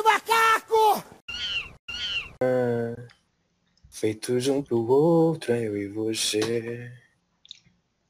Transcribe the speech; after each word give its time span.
do 0.00 0.04
macaco! 0.04 1.04
Feitos 3.90 4.48
um 4.48 4.62
pro 4.62 4.78
outro, 4.86 5.54
eu 5.54 5.76
e 5.76 5.88
você. 5.88 6.90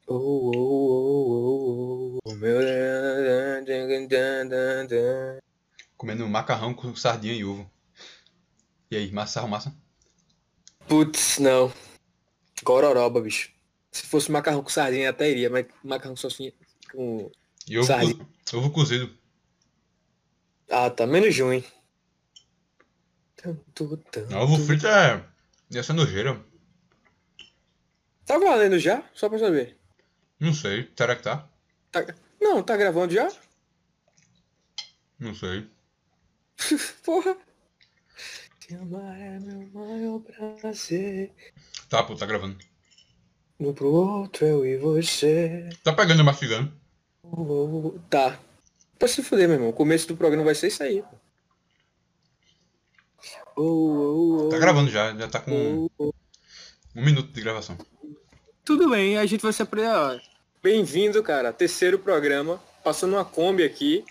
Oh, 0.07 0.15
oh, 0.15 0.51
oh, 0.55 2.17
oh, 2.17 2.19
oh, 2.25 2.35
meu... 2.35 2.59
Comendo 5.97 6.27
macarrão 6.27 6.73
com 6.73 6.95
sardinha 6.95 7.33
e 7.33 7.43
ovo. 7.43 7.69
E 8.89 8.95
aí, 8.95 9.11
massa, 9.11 9.45
massa? 9.47 9.75
Putz, 10.87 11.37
não. 11.39 11.71
Gororoba, 12.63 13.21
bicho. 13.21 13.51
Se 13.91 14.03
fosse 14.03 14.31
macarrão 14.31 14.63
com 14.63 14.69
sardinha 14.69 15.09
até 15.09 15.29
iria, 15.29 15.49
mas 15.49 15.65
macarrão 15.83 16.15
só 16.15 16.27
assim 16.27 16.51
com... 16.91 17.29
E 17.67 17.77
ovo, 17.77 17.87
Sardinha. 17.87 18.15
co- 18.15 18.57
ovo 18.57 18.71
cozido. 18.71 19.15
Ah, 20.69 20.89
tá 20.89 21.05
menos 21.05 21.35
hein? 21.51 21.63
Tanto, 23.41 23.97
tanto. 24.11 24.35
Ovo 24.35 24.57
frito 24.63 24.87
é... 24.87 25.25
Ser 25.81 25.93
nojeira. 25.93 26.39
Tá 28.25 28.37
valendo 28.37 28.77
já? 28.77 29.03
Só 29.13 29.27
pra 29.29 29.39
saber. 29.39 29.77
Não 30.39 30.53
sei. 30.53 30.91
Será 30.95 31.15
que 31.15 31.23
tá? 31.23 31.47
Tá... 31.91 32.05
Não, 32.39 32.61
tá 32.61 32.77
gravando 32.77 33.13
já? 33.13 33.31
Não 35.19 35.33
sei. 35.33 35.67
Porra. 37.03 37.35
Te 38.59 38.75
amar 38.75 39.19
é 39.19 39.39
meu 39.39 39.69
maior 39.73 40.19
prazer. 40.59 41.33
Tá, 41.89 42.03
pô, 42.03 42.15
tá 42.15 42.25
gravando. 42.25 42.57
Um 43.59 43.73
pro 43.73 43.91
outro, 43.91 44.45
eu 44.45 44.65
e 44.65 44.77
você. 44.77 45.69
Tá 45.83 45.93
pegando 45.93 46.21
e 46.21 46.23
mastigando. 46.23 46.71
Oh, 47.23 47.93
oh, 47.95 47.99
Tá. 48.09 48.39
Pra 48.97 49.07
se 49.07 49.23
fuder, 49.23 49.47
meu 49.47 49.55
irmão. 49.55 49.69
O 49.69 49.73
começo 49.73 50.07
do 50.07 50.17
programa 50.17 50.43
vai 50.43 50.55
ser 50.55 50.67
isso 50.67 50.83
aí. 50.83 51.01
pô. 51.01 51.20
Oh, 53.55 53.63
oh, 53.63 54.45
oh, 54.45 54.49
Tá 54.49 54.57
gravando 54.57 54.89
já. 54.89 55.15
Já 55.15 55.27
tá 55.27 55.39
com 55.39 55.89
um 55.99 56.11
minuto 56.95 57.31
de 57.31 57.41
gravação. 57.41 57.77
Tudo 58.63 58.89
bem, 58.89 59.17
a 59.17 59.25
gente 59.25 59.41
vai 59.41 59.53
se 59.53 59.61
aprender. 59.61 60.21
Bem-vindo, 60.61 61.21
cara. 61.23 61.51
Terceiro 61.51 61.97
programa. 61.99 62.61
Passando 62.83 63.13
uma 63.13 63.25
Kombi 63.25 63.63
aqui. 63.63 64.05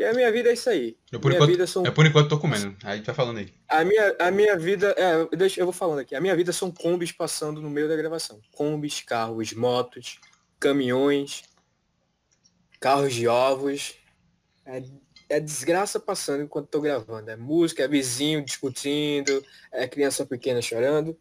E 0.00 0.04
a 0.04 0.14
minha 0.14 0.32
vida 0.32 0.48
é 0.48 0.54
isso 0.54 0.70
aí. 0.70 0.96
Eu, 1.12 1.20
por, 1.20 1.28
minha 1.28 1.36
enquanto, 1.36 1.50
vida 1.50 1.66
são 1.66 1.84
é 1.84 1.90
por 1.90 2.06
enquanto 2.06 2.28
tô 2.30 2.38
comendo. 2.38 2.74
Aí 2.82 2.92
a 2.92 2.96
gente 2.96 3.04
vai 3.04 3.14
falando 3.14 3.36
aí. 3.36 3.52
A 3.68 3.84
minha, 3.84 4.16
a 4.18 4.30
minha 4.30 4.56
vida, 4.56 4.94
é, 4.96 5.36
deixa, 5.36 5.60
eu 5.60 5.66
vou 5.66 5.74
falando 5.74 5.98
aqui. 5.98 6.14
A 6.14 6.20
minha 6.22 6.34
vida 6.34 6.54
são 6.54 6.70
combis 6.70 7.12
passando 7.12 7.60
no 7.60 7.68
meio 7.68 7.86
da 7.86 7.96
gravação. 7.96 8.40
Combis, 8.52 9.02
carros, 9.02 9.52
motos, 9.52 10.18
caminhões, 10.58 11.42
carros 12.80 13.12
de 13.12 13.28
ovos. 13.28 13.94
É, 14.64 14.82
é 15.30 15.38
desgraça 15.38 16.00
passando 16.00 16.42
enquanto 16.42 16.68
tô 16.68 16.80
gravando. 16.80 17.30
É 17.30 17.36
música, 17.36 17.84
é 17.84 17.88
vizinho 17.88 18.44
discutindo, 18.44 19.44
é 19.72 19.86
criança 19.86 20.26
pequena 20.26 20.60
chorando. 20.60 21.16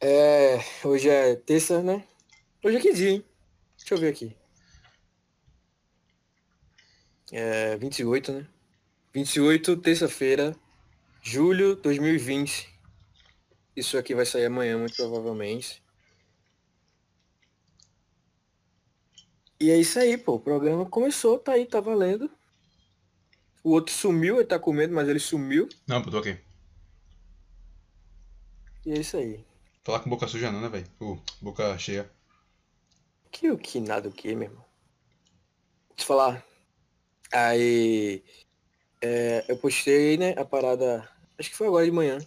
É, 0.00 0.58
hoje 0.84 1.10
é 1.10 1.34
terça, 1.34 1.82
né? 1.82 2.04
Hoje 2.64 2.76
é 2.76 2.80
que 2.80 2.92
dia, 2.92 3.10
hein? 3.10 3.24
Deixa 3.76 3.94
eu 3.94 3.98
ver 3.98 4.08
aqui. 4.08 4.36
É 7.32 7.76
28, 7.76 8.32
né? 8.32 8.46
28, 9.12 9.76
terça-feira, 9.78 10.56
julho 11.20 11.74
2020. 11.74 12.68
Isso 13.74 13.98
aqui 13.98 14.14
vai 14.14 14.24
sair 14.24 14.44
amanhã, 14.44 14.78
muito 14.78 14.94
provavelmente. 14.94 15.82
E 19.60 19.70
é 19.70 19.76
isso 19.76 19.98
aí, 19.98 20.16
pô. 20.16 20.34
O 20.34 20.40
programa 20.40 20.86
começou, 20.86 21.38
tá 21.38 21.52
aí, 21.52 21.66
tá 21.66 21.80
valendo. 21.80 22.30
O 23.62 23.70
outro 23.70 23.92
sumiu, 23.92 24.36
ele 24.36 24.44
tá 24.46 24.58
com 24.58 24.72
medo, 24.72 24.94
mas 24.94 25.08
ele 25.08 25.18
sumiu. 25.18 25.68
Não, 25.86 26.00
pô, 26.00 26.10
tô 26.10 26.18
aqui. 26.18 26.38
E 28.86 28.92
é 28.92 29.00
isso 29.00 29.16
aí. 29.16 29.44
Falar 29.84 30.00
com 30.00 30.10
boca 30.10 30.28
suja 30.28 30.50
não, 30.52 30.60
né, 30.60 30.68
velho? 30.68 30.86
Uh, 31.00 31.20
boca 31.40 31.76
cheia. 31.78 32.10
Que 33.30 33.50
o 33.50 33.58
que 33.58 33.80
nada 33.80 34.08
o 34.08 34.12
que, 34.12 34.34
meu 34.34 34.48
irmão? 34.48 34.64
Deixa 35.90 36.04
eu 36.04 36.06
falar. 36.06 36.44
Aí. 37.32 38.22
é, 39.02 39.44
eu 39.48 39.56
postei, 39.58 40.16
né, 40.16 40.34
a 40.38 40.44
parada. 40.44 41.08
Acho 41.38 41.50
que 41.50 41.56
foi 41.56 41.66
agora 41.66 41.84
de 41.84 41.92
manhã. 41.92 42.18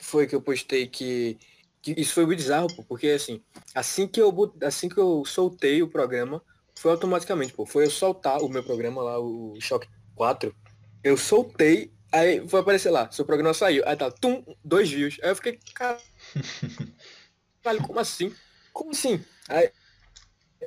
Foi 0.00 0.26
que 0.26 0.34
eu 0.34 0.42
postei 0.42 0.86
que. 0.88 1.38
Isso 1.86 2.14
foi 2.14 2.26
bizarro, 2.26 2.68
pô, 2.74 2.82
porque 2.82 3.08
assim, 3.08 3.42
assim 3.74 4.06
que 4.06 4.20
eu 4.20 4.54
assim 4.62 4.88
que 4.88 4.98
eu 4.98 5.24
soltei 5.24 5.82
o 5.82 5.88
programa, 5.88 6.42
foi 6.78 6.92
automaticamente, 6.92 7.52
pô. 7.52 7.66
Foi 7.66 7.84
eu 7.84 7.90
soltar 7.90 8.40
o 8.40 8.48
meu 8.48 8.62
programa 8.62 9.02
lá, 9.02 9.18
o 9.18 9.56
Choque 9.60 9.88
4. 10.14 10.54
Eu 11.02 11.16
soltei, 11.16 11.92
aí 12.12 12.46
foi 12.48 12.60
aparecer 12.60 12.90
lá, 12.90 13.10
seu 13.10 13.24
programa 13.24 13.52
saiu. 13.52 13.82
Aí 13.86 13.96
tá, 13.96 14.10
tum, 14.10 14.44
dois 14.64 14.90
views. 14.90 15.18
Aí 15.22 15.30
eu 15.30 15.36
fiquei, 15.36 15.58
cara. 15.74 15.98
Caralho, 17.62 17.86
como 17.86 17.98
assim? 17.98 18.32
Como 18.72 18.90
assim? 18.90 19.20
Aí, 19.48 19.70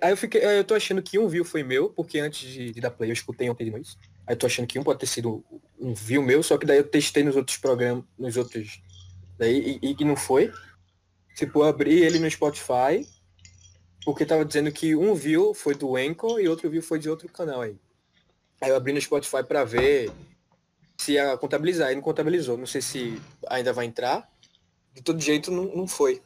aí 0.02 0.12
eu 0.12 0.18
fiquei, 0.18 0.44
aí 0.44 0.58
eu 0.58 0.64
tô 0.64 0.76
achando 0.76 1.02
que 1.02 1.18
um 1.18 1.28
view 1.28 1.46
foi 1.46 1.64
meu, 1.64 1.90
porque 1.90 2.20
antes 2.20 2.50
de, 2.50 2.72
de 2.72 2.82
dar 2.82 2.92
play 2.92 3.10
eu 3.10 3.14
escutei 3.14 3.50
ontem 3.50 3.66
de 3.66 3.72
noite. 3.72 3.98
Aí 4.28 4.34
eu 4.34 4.38
tô 4.38 4.46
achando 4.46 4.68
que 4.68 4.78
um 4.78 4.84
pode 4.84 5.00
ter 5.00 5.08
sido 5.08 5.44
um 5.80 5.94
view 5.94 6.22
meu, 6.22 6.44
só 6.44 6.58
que 6.58 6.66
daí 6.66 6.78
eu 6.78 6.84
testei 6.84 7.24
nos 7.24 7.36
outros 7.36 7.58
programas, 7.58 8.04
nos 8.18 8.38
outros. 8.38 8.82
Daí 9.38 9.80
e, 9.82 9.96
e 9.98 10.06
não 10.06 10.16
foi. 10.16 10.52
Tipo, 11.42 11.64
eu 11.64 11.70
abri 11.70 12.04
ele 12.04 12.20
no 12.20 12.30
Spotify, 12.30 13.04
porque 14.06 14.28
tava 14.28 14.46
dizendo 14.46 14.72
que 14.72 14.96
um 14.96 15.16
view 15.16 15.56
foi 15.56 15.74
do 15.74 15.96
Anchor 15.96 16.40
e 16.40 16.48
outro 16.48 16.70
view 16.70 16.84
foi 16.84 17.00
de 17.00 17.10
outro 17.10 17.28
canal 17.30 17.62
aí. 17.62 17.80
Aí 18.62 18.70
eu 18.70 18.76
abri 18.76 18.94
no 18.94 19.02
Spotify 19.02 19.44
pra 19.44 19.64
ver 19.64 20.12
se 21.00 21.14
ia 21.14 21.36
contabilizar. 21.40 21.88
Aí 21.88 21.96
não 21.96 22.02
contabilizou. 22.04 22.60
Não 22.60 22.68
sei 22.68 22.80
se 22.80 23.20
ainda 23.50 23.74
vai 23.74 23.88
entrar. 23.88 24.32
De 24.94 25.02
todo 25.02 25.20
jeito 25.20 25.50
não, 25.50 25.64
não 25.76 25.88
foi. 25.88 26.22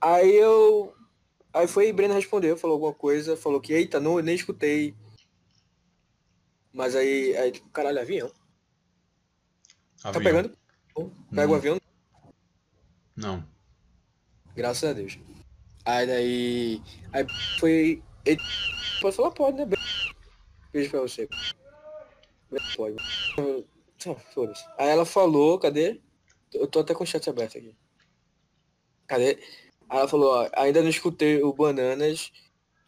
Aí 0.00 0.34
eu. 0.34 0.92
Aí 1.52 1.68
foi 1.68 1.90
e 1.90 1.92
Breno 1.92 2.14
respondeu, 2.14 2.56
falou 2.56 2.74
alguma 2.74 2.92
coisa, 2.92 3.36
falou 3.36 3.60
que, 3.60 3.72
eita, 3.72 4.00
não, 4.00 4.18
eu 4.18 4.24
nem 4.24 4.34
escutei. 4.34 4.96
Mas 6.72 6.96
aí, 6.96 7.36
aí 7.36 7.52
tipo, 7.52 7.68
caralho, 7.68 8.00
avião. 8.00 8.32
Tá 10.02 10.08
Avião. 10.08 10.24
pegando? 10.24 10.58
Pega 11.32 11.52
o 11.52 11.54
avião, 11.54 11.80
Não. 13.14 13.48
Graças 14.54 14.88
a 14.88 14.92
Deus. 14.92 15.18
Aí 15.84 16.06
daí. 16.06 16.82
Aí 17.12 17.26
foi. 17.58 18.02
Ele 18.24 18.40
falar, 19.12 19.30
pode, 19.30 19.58
né? 19.58 19.66
Beijo 20.72 20.90
pra 20.90 21.00
você. 21.00 21.28
Pode. 22.76 22.96
Foda-se. 24.32 24.64
Aí 24.78 24.88
ela 24.88 25.04
falou, 25.04 25.58
cadê? 25.58 26.00
Eu 26.52 26.66
tô 26.66 26.80
até 26.80 26.94
com 26.94 27.04
o 27.04 27.06
chat 27.06 27.28
aberto 27.28 27.58
aqui. 27.58 27.76
Cadê? 29.06 29.38
Aí 29.88 29.98
ela 29.98 30.08
falou, 30.08 30.32
ó, 30.32 30.50
ainda 30.54 30.82
não 30.82 30.88
escutei 30.88 31.42
o 31.42 31.52
Bananas. 31.52 32.32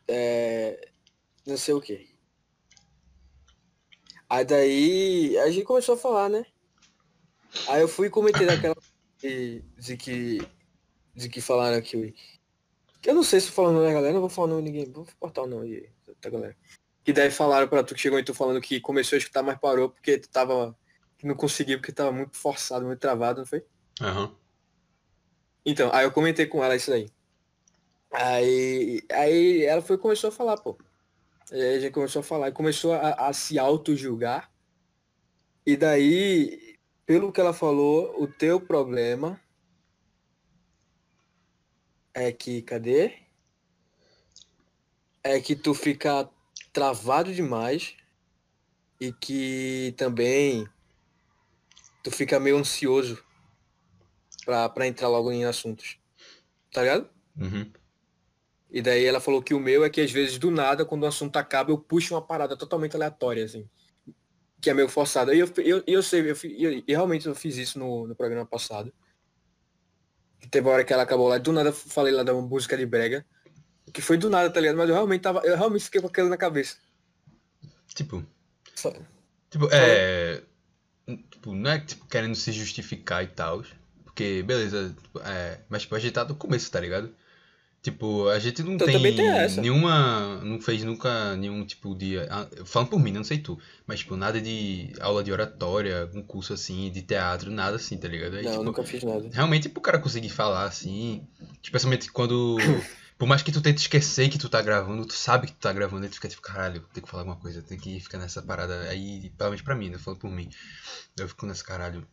É, 0.08 0.88
não 1.46 1.56
sei 1.56 1.74
o 1.74 1.80
que. 1.80 2.12
Aí 4.28 4.44
daí 4.44 5.38
a 5.38 5.50
gente 5.50 5.64
começou 5.64 5.94
a 5.94 5.98
falar, 5.98 6.28
né? 6.28 6.44
Aí 7.68 7.82
eu 7.82 7.88
fui 7.88 8.06
e 8.06 8.10
comentei 8.10 8.46
daquela 8.46 8.76
de, 9.18 9.62
de 9.78 9.96
que. 9.96 10.38
De 11.14 11.28
que 11.28 11.40
falaram 11.40 11.80
que 11.82 12.14
eu 13.04 13.14
não 13.14 13.24
sei 13.24 13.40
se 13.40 13.50
falando 13.50 13.82
da 13.82 13.92
galera, 13.92 14.14
não 14.14 14.20
vou 14.20 14.30
falar 14.30 14.46
o 14.46 14.50
nome 14.50 14.62
de 14.62 14.70
ninguém. 14.70 14.92
Vou 14.92 15.06
cortar 15.18 15.42
o 15.42 15.46
nome 15.46 15.90
da 16.20 16.30
galera. 16.30 16.56
Que 17.04 17.12
daí 17.12 17.30
falaram 17.30 17.66
pra 17.66 17.82
tu 17.82 17.94
que 17.94 18.00
chegou 18.00 18.18
e 18.18 18.24
tu 18.24 18.32
falando 18.32 18.60
que 18.60 18.80
começou 18.80 19.16
a 19.16 19.18
escutar, 19.18 19.42
mas 19.42 19.58
parou 19.58 19.90
porque 19.90 20.18
tu 20.18 20.28
tava. 20.28 20.76
Que 21.18 21.26
não 21.26 21.34
conseguiu 21.34 21.78
porque 21.78 21.92
tava 21.92 22.12
muito 22.12 22.36
forçado, 22.36 22.86
muito 22.86 23.00
travado, 23.00 23.40
não 23.40 23.46
foi? 23.46 23.64
Aham. 24.00 24.34
Então, 25.64 25.90
aí 25.92 26.04
eu 26.04 26.12
comentei 26.12 26.46
com 26.46 26.62
ela 26.62 26.76
isso 26.76 26.90
daí. 26.90 27.08
Aí, 28.10 29.02
aí 29.10 29.64
ela 29.64 29.82
foi 29.82 29.98
começou 29.98 30.28
a 30.28 30.32
falar, 30.32 30.56
pô. 30.56 30.76
Aí 31.50 31.76
a 31.76 31.80
gente 31.80 31.92
começou 31.92 32.20
a 32.20 32.24
falar 32.24 32.48
e 32.48 32.52
começou 32.52 32.92
a, 32.92 33.28
a 33.28 33.32
se 33.32 33.58
auto-julgar. 33.58 34.50
E 35.64 35.76
daí, 35.76 36.76
pelo 37.04 37.32
que 37.32 37.40
ela 37.40 37.52
falou, 37.52 38.14
o 38.20 38.26
teu 38.26 38.60
problema 38.60 39.40
é 42.14 42.30
que, 42.32 42.62
cadê? 42.62 43.14
É 45.22 45.40
que 45.40 45.54
tu 45.54 45.72
fica 45.74 46.28
travado 46.72 47.32
demais 47.32 47.96
e 49.00 49.12
que 49.12 49.94
também 49.96 50.66
tu 52.02 52.10
fica 52.10 52.40
meio 52.40 52.56
ansioso 52.56 53.22
pra, 54.44 54.68
pra 54.68 54.86
entrar 54.86 55.08
logo 55.08 55.30
em 55.30 55.44
assuntos. 55.44 55.98
Tá 56.72 56.82
ligado? 56.82 57.08
Uhum. 57.36 57.70
E 58.70 58.80
daí 58.80 59.04
ela 59.04 59.20
falou 59.20 59.42
que 59.42 59.54
o 59.54 59.60
meu 59.60 59.84
é 59.84 59.90
que 59.90 60.00
às 60.00 60.10
vezes 60.10 60.38
do 60.38 60.50
nada, 60.50 60.84
quando 60.84 61.02
o 61.02 61.06
assunto 61.06 61.36
acaba, 61.36 61.70
eu 61.70 61.78
puxo 61.78 62.14
uma 62.14 62.22
parada 62.22 62.56
totalmente 62.56 62.96
aleatória, 62.96 63.44
assim. 63.44 63.68
Que 64.60 64.70
é 64.70 64.74
meio 64.74 64.88
forçada. 64.88 65.34
E 65.34 65.40
eu, 65.40 65.48
eu, 65.58 65.84
eu 65.86 66.02
sei, 66.02 66.20
eu, 66.22 66.34
eu- 66.58 66.72
e 66.78 66.84
realmente 66.88 67.26
eu 67.26 67.34
fiz 67.34 67.56
isso 67.56 67.78
no, 67.78 68.06
no 68.08 68.16
programa 68.16 68.46
passado. 68.46 68.92
E 70.42 70.46
teve 70.48 70.66
uma 70.66 70.74
hora 70.74 70.84
que 70.84 70.92
ela 70.92 71.02
acabou 71.04 71.28
lá, 71.28 71.38
do 71.38 71.52
nada 71.52 71.68
eu 71.68 71.72
falei 71.72 72.12
lá 72.12 72.22
da 72.22 72.34
música 72.34 72.76
de 72.76 72.84
brega. 72.84 73.24
Que 73.92 74.00
foi 74.02 74.16
do 74.16 74.30
nada, 74.30 74.48
tá 74.50 74.60
ligado? 74.60 74.76
Mas 74.76 74.88
eu 74.88 74.94
realmente 74.94 75.20
tava. 75.22 75.40
Eu 75.44 75.56
realmente 75.56 75.84
fiquei 75.84 76.00
com 76.00 76.06
aquilo 76.06 76.28
na 76.28 76.36
cabeça. 76.36 76.76
Tipo. 77.94 78.24
Só- 78.74 78.92
Tipo, 79.50 79.68
é. 79.70 80.42
Tipo, 81.30 81.54
não 81.54 81.70
é 81.70 81.78
tipo, 81.78 82.06
querendo 82.06 82.34
se 82.34 82.50
justificar 82.52 83.22
e 83.22 83.26
tal. 83.26 83.62
Porque, 84.04 84.42
beleza, 84.42 84.94
tipo, 85.02 85.18
é, 85.20 85.60
mas 85.68 85.82
tipo, 85.82 85.94
a 85.94 85.98
gente 85.98 86.12
tá 86.12 86.24
no 86.24 86.34
começo, 86.34 86.70
tá 86.70 86.80
ligado? 86.80 87.14
Tipo, 87.82 88.28
a 88.28 88.38
gente 88.38 88.62
não 88.62 88.74
Então, 88.74 88.86
tem, 88.86 89.02
tem 89.02 89.60
nenhuma. 89.60 90.36
Não 90.44 90.60
fez 90.60 90.84
nunca 90.84 91.34
nenhum 91.36 91.66
tipo 91.66 91.96
de. 91.96 92.16
ah, 92.30 92.48
Falando 92.64 92.90
por 92.90 93.00
mim, 93.00 93.10
não 93.10 93.24
sei 93.24 93.38
tu. 93.38 93.58
Mas, 93.84 93.98
tipo, 93.98 94.14
nada 94.14 94.40
de 94.40 94.92
aula 95.00 95.24
de 95.24 95.32
oratória, 95.32 96.08
um 96.14 96.22
curso 96.22 96.52
assim, 96.52 96.92
de 96.92 97.02
teatro, 97.02 97.50
nada 97.50 97.74
assim, 97.74 97.98
tá 97.98 98.06
ligado? 98.06 98.36
Aí, 98.36 98.44
Não, 98.44 98.52
tipo, 98.52 98.62
nunca 98.64 98.84
fiz 98.84 99.02
nada. 99.02 99.28
Realmente, 99.32 99.68
pro 99.68 99.82
cara 99.82 99.98
conseguir 99.98 100.28
falar 100.28 100.64
assim, 100.64 101.26
especialmente 101.60 102.10
quando. 102.12 102.56
Por 103.18 103.26
mais 103.26 103.42
que 103.42 103.52
tu 103.52 103.60
tente 103.60 103.80
esquecer 103.80 104.28
que 104.28 104.38
tu 104.38 104.48
tá 104.48 104.62
gravando, 104.62 105.04
tu 105.06 105.14
sabe 105.14 105.46
que 105.48 105.52
tu 105.52 105.58
tá 105.60 105.72
gravando, 105.72 106.04
aí 106.04 106.08
tu 106.08 106.14
fica 106.14 106.28
tipo, 106.28 106.42
caralho, 106.42 106.84
tem 106.92 107.02
que 107.02 107.08
falar 107.08 107.22
alguma 107.22 107.38
coisa, 107.38 107.62
tem 107.62 107.78
que 107.78 107.98
ficar 108.00 108.18
nessa 108.18 108.42
parada. 108.42 108.80
Aí, 108.82 109.30
pelo 109.36 109.50
menos 109.50 109.62
pra 109.62 109.74
mim, 109.74 109.90
né? 109.90 109.98
Falando 109.98 110.20
por 110.20 110.30
mim. 110.30 110.48
Eu 111.18 111.28
fico 111.28 111.46
nesse 111.46 111.64
caralho. 111.64 112.06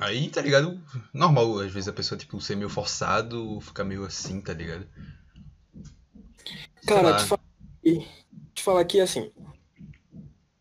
Aí, 0.00 0.30
tá 0.30 0.40
ligado? 0.40 0.80
Normal, 1.12 1.60
às 1.60 1.70
vezes 1.70 1.86
a 1.86 1.92
pessoa, 1.92 2.18
tipo, 2.18 2.40
ser 2.40 2.56
meio 2.56 2.70
forçado, 2.70 3.60
ficar 3.60 3.84
meio 3.84 4.02
assim, 4.02 4.40
tá 4.40 4.54
ligado? 4.54 4.88
Cara, 6.86 7.18
te 7.18 7.24
falar, 7.26 7.44
e 7.84 8.06
te 8.54 8.62
falar 8.62 8.84
que 8.86 8.98
assim, 8.98 9.30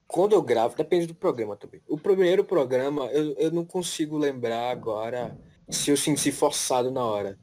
quando 0.06 0.34
eu 0.34 0.42
gravo, 0.42 0.76
depende 0.76 1.08
do 1.08 1.16
programa 1.16 1.56
também. 1.56 1.82
O 1.88 1.98
primeiro 1.98 2.44
programa, 2.44 3.06
eu, 3.06 3.34
eu 3.38 3.50
não 3.50 3.64
consigo 3.64 4.18
lembrar 4.18 4.72
agora 4.72 5.40
se 5.70 5.90
eu 5.90 5.96
senti 5.96 6.34
forçado 6.34 6.92
na 6.92 7.06
hora. 7.06 7.40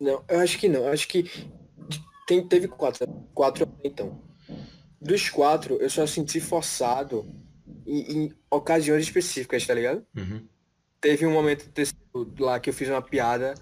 Não, 0.00 0.24
eu 0.28 0.40
acho 0.40 0.58
que 0.58 0.66
não. 0.66 0.84
Eu 0.84 0.92
acho 0.92 1.06
que 1.08 1.30
tem, 2.26 2.46
teve 2.48 2.68
quatro, 2.68 3.06
quatro 3.34 3.68
então. 3.84 4.18
Dos 4.98 5.28
quatro, 5.28 5.74
eu 5.74 5.90
só 5.90 6.06
senti 6.06 6.40
forçado 6.40 7.30
em, 7.86 8.24
em 8.24 8.32
ocasiões 8.50 9.04
específicas, 9.04 9.66
tá 9.66 9.74
ligado? 9.74 10.04
Uhum. 10.16 10.46
Teve 11.00 11.26
um 11.26 11.32
momento 11.32 11.70
lá 12.38 12.58
que 12.58 12.70
eu 12.70 12.74
fiz 12.74 12.88
uma 12.88 13.02
piada 13.02 13.54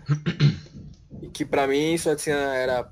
e 1.20 1.28
que 1.30 1.44
pra 1.44 1.66
mim 1.66 1.96
só 1.98 2.14
tinha 2.14 2.36
era 2.36 2.90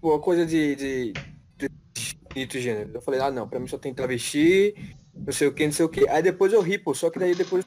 uma 0.00 0.20
coisa 0.20 0.46
de, 0.46 0.76
de, 0.76 1.12
de 1.56 1.70
dito 2.34 2.58
gênero. 2.58 2.90
Eu 2.94 3.00
falei, 3.00 3.20
ah 3.20 3.30
não, 3.30 3.48
pra 3.48 3.58
mim 3.58 3.66
só 3.66 3.78
tem 3.78 3.94
travesti, 3.94 4.74
não 5.14 5.32
sei 5.32 5.48
o 5.48 5.54
que, 5.54 5.64
não 5.64 5.72
sei 5.72 5.84
o 5.84 5.88
que. 5.88 6.08
Aí 6.08 6.22
depois 6.22 6.52
eu 6.52 6.60
ri, 6.60 6.78
pô, 6.78 6.94
só 6.94 7.10
que 7.10 7.18
daí 7.18 7.34
depois 7.34 7.64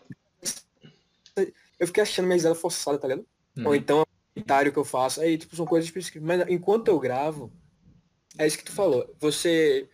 eu 1.79 1.87
fiquei 1.87 2.03
achando 2.03 2.25
minha 2.25 2.35
risada 2.35 2.55
forçada, 2.55 2.97
tá 2.97 3.07
ligado? 3.07 3.25
Uhum. 3.57 3.67
Ou 3.67 3.75
então 3.75 3.99
é 3.99 4.01
um 4.01 4.33
comentário 4.35 4.71
que 4.71 4.79
eu 4.79 4.85
faço, 4.85 5.21
aí 5.21 5.37
tipo, 5.37 5.55
são 5.55 5.65
coisas 5.65 5.87
específicas. 5.87 6.21
Mas 6.21 6.47
enquanto 6.49 6.89
eu 6.89 6.99
gravo, 6.99 7.51
é 8.37 8.45
isso 8.45 8.57
que 8.57 8.65
tu 8.65 8.71
falou. 8.71 9.13
Você 9.19 9.89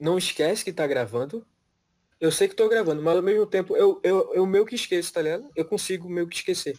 não 0.00 0.18
esquece 0.18 0.64
que 0.64 0.72
tá 0.72 0.86
gravando. 0.86 1.46
Eu 2.20 2.32
sei 2.32 2.48
que 2.48 2.56
tô 2.56 2.68
gravando, 2.68 3.00
mas 3.00 3.16
ao 3.16 3.22
mesmo 3.22 3.46
tempo 3.46 3.76
eu, 3.76 4.00
eu, 4.02 4.34
eu 4.34 4.46
meio 4.46 4.66
que 4.66 4.74
esqueço, 4.74 5.12
tá 5.12 5.22
ligado? 5.22 5.48
Eu 5.54 5.64
consigo 5.64 6.08
meio 6.08 6.26
que 6.26 6.36
esquecer. 6.36 6.76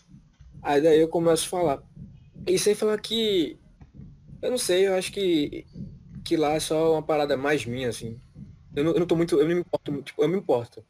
Aí 0.62 0.81
daí 0.81 1.00
eu 1.00 1.07
começo 1.07 1.45
a 1.45 1.50
falar. 1.50 1.83
E 2.45 2.59
sem 2.59 2.75
falar 2.75 3.00
que. 3.00 3.57
Eu 4.41 4.51
não 4.51 4.57
sei, 4.57 4.88
eu 4.88 4.95
acho 4.95 5.12
que. 5.12 5.65
Que 6.25 6.36
lá 6.36 6.53
é 6.53 6.59
só 6.59 6.94
uma 6.94 7.01
parada 7.01 7.38
mais 7.38 7.65
minha, 7.65 7.88
assim. 7.88 8.19
Eu 8.75 8.83
não, 8.83 8.91
eu 8.91 9.00
não 9.00 9.07
tô 9.07 9.15
muito. 9.15 9.39
Eu 9.39 9.47
não 9.47 9.56
me 9.56 9.62
importo 9.62 9.91
muito. 9.91 10.07
Tipo, 10.07 10.24
eu 10.24 10.27
me 10.27 10.38
importo. 10.38 10.83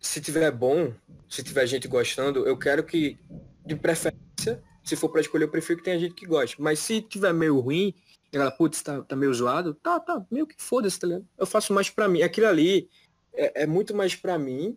Se 0.00 0.20
tiver 0.20 0.50
bom, 0.50 0.92
se 1.28 1.42
tiver 1.42 1.66
gente 1.66 1.86
gostando, 1.86 2.46
eu 2.46 2.58
quero 2.58 2.82
que. 2.82 3.16
De 3.64 3.76
preferência, 3.76 4.62
se 4.82 4.94
for 4.94 5.08
pra 5.08 5.20
escolher, 5.20 5.44
eu 5.44 5.50
prefiro 5.50 5.78
que 5.78 5.84
tenha 5.84 5.98
gente 5.98 6.14
que 6.14 6.26
goste. 6.26 6.60
Mas 6.60 6.80
se 6.80 7.00
tiver 7.00 7.32
meio 7.32 7.58
ruim, 7.60 7.94
ela, 8.30 8.50
putz, 8.50 8.82
tá, 8.82 9.00
tá 9.00 9.16
meio 9.16 9.32
zoado, 9.32 9.72
tá, 9.74 9.98
tá, 9.98 10.26
meio 10.30 10.46
que 10.46 10.56
foda-se, 10.58 11.00
tá 11.00 11.06
ligado? 11.06 11.26
Eu 11.38 11.46
faço 11.46 11.72
mais 11.72 11.88
pra 11.88 12.08
mim. 12.08 12.20
Aquilo 12.20 12.46
ali 12.48 12.90
é, 13.36 13.62
é 13.62 13.66
muito 13.66 13.94
mais 13.94 14.14
pra 14.14 14.38
mim 14.38 14.76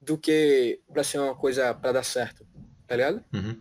do 0.00 0.16
que 0.16 0.80
pra 0.92 1.02
ser 1.02 1.18
uma 1.18 1.34
coisa 1.34 1.74
pra 1.74 1.92
dar 1.92 2.02
certo, 2.02 2.46
tá 2.86 2.96
ligado? 2.96 3.24
Uhum. 3.32 3.60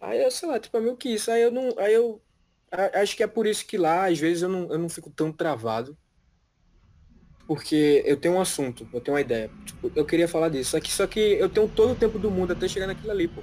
Aí 0.00 0.22
eu, 0.22 0.30
sei 0.30 0.48
lá, 0.48 0.58
tipo, 0.60 0.76
é 0.76 0.80
meio 0.80 0.96
que 0.96 1.08
isso. 1.08 1.30
Aí 1.30 1.42
eu 1.42 1.50
não. 1.50 1.74
Aí 1.78 1.94
eu. 1.94 2.20
Acho 2.94 3.16
que 3.16 3.22
é 3.22 3.26
por 3.26 3.46
isso 3.46 3.64
que 3.64 3.78
lá, 3.78 4.06
às 4.06 4.18
vezes, 4.18 4.42
eu 4.42 4.48
não, 4.48 4.70
eu 4.70 4.78
não 4.78 4.88
fico 4.88 5.10
tão 5.10 5.32
travado. 5.32 5.96
Porque 7.46 8.02
eu 8.04 8.16
tenho 8.16 8.34
um 8.34 8.40
assunto, 8.40 8.88
eu 8.92 9.00
tenho 9.00 9.14
uma 9.14 9.20
ideia. 9.20 9.50
Tipo, 9.64 9.92
eu 9.94 10.04
queria 10.04 10.26
falar 10.26 10.48
disso. 10.48 10.72
Só 10.72 10.80
que, 10.80 10.90
só 10.90 11.06
que 11.06 11.20
eu 11.20 11.48
tenho 11.48 11.68
todo 11.68 11.92
o 11.92 11.96
tempo 11.96 12.18
do 12.18 12.30
mundo 12.30 12.52
até 12.52 12.66
chegar 12.66 12.88
naquilo 12.88 13.12
ali, 13.12 13.28
pô. 13.28 13.42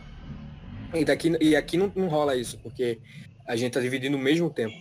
E, 0.93 1.05
daqui, 1.05 1.35
e 1.39 1.55
aqui 1.55 1.77
não, 1.77 1.91
não 1.95 2.07
rola 2.07 2.35
isso, 2.35 2.59
porque 2.59 2.99
a 3.47 3.55
gente 3.55 3.71
tá 3.73 3.79
dividindo 3.79 4.17
o 4.17 4.19
mesmo 4.19 4.49
tempo. 4.49 4.75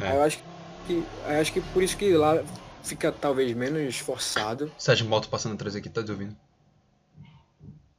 É. 0.00 0.08
Aí 0.08 0.16
eu 0.16 0.22
acho 0.22 0.42
que. 0.86 1.04
acho 1.26 1.52
que 1.52 1.60
por 1.60 1.82
isso 1.82 1.96
que 1.96 2.12
lá 2.14 2.42
fica 2.86 3.10
talvez 3.12 3.52
menos 3.54 3.98
forçado. 3.98 4.72
Sérgio 4.78 5.06
Moto 5.06 5.28
passando 5.28 5.54
atrás 5.54 5.74
aqui, 5.76 5.88
tá 5.90 6.02
te 6.02 6.10
ouvindo? 6.10 6.36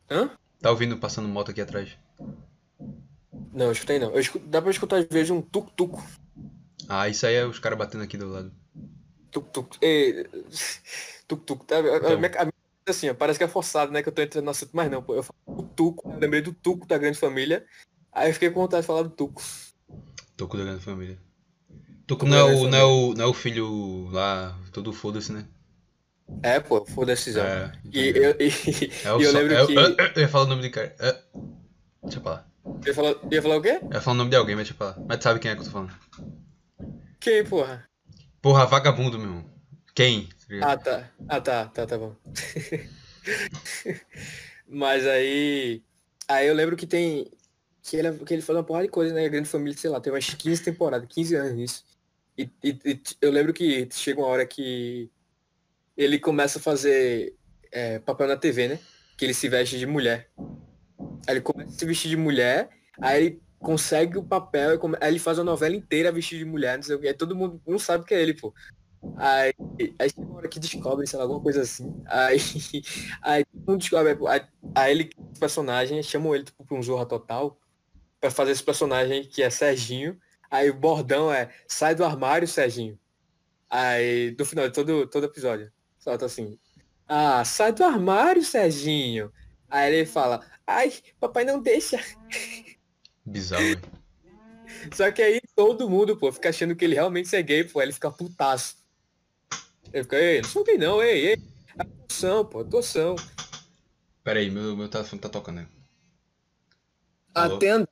Hã? 0.10 0.32
Tá 0.62 0.72
ouvindo 0.72 0.98
passando 0.98 1.28
moto 1.28 1.52
aqui 1.52 1.62
atrás? 1.62 1.98
Não, 3.54 3.66
eu 3.68 3.72
escutei 3.72 4.00
não. 4.00 4.12
Eu 4.12 4.20
escu- 4.20 4.40
dá 4.40 4.62
pra 4.62 4.72
escutar 4.72 4.98
às 4.98 5.06
vezes 5.10 5.30
um 5.30 5.42
tuk-tuk. 5.42 6.02
Ah, 6.88 7.08
isso 7.10 7.26
aí 7.26 7.36
é 7.36 7.46
os 7.46 7.60
caras 7.60 7.78
batendo 7.78 8.04
aqui 8.04 8.18
do 8.18 8.30
lado. 8.30 8.52
Tuk-tuk. 9.32 9.78
Tuk-tuk. 11.28 11.66
Tá? 11.66 11.76
A- 11.76 11.80
a- 11.80 11.98
Então. 11.98 12.12
a 12.14 12.18
minha- 12.18 12.32
a 12.42 12.44
minha- 12.46 12.54
assim, 12.88 13.10
ó, 13.10 13.14
parece 13.14 13.38
que 13.38 13.44
é 13.44 13.48
forçado, 13.48 13.92
né? 13.92 14.02
Que 14.02 14.10
eu 14.10 14.14
tô 14.14 14.22
entrando 14.22 14.46
no 14.46 14.52
assunto, 14.52 14.72
mas 14.74 14.90
não, 14.90 15.04
pô. 15.04 15.14
Eu 15.16 15.24
falo 15.24 15.64
tuco, 15.76 16.10
eu 16.12 16.18
lembrei 16.20 16.42
do 16.42 16.54
tuco 16.54 16.88
da 16.88 16.98
grande 16.98 17.20
família. 17.20 17.66
Aí 18.12 18.30
eu 18.30 18.34
fiquei 18.34 18.50
com 18.50 18.62
vontade 18.62 18.82
de 18.82 18.88
falar 18.88 19.04
do 19.04 19.10
tuco. 19.10 19.42
Toco 20.36 20.58
da 20.58 20.64
grande 20.64 20.84
família. 20.84 21.20
Toco 22.08 22.22
Toco 22.22 22.26
não 22.26 22.38
é, 22.38 22.46
grande 22.46 22.66
o, 22.66 22.70
não, 22.70 22.78
é 22.78 22.84
o, 22.86 23.14
não 23.14 23.26
é 23.26 23.28
o 23.28 23.34
filho 23.34 24.10
lá, 24.12 24.58
todo 24.72 24.94
foda-se, 24.94 25.32
né? 25.32 25.46
É, 26.42 26.60
pô, 26.60 26.86
decisão. 27.06 27.44
É, 27.46 27.72
E 27.86 28.10
entendeu? 28.10 28.36
eu, 28.40 28.48
e, 28.48 28.92
É 29.04 29.14
o 29.14 29.22
e 29.22 29.24
eu 29.24 29.32
lembro 29.34 29.54
é 29.54 29.66
que. 29.66 29.74
Eu 30.16 30.22
ia 30.22 30.28
falar 30.28 30.44
o 30.46 30.48
nome 30.48 30.62
de 30.62 30.70
cara. 30.70 30.96
É. 31.00 31.22
Deixa 32.04 32.20
eu 32.20 32.22
falar. 32.22 32.48
Ia 32.86 32.94
falar, 32.94 33.16
ia 33.32 33.42
falar 33.42 33.58
o 33.58 33.62
quê? 33.62 33.80
Eu 33.82 33.94
ia 33.94 34.02
falar 34.02 34.14
o 34.14 34.18
nome 34.18 34.30
de 34.30 34.36
alguém, 34.36 34.56
mas 34.56 34.68
deixa 34.68 34.74
eu 34.74 34.78
falar. 34.78 35.06
Mas 35.08 35.18
tu 35.20 35.24
sabe 35.24 35.40
quem 35.40 35.52
é 35.52 35.56
que 35.56 35.62
eu 35.62 35.66
tô 35.66 35.72
falando. 35.72 35.94
Quem, 37.20 37.46
porra? 37.46 37.88
Porra, 38.42 38.66
vagabundo, 38.66 39.18
meu 39.18 39.28
irmão. 39.28 39.46
Quem? 39.96 40.30
Ah, 40.62 40.78
tá. 40.78 41.10
Ah, 41.28 41.42
tá, 41.42 41.66
tá, 41.66 41.86
tá 41.86 41.98
bom. 41.98 42.16
Mas 44.68 45.06
aí. 45.06 45.82
Aí 46.28 46.48
eu 46.48 46.54
lembro 46.54 46.76
que 46.76 46.86
tem. 46.86 47.32
Que 47.82 47.96
ele, 47.96 48.12
que 48.20 48.34
ele 48.34 48.42
faz 48.42 48.58
uma 48.58 48.64
porrada 48.64 48.86
de 48.86 48.92
coisa, 48.92 49.14
né? 49.14 49.26
A 49.26 49.30
grande 49.30 49.48
família, 49.48 49.78
sei 49.78 49.90
lá, 49.90 50.00
tem 50.02 50.12
umas 50.12 50.26
15 50.26 50.62
temporadas, 50.62 51.08
15 51.10 51.36
anos 51.36 51.54
nisso. 51.54 51.86
E, 52.38 52.50
e- 52.64 53.02
eu 53.22 53.32
lembro 53.32 53.54
que 53.54 53.88
chega 53.92 54.20
uma 54.20 54.28
hora 54.28 54.46
que 54.46 55.10
ele 55.98 56.20
começa 56.20 56.60
a 56.60 56.62
fazer 56.62 57.36
é, 57.72 58.00
papel 58.00 58.28
na 58.28 58.38
TV, 58.38 58.68
né? 58.70 58.80
Que 59.18 59.26
ele 59.26 59.34
se 59.34 59.50
veste 59.50 59.80
de 59.80 59.86
mulher. 59.86 60.30
Aí 61.28 61.36
ele 61.36 61.42
começa 61.42 61.70
a 61.72 61.74
se 61.80 61.86
vestir 61.86 62.10
de 62.10 62.18
mulher, 62.18 62.70
aí 63.02 63.26
ele 63.26 63.42
consegue 63.60 64.18
o 64.18 64.24
papel, 64.24 64.80
aí 65.02 65.10
ele 65.10 65.20
faz 65.20 65.40
a 65.40 65.44
novela 65.44 65.76
inteira 65.76 66.12
vestido 66.12 66.40
de 66.40 66.46
mulher, 66.46 66.78
não 66.78 66.84
sei 66.84 66.96
o 66.96 67.00
que. 67.00 67.08
Aí 67.08 67.14
todo 67.14 67.36
mundo 67.36 67.62
não 67.68 67.80
sabe 67.80 68.06
que 68.06 68.14
é 68.14 68.22
ele, 68.22 68.34
pô. 68.34 68.54
Aí, 69.18 69.54
aí 70.00 70.10
chega 70.10 70.22
uma 70.28 70.38
hora 70.38 70.50
que 70.50 70.60
descobre, 70.60 71.08
sei 71.08 71.18
lá, 71.18 71.24
alguma 71.26 71.42
coisa 71.42 71.62
assim. 71.62 71.94
Aí, 72.08 72.38
aí 73.22 73.46
todo 73.46 73.72
mundo 73.72 73.80
descobre. 73.80 74.18
Aí, 74.30 74.42
aí 74.76 74.92
ele, 74.92 75.10
personagem, 75.40 76.02
chamam 76.04 76.36
ele 76.36 76.46
tipo, 76.46 76.66
pra 76.66 76.78
um 76.78 76.84
Zorra 76.84 77.06
Total 77.06 77.58
pra 78.20 78.32
fazer 78.32 78.52
esse 78.52 78.64
personagem 78.64 79.24
que 79.24 79.44
é 79.44 79.50
Serginho. 79.50 80.18
Aí 80.50 80.70
o 80.70 80.74
bordão 80.74 81.32
é 81.32 81.54
sai 81.68 81.96
do 81.96 82.06
armário, 82.06 82.48
Serginho. 82.48 82.98
Aí, 83.70 84.36
no 84.38 84.46
final 84.46 84.68
de 84.68 84.74
todo, 84.74 85.08
todo 85.08 85.26
episódio, 85.26 85.72
solta 86.00 86.26
assim. 86.26 86.58
Ah, 87.08 87.44
sai 87.44 87.72
do 87.74 87.84
armário, 87.84 88.44
Serginho. 88.44 89.32
Aí 89.70 89.94
ele 89.94 90.06
fala, 90.06 90.46
ai, 90.66 90.94
papai 91.20 91.44
não 91.44 91.62
deixa. 91.62 92.00
Bizarro, 93.26 93.64
velho. 93.64 93.82
Só 94.94 95.12
que 95.12 95.22
aí 95.22 95.42
todo 95.56 95.90
mundo, 95.90 96.16
pô, 96.16 96.32
fica 96.32 96.50
achando 96.50 96.76
que 96.76 96.86
ele 96.86 96.96
realmente 96.96 97.36
é 97.36 97.42
gay, 97.42 97.64
pô. 97.64 97.80
Aí 97.80 97.86
ele 97.86 97.94
fica 97.94 98.12
putaço. 98.12 98.78
Ele 99.92 100.04
fica, 100.04 100.18
ei, 100.18 100.42
não 100.42 100.50
sou 100.50 100.64
gay 100.64 100.78
não, 100.78 101.04
ei, 101.04 101.28
ei. 101.28 101.38
Atuação, 101.78 102.46
pô, 102.46 102.60
atuação. 102.60 103.16
Pera 104.24 104.40
aí, 104.40 104.50
meu, 104.50 104.76
meu 104.76 104.90
telefone 104.90 105.22
tá 105.22 105.30
tocando, 105.30 105.58
né? 105.58 105.68
Alô? 107.34 107.56
Atenda. 107.56 107.88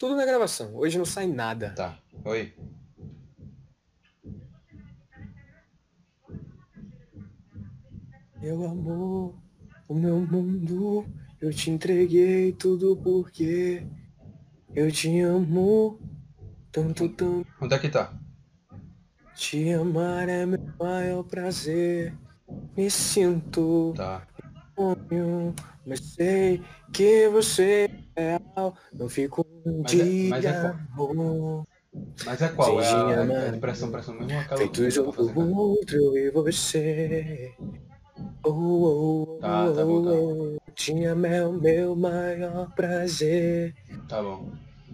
Tudo 0.00 0.16
na 0.16 0.24
gravação. 0.24 0.74
Hoje 0.76 0.96
não 0.96 1.04
sai 1.04 1.26
nada. 1.26 1.74
Tá. 1.76 1.98
Oi. 2.24 2.54
Meu 8.40 8.64
amor, 8.64 9.34
o 9.86 9.94
meu 9.94 10.18
mundo, 10.20 11.04
eu 11.38 11.52
te 11.52 11.70
entreguei 11.70 12.50
tudo 12.50 12.96
porque 12.96 13.86
eu 14.74 14.90
te 14.90 15.20
amo 15.20 16.00
tanto, 16.72 17.06
tanto. 17.10 17.46
Onde 17.60 17.74
é 17.74 17.78
que 17.78 17.90
tá? 17.90 18.18
Te 19.34 19.70
amar 19.74 20.30
é 20.30 20.46
meu 20.46 20.72
maior 20.78 21.24
prazer. 21.24 22.16
Me 22.74 22.90
sinto 22.90 23.92
Tá. 23.94 24.26
mas 25.84 26.00
sei 26.00 26.62
que 26.90 27.28
você 27.28 27.99
real. 28.16 28.74
Não 28.92 29.08
fico 29.08 29.46
um 29.64 29.82
Mas 29.82 29.92
é- 29.92 30.04
dia 30.04 30.30
mas 30.30 30.44
é 30.44 30.74
bom. 30.94 31.64
Mas 32.24 32.42
é 32.42 32.48
qual? 32.50 32.80
É 32.80 32.86
a, 32.88 33.50
depressão, 33.50 33.90
pressão 33.90 34.14
mesmo 34.14 34.34
ou 34.34 34.40
aquela 34.40 34.68
que 34.68 34.68
pro 35.02 35.12
fazer, 35.12 35.34
cara? 35.34 35.46
outro 35.46 36.16
e 36.18 36.30
você. 36.30 37.54
Oh, 38.44 38.50
oh, 38.50 39.22
oh, 39.36 39.40
Tá, 39.40 39.72
tá 39.72 39.84
bom, 39.84 40.02
tá. 40.02 40.10
oh, 40.10 40.56
oh. 40.66 40.72
Tinha 40.74 41.14
meu, 41.14 41.52
meu 41.52 41.94
maior 41.96 42.70
prazer. 42.74 43.74
Tá 44.08 44.22
bom. 44.22 44.50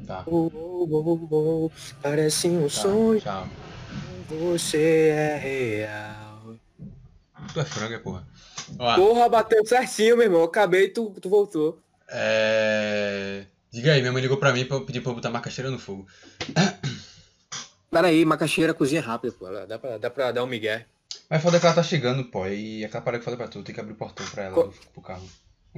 Tá. 0.07 0.25
Oh, 0.27 0.51
oh, 0.53 0.89
oh, 0.91 1.29
oh. 1.67 1.71
Parece 2.03 2.49
um 2.49 2.63
Tá. 2.63 2.69
sonho, 2.71 3.21
Tchau. 3.21 3.47
você 4.29 5.09
é 5.11 5.37
real. 5.37 6.57
Tu 7.53 7.61
é 7.61 7.65
franga, 7.65 8.01
porra. 8.01 8.27
Porra, 8.97 9.29
bateu 9.29 9.65
certinho, 9.65 10.17
meu 10.17 10.27
irmão. 10.27 10.43
Acabei 10.45 10.85
e 10.87 10.89
tu, 10.89 11.11
tu 11.21 11.29
voltou. 11.29 11.79
É... 12.09 13.47
Diga 13.71 13.93
aí, 13.93 14.01
minha 14.01 14.13
mãe 14.13 14.23
ligou 14.23 14.39
pra 14.39 14.53
mim 14.53 14.65
pra 14.65 14.77
eu 14.77 14.87
pedir 14.87 15.01
pra 15.01 15.11
eu 15.11 15.15
botar 15.17 15.31
macaxeira 15.31 15.71
no 15.71 15.79
fogo. 15.79 16.07
Peraí, 17.91 18.25
macaxeira 18.25 18.75
cozinha 18.75 19.01
rápido, 19.01 19.33
pô. 19.35 19.47
Dá 19.67 19.79
pra, 19.79 19.99
dá 19.99 20.11
pra 20.11 20.33
dar 20.33 20.45
um 20.45 20.47
migué. 20.47 20.87
Mas 21.31 21.43
foda 21.43 21.59
que 21.59 21.67
ela 21.67 21.75
tá 21.75 21.83
chegando, 21.83 22.25
pô. 22.25 22.47
E 22.47 22.85
aquela 22.85 23.03
parada 23.03 23.19
que 23.23 23.29
eu 23.29 23.33
falei 23.33 23.39
pra 23.39 23.49
tu, 23.49 23.63
tem 23.63 23.75
que 23.75 23.81
abrir 23.81 23.93
o 23.93 23.97
portão 23.97 24.27
pra 24.27 24.45
ela, 24.45 24.55
Co- 24.55 24.75
pro 24.93 25.03
carro. 25.03 25.29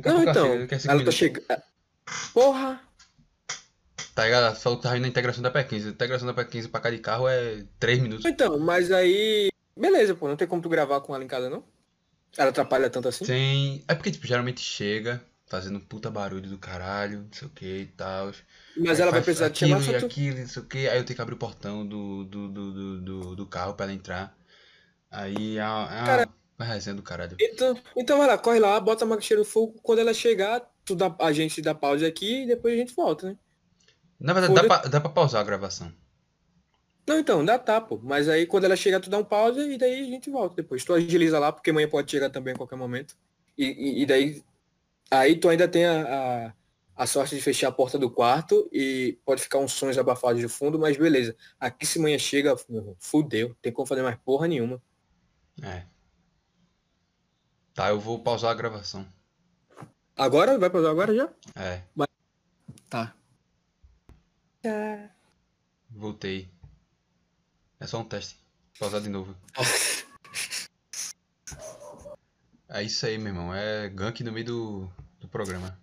Não, 0.05 0.23
então. 0.23 0.47
chega, 0.69 0.93
Ela 0.93 1.05
tá 1.05 1.11
chegando. 1.11 1.63
Porra! 2.33 2.81
Tá 4.15 4.25
ligado? 4.25 4.57
Falou 4.57 4.79
que 4.79 4.83
tava 4.83 4.97
indo 4.97 5.03
na 5.03 5.09
integração 5.09 5.43
da 5.43 5.53
P15. 5.53 5.87
A 5.87 5.91
integração 5.91 6.27
da 6.27 6.35
P15 6.35 6.71
pra 6.71 6.81
cá 6.81 6.91
de 6.91 6.99
carro 6.99 7.29
é 7.29 7.65
3 7.79 7.99
minutos. 8.01 8.25
Então, 8.25 8.59
mas 8.59 8.91
aí. 8.91 9.49
Beleza, 9.77 10.15
pô. 10.15 10.27
Não 10.29 10.37
tem 10.37 10.49
como 10.49 10.63
tu 10.63 10.69
gravar 10.69 11.01
com 11.01 11.15
ela 11.15 11.23
em 11.25 11.29
casa, 11.29 11.49
não? 11.49 11.63
Ela 12.37 12.51
atrapalha 12.51 12.91
tanto 12.91 13.09
assim? 13.09 13.25
Tem. 13.25 13.85
É 13.87 13.95
porque, 13.95 14.11
tipo, 14.11 14.27
geralmente 14.27 14.61
chega 14.61 15.23
fazendo 15.49 15.77
um 15.77 15.81
puta 15.81 16.11
barulho 16.11 16.49
do 16.49 16.59
caralho, 16.59 17.21
não 17.23 17.33
sei 17.33 17.49
o 17.49 17.51
que 17.51 17.67
e 17.67 17.87
tal. 17.87 18.33
Mas 18.77 18.99
Aí 18.99 19.03
ela 19.03 19.11
vai 19.11 19.23
precisar 19.23 19.51
te 19.51 19.61
chamar 19.61 19.81
e 19.81 19.85
só 19.85 19.99
tu. 19.99 20.07
aquilo, 20.07 20.39
não 20.39 20.47
sei 20.47 20.63
o 20.63 20.67
que. 20.67 20.89
Aí 20.89 20.99
eu 20.99 21.05
tenho 21.05 21.17
que 21.17 21.23
abrir 21.23 21.35
o 21.35 21.39
portão 21.39 21.87
do, 21.87 22.25
do, 22.25 22.49
do, 22.49 23.01
do, 23.01 23.37
do, 23.37 23.47
carro 23.47 23.75
pra 23.75 23.87
ela 23.87 23.95
entrar. 23.95 24.37
Aí 25.11 25.57
é 25.57 25.65
uma, 25.65 25.95
é 25.95 25.99
uma, 25.99 26.07
Cara- 26.07 26.29
uma 26.59 26.67
resenha 26.67 26.97
do 26.97 27.03
caralho. 27.03 27.37
Então, 27.41 27.81
então 27.97 28.19
vai 28.19 28.27
lá, 28.27 28.39
corre 28.39 28.59
lá, 28.59 28.79
bota 28.79 29.05
a 29.05 29.09
macaxeira 29.09 29.41
no 29.41 29.49
fogo. 29.49 29.79
Quando 29.83 30.01
ela 30.01 30.15
chegar, 30.15 30.63
tu 30.85 30.95
dá, 30.95 31.15
a 31.21 31.33
gente 31.33 31.63
dá 31.63 31.75
pausa 31.75 32.07
aqui 32.07 32.43
e 32.43 32.47
depois 32.47 32.75
a 32.75 32.77
gente 32.77 32.95
volta, 32.95 33.29
né? 33.29 33.37
Na 34.21 34.33
verdade, 34.33 34.55
dá 34.55 34.65
pra, 34.65 34.89
dá 34.89 35.01
pra 35.01 35.11
pausar 35.11 35.41
a 35.41 35.45
gravação. 35.45 35.93
Não, 37.07 37.19
então, 37.19 37.43
dá 37.43 37.59
tá, 37.59 37.81
pô. 37.81 37.99
Mas 38.03 38.29
aí 38.29 38.47
quando 38.47 38.65
ela 38.65 38.77
chegar, 38.77 39.01
tu 39.01 39.09
dá 39.09 39.17
um 39.17 39.25
pausa 39.25 39.67
e 39.67 39.79
daí 39.79 40.03
a 40.03 40.05
gente 40.05 40.29
volta 40.29 40.57
depois. 40.57 40.85
Tu 40.85 40.93
agiliza 40.93 41.39
lá, 41.39 41.51
porque 41.51 41.71
amanhã 41.71 41.89
pode 41.89 42.11
chegar 42.11 42.29
também 42.29 42.53
a 42.53 42.57
qualquer 42.57 42.77
momento. 42.77 43.17
E, 43.57 43.65
e, 43.65 44.03
e 44.03 44.07
daí. 44.07 44.43
Aí 45.11 45.37
tu 45.39 45.49
ainda 45.49 45.67
tem 45.69 45.87
a, 45.87 46.47
a, 46.47 46.53
a 47.03 47.07
sorte 47.07 47.35
de 47.35 47.41
fechar 47.43 47.69
a 47.69 47.73
porta 47.73 47.99
do 47.99 48.11
quarto 48.11 48.69
e 48.73 49.19
pode 49.25 49.41
ficar 49.43 49.59
uns 49.59 49.73
sons 49.73 49.97
abafados 49.97 50.41
de 50.41 50.49
fundo, 50.49 50.79
mas 50.79 50.97
beleza. 50.97 51.35
Aqui 51.59 51.87
se 51.87 51.99
amanhã 51.99 52.19
chega, 52.19 52.55
fudeu. 52.99 53.55
Tem 53.63 53.73
como 53.73 53.87
fazer 53.87 54.03
mais 54.03 54.17
porra 54.17 54.47
nenhuma. 54.47 54.83
É. 55.63 55.85
Tá, 57.75 57.89
eu 57.91 58.01
vou 58.01 58.19
pausar 58.23 58.51
a 58.51 58.55
gravação. 58.55 59.07
Agora? 60.17 60.59
Vai 60.59 60.69
pausar 60.69 60.91
agora 60.91 61.15
já? 61.15 61.29
É, 61.55 61.83
Tá. 62.91 63.15
voltei. 65.91 66.51
É 67.81 67.87
só 67.87 68.01
um 68.01 68.05
teste. 68.05 68.37
Pausar 68.79 69.01
de 69.01 69.09
novo. 69.09 69.35
É 72.69 72.83
isso 72.83 73.07
aí, 73.07 73.17
meu 73.17 73.29
irmão. 73.29 73.55
É 73.55 73.89
gank 73.89 74.23
no 74.23 74.33
meio 74.33 74.47
do, 74.47 74.93
do 75.21 75.29
programa. 75.29 75.79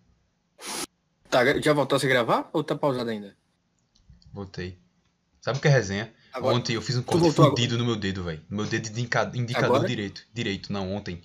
Tá, 1.29 1.59
já 1.59 1.73
voltou 1.73 1.95
a 1.95 1.99
se 1.99 2.07
gravar 2.07 2.49
ou 2.53 2.63
tá 2.63 2.75
pausado 2.75 3.09
ainda? 3.09 3.35
Voltei. 4.31 4.77
Sabe 5.41 5.59
o 5.59 5.61
que 5.61 5.67
é 5.67 5.71
resenha? 5.71 6.13
Agora. 6.33 6.55
Ontem 6.55 6.73
eu 6.73 6.81
fiz 6.81 6.97
um 6.97 7.03
corte 7.03 7.31
fudido 7.31 7.77
no 7.77 7.85
meu 7.85 7.95
dedo, 7.95 8.23
velho. 8.23 8.41
No 8.49 8.57
meu 8.57 8.65
dedo 8.65 8.89
de 8.89 9.01
indicador 9.01 9.63
Agora? 9.63 9.87
direito. 9.87 10.25
Direito, 10.33 10.71
não, 10.73 10.93
ontem. 10.93 11.21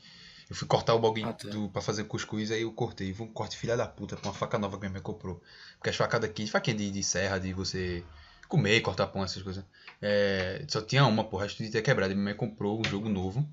Eu 0.48 0.56
fui 0.56 0.66
cortar 0.66 0.94
o 0.94 0.98
bagulho 0.98 1.28
Ah, 1.28 1.32
tá. 1.32 1.48
do, 1.48 1.68
pra 1.68 1.80
fazer 1.80 2.04
cuscuz, 2.04 2.50
aí 2.50 2.62
eu 2.62 2.72
cortei. 2.72 3.14
Foi 3.14 3.26
um 3.26 3.32
corte 3.32 3.56
filha 3.56 3.76
da 3.76 3.86
puta, 3.86 4.16
com 4.16 4.28
uma 4.28 4.34
faca 4.34 4.58
nova 4.58 4.76
que 4.76 4.80
minha 4.80 4.92
mãe 4.92 5.02
comprou. 5.02 5.40
Porque 5.76 5.90
as 5.90 5.96
facadas 5.96 6.28
aqui, 6.28 6.46
faquinha 6.46 6.76
de, 6.76 6.90
de 6.90 7.02
serra, 7.04 7.38
de 7.38 7.52
você 7.52 8.02
comer, 8.48 8.80
cortar 8.80 9.06
pão, 9.06 9.22
essas 9.22 9.42
coisas. 9.42 9.64
É, 10.02 10.64
só 10.68 10.80
tinha 10.82 11.06
uma, 11.06 11.22
porra, 11.22 11.44
o 11.44 11.46
resto 11.46 11.62
de 11.62 11.70
ter 11.70 11.82
quebrado. 11.82 12.12
Minha 12.14 12.24
mãe 12.24 12.34
comprou 12.34 12.80
um 12.80 12.84
jogo 12.84 13.08
novo. 13.08 13.48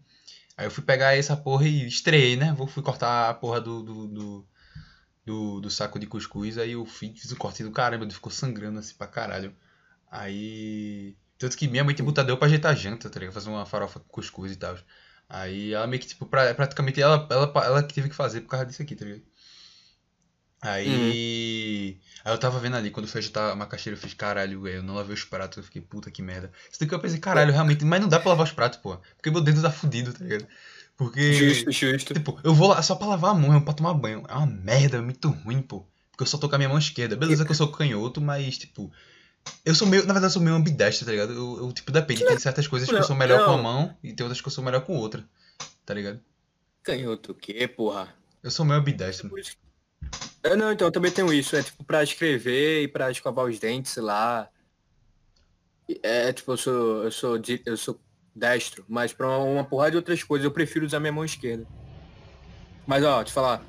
Aí 0.57 0.65
eu 0.65 0.71
fui 0.71 0.83
pegar 0.83 1.15
essa 1.15 1.37
porra 1.37 1.67
e 1.67 1.87
estreiei, 1.87 2.35
né? 2.35 2.53
Vou, 2.53 2.67
fui 2.67 2.83
cortar 2.83 3.29
a 3.29 3.33
porra 3.33 3.61
do, 3.61 3.83
do, 3.83 4.07
do, 4.07 4.47
do, 5.25 5.61
do 5.61 5.69
saco 5.69 5.99
de 5.99 6.07
cuscuz. 6.07 6.57
Aí 6.57 6.71
eu 6.73 6.85
fiz 6.85 7.31
um 7.31 7.35
corte 7.35 7.63
do 7.63 7.71
caramba, 7.71 8.05
ele 8.05 8.13
ficou 8.13 8.31
sangrando 8.31 8.79
assim 8.79 8.95
pra 8.95 9.07
caralho. 9.07 9.55
Aí. 10.11 11.15
Tanto 11.37 11.55
que 11.57 11.67
minha 11.67 11.83
mãe 11.83 11.93
tinha 11.93 12.05
botado 12.05 12.31
eu 12.31 12.37
pra 12.37 12.47
ajeitar 12.47 12.71
a 12.71 12.75
janta, 12.75 13.09
tá 13.09 13.19
ligado? 13.19 13.33
Fazer 13.35 13.49
uma 13.49 13.65
farofa 13.65 13.99
com 13.99 14.07
cuscuz 14.07 14.51
e 14.51 14.55
tal. 14.55 14.77
Aí 15.29 15.73
ela 15.73 15.85
meio 15.87 16.01
que, 16.01 16.07
tipo, 16.07 16.25
pra, 16.25 16.53
praticamente 16.55 17.01
ela, 17.01 17.27
ela, 17.29 17.51
ela 17.65 17.83
que 17.83 17.93
teve 17.93 18.09
que 18.09 18.15
fazer 18.15 18.41
por 18.41 18.49
causa 18.49 18.65
disso 18.65 18.81
aqui, 18.81 18.95
tá 18.95 19.05
ligado? 19.05 19.23
Aí. 20.61 21.99
Aí 22.25 22.33
eu 22.33 22.37
tava 22.37 22.59
vendo 22.59 22.75
ali, 22.75 22.89
quando 22.89 23.07
foi 23.07 23.19
ajeitar 23.19 23.51
a 23.51 23.55
macaxeira, 23.55 23.97
eu 23.97 24.01
fiz 24.01 24.13
caralho, 24.13 24.67
eu 24.67 24.83
não 24.83 24.95
lavei 24.95 25.13
os 25.13 25.23
pratos, 25.23 25.57
eu 25.57 25.63
fiquei, 25.63 25.81
puta 25.81 26.09
que 26.11 26.21
merda. 26.21 26.51
Isso 26.69 26.79
daqui 26.79 26.93
eu 26.93 26.99
pensei, 26.99 27.19
caralho, 27.19 27.53
realmente, 27.53 27.85
mas 27.85 28.01
não 28.01 28.07
dá 28.09 28.19
pra 28.19 28.29
lavar 28.29 28.45
os 28.45 28.51
pratos, 28.51 28.79
pô. 28.79 28.97
Porque 29.15 29.29
meu 29.29 29.41
dedo 29.41 29.61
tá 29.61 29.71
fudido, 29.71 30.11
tá 30.13 30.23
ligado? 30.23 30.47
Porque. 30.97 31.33
Justo, 31.33 31.71
justo. 31.71 32.13
Tipo, 32.13 32.39
eu 32.43 32.53
vou 32.53 32.69
lá 32.69 32.81
só 32.81 32.95
pra 32.95 33.07
lavar 33.07 33.31
a 33.31 33.33
mão, 33.35 33.55
é 33.55 33.59
pra 33.61 33.73
tomar 33.73 33.93
banho. 33.93 34.23
É 34.27 34.33
uma 34.33 34.47
merda, 34.47 34.97
é 34.97 35.01
muito 35.01 35.29
ruim, 35.29 35.61
pô. 35.61 35.85
Porque 36.11 36.23
eu 36.23 36.27
só 36.27 36.39
tô 36.39 36.49
com 36.49 36.55
a 36.55 36.57
minha 36.57 36.69
mão 36.69 36.79
esquerda. 36.79 37.15
Beleza 37.15 37.45
que 37.45 37.51
eu 37.51 37.55
sou 37.55 37.71
canhoto, 37.71 38.19
mas, 38.19 38.57
tipo. 38.57 38.91
Eu 39.63 39.75
sou 39.75 39.87
meio. 39.87 40.01
Na 40.01 40.13
verdade, 40.13 40.25
eu 40.25 40.33
sou 40.33 40.41
meio 40.41 40.55
ambidestro, 40.55 41.05
tá 41.05 41.11
ligado? 41.11 41.33
Eu, 41.33 41.57
eu, 41.65 41.71
tipo, 41.71 41.91
depende. 41.91 42.25
Tem 42.25 42.39
certas 42.39 42.67
coisas 42.67 42.89
que 42.89 42.95
eu 42.95 42.99
Não, 42.99 43.05
sou 43.07 43.15
melhor 43.15 43.45
com 43.45 43.51
a 43.51 43.55
não. 43.57 43.63
mão 43.63 43.97
e 44.03 44.11
tem 44.11 44.23
outras 44.23 44.41
que 44.41 44.47
eu 44.47 44.51
sou 44.51 44.63
melhor 44.63 44.81
com 44.81 44.97
outra. 44.97 45.23
Tá 45.85 45.93
ligado? 45.93 46.19
Canhoto 46.81 47.31
o 47.31 47.35
quê, 47.35 47.67
porra? 47.67 48.13
Eu 48.41 48.49
sou 48.49 48.65
meio 48.65 48.79
ambidestro. 48.79 49.29
É, 50.43 50.55
não, 50.55 50.71
então, 50.71 50.87
eu 50.87 50.91
também 50.91 51.11
tenho 51.11 51.31
isso. 51.33 51.55
É 51.55 51.63
tipo 51.63 51.83
pra 51.83 52.03
escrever 52.03 52.83
e 52.83 52.87
pra 52.87 53.11
escovar 53.11 53.45
os 53.45 53.59
dentes, 53.59 53.95
lá. 53.97 54.49
É 56.03 56.33
tipo, 56.33 56.51
eu 56.51 56.57
sou, 56.57 57.03
eu 57.03 57.11
sou, 57.11 57.41
eu 57.65 57.77
sou 57.77 57.99
destro, 58.35 58.85
mas 58.87 59.13
pra 59.13 59.37
uma, 59.39 59.63
porrada 59.63 59.91
de 59.91 59.97
outras 59.97 60.21
coisas 60.21 60.45
eu 60.45 60.51
prefiro 60.51 60.85
usar 60.85 60.99
minha 60.99 61.11
mão 61.11 61.25
esquerda. 61.25 61.65
Mas 62.85 63.03
ó, 63.03 63.23
te 63.23 63.31
falar, 63.31 63.63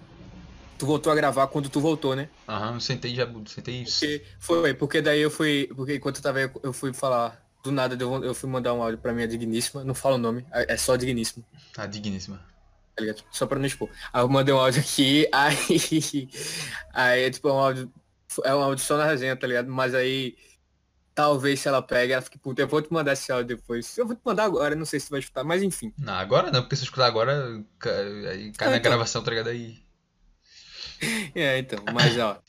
tu 0.79 0.85
voltou 0.85 1.13
a 1.13 1.15
gravar 1.17 1.47
quando 1.49 1.69
tu 1.69 1.81
voltou, 1.81 2.15
né? 2.15 2.29
Aham, 2.49 2.75
eu 2.75 2.81
sentei 2.81 3.15
já. 3.15 3.27
Sentei. 3.47 3.85
Porque, 3.85 4.25
foi, 4.39 4.75
porque 4.75 5.03
daí 5.03 5.21
eu 5.21 5.31
fui, 5.31 5.69
porque 5.75 5.95
enquanto 5.97 6.17
eu 6.17 6.23
tava 6.23 6.39
aí, 6.39 6.51
eu 6.63 6.73
fui 6.73 6.93
falar, 6.93 7.41
do 7.65 7.73
nada 7.73 7.97
eu, 8.01 8.25
eu 8.25 8.35
fui 8.35 8.49
mandar 8.49 8.75
um 8.75 8.83
áudio 8.83 8.99
pra 8.99 9.13
minha 9.13 9.27
digníssima, 9.27 9.85
não 9.85 9.95
falo 9.95 10.17
o 10.17 10.19
nome, 10.19 10.45
é 10.53 10.75
é 10.75 10.77
só 10.77 10.97
digníssimo. 10.97 11.45
Ah, 11.77 11.87
digníssima. 11.87 12.41
Tá 12.99 13.00
ligado? 13.00 13.25
Só 13.31 13.47
pra 13.47 13.59
não 13.59 13.67
expor. 13.67 13.88
Aí 14.12 14.23
eu 14.23 14.28
mandei 14.28 14.52
um 14.52 14.59
áudio 14.59 14.81
aqui, 14.81 15.28
aí. 15.33 16.28
Aí 16.93 17.23
é 17.25 17.31
tipo 17.31 17.49
um 17.49 17.59
áudio. 17.59 17.93
É 18.45 18.55
um 18.55 18.61
áudio 18.62 18.85
só 18.85 18.97
na 18.97 19.05
resenha, 19.05 19.37
tá 19.37 19.47
ligado? 19.47 19.71
Mas 19.71 19.95
aí. 19.95 20.37
Talvez 21.14 21.59
se 21.59 21.67
ela 21.67 21.83
pegue, 21.83 22.12
ela 22.12 22.23
fique 22.23 22.38
puta. 22.38 22.62
Eu 22.62 22.69
vou 22.69 22.81
te 22.81 22.93
mandar 22.93 23.12
esse 23.12 23.31
áudio 23.33 23.57
depois. 23.57 23.99
Eu 23.99 24.07
vou 24.07 24.14
te 24.14 24.21
mandar 24.25 24.45
agora, 24.45 24.76
não 24.76 24.85
sei 24.85 25.00
se 25.00 25.09
tu 25.09 25.11
vai 25.11 25.19
escutar, 25.19 25.43
mas 25.43 25.64
enfim. 25.64 25.93
Não, 25.99 26.12
agora 26.14 26.52
não, 26.52 26.62
porque 26.62 26.76
se 26.76 26.83
eu 26.83 26.85
escutar 26.85 27.07
agora, 27.07 27.57
aí 28.31 28.52
cai 28.52 28.69
Ah, 28.69 28.71
na 28.71 28.76
então. 28.76 28.90
gravação, 28.93 29.23
tá 29.23 29.31
ligado? 29.31 29.49
Aí. 29.49 29.78
É, 31.35 31.59
então, 31.59 31.78
mas 31.93 32.17
ó. 32.19 32.40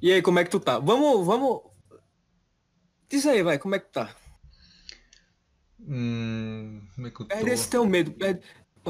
E 0.00 0.12
aí, 0.12 0.22
como 0.22 0.38
é 0.38 0.44
que 0.44 0.50
tu 0.50 0.60
tá? 0.60 0.78
Vamos, 0.78 1.24
vamos. 1.26 1.62
Diz 3.08 3.24
aí, 3.26 3.42
vai, 3.42 3.58
como 3.58 3.74
é 3.74 3.78
que 3.80 3.86
tu 3.86 3.92
tá? 3.92 4.14
Hum. 5.80 6.80
Como 6.94 7.06
é 7.06 7.10
que 7.10 7.20
eu 7.22 7.26
tô? 7.26 7.34
Perde 7.34 7.50
esse 7.50 7.68
teu 7.68 7.84
medo. 7.86 8.12
Perde... 8.12 8.40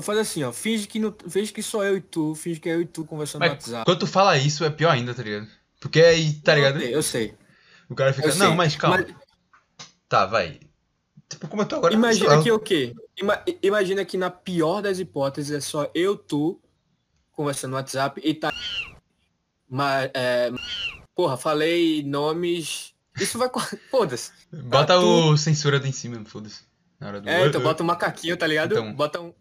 Faz 0.00 0.18
assim, 0.18 0.42
ó. 0.42 0.52
Finge 0.52 0.86
que, 0.86 0.98
não... 0.98 1.14
finge 1.28 1.52
que 1.52 1.62
sou 1.62 1.84
eu 1.84 1.96
e 1.96 2.00
tu. 2.00 2.34
Finge 2.34 2.58
que 2.60 2.68
é 2.68 2.74
eu 2.74 2.80
e 2.82 2.86
tu 2.86 3.04
conversando 3.04 3.42
no 3.42 3.48
Mas 3.48 3.58
WhatsApp. 3.58 3.84
quando 3.84 3.98
tu 3.98 4.06
fala 4.06 4.38
isso, 4.38 4.64
é 4.64 4.70
pior 4.70 4.90
ainda, 4.90 5.12
tá 5.14 5.22
ligado? 5.22 5.46
Porque 5.80 6.00
aí, 6.00 6.32
tá 6.34 6.54
ligado? 6.54 6.80
Eu 6.80 7.02
sei. 7.02 7.34
O 7.90 7.94
cara 7.94 8.12
fica, 8.12 8.28
Eu 8.28 8.34
não, 8.36 8.46
sei. 8.48 8.56
mas 8.56 8.76
calma. 8.76 8.98
Mas- 8.98 9.14
Tá, 10.08 10.26
vai. 10.26 10.60
Tipo, 11.28 11.48
como 11.48 11.62
eu 11.62 11.66
tô 11.66 11.76
agora, 11.76 11.92
sei 11.92 11.98
Imagina 11.98 12.42
que 12.42 12.52
o 12.52 12.58
quê? 12.58 12.94
Ima- 13.18 13.42
imagina 13.62 14.04
que 14.04 14.16
na 14.18 14.30
pior 14.30 14.82
das 14.82 14.98
hipóteses 14.98 15.50
é 15.50 15.60
só 15.60 15.90
eu, 15.94 16.16
tu, 16.16 16.60
conversando 17.32 17.70
no 17.72 17.76
WhatsApp 17.76 18.20
e 18.22 18.34
tá. 18.34 18.52
Mas, 19.68 20.10
é, 20.14 20.50
porra, 21.14 21.36
falei 21.36 22.02
nomes. 22.02 22.94
Isso 23.18 23.38
vai. 23.38 23.48
Foda-se. 23.90 24.30
Bota 24.52 24.94
Ah, 24.94 25.00
o 25.00 25.36
censura 25.36 25.80
de 25.80 25.88
em 25.88 25.92
cima, 25.92 26.22
foda-se. 26.24 26.62
Do. 27.00 27.28
É, 27.28 27.46
então 27.46 27.60
bota 27.60 27.82
um 27.82 27.86
macaquinho, 27.86 28.36
tá 28.36 28.46
ligado? 28.46 28.72
Então. 28.72 28.92
Bota 28.94 29.20
um. 29.20 29.34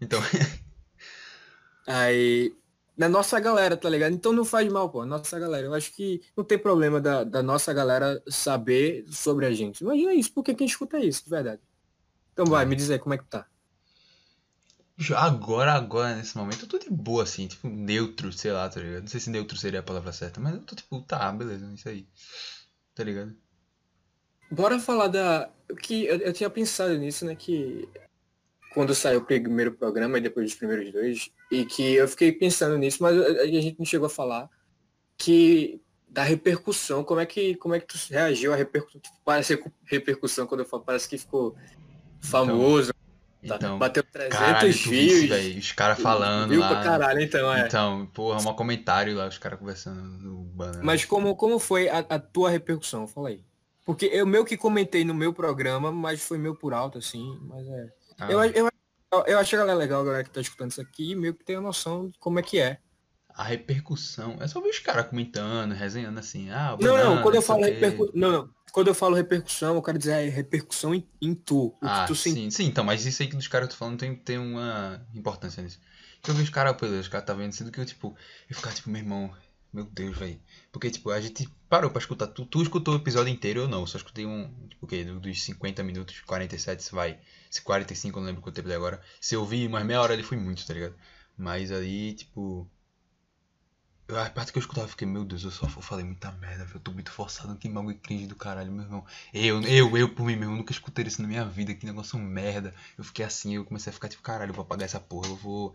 Então, 0.00 0.20
Aí. 1.86 2.54
Na 2.96 3.08
nossa 3.08 3.40
galera, 3.40 3.78
tá 3.78 3.88
ligado? 3.88 4.12
Então 4.12 4.32
não 4.32 4.44
faz 4.44 4.70
mal, 4.70 4.90
pô. 4.90 5.06
Nossa 5.06 5.38
galera. 5.38 5.66
Eu 5.66 5.74
acho 5.74 5.92
que 5.92 6.20
não 6.36 6.44
tem 6.44 6.58
problema 6.58 7.00
da, 7.00 7.24
da 7.24 7.42
nossa 7.42 7.72
galera 7.72 8.22
saber 8.28 9.06
sobre 9.10 9.46
a 9.46 9.52
gente. 9.52 9.80
Imagina 9.80 10.12
isso, 10.12 10.32
porque 10.32 10.54
quem 10.54 10.66
escuta 10.66 10.98
isso, 10.98 11.24
de 11.24 11.30
verdade. 11.30 11.62
Então 12.32 12.44
vai, 12.44 12.66
me 12.66 12.76
diz 12.76 12.90
aí 12.90 12.98
como 12.98 13.14
é 13.14 13.18
que 13.18 13.24
tá. 13.24 13.46
Agora, 15.16 15.72
agora, 15.72 16.14
nesse 16.14 16.36
momento, 16.36 16.64
eu 16.64 16.68
tô 16.68 16.78
de 16.78 16.90
boa, 16.90 17.22
assim, 17.22 17.46
tipo, 17.46 17.66
neutro, 17.68 18.30
sei 18.32 18.52
lá, 18.52 18.68
tá 18.68 18.80
ligado? 18.80 19.00
Não 19.00 19.08
sei 19.08 19.18
se 19.18 19.30
neutro 19.30 19.56
seria 19.56 19.80
a 19.80 19.82
palavra 19.82 20.12
certa, 20.12 20.38
mas 20.38 20.54
eu 20.54 20.60
tô 20.60 20.76
tipo, 20.76 21.00
tá, 21.00 21.32
beleza, 21.32 21.72
isso 21.72 21.88
aí. 21.88 22.06
Tá 22.94 23.02
ligado? 23.02 23.34
Bora 24.50 24.78
falar 24.78 25.08
da. 25.08 25.50
que 25.82 26.04
eu, 26.04 26.18
eu 26.18 26.32
tinha 26.34 26.50
pensado 26.50 26.98
nisso, 26.98 27.24
né? 27.24 27.34
Que 27.34 27.88
quando 28.72 28.94
saiu 28.94 29.20
o 29.20 29.24
primeiro 29.24 29.72
programa 29.72 30.18
e 30.18 30.20
depois 30.20 30.46
dos 30.46 30.54
primeiros 30.54 30.92
dois, 30.92 31.30
e 31.50 31.64
que 31.64 31.94
eu 31.94 32.06
fiquei 32.08 32.32
pensando 32.32 32.78
nisso, 32.78 33.02
mas 33.02 33.18
a, 33.18 33.42
a 33.42 33.46
gente 33.46 33.78
não 33.78 33.86
chegou 33.86 34.06
a 34.06 34.10
falar 34.10 34.48
que 35.16 35.80
da 36.08 36.22
repercussão, 36.22 37.04
como 37.04 37.20
é 37.20 37.26
que 37.26 37.54
como 37.56 37.74
é 37.74 37.80
que 37.80 37.86
tu 37.86 37.96
reagiu 38.10 38.52
à 38.52 38.56
repercussão? 38.56 39.00
Tipo, 39.00 39.16
parece 39.24 39.62
repercussão 39.84 40.46
quando 40.46 40.60
eu 40.60 40.66
falo, 40.66 40.82
parece 40.82 41.08
que 41.08 41.18
ficou 41.18 41.56
famoso. 42.20 42.92
Então, 43.42 43.56
então 43.56 43.78
bateu 43.78 44.02
300 44.02 44.38
caralho, 44.38 44.72
views. 44.72 45.28
véio, 45.28 45.58
os 45.58 45.72
caras 45.72 45.98
falando 45.98 46.50
Viu 46.50 46.60
lá. 46.60 46.68
pra 46.68 46.82
caralho, 46.82 47.20
então, 47.20 47.52
é. 47.52 47.66
Então, 47.66 48.06
porra, 48.12 48.38
um 48.38 48.54
comentário 48.54 49.16
lá, 49.16 49.26
os 49.26 49.38
caras 49.38 49.58
conversando 49.58 50.02
no 50.02 50.42
banner. 50.42 50.84
Mas 50.84 51.04
como, 51.06 51.34
como 51.34 51.58
foi 51.58 51.88
a, 51.88 51.98
a, 52.00 52.18
tua 52.18 52.50
repercussão? 52.50 53.06
Fala 53.06 53.30
aí. 53.30 53.42
Porque 53.86 54.06
eu 54.06 54.26
meio 54.26 54.44
que 54.44 54.58
comentei 54.58 55.04
no 55.04 55.14
meu 55.14 55.32
programa, 55.32 55.90
mas 55.90 56.22
foi 56.22 56.36
meu 56.36 56.54
por 56.54 56.74
alto, 56.74 56.98
assim, 56.98 57.38
mas 57.42 57.66
é. 57.66 57.88
Ah. 58.20 58.30
Eu, 58.30 58.44
eu, 58.44 58.70
eu, 59.26 59.38
acho 59.38 59.50
que 59.50 59.56
ela 59.56 59.72
é 59.72 59.74
legal, 59.74 60.02
a 60.02 60.04
galera 60.04 60.24
que 60.24 60.30
tá 60.30 60.40
escutando 60.40 60.70
isso 60.70 60.80
aqui, 60.80 61.14
meio 61.14 61.34
que 61.34 61.44
tem 61.44 61.56
a 61.56 61.60
noção 61.60 62.08
de 62.08 62.18
como 62.18 62.38
é 62.38 62.42
que 62.42 62.58
é. 62.58 62.78
A 63.34 63.44
repercussão. 63.44 64.36
É 64.40 64.46
só 64.46 64.60
ver 64.60 64.68
os 64.68 64.78
caras 64.78 65.06
comentando, 65.06 65.72
resenhando 65.72 66.18
assim. 66.18 66.50
Ah, 66.50 66.76
não, 66.80 66.96
não, 66.96 67.22
quando 67.22 67.36
eu 67.36 67.42
falo 67.42 67.62
repercussão. 67.62 68.12
Não, 68.14 68.32
não 68.32 68.50
quando 68.70 68.88
eu 68.88 68.94
falo 68.94 69.16
repercussão, 69.16 69.74
eu 69.74 69.82
quero 69.82 69.98
dizer 69.98 70.12
é 70.12 70.28
repercussão 70.28 70.94
em, 70.94 71.06
em 71.20 71.34
tu. 71.34 71.74
ah, 71.82 72.04
tu 72.06 72.14
sim, 72.14 72.50
sim, 72.50 72.64
então, 72.64 72.84
mas 72.84 73.04
isso 73.04 73.22
aí 73.22 73.28
que 73.28 73.36
dos 73.36 73.48
caras 73.48 73.66
eu 73.66 73.70
tô 73.72 73.76
falando 73.76 73.98
tem, 73.98 74.14
tem 74.14 74.38
uma 74.38 75.04
importância 75.14 75.62
nisso. 75.62 75.78
Que 76.22 76.30
eu 76.30 76.34
vi 76.34 76.42
os 76.42 76.50
caras, 76.50 76.76
pô, 76.76 76.86
os 76.86 77.08
caras 77.08 77.26
tá 77.26 77.34
vendo 77.34 77.52
sendo 77.52 77.70
que 77.70 77.80
eu, 77.80 77.84
tipo, 77.84 78.14
eu 78.48 78.56
ficava 78.56 78.74
tipo, 78.74 78.90
meu 78.90 79.00
irmão, 79.00 79.30
meu 79.72 79.84
Deus, 79.84 80.16
velho. 80.18 80.40
Porque, 80.72 80.90
tipo, 80.90 81.10
a 81.10 81.20
gente 81.20 81.48
parou 81.68 81.90
pra 81.90 82.00
escutar. 82.00 82.26
Tu, 82.28 82.44
tu 82.46 82.62
escutou 82.62 82.94
o 82.94 82.96
episódio 82.98 83.32
inteiro 83.32 83.62
ou 83.62 83.68
não? 83.68 83.80
Eu 83.80 83.86
só 83.86 83.98
escutei 83.98 84.26
um, 84.26 84.52
tipo, 84.68 84.86
o 84.86 84.88
quê? 84.88 85.04
Dos 85.04 85.42
50 85.42 85.82
minutos, 85.82 86.20
47, 86.20 86.82
se 86.82 86.92
vai. 86.92 87.18
Se 87.50 87.62
45, 87.62 88.18
eu 88.18 88.20
não 88.20 88.26
lembro 88.28 88.42
quanto 88.42 88.56
tempo 88.56 88.68
de 88.68 88.74
agora. 88.74 89.00
Se 89.20 89.34
eu 89.34 89.44
vi 89.46 89.66
umas 89.66 89.84
meia 89.84 90.00
hora 90.00 90.14
ele 90.14 90.22
foi 90.22 90.36
muito, 90.36 90.66
tá 90.66 90.74
ligado? 90.74 90.94
Mas 91.36 91.72
aí, 91.72 92.14
tipo, 92.14 92.68
a 94.16 94.28
parte 94.30 94.52
que 94.52 94.58
eu 94.58 94.60
escutava, 94.60 94.86
eu 94.86 94.90
fiquei, 94.90 95.06
meu 95.06 95.24
Deus, 95.24 95.44
eu 95.44 95.50
só 95.50 95.68
falei 95.68 96.04
muita 96.04 96.32
merda, 96.32 96.66
eu 96.74 96.80
tô 96.80 96.90
muito 96.92 97.10
forçado, 97.12 97.56
que 97.56 97.68
bagulho 97.68 97.96
cringe 97.98 98.26
do 98.26 98.34
caralho, 98.34 98.72
meu 98.72 98.84
irmão. 98.84 99.04
Eu, 99.32 99.62
eu, 99.62 99.96
eu 99.96 100.08
por 100.14 100.24
mim 100.26 100.36
mesmo, 100.36 100.56
nunca 100.56 100.72
escutei 100.72 101.04
isso 101.06 101.22
na 101.22 101.28
minha 101.28 101.44
vida, 101.44 101.74
que 101.74 101.86
negócio 101.86 102.18
merda. 102.18 102.74
Eu 102.98 103.04
fiquei 103.04 103.24
assim, 103.24 103.54
eu 103.54 103.64
comecei 103.64 103.90
a 103.90 103.94
ficar 103.94 104.08
tipo, 104.08 104.22
caralho, 104.22 104.50
eu 104.50 104.54
vou 104.54 104.62
apagar 104.62 104.84
essa 104.86 105.00
porra, 105.00 105.28
eu 105.28 105.36
vou. 105.36 105.74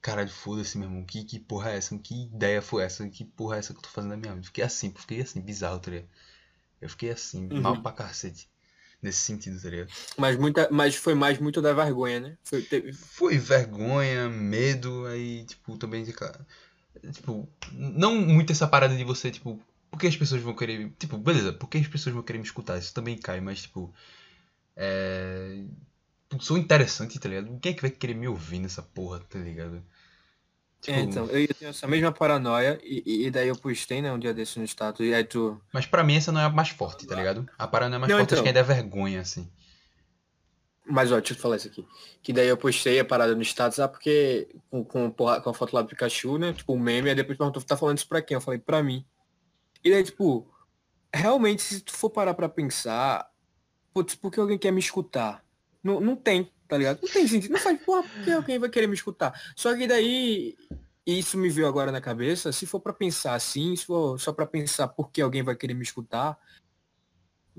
Caralho, 0.00 0.28
foda-se, 0.28 0.76
meu 0.78 0.88
irmão, 0.88 1.04
que, 1.04 1.24
que 1.24 1.38
porra 1.38 1.70
é 1.70 1.76
essa? 1.76 1.96
Que 1.98 2.24
ideia 2.24 2.60
foi 2.60 2.84
essa? 2.84 3.08
Que 3.08 3.24
porra 3.24 3.56
é 3.56 3.58
essa 3.60 3.72
que 3.72 3.78
eu 3.78 3.82
tô 3.82 3.88
fazendo 3.88 4.10
na 4.10 4.16
minha 4.16 4.34
vida? 4.34 4.46
Fiquei 4.46 4.64
assim, 4.64 4.92
fiquei 4.96 5.20
assim, 5.20 5.40
bizarro, 5.40 5.78
tá 5.78 5.90
ligado? 5.90 6.08
Eu 6.80 6.88
fiquei 6.88 7.10
assim, 7.10 7.48
uhum. 7.52 7.60
mal 7.60 7.80
pra 7.82 7.92
cacete. 7.92 8.48
Nesse 9.00 9.18
sentido, 9.18 9.60
tá 9.60 9.68
ligado? 9.68 9.90
Mas, 10.16 10.36
muita, 10.36 10.68
mas 10.70 10.94
foi 10.94 11.14
mais 11.14 11.38
muito 11.38 11.60
da 11.60 11.72
vergonha, 11.72 12.20
né? 12.20 12.38
Foi, 12.44 12.62
teve... 12.62 12.92
foi 12.92 13.36
vergonha, 13.38 14.28
medo, 14.28 15.06
aí, 15.06 15.44
tipo, 15.44 15.76
também 15.76 16.04
de 16.04 16.12
cara 16.12 16.46
Tipo, 17.10 17.48
não 17.72 18.14
muito 18.16 18.52
essa 18.52 18.68
parada 18.68 18.94
de 18.96 19.02
você, 19.02 19.30
tipo, 19.30 19.60
porque 19.90 20.06
as 20.06 20.16
pessoas 20.16 20.42
vão 20.42 20.54
querer. 20.54 20.90
Tipo, 20.98 21.18
beleza, 21.18 21.52
porque 21.52 21.78
as 21.78 21.86
pessoas 21.86 22.14
vão 22.14 22.22
querer 22.22 22.38
me 22.38 22.44
escutar? 22.44 22.78
Isso 22.78 22.94
também 22.94 23.16
cai, 23.18 23.40
mas, 23.40 23.62
tipo. 23.62 23.92
É. 24.76 25.64
Sou 26.40 26.56
interessante, 26.56 27.18
tá 27.18 27.28
ligado? 27.28 27.58
Quem 27.60 27.72
é 27.72 27.74
que 27.74 27.82
vai 27.82 27.90
querer 27.90 28.14
me 28.14 28.28
ouvir 28.28 28.58
nessa 28.58 28.82
porra, 28.82 29.20
tá 29.20 29.38
ligado? 29.38 29.82
Tipo... 30.80 30.98
É, 30.98 31.00
então, 31.00 31.26
eu 31.26 31.54
tenho 31.54 31.70
essa 31.70 31.86
mesma 31.86 32.10
paranoia 32.10 32.80
e, 32.82 33.26
e 33.26 33.30
daí 33.30 33.46
eu 33.46 33.56
postei, 33.56 34.02
né, 34.02 34.12
um 34.12 34.18
dia 34.18 34.34
desse 34.34 34.58
no 34.58 34.64
status 34.64 35.06
e 35.06 35.14
aí 35.14 35.22
tu... 35.22 35.60
Mas 35.72 35.86
pra 35.86 36.02
mim 36.02 36.16
essa 36.16 36.32
não 36.32 36.40
é 36.40 36.44
a 36.44 36.50
mais 36.50 36.70
forte, 36.70 37.06
tá 37.06 37.14
ligado? 37.14 37.48
A 37.56 37.68
paranoia 37.68 38.00
mais 38.00 38.10
não, 38.10 38.18
forte 38.18 38.28
então... 38.28 38.36
acho 38.36 38.42
que 38.42 38.48
ainda 38.48 38.60
é 38.60 38.62
vergonha, 38.62 39.20
assim. 39.20 39.48
Mas 40.84 41.12
ó, 41.12 41.18
deixa 41.18 41.34
eu 41.34 41.38
falar 41.38 41.56
isso 41.56 41.68
aqui. 41.68 41.86
Que 42.22 42.32
daí 42.32 42.48
eu 42.48 42.56
postei 42.56 42.98
a 42.98 43.04
parada 43.04 43.34
no 43.34 43.42
status, 43.42 43.78
ah, 43.78 43.86
porque 43.86 44.48
com, 44.68 44.84
com, 44.84 45.12
com 45.12 45.50
a 45.50 45.54
foto 45.54 45.72
lá 45.72 45.82
do 45.82 45.88
Pikachu, 45.88 46.38
né? 46.38 46.52
Tipo, 46.52 46.74
um 46.74 46.78
meme, 46.78 47.08
aí 47.08 47.14
depois 47.14 47.38
perguntou, 47.38 47.62
tá 47.62 47.76
falando 47.76 47.98
isso 47.98 48.08
pra 48.08 48.20
quem? 48.20 48.34
Eu 48.34 48.40
falei, 48.40 48.58
pra 48.58 48.82
mim. 48.82 49.04
E 49.84 49.90
daí, 49.90 50.02
tipo, 50.02 50.50
realmente, 51.14 51.62
se 51.62 51.80
tu 51.80 51.92
for 51.92 52.10
parar 52.10 52.34
pra 52.34 52.48
pensar, 52.48 53.30
putz, 53.94 54.16
por 54.16 54.32
que 54.32 54.40
alguém 54.40 54.58
quer 54.58 54.72
me 54.72 54.80
escutar? 54.80 55.44
Não, 55.82 56.00
não 56.00 56.16
tem, 56.16 56.50
tá 56.68 56.78
ligado? 56.78 57.00
Não 57.02 57.08
tem 57.08 57.26
sentido. 57.26 57.52
Não 57.52 57.60
faz, 57.60 57.80
porra, 57.82 58.02
por 58.02 58.24
que 58.24 58.30
alguém 58.30 58.58
vai 58.58 58.68
querer 58.68 58.86
me 58.86 58.94
escutar? 58.94 59.40
Só 59.56 59.76
que 59.76 59.86
daí, 59.86 60.56
isso 61.06 61.36
me 61.36 61.48
veio 61.48 61.66
agora 61.66 61.90
na 61.90 62.00
cabeça, 62.00 62.52
se 62.52 62.66
for 62.66 62.80
para 62.80 62.92
pensar 62.92 63.34
assim, 63.34 63.74
se 63.74 63.86
for 63.86 64.18
só 64.20 64.32
para 64.32 64.46
pensar 64.46 64.88
por 64.88 65.10
que 65.10 65.20
alguém 65.20 65.42
vai 65.42 65.56
querer 65.56 65.74
me 65.74 65.82
escutar, 65.82 66.38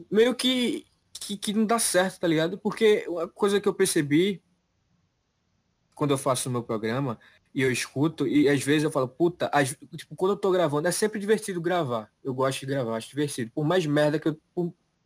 meio 0.09 0.33
que 0.33 0.85
que, 1.23 1.37
que 1.37 1.53
não 1.53 1.65
dá 1.65 1.79
certo, 1.79 2.19
tá 2.19 2.27
ligado? 2.27 2.57
Porque 2.57 3.05
a 3.21 3.27
coisa 3.27 3.61
que 3.61 3.67
eu 3.67 3.73
percebi 3.73 4.43
quando 5.95 6.11
eu 6.11 6.17
faço 6.17 6.49
o 6.49 6.51
meu 6.51 6.63
programa 6.63 7.19
e 7.53 7.61
eu 7.61 7.71
escuto, 7.71 8.27
e 8.27 8.49
às 8.49 8.63
vezes 8.63 8.83
eu 8.83 8.91
falo, 8.91 9.07
puta, 9.07 9.49
as, 9.53 9.77
tipo, 9.95 10.15
quando 10.15 10.31
eu 10.31 10.37
tô 10.37 10.49
gravando, 10.51 10.87
é 10.87 10.91
sempre 10.91 11.19
divertido 11.19 11.61
gravar. 11.61 12.11
Eu 12.23 12.33
gosto 12.33 12.61
de 12.61 12.65
gravar, 12.65 12.97
acho 12.97 13.09
divertido. 13.09 13.51
Por 13.53 13.63
mais 13.63 13.85
merda 13.85 14.19
que 14.19 14.27
eu, 14.27 14.33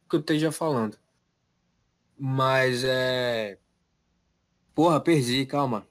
que 0.10 0.15
eu 0.15 0.19
esteja 0.21 0.51
falando. 0.51 0.97
Mas 2.17 2.84
é. 2.84 3.58
Porra, 4.73 4.99
perdi, 4.99 5.45
calma. 5.45 5.88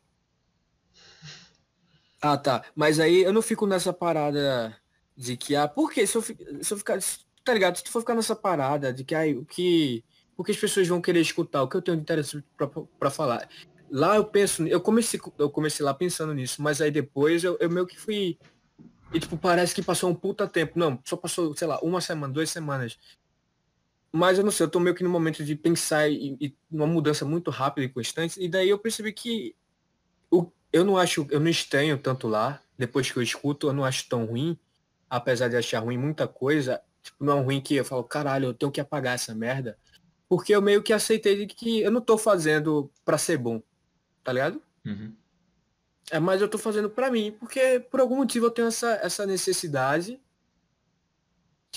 Ah, 2.20 2.36
tá. 2.36 2.64
Mas 2.74 2.98
aí 2.98 3.22
eu 3.22 3.32
não 3.32 3.42
fico 3.42 3.66
nessa 3.66 3.92
parada 3.92 4.76
de 5.16 5.36
que, 5.36 5.54
ah, 5.54 5.68
por 5.68 5.92
que 5.92 6.06
se 6.06 6.16
eu, 6.16 6.22
se 6.22 6.36
eu 6.72 6.78
ficar. 6.78 6.98
Tá 7.44 7.54
ligado? 7.54 7.76
Se 7.76 7.84
tu 7.84 7.90
for 7.90 8.00
ficar 8.00 8.14
nessa 8.14 8.34
parada 8.34 8.92
de 8.92 9.04
que, 9.04 9.14
ah, 9.14 9.22
o 9.38 9.44
que 9.44 10.04
porque 10.36 10.52
as 10.52 10.58
pessoas 10.58 10.86
vão 10.86 11.00
querer 11.00 11.20
escutar 11.20 11.62
o 11.62 11.68
que 11.68 11.76
eu 11.76 11.82
tenho 11.82 11.96
de 11.96 12.02
interessante 12.02 12.44
para 12.98 13.10
falar. 13.10 13.48
Lá 13.90 14.16
eu 14.16 14.24
penso, 14.24 14.66
eu 14.66 14.80
comecei, 14.80 15.18
eu 15.38 15.48
comecei 15.48 15.84
lá 15.84 15.94
pensando 15.94 16.34
nisso, 16.34 16.60
mas 16.60 16.80
aí 16.80 16.90
depois 16.90 17.42
eu, 17.42 17.56
eu 17.58 17.70
meio 17.70 17.86
que 17.86 17.98
fui. 17.98 18.38
E 19.14 19.20
tipo, 19.20 19.38
parece 19.38 19.74
que 19.74 19.82
passou 19.82 20.10
um 20.10 20.14
puta 20.14 20.46
tempo. 20.46 20.78
Não, 20.78 21.00
só 21.04 21.16
passou, 21.16 21.56
sei 21.56 21.66
lá, 21.66 21.78
uma 21.80 22.00
semana, 22.00 22.32
duas 22.32 22.50
semanas. 22.50 22.98
Mas 24.12 24.38
eu 24.38 24.44
não 24.44 24.50
sei, 24.50 24.64
eu 24.64 24.70
tô 24.70 24.80
meio 24.80 24.94
que 24.94 25.04
no 25.04 25.10
momento 25.10 25.44
de 25.44 25.54
pensar 25.54 26.08
e, 26.08 26.36
e 26.40 26.56
uma 26.70 26.86
mudança 26.86 27.24
muito 27.24 27.50
rápida 27.50 27.86
e 27.86 27.88
constante. 27.88 28.42
E 28.42 28.48
daí 28.48 28.68
eu 28.68 28.78
percebi 28.78 29.12
que 29.12 29.54
o, 30.30 30.50
eu 30.72 30.84
não 30.84 30.96
acho, 30.96 31.26
eu 31.30 31.40
não 31.40 31.50
estranho 31.50 31.98
tanto 31.98 32.28
lá. 32.28 32.60
Depois 32.78 33.10
que 33.10 33.18
eu 33.18 33.22
escuto, 33.22 33.68
eu 33.68 33.72
não 33.72 33.84
acho 33.84 34.08
tão 34.08 34.24
ruim. 34.24 34.58
Apesar 35.08 35.48
de 35.48 35.56
achar 35.56 35.80
ruim 35.80 35.98
muita 35.98 36.26
coisa. 36.26 36.80
Tipo, 37.02 37.24
não 37.24 37.38
é 37.38 37.42
ruim 37.42 37.60
que 37.60 37.74
eu 37.74 37.84
falo, 37.84 38.04
caralho, 38.04 38.46
eu 38.46 38.54
tenho 38.54 38.72
que 38.72 38.80
apagar 38.80 39.14
essa 39.14 39.34
merda 39.34 39.78
porque 40.28 40.54
eu 40.54 40.62
meio 40.62 40.82
que 40.82 40.92
aceitei 40.92 41.46
que 41.46 41.80
eu 41.80 41.90
não 41.90 42.00
tô 42.00 42.18
fazendo 42.18 42.90
para 43.04 43.18
ser 43.18 43.38
bom, 43.38 43.62
tá 44.24 44.32
ligado? 44.32 44.60
Uhum. 44.84 45.14
É, 46.10 46.20
mas 46.20 46.40
eu 46.40 46.48
tô 46.48 46.58
fazendo 46.58 46.88
para 46.90 47.10
mim, 47.10 47.32
porque 47.38 47.80
por 47.90 48.00
algum 48.00 48.16
motivo 48.16 48.46
eu 48.46 48.50
tenho 48.50 48.68
essa, 48.68 48.94
essa 49.02 49.26
necessidade 49.26 50.20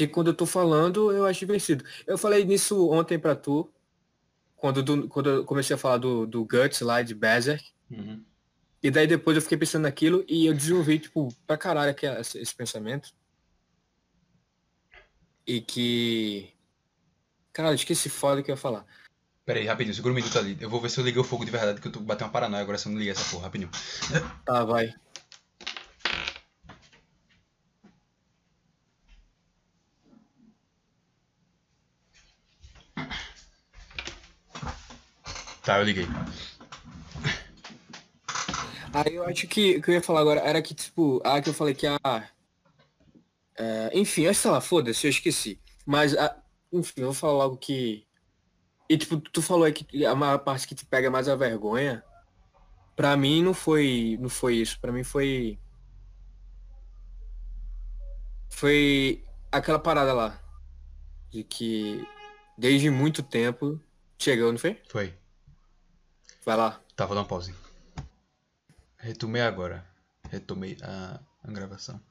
que 0.07 0.13
quando 0.13 0.27
eu 0.27 0.33
tô 0.33 0.45
falando 0.45 1.12
eu 1.12 1.25
acho 1.25 1.39
divertido. 1.39 1.83
Eu 2.07 2.17
falei 2.17 2.45
nisso 2.45 2.89
ontem 2.89 3.19
para 3.19 3.35
tu, 3.35 3.69
quando, 4.55 4.81
do, 4.81 5.07
quando 5.07 5.29
eu 5.29 5.45
comecei 5.45 5.75
a 5.75 5.79
falar 5.79 5.97
do, 5.97 6.25
do 6.25 6.45
Guts 6.45 6.81
lá 6.81 7.01
de 7.01 7.13
Berserk. 7.13 7.63
Uhum. 7.91 8.23
E 8.81 8.89
daí 8.89 9.07
depois 9.07 9.35
eu 9.35 9.41
fiquei 9.41 9.57
pensando 9.57 9.83
naquilo 9.83 10.23
e 10.27 10.45
eu 10.45 10.53
desenvolvi, 10.53 10.99
tipo, 10.99 11.33
pra 11.45 11.57
caralho 11.57 11.91
aqui, 11.91 12.05
esse, 12.05 12.55
pensamento. 12.55 13.13
E 15.45 15.59
que 15.59 16.53
Caralho, 17.51 17.75
esqueci 17.75 18.07
foda 18.09 18.41
que 18.41 18.49
eu 18.49 18.53
ia 18.53 18.62
falar. 18.62 18.85
Pera 19.45 19.59
aí, 19.59 19.65
rapidinho, 19.65 19.93
segura 19.93 20.13
um 20.13 20.15
minuto 20.15 20.38
ali. 20.38 20.55
Eu 20.62 20.69
vou 20.69 20.79
ver 20.79 20.89
se 20.89 20.99
eu 20.99 21.03
liguei 21.03 21.19
o 21.19 21.25
fogo 21.25 21.43
de 21.43 21.51
verdade, 21.51 21.81
que 21.81 21.88
eu 21.88 21.91
tô 21.91 21.99
batendo 21.99 22.27
uma 22.27 22.31
paranoia 22.31 22.62
agora 22.62 22.77
se 22.77 22.88
eu 22.88 22.91
não 22.91 22.99
liguei 22.99 23.12
essa 23.12 23.29
porra, 23.29 23.45
rapidinho. 23.45 23.69
Tá, 24.45 24.63
vai. 24.63 24.93
Tá, 35.69 35.77
eu 35.77 35.84
liguei. 35.84 36.08
Aí 38.91 39.13
eu 39.13 39.23
acho 39.23 39.45
que 39.47 39.77
o 39.77 39.82
que 39.84 39.91
eu 39.91 39.93
ia 39.93 40.01
falar 40.01 40.21
agora 40.21 40.39
era 40.39 40.63
que, 40.63 40.73
tipo, 40.73 41.21
a 41.23 41.39
que 41.39 41.49
eu 41.49 41.53
falei 41.53 41.75
que 41.75 41.86
a. 41.86 42.27
É, 43.55 43.91
enfim, 43.93 44.23
eu 44.23 44.34
sei 44.34 44.49
lá, 44.49 44.62
foda-se, 44.62 45.05
eu 45.05 45.12
esqueci. 45.12 45.62
Mas 45.86 46.17
a, 46.17 46.36
enfim, 46.73 47.01
eu 47.01 47.05
vou 47.05 47.13
falar 47.13 47.34
logo 47.34 47.58
que. 47.58 48.03
E 48.89 48.97
tipo, 48.97 49.19
tu 49.19 49.43
falou 49.43 49.65
aí 49.65 49.71
que 49.71 50.03
a 50.03 50.15
maior 50.15 50.39
parte 50.39 50.67
que 50.67 50.73
te 50.73 50.88
pega 50.88 51.12
mais 51.12 51.27
a 51.27 51.36
vergonha. 51.36 52.03
Pra 52.95 53.15
mim 53.15 53.43
não 53.43 53.53
foi. 53.53 54.17
Não 54.19 54.27
foi 54.27 54.55
isso. 54.55 54.79
Pra 54.79 54.91
mim 54.91 55.03
foi. 55.03 55.60
Foi 58.49 59.23
aquela 59.51 59.77
parada 59.77 60.13
lá. 60.13 60.41
De 61.29 61.43
que 61.43 62.03
desde 62.58 62.89
muito 62.89 63.21
tempo 63.21 63.79
chegou, 64.17 64.51
não 64.51 64.58
foi? 64.58 64.82
Foi. 64.89 65.18
Vai 66.49 66.57
lá. 66.57 66.81
Tá, 66.95 67.05
vou 67.05 67.13
dar 67.13 67.21
uma 67.21 67.27
pausa. 67.27 67.53
Retomei 68.97 69.43
agora. 69.43 69.85
Retomei 70.31 70.75
a, 70.81 71.19
a 71.43 71.51
gravação. 71.51 72.01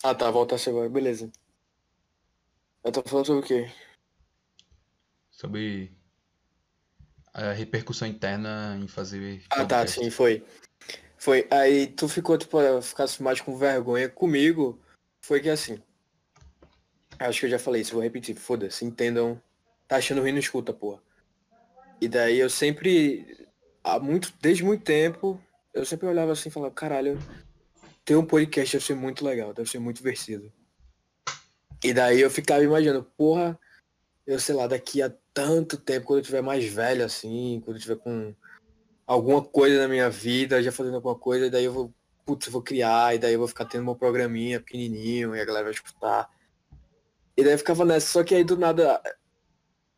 Ah 0.00 0.14
tá, 0.14 0.30
voltasse 0.30 0.70
agora, 0.70 0.88
beleza. 0.88 1.28
Eu 2.84 2.92
tô 2.92 3.02
falando 3.02 3.26
sobre 3.26 3.42
o 3.42 3.44
quê? 3.44 3.68
Sobre 5.32 5.92
a 7.34 7.50
repercussão 7.50 8.06
interna 8.06 8.78
em 8.80 8.86
fazer. 8.86 9.42
Ah 9.50 9.64
tá, 9.64 9.84
sim, 9.88 10.08
foi. 10.08 10.46
Foi. 11.18 11.48
Aí 11.50 11.88
tu 11.88 12.08
ficou, 12.08 12.38
tipo, 12.38 12.58
ficasse 12.80 13.20
mais 13.20 13.40
com 13.40 13.58
vergonha 13.58 14.08
comigo. 14.08 14.80
Foi 15.20 15.40
que 15.40 15.50
assim. 15.50 15.82
Acho 17.18 17.40
que 17.40 17.46
eu 17.46 17.50
já 17.50 17.58
falei 17.58 17.82
isso, 17.82 17.94
vou 17.94 18.04
repetir, 18.04 18.36
foda-se, 18.36 18.84
entendam. 18.84 19.42
Tá 19.88 19.96
achando 19.96 20.20
ruim, 20.20 20.30
não 20.30 20.38
escuta, 20.38 20.72
porra. 20.72 21.04
E 22.00 22.08
daí 22.08 22.38
eu 22.38 22.50
sempre. 22.50 23.46
Há 23.82 23.98
muito, 24.00 24.32
desde 24.40 24.64
muito 24.64 24.82
tempo, 24.82 25.40
eu 25.72 25.84
sempre 25.84 26.08
olhava 26.08 26.32
assim 26.32 26.48
e 26.48 26.52
falava, 26.52 26.74
caralho, 26.74 27.18
ter 28.04 28.16
um 28.16 28.24
podcast 28.24 28.76
deve 28.76 28.84
ser 28.84 28.94
muito 28.94 29.24
legal, 29.24 29.54
deve 29.54 29.70
ser 29.70 29.78
muito 29.78 29.98
divertido. 29.98 30.52
E 31.84 31.92
daí 31.92 32.20
eu 32.20 32.30
ficava 32.30 32.64
imaginando, 32.64 33.04
porra, 33.16 33.58
eu 34.26 34.40
sei 34.40 34.54
lá, 34.54 34.66
daqui 34.66 35.02
a 35.02 35.12
tanto 35.32 35.76
tempo, 35.76 36.06
quando 36.06 36.18
eu 36.18 36.24
tiver 36.24 36.42
mais 36.42 36.64
velho 36.64 37.04
assim, 37.04 37.60
quando 37.64 37.76
eu 37.76 37.80
tiver 37.82 37.96
com 37.96 38.34
alguma 39.06 39.42
coisa 39.42 39.82
na 39.82 39.88
minha 39.88 40.10
vida, 40.10 40.62
já 40.62 40.72
fazendo 40.72 40.96
alguma 40.96 41.14
coisa, 41.14 41.46
e 41.46 41.50
daí 41.50 41.64
eu 41.64 41.72
vou, 41.72 41.94
putz, 42.24 42.46
eu 42.46 42.52
vou 42.52 42.62
criar, 42.62 43.14
e 43.14 43.18
daí 43.18 43.34
eu 43.34 43.38
vou 43.38 43.46
ficar 43.46 43.66
tendo 43.66 43.84
meu 43.84 43.94
programinha 43.94 44.58
pequenininho, 44.58 45.36
e 45.36 45.40
a 45.40 45.44
galera 45.44 45.64
vai 45.64 45.72
escutar. 45.72 46.28
E 47.36 47.44
daí 47.44 47.52
eu 47.52 47.58
ficava 47.58 47.84
nessa, 47.84 48.08
só 48.08 48.24
que 48.24 48.34
aí 48.34 48.42
do 48.42 48.56
nada, 48.56 49.00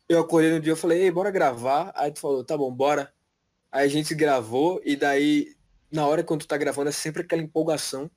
eu 0.08 0.20
acordei 0.20 0.50
no 0.50 0.60
dia, 0.60 0.72
eu 0.72 0.76
falei, 0.76 1.02
ei, 1.02 1.10
bora 1.10 1.30
gravar. 1.30 1.92
Aí 1.94 2.10
tu 2.10 2.20
falou, 2.20 2.44
tá 2.44 2.56
bom, 2.56 2.72
bora. 2.72 3.12
Aí 3.70 3.84
a 3.84 3.88
gente 3.88 4.14
gravou, 4.14 4.80
e 4.84 4.96
daí, 4.96 5.54
na 5.90 6.06
hora 6.06 6.24
quando 6.24 6.40
tu 6.40 6.48
tá 6.48 6.56
gravando, 6.56 6.88
é 6.88 6.92
sempre 6.92 7.22
aquela 7.22 7.42
empolgação. 7.42 8.10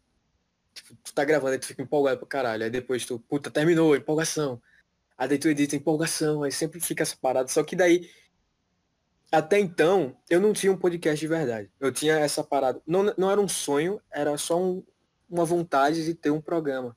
Tipo, 0.73 0.95
tu 1.04 1.13
tá 1.13 1.25
gravando, 1.25 1.54
aí 1.54 1.60
tu 1.60 1.65
fica 1.65 1.82
empolgado 1.82 2.19
pra 2.19 2.27
caralho. 2.27 2.63
Aí 2.63 2.69
depois 2.69 3.06
tu, 3.06 3.19
puta, 3.19 3.51
terminou, 3.51 3.95
empolgação. 3.95 4.62
Aí 5.17 5.27
daí 5.27 5.38
tu 5.38 5.49
edita 5.49 5.75
empolgação, 5.75 6.43
aí 6.43 6.51
sempre 6.51 6.80
fica 6.80 7.04
essa 7.04 7.17
parada. 7.21 7.49
Só 7.49 7.62
que 7.63 7.75
daí, 7.75 8.10
até 9.32 9.60
então, 9.60 10.17
eu 10.30 10.39
não 10.39 10.54
tinha 10.54 10.71
um 10.71 10.77
podcast 10.77 11.19
de 11.19 11.27
verdade. 11.27 11.69
Eu 11.80 11.91
tinha 11.91 12.17
essa 12.19 12.43
parada. 12.43 12.82
Não, 12.88 13.13
não 13.17 13.30
era 13.30 13.39
um 13.39 13.47
sonho, 13.47 14.01
era 14.12 14.38
só 14.38 14.60
um- 14.60 14.84
uma 15.30 15.45
vontade 15.45 16.04
de 16.06 16.13
ter 16.13 16.32
um 16.32 16.41
programa. 16.41 16.95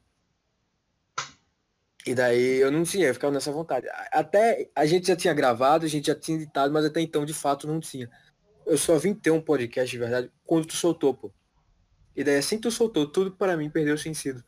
E 2.07 2.15
daí 2.15 2.61
eu 2.61 2.71
não 2.71 2.83
tinha, 2.85 3.09
eu 3.09 3.15
ficava 3.15 3.33
nessa 3.33 3.51
vontade. 3.51 3.87
Até 4.13 4.71
a 4.75 4.85
gente 4.85 5.07
já 5.07 5.17
tinha 5.17 5.33
gravado, 5.33 5.87
a 5.87 5.89
gente 5.89 6.07
já 6.07 6.15
tinha 6.15 6.37
editado, 6.37 6.73
mas 6.73 6.85
até 6.85 7.01
então 7.01 7.25
de 7.25 7.33
fato 7.33 7.67
não 7.67 7.81
tinha. 7.81 8.11
Eu 8.67 8.77
só 8.77 8.99
vim 8.99 9.15
ter 9.15 9.31
um 9.31 9.41
podcast 9.41 9.91
de 9.91 9.99
verdade 9.99 10.31
quando 10.45 10.67
tu 10.67 10.77
soltou, 10.77 11.15
pô. 11.15 11.33
E 12.15 12.23
daí 12.23 12.37
assim 12.37 12.57
que 12.57 12.63
tu 12.63 12.71
soltou, 12.71 13.07
tudo 13.07 13.33
para 13.33 13.57
mim 13.57 13.71
perdeu 13.71 13.97
sentido. 13.97 14.45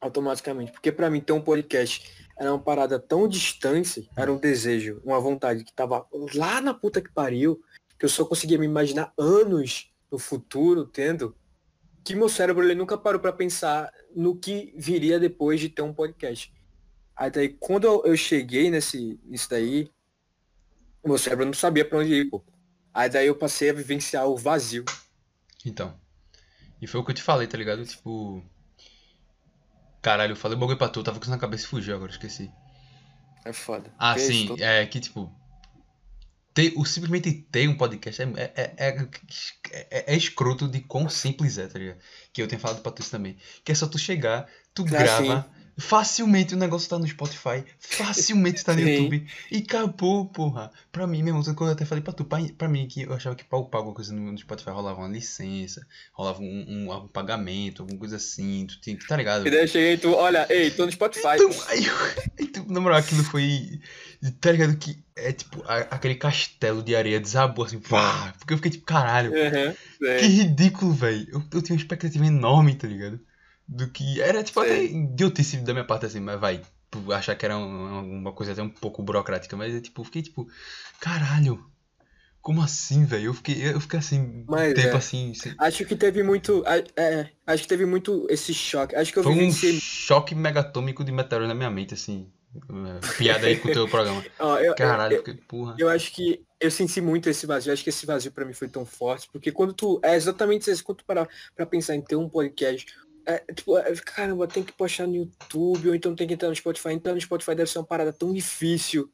Automaticamente. 0.00 0.72
Porque 0.72 0.90
para 0.90 1.10
mim 1.10 1.20
ter 1.20 1.32
um 1.32 1.40
podcast 1.40 2.28
era 2.38 2.52
uma 2.52 2.62
parada 2.62 2.98
tão 2.98 3.28
distante, 3.28 4.08
era 4.16 4.32
um 4.32 4.38
desejo, 4.38 5.02
uma 5.04 5.20
vontade 5.20 5.64
que 5.64 5.72
tava 5.72 6.06
lá 6.34 6.60
na 6.60 6.72
puta 6.72 7.02
que 7.02 7.12
pariu, 7.12 7.60
que 7.98 8.04
eu 8.04 8.08
só 8.08 8.24
conseguia 8.24 8.58
me 8.58 8.64
imaginar 8.64 9.12
anos 9.18 9.92
no 10.10 10.18
futuro 10.18 10.86
tendo, 10.86 11.36
que 12.08 12.14
meu 12.14 12.28
cérebro 12.30 12.64
ele 12.64 12.74
nunca 12.74 12.96
parou 12.96 13.20
para 13.20 13.30
pensar 13.34 13.92
no 14.16 14.34
que 14.34 14.72
viria 14.78 15.20
depois 15.20 15.60
de 15.60 15.68
ter 15.68 15.82
um 15.82 15.92
podcast. 15.92 16.50
Aí 17.14 17.30
daí 17.30 17.48
quando 17.50 17.84
eu, 17.84 18.02
eu 18.06 18.16
cheguei 18.16 18.70
nesse 18.70 19.20
nisso 19.24 19.50
daí, 19.50 19.90
meu 21.04 21.18
cérebro 21.18 21.44
não 21.44 21.52
sabia 21.52 21.84
para 21.86 21.98
onde 21.98 22.14
ir, 22.14 22.30
pô. 22.30 22.42
Aí 22.94 23.10
daí 23.10 23.26
eu 23.26 23.34
passei 23.36 23.68
a 23.68 23.74
vivenciar 23.74 24.26
o 24.26 24.38
vazio. 24.38 24.86
Então. 25.66 26.00
E 26.80 26.86
foi 26.86 26.98
o 26.98 27.04
que 27.04 27.10
eu 27.10 27.14
te 27.14 27.22
falei, 27.22 27.46
tá 27.46 27.58
ligado? 27.58 27.84
Tipo. 27.84 28.42
Caralho, 30.00 30.32
eu 30.32 30.36
falei 30.36 30.56
o 30.56 30.60
bagulho 30.60 30.78
pra 30.78 30.88
tu, 30.88 31.02
tava 31.02 31.18
com 31.18 31.24
isso 31.24 31.30
na 31.30 31.36
cabeça 31.38 31.66
e 31.66 31.68
fugiu 31.68 31.94
agora, 31.94 32.10
esqueci. 32.10 32.50
É 33.44 33.52
foda. 33.52 33.92
Ah, 33.98 34.14
Porque 34.14 34.26
sim, 34.32 34.44
isso- 34.44 34.62
é 34.64 34.86
que 34.86 34.98
tipo. 34.98 35.30
Ter, 36.58 36.72
o 36.74 36.84
simplesmente 36.84 37.32
ter 37.32 37.68
um 37.68 37.76
podcast 37.76 38.20
é, 38.20 38.52
é, 38.56 38.74
é, 38.76 39.08
é, 39.70 40.12
é 40.12 40.16
escroto 40.16 40.66
de 40.66 40.80
quão 40.80 41.08
simples 41.08 41.56
é, 41.56 41.68
tá 41.68 41.78
ligado? 41.78 41.98
Que 42.32 42.42
eu 42.42 42.48
tenho 42.48 42.60
falado 42.60 42.82
pra 42.82 42.90
tu 42.90 43.00
isso 43.00 43.12
também. 43.12 43.36
Que 43.62 43.70
é 43.70 43.74
só 43.76 43.86
tu 43.86 43.96
chegar, 43.96 44.44
tu 44.74 44.82
Ah, 44.82 44.90
grava, 44.90 45.48
facilmente 45.78 46.54
o 46.54 46.58
negócio 46.58 46.88
tá 46.88 46.98
no 46.98 47.06
Spotify, 47.06 47.64
facilmente 47.78 48.64
tá 48.64 48.74
no 48.74 48.80
Sim. 48.84 48.90
YouTube. 48.90 49.26
E 49.50 49.58
acabou, 49.58 50.26
porra. 50.26 50.70
Pra 50.90 51.06
mim 51.06 51.22
mesmo, 51.22 51.42
quando 51.54 51.70
eu 51.70 51.74
até 51.74 51.84
falei 51.84 52.02
pra 52.02 52.12
tu, 52.12 52.24
pra, 52.24 52.38
pra 52.56 52.68
mim 52.68 52.86
que 52.88 53.02
eu 53.02 53.12
achava 53.14 53.36
que 53.36 53.44
pra 53.44 53.58
upar 53.58 53.78
alguma 53.78 53.94
coisa 53.94 54.12
no, 54.12 54.32
no 54.32 54.38
Spotify 54.38 54.70
rolava 54.70 54.98
uma 55.00 55.08
licença, 55.08 55.86
rolava 56.12 56.40
um, 56.40 56.64
um, 56.68 56.92
um 56.92 57.08
pagamento, 57.08 57.82
alguma 57.82 57.98
coisa 57.98 58.16
assim, 58.16 58.66
tu 58.66 58.80
tinha, 58.80 58.98
tá 59.06 59.16
ligado? 59.16 59.46
E 59.46 59.50
daí 59.50 59.60
eu 59.62 59.68
cheguei 59.68 59.92
e 59.94 59.98
tu, 59.98 60.12
olha, 60.12 60.46
ei, 60.50 60.70
tô 60.70 60.84
no 60.84 60.92
Spotify. 60.92 61.28
Então, 61.34 61.50
aí, 61.68 61.82
tipo, 62.52 62.72
na 62.72 62.80
moral, 62.80 62.98
aquilo 62.98 63.22
foi. 63.24 63.80
Tá 64.40 64.50
ligado? 64.50 64.76
Que 64.76 64.98
é 65.14 65.32
tipo, 65.32 65.62
a- 65.66 65.86
aquele 65.90 66.16
castelo 66.16 66.82
de 66.82 66.96
areia 66.96 67.20
desabou 67.20 67.64
assim, 67.64 67.78
pá! 67.78 68.34
Porque 68.38 68.52
eu 68.52 68.58
fiquei 68.58 68.72
tipo, 68.72 68.84
caralho, 68.84 69.32
Uhum, 69.32 69.74
que 70.18 70.26
ridículo, 70.26 70.92
velho. 70.92 71.26
Eu, 71.32 71.42
eu 71.52 71.62
tinha 71.62 71.76
uma 71.76 71.80
expectativa 71.82 72.26
enorme, 72.26 72.74
tá 72.74 72.88
ligado? 72.88 73.20
Do 73.68 73.88
que. 73.90 74.20
Era 74.20 74.42
tipo 74.42 74.60
até 74.60 74.82
idiotice 74.84 75.58
da 75.58 75.72
minha 75.74 75.84
parte 75.84 76.06
assim, 76.06 76.20
mas 76.20 76.40
vai. 76.40 76.58
tipo, 76.90 77.12
Achar 77.12 77.36
que 77.36 77.44
era 77.44 77.56
um- 77.58 78.18
uma 78.20 78.32
coisa 78.32 78.52
até 78.52 78.62
um 78.62 78.70
pouco 78.70 79.02
burocrática, 79.02 79.54
mas 79.56 79.74
é 79.74 79.80
tipo, 79.80 80.00
eu 80.00 80.04
fiquei 80.06 80.22
tipo, 80.22 80.48
caralho, 81.00 81.62
como 82.40 82.62
assim, 82.62 83.04
velho? 83.04 83.26
Eu 83.26 83.34
fiquei, 83.34 83.68
eu 83.74 83.78
fiquei 83.80 83.98
assim, 83.98 84.44
Mas 84.48 84.72
tempo 84.72 84.94
é. 84.94 84.96
assim. 84.96 85.32
Acho 85.58 85.84
que 85.84 85.94
teve 85.94 86.22
muito. 86.22 86.64
É, 86.96 87.28
acho 87.46 87.64
que 87.64 87.68
teve 87.68 87.84
muito 87.84 88.26
esse 88.30 88.54
choque. 88.54 88.96
Acho 88.96 89.12
que 89.12 89.18
eu 89.18 89.22
Foi 89.22 89.32
um 89.32 89.34
vivenciei. 89.36 89.78
choque 89.78 90.34
megatômico 90.34 91.04
de 91.04 91.12
meteoro 91.12 91.46
na 91.46 91.54
minha 91.54 91.70
mente, 91.70 91.92
assim. 91.92 92.30
Piada 93.18 93.46
aí 93.46 93.58
com 93.58 93.68
o 93.68 93.72
teu 93.72 93.86
programa. 93.90 94.24
Ó, 94.38 94.56
eu, 94.58 94.74
Caralho, 94.74 95.12
eu, 95.12 95.18
eu 95.18 95.24
fiquei, 95.24 95.42
porra. 95.46 95.76
eu 95.78 95.88
acho 95.90 96.10
que 96.12 96.40
eu 96.58 96.70
senti 96.70 97.00
muito 97.00 97.28
esse 97.28 97.46
vazio. 97.46 97.70
Acho 97.72 97.84
que 97.84 97.90
esse 97.90 98.06
vazio 98.06 98.32
pra 98.32 98.44
mim 98.46 98.54
foi 98.54 98.68
tão 98.68 98.86
forte. 98.86 99.28
Porque 99.30 99.52
quando 99.52 99.74
tu. 99.74 100.00
É 100.02 100.16
exatamente 100.16 100.70
isso. 100.70 100.82
Quando 100.82 100.98
tu 100.98 101.04
parar 101.04 101.28
pra 101.54 101.66
pensar 101.66 101.94
em 101.94 102.00
ter 102.00 102.16
um 102.16 102.28
podcast. 102.30 102.86
É, 103.28 103.44
tipo, 103.52 103.76
é, 103.76 103.94
caramba, 103.96 104.48
tem 104.48 104.62
que 104.62 104.72
postar 104.72 105.06
no 105.06 105.14
YouTube, 105.14 105.90
ou 105.90 105.94
então 105.94 106.16
tem 106.16 106.26
que 106.26 106.32
entrar 106.32 106.48
no 106.48 106.56
Spotify. 106.56 106.92
Entrar 106.92 107.12
no 107.12 107.20
Spotify 107.20 107.54
deve 107.54 107.70
ser 107.70 107.78
uma 107.78 107.84
parada 107.84 108.10
tão 108.10 108.32
difícil. 108.32 109.12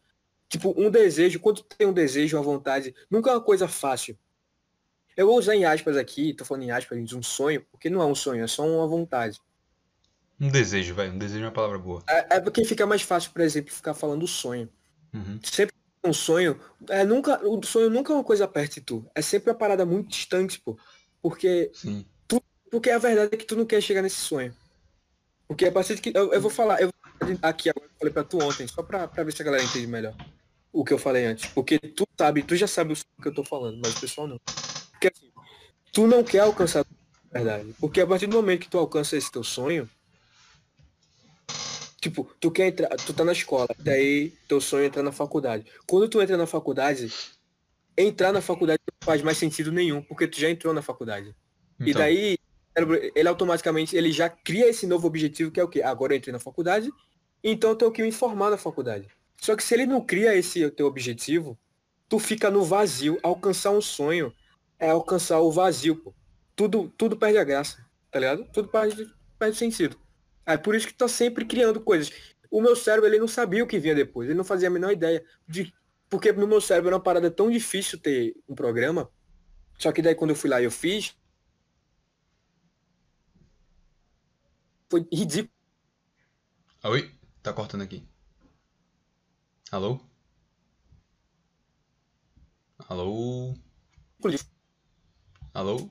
Tipo, 0.48 0.72
um 0.76 0.88
desejo, 0.88 1.40
quando 1.40 1.64
tem 1.64 1.84
um 1.84 1.92
desejo, 1.92 2.36
uma 2.36 2.42
vontade, 2.44 2.94
nunca 3.10 3.30
é 3.30 3.32
uma 3.34 3.40
coisa 3.40 3.66
fácil. 3.66 4.16
Eu 5.16 5.26
vou 5.26 5.36
usar 5.36 5.56
em 5.56 5.64
aspas 5.64 5.96
aqui, 5.96 6.32
tô 6.32 6.44
falando 6.44 6.62
em 6.62 6.70
aspas, 6.70 7.12
um 7.12 7.22
sonho, 7.24 7.66
porque 7.72 7.90
não 7.90 8.00
é 8.00 8.06
um 8.06 8.14
sonho, 8.14 8.44
é 8.44 8.46
só 8.46 8.64
uma 8.64 8.86
vontade. 8.86 9.40
Um 10.40 10.48
desejo, 10.48 10.94
velho. 10.94 11.12
Um 11.12 11.18
desejo 11.18 11.42
é 11.42 11.46
uma 11.46 11.52
palavra 11.52 11.78
boa. 11.78 12.04
É, 12.08 12.36
é 12.36 12.40
porque 12.40 12.64
fica 12.64 12.86
mais 12.86 13.02
fácil, 13.02 13.32
por 13.32 13.42
exemplo, 13.42 13.72
ficar 13.72 13.94
falando 13.94 14.28
sonho. 14.28 14.68
Uhum. 15.12 15.40
Sempre 15.42 15.74
um 16.04 16.12
sonho, 16.12 16.60
é 16.88 17.04
nunca, 17.04 17.44
o 17.44 17.60
sonho 17.64 17.90
nunca 17.90 18.12
é 18.12 18.16
uma 18.16 18.24
coisa 18.24 18.46
perto 18.46 18.74
de 18.74 18.80
tu. 18.82 19.10
É 19.12 19.20
sempre 19.20 19.50
uma 19.50 19.56
parada 19.56 19.84
muito 19.84 20.08
distante, 20.08 20.60
pô. 20.60 20.78
Porque, 21.20 21.72
Sim. 21.74 22.06
Porque 22.74 22.90
a 22.90 22.98
verdade 22.98 23.32
é 23.32 23.36
que 23.36 23.44
tu 23.44 23.54
não 23.54 23.64
quer 23.64 23.80
chegar 23.80 24.02
nesse 24.02 24.16
sonho. 24.16 24.52
Porque 25.46 25.64
a 25.64 25.70
partir 25.70 25.94
de 25.94 26.00
que. 26.00 26.10
Eu, 26.12 26.32
eu 26.32 26.40
vou 26.40 26.50
falar, 26.50 26.80
eu 26.80 26.88
vou 26.88 27.38
aqui 27.40 27.70
agora, 27.70 27.86
eu 27.86 27.98
falei 28.00 28.12
pra 28.12 28.24
tu 28.24 28.42
ontem, 28.42 28.66
só 28.66 28.82
pra, 28.82 29.06
pra 29.06 29.22
ver 29.22 29.32
se 29.32 29.40
a 29.42 29.44
galera 29.44 29.62
entende 29.62 29.86
melhor. 29.86 30.12
O 30.72 30.84
que 30.84 30.92
eu 30.92 30.98
falei 30.98 31.24
antes. 31.24 31.48
Porque 31.50 31.78
tu 31.78 32.04
sabe, 32.18 32.42
tu 32.42 32.56
já 32.56 32.66
sabe 32.66 32.92
o 32.92 33.22
que 33.22 33.28
eu 33.28 33.32
tô 33.32 33.44
falando, 33.44 33.78
mas 33.80 33.94
o 33.94 34.00
pessoal 34.00 34.26
não. 34.26 34.40
Porque 34.90 35.06
assim, 35.06 35.30
tu 35.92 36.08
não 36.08 36.24
quer 36.24 36.40
alcançar 36.40 36.80
a 36.80 36.84
verdade. 37.32 37.72
Porque 37.78 38.00
a 38.00 38.06
partir 38.08 38.26
do 38.26 38.34
momento 38.34 38.62
que 38.62 38.68
tu 38.68 38.76
alcança 38.76 39.16
esse 39.16 39.30
teu 39.30 39.44
sonho, 39.44 39.88
Tipo, 42.00 42.28
tu 42.38 42.50
quer 42.50 42.66
entrar, 42.66 42.88
tu 42.96 43.14
tá 43.14 43.24
na 43.24 43.32
escola, 43.32 43.68
daí 43.78 44.30
teu 44.46 44.60
sonho 44.60 44.82
é 44.82 44.86
entrar 44.88 45.02
na 45.02 45.12
faculdade. 45.12 45.64
Quando 45.86 46.06
tu 46.06 46.20
entra 46.20 46.36
na 46.36 46.46
faculdade, 46.46 47.10
entrar 47.96 48.30
na 48.30 48.42
faculdade 48.42 48.80
não 48.86 49.06
faz 49.06 49.22
mais 49.22 49.38
sentido 49.38 49.72
nenhum, 49.72 50.02
porque 50.02 50.26
tu 50.26 50.38
já 50.38 50.50
entrou 50.50 50.74
na 50.74 50.82
faculdade. 50.82 51.34
E 51.80 51.90
Então, 51.90 52.02
daí, 52.74 53.12
ele 53.14 53.28
automaticamente, 53.28 53.96
ele 53.96 54.10
já 54.12 54.28
cria 54.28 54.68
esse 54.68 54.86
novo 54.86 55.06
objetivo, 55.06 55.50
que 55.50 55.60
é 55.60 55.64
o 55.64 55.68
quê? 55.68 55.82
Agora 55.82 56.12
eu 56.12 56.18
entrei 56.18 56.32
na 56.32 56.40
faculdade, 56.40 56.90
então 57.42 57.70
eu 57.70 57.76
tenho 57.76 57.92
que 57.92 58.02
me 58.02 58.08
informar 58.08 58.50
na 58.50 58.56
faculdade. 58.56 59.08
Só 59.40 59.54
que 59.54 59.62
se 59.62 59.74
ele 59.74 59.86
não 59.86 60.00
cria 60.00 60.34
esse 60.34 60.70
teu 60.70 60.86
objetivo, 60.86 61.58
tu 62.08 62.18
fica 62.18 62.50
no 62.50 62.64
vazio. 62.64 63.18
Alcançar 63.22 63.70
um 63.70 63.80
sonho 63.80 64.32
é 64.78 64.90
alcançar 64.90 65.40
o 65.40 65.50
vazio, 65.50 65.96
pô. 65.96 66.14
Tudo, 66.56 66.92
tudo 66.96 67.16
perde 67.16 67.38
a 67.38 67.44
graça, 67.44 67.84
tá 68.10 68.18
ligado? 68.18 68.46
Tudo 68.52 68.68
perde, 68.68 69.06
perde 69.38 69.56
sentido. 69.56 69.98
É 70.46 70.56
por 70.56 70.74
isso 70.74 70.86
que 70.86 70.94
tá 70.94 71.08
sempre 71.08 71.44
criando 71.44 71.80
coisas. 71.80 72.12
O 72.50 72.60
meu 72.60 72.76
cérebro, 72.76 73.08
ele 73.08 73.18
não 73.18 73.26
sabia 73.26 73.64
o 73.64 73.66
que 73.66 73.78
vinha 73.78 73.94
depois. 73.94 74.28
Ele 74.28 74.36
não 74.36 74.44
fazia 74.44 74.68
a 74.68 74.70
menor 74.70 74.92
ideia 74.92 75.24
de... 75.46 75.72
Porque 76.08 76.30
no 76.32 76.46
meu 76.46 76.60
cérebro 76.60 76.90
era 76.90 76.96
uma 76.96 77.02
parada 77.02 77.30
tão 77.30 77.50
difícil 77.50 77.98
ter 77.98 78.34
um 78.48 78.54
programa. 78.54 79.10
Só 79.78 79.90
que 79.90 80.00
daí 80.00 80.14
quando 80.14 80.30
eu 80.30 80.36
fui 80.36 80.48
lá 80.48 80.62
eu 80.62 80.70
fiz, 80.70 81.16
foi 84.90 85.06
ridículo. 85.12 85.52
Oi? 86.84 87.14
Tá 87.42 87.52
cortando 87.52 87.82
aqui. 87.82 88.06
Alô? 89.70 90.00
Alô? 92.88 93.54
Alô? 95.52 95.90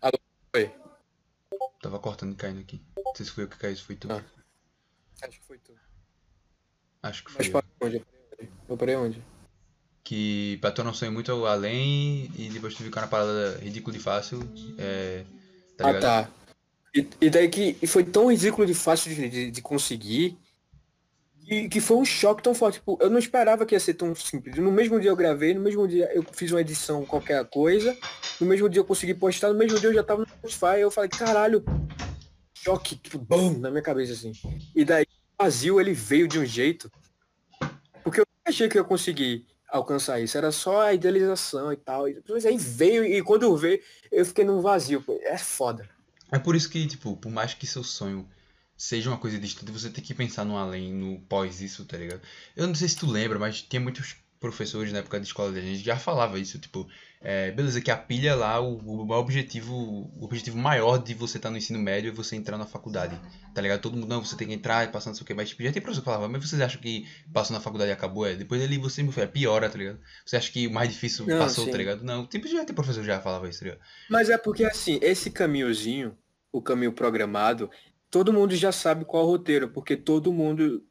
Alô? 0.00 0.18
Oi. 0.54 0.74
Tava 1.80 1.98
cortando 1.98 2.32
e 2.32 2.36
caindo 2.36 2.60
aqui. 2.60 2.82
Não 2.96 3.14
sei 3.14 3.26
se 3.26 3.32
foi 3.32 3.44
eu 3.44 3.48
que 3.48 3.56
caiu, 3.56 3.76
se 3.76 3.82
foi 3.82 3.96
tu. 3.96 4.10
Ah. 4.10 4.24
Acho 5.22 5.40
que 5.40 5.46
foi 5.46 5.58
tu. 5.58 5.72
Acho 7.02 7.24
que 7.24 7.30
foi 7.30 7.48
Mas 7.48 7.54
eu. 7.54 7.86
onde? 7.86 8.06
Eu 8.68 8.76
parei 8.76 8.96
onde? 8.96 9.22
Que 10.02 10.58
pra 10.60 10.72
tu 10.72 10.82
não 10.84 10.94
sonhar 10.94 11.12
muito 11.12 11.46
além 11.46 12.30
e 12.36 12.48
depois 12.50 12.74
tu 12.74 12.82
ficar 12.82 13.02
na 13.02 13.08
parada 13.08 13.58
ridícula 13.58 13.96
e 13.96 14.00
fácil. 14.00 14.40
É. 14.78 15.24
Tá 15.76 15.88
ah, 15.88 15.92
ligado? 15.92 16.02
tá. 16.02 16.35
E, 16.96 17.06
e 17.20 17.28
daí 17.28 17.46
que 17.48 17.76
e 17.82 17.86
foi 17.86 18.02
tão 18.02 18.30
ridículo 18.30 18.66
de 18.66 18.72
fácil 18.72 19.14
de, 19.14 19.28
de, 19.28 19.50
de 19.50 19.62
conseguir 19.62 20.38
que, 21.44 21.68
que 21.68 21.80
foi 21.80 21.98
um 21.98 22.04
choque 22.04 22.42
tão 22.42 22.54
forte. 22.54 22.78
Tipo, 22.78 22.98
eu 23.00 23.10
não 23.10 23.18
esperava 23.18 23.66
que 23.66 23.74
ia 23.74 23.80
ser 23.80 23.94
tão 23.94 24.14
simples. 24.14 24.56
No 24.56 24.72
mesmo 24.72 24.98
dia 24.98 25.10
eu 25.10 25.16
gravei, 25.16 25.52
no 25.52 25.60
mesmo 25.60 25.86
dia 25.86 26.10
eu 26.14 26.24
fiz 26.32 26.50
uma 26.50 26.60
edição 26.62 27.04
qualquer 27.04 27.44
coisa, 27.44 27.94
no 28.40 28.46
mesmo 28.46 28.66
dia 28.68 28.80
eu 28.80 28.84
consegui 28.84 29.12
postar, 29.12 29.48
no 29.48 29.58
mesmo 29.58 29.78
dia 29.78 29.90
eu 29.90 29.94
já 29.94 30.02
tava 30.02 30.22
no 30.22 30.26
Spotify, 30.50 30.80
eu 30.80 30.90
falei, 30.90 31.10
caralho, 31.10 31.62
choque, 32.54 32.96
tipo, 32.96 33.18
bum, 33.18 33.58
na 33.58 33.70
minha 33.70 33.82
cabeça 33.82 34.14
assim. 34.14 34.32
E 34.74 34.82
daí 34.82 35.04
o 35.38 35.44
vazio 35.44 35.78
ele 35.78 35.92
veio 35.92 36.26
de 36.26 36.38
um 36.38 36.46
jeito. 36.46 36.90
Porque 38.02 38.20
eu 38.20 38.26
achei 38.46 38.68
que 38.68 38.78
eu 38.78 38.82
ia 38.82 38.88
conseguir 38.88 39.44
alcançar 39.68 40.18
isso, 40.18 40.38
era 40.38 40.50
só 40.50 40.80
a 40.80 40.94
idealização 40.94 41.70
e 41.72 41.76
tal. 41.76 42.06
Mas 42.28 42.46
aí 42.46 42.56
veio, 42.56 43.04
e 43.04 43.22
quando 43.22 43.54
veio, 43.54 43.80
eu 44.10 44.24
fiquei 44.24 44.46
num 44.46 44.62
vazio. 44.62 45.02
Pô. 45.02 45.18
É 45.22 45.36
foda. 45.36 45.95
É 46.30 46.38
por 46.38 46.56
isso 46.56 46.68
que, 46.68 46.86
tipo, 46.86 47.16
por 47.16 47.30
mais 47.30 47.54
que 47.54 47.66
seu 47.66 47.84
sonho 47.84 48.28
seja 48.76 49.10
uma 49.10 49.18
coisa 49.18 49.38
distante, 49.38 49.72
você 49.72 49.90
tem 49.90 50.04
que 50.04 50.14
pensar 50.14 50.44
no 50.44 50.56
além, 50.56 50.92
no 50.92 51.20
pós 51.22 51.60
isso, 51.60 51.84
tá 51.84 51.96
ligado? 51.96 52.20
Eu 52.54 52.66
não 52.66 52.74
sei 52.74 52.88
se 52.88 52.96
tu 52.96 53.06
lembra, 53.06 53.38
mas 53.38 53.62
tinha 53.62 53.80
muitos 53.80 54.16
professores 54.46 54.92
na 54.92 54.98
época 55.00 55.18
de 55.20 55.26
escola 55.26 55.52
da 55.52 55.60
gente 55.60 55.82
já 55.82 55.96
falava 55.96 56.38
isso, 56.38 56.58
tipo, 56.58 56.86
é, 57.20 57.50
beleza, 57.50 57.80
que 57.80 57.90
a 57.90 57.96
pilha 57.96 58.34
lá, 58.34 58.60
o, 58.60 58.78
o 58.78 59.10
objetivo, 59.10 59.74
o 59.74 60.24
objetivo 60.24 60.56
maior 60.56 60.98
de 60.98 61.14
você 61.14 61.38
estar 61.38 61.50
no 61.50 61.56
ensino 61.56 61.78
médio 61.78 62.10
é 62.10 62.12
você 62.14 62.36
entrar 62.36 62.56
na 62.56 62.66
faculdade, 62.66 63.20
tá 63.54 63.60
ligado? 63.60 63.80
Todo 63.80 63.94
mundo, 63.96 64.06
não, 64.06 64.24
você 64.24 64.36
tem 64.36 64.46
que 64.48 64.54
entrar 64.54 64.84
e 64.84 64.88
passar 64.92 65.10
não 65.10 65.14
sei 65.14 65.24
o 65.24 65.26
que, 65.26 65.34
mas 65.34 65.48
tipo, 65.48 65.62
já 65.62 65.72
tem 65.72 65.82
professor 65.82 66.02
que 66.02 66.04
falava, 66.04 66.28
mas 66.28 66.48
vocês 66.48 66.60
acham 66.60 66.80
que 66.80 67.06
passou 67.32 67.54
na 67.54 67.60
faculdade 67.60 67.90
e 67.90 67.92
acabou? 67.92 68.26
É, 68.26 68.34
depois 68.36 68.62
ali 68.62 68.78
você 68.78 69.02
é, 69.16 69.26
piora, 69.26 69.68
tá 69.68 69.76
ligado? 69.78 69.98
Você 70.24 70.36
acha 70.36 70.52
que 70.52 70.66
o 70.66 70.72
mais 70.72 70.88
difícil 70.88 71.26
Não, 71.26 71.38
passou, 71.38 71.64
sim. 71.64 71.70
tá 71.70 71.78
ligado? 71.78 72.04
Não, 72.04 72.26
tipo, 72.26 72.46
já 72.46 72.64
tem 72.64 72.74
professor 72.74 73.00
que 73.00 73.06
já 73.06 73.20
falava 73.20 73.48
isso, 73.48 73.58
tá 73.60 73.64
ligado? 73.66 73.80
Mas 74.08 74.30
é 74.30 74.38
porque 74.38 74.64
assim, 74.64 74.98
esse 75.02 75.30
caminhozinho, 75.30 76.16
o 76.52 76.62
caminho 76.62 76.92
programado, 76.92 77.70
todo 78.10 78.32
mundo 78.32 78.54
já 78.54 78.70
sabe 78.70 79.04
qual 79.04 79.24
é 79.24 79.26
o 79.26 79.30
roteiro, 79.30 79.68
porque 79.68 79.96
todo 79.96 80.32
mundo, 80.32 80.84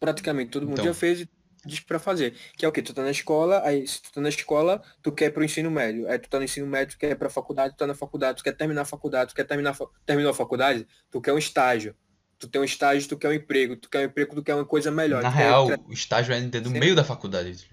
praticamente 0.00 0.50
todo 0.50 0.62
mundo 0.66 0.74
Então. 0.74 0.84
já 0.86 0.94
fez 0.94 1.20
e 1.20 1.28
diz 1.68 1.80
pra 1.80 1.98
fazer. 1.98 2.34
Que 2.56 2.64
é 2.64 2.68
o 2.68 2.72
quê? 2.72 2.82
Tu 2.82 2.92
tá 2.92 3.02
na 3.02 3.10
escola, 3.10 3.62
aí 3.64 3.86
se 3.86 4.02
tu 4.02 4.12
tá 4.12 4.20
na 4.20 4.28
escola, 4.28 4.82
tu 5.02 5.12
quer 5.12 5.30
pro 5.30 5.44
ensino 5.44 5.70
médio. 5.70 6.08
Aí 6.08 6.18
tu 6.18 6.28
tá 6.28 6.38
no 6.38 6.44
ensino 6.44 6.66
médio, 6.66 6.96
tu 6.96 6.98
quer 6.98 7.14
pra 7.14 7.30
faculdade, 7.30 7.74
tu 7.74 7.78
tá 7.78 7.86
na 7.86 7.94
faculdade, 7.94 8.38
tu 8.38 8.44
quer 8.44 8.52
terminar 8.56 8.82
a 8.82 8.84
faculdade, 8.84 9.30
tu 9.32 9.34
quer 9.36 9.44
terminar, 9.44 9.76
terminou 10.04 10.30
a 10.30 10.34
faculdade, 10.34 10.86
tu 11.10 11.20
quer 11.20 11.32
um 11.32 11.38
estágio. 11.38 11.94
Tu 12.38 12.46
tem 12.48 12.60
um 12.60 12.64
estágio, 12.64 13.08
tu 13.08 13.16
quer 13.18 13.28
um 13.28 13.32
emprego, 13.32 13.76
tu 13.76 13.90
quer 13.90 14.00
um 14.00 14.04
emprego, 14.04 14.34
tu 14.34 14.42
quer 14.44 14.54
uma 14.54 14.64
coisa 14.64 14.90
melhor. 14.90 15.22
Na 15.22 15.28
real, 15.28 15.68
o 15.86 15.92
estágio 15.92 16.32
é 16.32 16.40
no 16.40 16.70
meio 16.70 16.94
da 16.94 17.02
faculdade. 17.04 17.68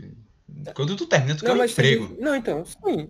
Quando 0.74 0.96
tu 0.96 1.06
termina, 1.06 1.36
tu 1.38 1.46
quer 1.46 1.52
um 1.54 1.64
emprego. 1.64 2.08
gente- 2.08 2.20
não, 2.22 2.36
então, 2.36 2.66
sim. 2.66 3.10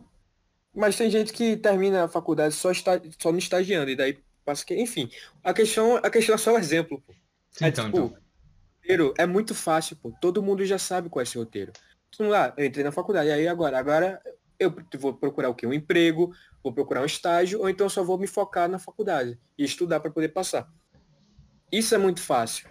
Mas 0.74 0.98
tem 0.98 1.10
gente 1.10 1.32
que 1.32 1.56
termina 1.56 2.04
a 2.04 2.08
faculdade 2.10 2.54
só, 2.54 2.72
está, 2.72 3.00
só 3.22 3.32
no 3.32 3.38
estagiando, 3.38 3.90
e 3.90 3.96
daí 3.96 4.20
passa 4.44 4.66
que. 4.66 4.76
Enfim, 4.76 5.10
a 5.44 5.54
questão, 5.54 5.96
a 5.98 6.10
questão 6.10 6.36
é 6.36 6.38
só 6.38 6.54
o 6.54 6.58
exemplo. 6.58 7.02
Sim, 7.52 7.66
é 7.66 7.68
então, 7.70 7.86
tipo, 7.86 7.98
então. 8.08 8.18
Roteiro 8.86 9.14
é 9.18 9.26
muito 9.26 9.56
fácil, 9.56 9.96
pô. 9.96 10.14
Todo 10.22 10.44
mundo 10.44 10.64
já 10.64 10.78
sabe 10.78 11.10
qual 11.10 11.22
é 11.22 11.24
esse 11.24 11.38
roteiro. 11.38 11.74
Vamos 12.18 12.32
lá, 12.32 12.54
eu 12.56 12.66
entrei 12.66 12.84
na 12.84 12.92
faculdade, 12.92 13.30
aí 13.30 13.48
agora, 13.48 13.78
agora 13.78 14.22
eu 14.58 14.74
vou 14.98 15.14
procurar 15.14 15.50
o 15.50 15.56
quê? 15.56 15.68
Um 15.68 15.74
emprego, 15.74 16.34
vou 16.64 16.72
procurar 16.72 17.02
um 17.02 17.06
estágio, 17.06 17.60
ou 17.60 17.70
então 17.70 17.90
só 17.90 18.04
vou 18.04 18.18
me 18.18 18.28
focar 18.28 18.70
na 18.70 18.80
faculdade 18.80 19.38
e 19.58 19.66
estudar 19.66 20.00
para 20.00 20.12
poder 20.12 20.30
passar. 20.30 20.72
Isso 21.72 21.94
é 21.94 21.98
muito 21.98 22.22
fácil. 22.22 22.70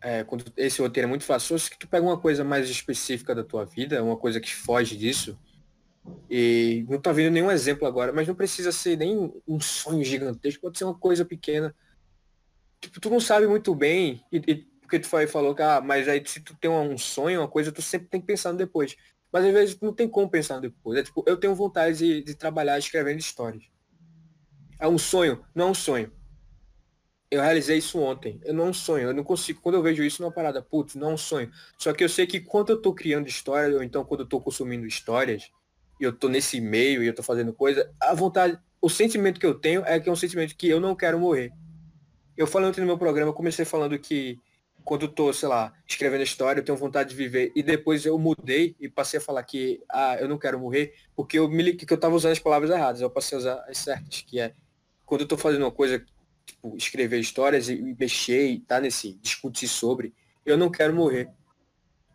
É, 0.00 0.24
quando 0.24 0.44
esse 0.56 0.80
roteiro 0.80 1.06
é 1.06 1.08
muito 1.08 1.24
fácil, 1.24 1.58
se 1.58 1.70
tu 1.78 1.88
pega 1.88 2.06
uma 2.06 2.18
coisa 2.18 2.44
mais 2.44 2.70
específica 2.70 3.34
da 3.34 3.42
tua 3.42 3.64
vida, 3.64 4.02
uma 4.02 4.16
coisa 4.16 4.40
que 4.40 4.54
foge 4.54 4.96
disso, 4.96 5.38
e 6.30 6.86
não 6.88 7.00
tá 7.00 7.12
vendo 7.12 7.32
nenhum 7.32 7.50
exemplo 7.50 7.86
agora, 7.86 8.12
mas 8.12 8.28
não 8.28 8.34
precisa 8.34 8.70
ser 8.70 8.96
nem 8.96 9.34
um 9.46 9.60
sonho 9.60 10.04
gigantesco, 10.04 10.62
pode 10.62 10.78
ser 10.78 10.84
uma 10.84 10.96
coisa 10.96 11.24
pequena. 11.24 11.74
Tipo, 12.80 13.00
tu 13.00 13.10
não 13.10 13.20
sabe 13.20 13.46
muito 13.46 13.74
bem, 13.74 14.24
e, 14.30 14.36
e 14.46 14.75
porque 14.86 15.00
tu 15.00 15.08
foi, 15.08 15.26
falou 15.26 15.54
que, 15.54 15.62
ah, 15.62 15.80
mas 15.80 16.08
aí 16.08 16.22
se 16.24 16.40
tu 16.40 16.54
tem 16.54 16.70
um 16.70 16.96
sonho, 16.96 17.40
uma 17.40 17.48
coisa, 17.48 17.72
tu 17.72 17.82
sempre 17.82 18.08
tem 18.08 18.20
que 18.20 18.26
pensar 18.26 18.52
no 18.52 18.58
depois. 18.58 18.96
Mas 19.32 19.44
às 19.44 19.52
vezes 19.52 19.80
não 19.80 19.92
tem 19.92 20.08
como 20.08 20.30
pensar 20.30 20.54
no 20.54 20.62
depois. 20.62 20.98
É 20.98 21.02
tipo, 21.02 21.24
eu 21.26 21.36
tenho 21.36 21.54
vontade 21.54 21.98
de, 21.98 22.22
de 22.22 22.34
trabalhar 22.36 22.78
escrevendo 22.78 23.18
histórias. 23.18 23.64
É 24.78 24.86
um 24.86 24.96
sonho? 24.96 25.44
Não 25.52 25.66
é 25.66 25.70
um 25.70 25.74
sonho. 25.74 26.12
Eu 27.28 27.42
realizei 27.42 27.78
isso 27.78 27.98
ontem. 27.98 28.40
Eu 28.44 28.54
não 28.54 28.66
é 28.66 28.70
um 28.70 28.72
sonho. 28.72 29.08
Eu 29.08 29.14
não 29.14 29.24
consigo. 29.24 29.60
Quando 29.60 29.74
eu 29.74 29.82
vejo 29.82 30.04
isso 30.04 30.22
numa 30.22 30.30
parada, 30.30 30.62
putz, 30.62 30.94
não 30.94 31.10
é 31.10 31.14
um 31.14 31.18
sonho. 31.18 31.50
Só 31.76 31.92
que 31.92 32.04
eu 32.04 32.08
sei 32.08 32.26
que 32.26 32.38
quando 32.38 32.70
eu 32.70 32.80
tô 32.80 32.94
criando 32.94 33.26
histórias, 33.26 33.74
ou 33.74 33.82
então 33.82 34.04
quando 34.04 34.20
eu 34.20 34.26
tô 34.26 34.40
consumindo 34.40 34.86
histórias, 34.86 35.50
e 36.00 36.04
eu 36.04 36.12
tô 36.12 36.28
nesse 36.28 36.60
meio 36.60 37.02
e 37.02 37.08
eu 37.08 37.14
tô 37.14 37.22
fazendo 37.22 37.52
coisa, 37.52 37.90
a 38.00 38.14
vontade, 38.14 38.56
o 38.80 38.88
sentimento 38.88 39.40
que 39.40 39.46
eu 39.46 39.54
tenho 39.54 39.82
é 39.84 39.98
que 39.98 40.08
é 40.08 40.12
um 40.12 40.16
sentimento 40.16 40.54
que 40.56 40.68
eu 40.68 40.78
não 40.78 40.94
quero 40.94 41.18
morrer. 41.18 41.52
Eu 42.36 42.46
falei 42.46 42.68
ontem 42.68 42.82
no 42.82 42.86
meu 42.86 42.98
programa, 42.98 43.32
comecei 43.32 43.64
falando 43.64 43.98
que 43.98 44.38
quando 44.86 45.02
eu 45.02 45.08
tô, 45.08 45.32
sei 45.32 45.48
lá, 45.48 45.74
escrevendo 45.84 46.22
história, 46.22 46.60
eu 46.60 46.64
tenho 46.64 46.78
vontade 46.78 47.10
de 47.10 47.16
viver. 47.16 47.50
E 47.56 47.62
depois 47.62 48.06
eu 48.06 48.16
mudei 48.16 48.76
e 48.78 48.88
passei 48.88 49.18
a 49.18 49.20
falar 49.20 49.42
que 49.42 49.82
ah, 49.90 50.16
eu 50.20 50.28
não 50.28 50.38
quero 50.38 50.60
morrer, 50.60 50.94
porque 51.16 51.40
eu 51.40 51.48
me 51.48 51.72
que 51.74 51.92
eu 51.92 51.98
tava 51.98 52.14
usando 52.14 52.30
as 52.30 52.38
palavras 52.38 52.70
erradas. 52.70 53.00
Eu 53.00 53.10
passei 53.10 53.36
a 53.36 53.40
usar 53.40 53.64
as 53.68 53.78
certas, 53.78 54.22
que 54.22 54.38
é 54.38 54.54
quando 55.04 55.22
eu 55.22 55.26
tô 55.26 55.36
fazendo 55.36 55.62
uma 55.62 55.72
coisa, 55.72 56.04
tipo, 56.46 56.76
escrever 56.76 57.18
histórias 57.18 57.68
e, 57.68 57.96
mexer 57.98 58.46
e 58.46 58.60
tá 58.60 58.80
nesse, 58.80 59.14
discutir 59.14 59.66
sobre, 59.66 60.14
eu 60.44 60.56
não 60.56 60.70
quero 60.70 60.94
morrer. 60.94 61.30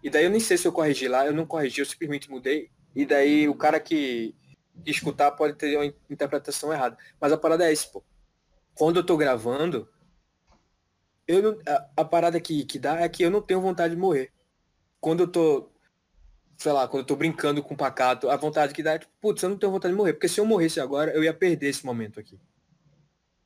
E 0.02 0.10
daí 0.10 0.24
eu 0.24 0.30
nem 0.30 0.40
sei 0.40 0.58
se 0.58 0.66
eu 0.66 0.72
corrigi 0.72 1.10
lá, 1.10 1.26
eu 1.26 1.34
não 1.34 1.46
corrigi, 1.46 1.82
eu 1.82 1.86
simplesmente 1.86 2.32
mudei. 2.32 2.72
E 2.96 3.06
daí 3.06 3.50
o 3.50 3.56
cara 3.56 3.82
que 3.82 4.34
escutar 4.86 5.32
pode 5.32 5.56
ter 5.56 5.76
uma 5.76 5.94
interpretação 6.10 6.72
errada. 6.72 6.98
Mas 7.20 7.34
a 7.34 7.38
parada 7.38 7.68
é 7.68 7.72
essa, 7.74 7.90
pô. 7.90 8.02
Quando 8.74 8.98
eu 8.98 9.06
tô 9.06 9.18
gravando, 9.18 9.90
eu 11.28 11.42
não, 11.42 11.60
a, 11.68 11.90
a 11.98 12.06
parada 12.06 12.40
que, 12.40 12.66
que 12.66 12.80
dá 12.80 13.00
é 13.00 13.10
que 13.10 13.24
eu 13.24 13.32
não 13.32 13.42
tenho 13.42 13.62
vontade 13.62 13.96
de 13.96 14.00
morrer. 14.00 14.32
Quando 15.00 15.22
eu 15.22 15.28
tô, 15.28 15.70
sei 16.58 16.72
lá, 16.72 16.88
quando 16.88 17.02
eu 17.02 17.08
tô 17.08 17.16
brincando 17.16 17.64
com 17.64 17.74
o 17.74 17.78
pacato, 17.78 18.30
a 18.30 18.36
vontade 18.36 18.74
que 18.74 18.84
dá 18.84 18.94
é, 18.94 19.00
tipo, 19.00 19.12
putz, 19.20 19.42
eu 19.42 19.50
não 19.50 19.58
tenho 19.58 19.72
vontade 19.72 19.94
de 19.94 19.98
morrer. 19.98 20.14
Porque 20.14 20.28
se 20.28 20.40
eu 20.40 20.46
morresse 20.46 20.80
agora, 20.80 21.12
eu 21.12 21.24
ia 21.24 21.34
perder 21.34 21.70
esse 21.70 21.86
momento 21.86 22.20
aqui. 22.20 22.40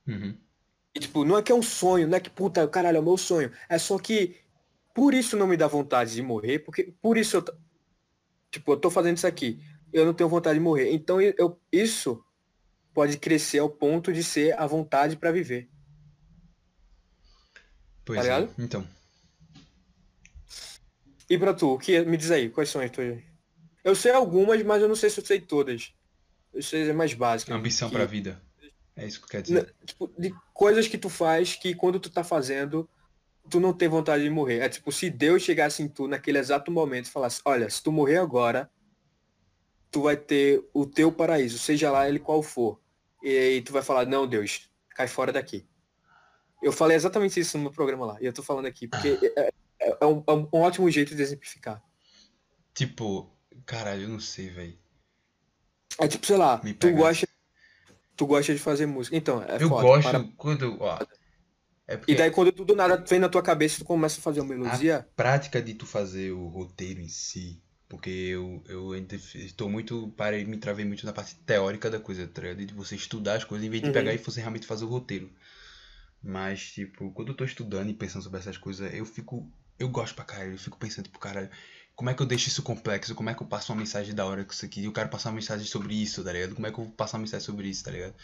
Uhum. 0.07 0.37
E, 0.93 0.99
tipo, 0.99 1.25
não 1.25 1.37
é 1.37 1.43
que 1.43 1.51
é 1.51 1.55
um 1.55 1.61
sonho, 1.61 2.07
não 2.07 2.17
é 2.17 2.19
que, 2.19 2.29
puta, 2.29 2.67
caralho, 2.67 2.97
é 2.97 2.99
o 2.99 3.03
meu 3.03 3.17
sonho. 3.17 3.51
É 3.67 3.77
só 3.77 3.97
que 3.99 4.37
por 4.93 5.13
isso 5.13 5.35
não 5.35 5.47
me 5.47 5.57
dá 5.57 5.67
vontade 5.67 6.13
de 6.13 6.21
morrer, 6.21 6.59
porque 6.59 6.93
por 7.01 7.17
isso 7.17 7.37
eu, 7.37 7.45
tipo, 8.49 8.71
eu 8.71 8.77
tô 8.77 8.89
fazendo 8.89 9.17
isso 9.17 9.27
aqui. 9.27 9.61
Eu 9.91 10.05
não 10.05 10.13
tenho 10.13 10.29
vontade 10.29 10.57
de 10.57 10.63
morrer. 10.63 10.91
Então 10.93 11.19
eu, 11.21 11.59
isso 11.71 12.23
pode 12.93 13.17
crescer 13.17 13.59
ao 13.59 13.69
ponto 13.69 14.13
de 14.13 14.23
ser 14.23 14.57
a 14.57 14.65
vontade 14.65 15.17
pra 15.17 15.31
viver. 15.31 15.69
Pois 18.05 18.25
Tá 18.25 18.39
é. 18.41 18.47
Então. 18.59 18.87
E 21.29 21.37
pra 21.37 21.53
tu, 21.53 21.73
o 21.73 21.79
que 21.79 21.99
me 22.05 22.17
diz 22.17 22.31
aí, 22.31 22.49
quais 22.49 22.69
são 22.69 22.81
as 22.81 22.91
tuas? 22.91 23.19
Eu 23.83 23.95
sei 23.95 24.11
algumas, 24.11 24.61
mas 24.63 24.81
eu 24.81 24.87
não 24.87 24.95
sei 24.95 25.09
se 25.09 25.19
eu 25.19 25.25
sei 25.25 25.41
todas. 25.41 25.91
Eu 26.53 26.61
sei 26.61 26.89
as 26.89 26.95
mais 26.95 27.13
básicas. 27.13 27.55
Ambição 27.55 27.89
que- 27.89 27.95
pra 27.95 28.05
vida. 28.05 28.41
É 28.95 29.05
isso 29.05 29.21
que 29.21 29.27
quer 29.27 29.41
dizer. 29.41 29.73
tipo, 29.85 30.07
de 30.17 30.33
coisas 30.53 30.87
que 30.87 30.97
tu 30.97 31.09
faz 31.09 31.55
que 31.55 31.75
quando 31.75 31.99
tu 31.99 32.09
tá 32.09 32.23
fazendo, 32.23 32.87
tu 33.49 33.59
não 33.59 33.73
tem 33.73 33.89
vontade 33.89 34.23
de 34.23 34.29
morrer. 34.29 34.59
É 34.59 34.69
tipo, 34.69 34.89
se 34.91 35.09
Deus 35.09 35.41
chegasse 35.43 35.83
em 35.83 35.87
tu 35.89 36.07
naquele 36.07 36.37
exato 36.37 36.71
momento 36.71 37.07
e 37.07 37.11
falasse, 37.11 37.41
olha, 37.43 37.69
se 37.69 37.83
tu 37.83 37.91
morrer 37.91 38.17
agora, 38.17 38.69
tu 39.91 40.03
vai 40.03 40.15
ter 40.15 40.63
o 40.73 40.85
teu 40.85 41.11
paraíso, 41.11 41.59
seja 41.59 41.91
lá 41.91 42.07
ele 42.07 42.19
qual 42.19 42.41
for. 42.41 42.79
E 43.21 43.37
aí 43.37 43.61
tu 43.61 43.73
vai 43.73 43.81
falar, 43.81 44.05
não, 44.05 44.25
Deus, 44.25 44.69
cai 44.91 45.07
fora 45.07 45.33
daqui. 45.33 45.65
Eu 46.65 46.71
falei 46.71 46.97
exatamente 46.97 47.39
isso 47.39 47.57
no 47.57 47.65
meu 47.65 47.71
programa 47.71 48.07
lá. 48.07 48.17
E 48.19 48.25
eu 48.25 48.33
tô 48.33 48.41
falando 48.41 48.65
aqui, 48.65 48.87
porque 48.87 49.19
é, 49.37 49.53
é- 49.79 49.97
é 50.01 50.05
um, 50.05 50.23
é 50.27 50.31
um 50.33 50.47
ótimo 50.51 50.89
jeito 50.89 51.13
de 51.15 51.21
exemplificar. 51.21 51.79
Tipo, 52.73 53.31
caralho, 53.67 54.01
eu 54.03 54.09
não 54.09 54.19
sei, 54.19 54.49
velho. 54.49 54.75
É 55.99 56.07
tipo, 56.07 56.25
sei 56.25 56.37
lá, 56.37 56.57
tu 56.79 56.91
gosta, 56.91 57.27
tu 58.17 58.25
gosta 58.25 58.51
de 58.51 58.59
fazer 58.59 58.87
música. 58.87 59.15
Então, 59.15 59.43
é 59.43 59.57
eu 59.61 59.69
foda, 59.69 59.83
gosto 59.83 60.09
para- 60.09 60.23
quando. 60.35 60.77
Ó, 60.81 60.99
é 61.87 61.97
porque 61.97 62.11
E 62.11 62.15
daí 62.15 62.31
quando 62.31 62.51
tu 62.51 62.65
do 62.65 62.75
nada 62.75 62.97
vem 62.97 63.19
na 63.19 63.29
tua 63.29 63.43
cabeça, 63.43 63.77
tu 63.77 63.85
começa 63.85 64.19
a 64.19 64.23
fazer 64.23 64.39
uma 64.41 64.55
melodia. 64.55 64.97
a 64.97 65.03
prática 65.03 65.61
de 65.61 65.75
tu 65.75 65.85
fazer 65.85 66.31
o 66.31 66.47
roteiro 66.47 66.99
em 66.99 67.07
si. 67.09 67.61
Porque 67.87 68.09
eu, 68.09 68.63
eu 68.67 68.95
estou 68.95 69.69
muito. 69.69 70.11
Parei, 70.17 70.43
me 70.43 70.57
travei 70.57 70.83
muito 70.83 71.05
na 71.05 71.13
parte 71.13 71.35
teórica 71.45 71.91
da 71.91 71.99
coisa, 71.99 72.27
tá? 72.27 72.51
De 72.53 72.73
você 72.73 72.95
estudar 72.95 73.35
as 73.35 73.43
coisas 73.43 73.65
em 73.65 73.69
vez 73.69 73.83
de 73.83 73.89
Uhum. 73.89 73.93
pegar 73.93 74.13
e 74.13 74.17
você 74.17 74.39
realmente 74.41 74.65
fazer 74.65 74.83
o 74.85 74.87
roteiro. 74.87 75.29
Mas, 76.25 76.71
tipo, 76.71 77.11
quando 77.11 77.29
eu 77.29 77.35
tô 77.35 77.45
estudando 77.45 77.87
e 77.87 77.93
pensando 77.93 78.23
sobre 78.23 78.39
essas 78.39 78.57
coisas, 78.57 78.91
eu 78.93 79.05
fico. 79.05 79.47
Eu 79.77 79.87
gosto 79.89 80.15
pra 80.15 80.25
caralho, 80.25 80.53
eu 80.53 80.57
fico 80.57 80.77
pensando, 80.77 81.05
tipo, 81.05 81.19
caralho, 81.19 81.49
como 81.95 82.09
é 82.09 82.15
que 82.15 82.21
eu 82.21 82.25
deixo 82.25 82.47
isso 82.47 82.63
complexo? 82.63 83.13
Como 83.13 83.29
é 83.29 83.35
que 83.35 83.43
eu 83.43 83.47
passo 83.47 83.71
uma 83.71 83.79
mensagem 83.79 84.15
da 84.15 84.25
hora 84.25 84.43
com 84.43 84.51
isso 84.51 84.65
aqui? 84.65 84.83
Eu 84.83 84.91
quero 84.91 85.09
passar 85.09 85.29
uma 85.29 85.35
mensagem 85.35 85.67
sobre 85.67 85.93
isso, 85.93 86.23
tá 86.23 86.33
ligado? 86.33 86.55
Como 86.55 86.65
é 86.65 86.71
que 86.71 86.79
eu 86.79 86.85
vou 86.85 86.93
passar 86.93 87.17
uma 87.17 87.21
mensagem 87.21 87.45
sobre 87.45 87.67
isso, 87.67 87.83
tá 87.83 87.91
ligado? 87.91 88.15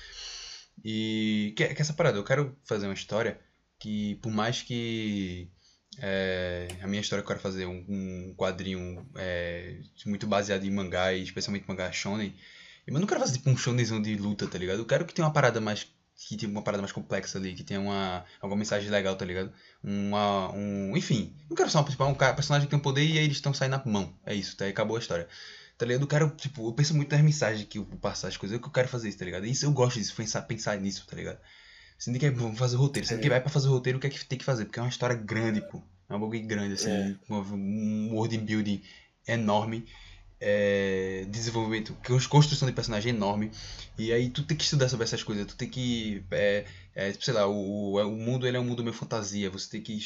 E 0.84 1.54
que, 1.56 1.76
que 1.76 1.82
essa 1.82 1.94
parada, 1.94 2.18
eu 2.18 2.24
quero 2.24 2.58
fazer 2.66 2.88
uma 2.88 2.94
história 2.96 3.40
que, 3.78 4.16
por 4.16 4.32
mais 4.32 4.64
que 4.64 5.52
é, 6.00 6.68
a 6.82 6.88
minha 6.88 7.02
história 7.02 7.22
eu 7.22 7.28
quero 7.28 7.40
fazer 7.40 7.68
um, 7.68 7.86
um 7.88 8.34
quadrinho 8.36 9.08
é, 9.16 9.80
muito 10.08 10.26
baseado 10.26 10.66
em 10.66 10.72
mangá, 10.72 11.14
e 11.14 11.22
especialmente 11.24 11.68
mangá 11.68 11.92
shonen, 11.92 12.34
eu 12.88 13.00
não 13.00 13.08
quero 13.08 13.20
fazer 13.20 13.34
tipo 13.34 13.50
um 13.50 13.58
shonenzão 13.58 14.02
de 14.02 14.16
luta, 14.16 14.48
tá 14.48 14.58
ligado? 14.58 14.80
Eu 14.80 14.86
quero 14.86 15.06
que 15.06 15.14
tenha 15.14 15.28
uma 15.28 15.34
parada 15.34 15.62
mais 15.62 15.88
que 16.28 16.38
tenha 16.38 16.52
uma 16.52 16.62
parada 16.62 16.82
mais 16.82 16.92
complexa 16.92 17.38
ali, 17.38 17.54
que 17.54 17.64
tenha 17.64 17.80
uma 17.80 18.24
alguma 18.40 18.60
mensagem 18.60 18.90
legal, 18.90 19.16
tá 19.16 19.26
ligado? 19.26 19.52
Uma, 19.84 20.52
um, 20.54 20.96
enfim, 20.96 21.34
não 21.50 21.56
quero 21.56 21.70
só 21.70 21.84
tipo, 21.84 22.04
um 22.04 22.14
personagem 22.14 22.68
que 22.68 22.70
tem 22.70 22.80
um 22.80 22.82
poder 22.82 23.04
e 23.04 23.18
aí 23.18 23.26
eles 23.26 23.38
estão 23.38 23.54
saindo 23.54 23.72
na 23.72 23.84
mão. 23.86 24.14
É 24.26 24.34
isso, 24.34 24.56
tá? 24.56 24.66
Acabou 24.68 24.98
a 24.98 25.00
história. 25.00 25.28
Tá 25.78 25.86
ligado? 25.86 26.04
Eu 26.04 26.08
quero, 26.08 26.30
tipo, 26.30 26.68
eu 26.68 26.74
penso 26.74 26.96
muito 26.96 27.12
nas 27.12 27.22
mensagens 27.22 27.68
que 27.68 27.80
eu 27.80 27.84
vou 27.84 27.98
passar, 27.98 28.28
as 28.28 28.38
coisas, 28.38 28.60
que 28.60 28.66
eu 28.66 28.72
quero 28.72 28.88
fazer 28.88 29.10
isso, 29.10 29.18
tá 29.18 29.26
ligado? 29.26 29.46
Isso 29.48 29.66
eu 29.66 29.72
gosto 29.72 29.98
disso, 29.98 30.16
pensar, 30.16 30.44
pensar 30.44 30.80
nisso, 30.80 31.06
tá 31.08 31.16
ligado? 31.16 31.40
Você 31.98 32.12
tem 32.12 32.20
que 32.20 32.30
vamos 32.30 32.58
fazer 32.58 32.78
roteiro, 32.78 33.08
você 33.08 33.16
tem 33.16 33.24
que 33.24 33.30
vai 33.30 33.42
pra 33.42 33.50
fazer 33.50 33.68
roteiro, 33.68 33.98
o 33.98 34.02
que 34.02 34.08
é 34.08 34.10
que 34.10 34.24
tem 34.26 34.38
que 34.38 34.46
fazer? 34.46 34.66
Porque 34.66 34.80
é 34.80 34.84
uma 34.84 34.90
história 34.90 35.16
grande, 35.16 35.62
pô. 35.62 35.82
É 36.08 36.16
um 36.16 36.20
bagulho 36.20 36.46
grande, 36.46 36.74
assim, 36.74 36.90
é. 36.90 37.16
um 37.30 38.14
world 38.14 38.38
building 38.40 38.82
enorme 39.28 39.86
é, 40.42 41.24
desenvolvimento, 41.30 41.96
construção 42.28 42.68
de 42.68 42.74
personagem 42.74 43.14
enorme. 43.14 43.52
E 43.98 44.12
aí 44.12 44.30
tu 44.30 44.42
tem 44.42 44.58
que 44.58 44.64
estudar 44.64 44.90
sobre 44.90 45.04
essas 45.04 45.22
coisas, 45.22 45.46
tu 45.46 45.56
tem 45.56 45.70
que. 45.70 46.24
É, 46.32 46.66
é, 46.96 47.14
sei 47.14 47.34
lá, 47.34 47.48
o, 47.48 47.96
o 47.96 48.12
mundo 48.12 48.48
ele 48.48 48.58
é 48.58 48.60
um 48.60 48.64
mundo 48.64 48.84
meio 48.84 48.96
fantasia. 48.96 49.50
Você 49.52 49.70
tem 49.70 49.82
que 49.82 50.00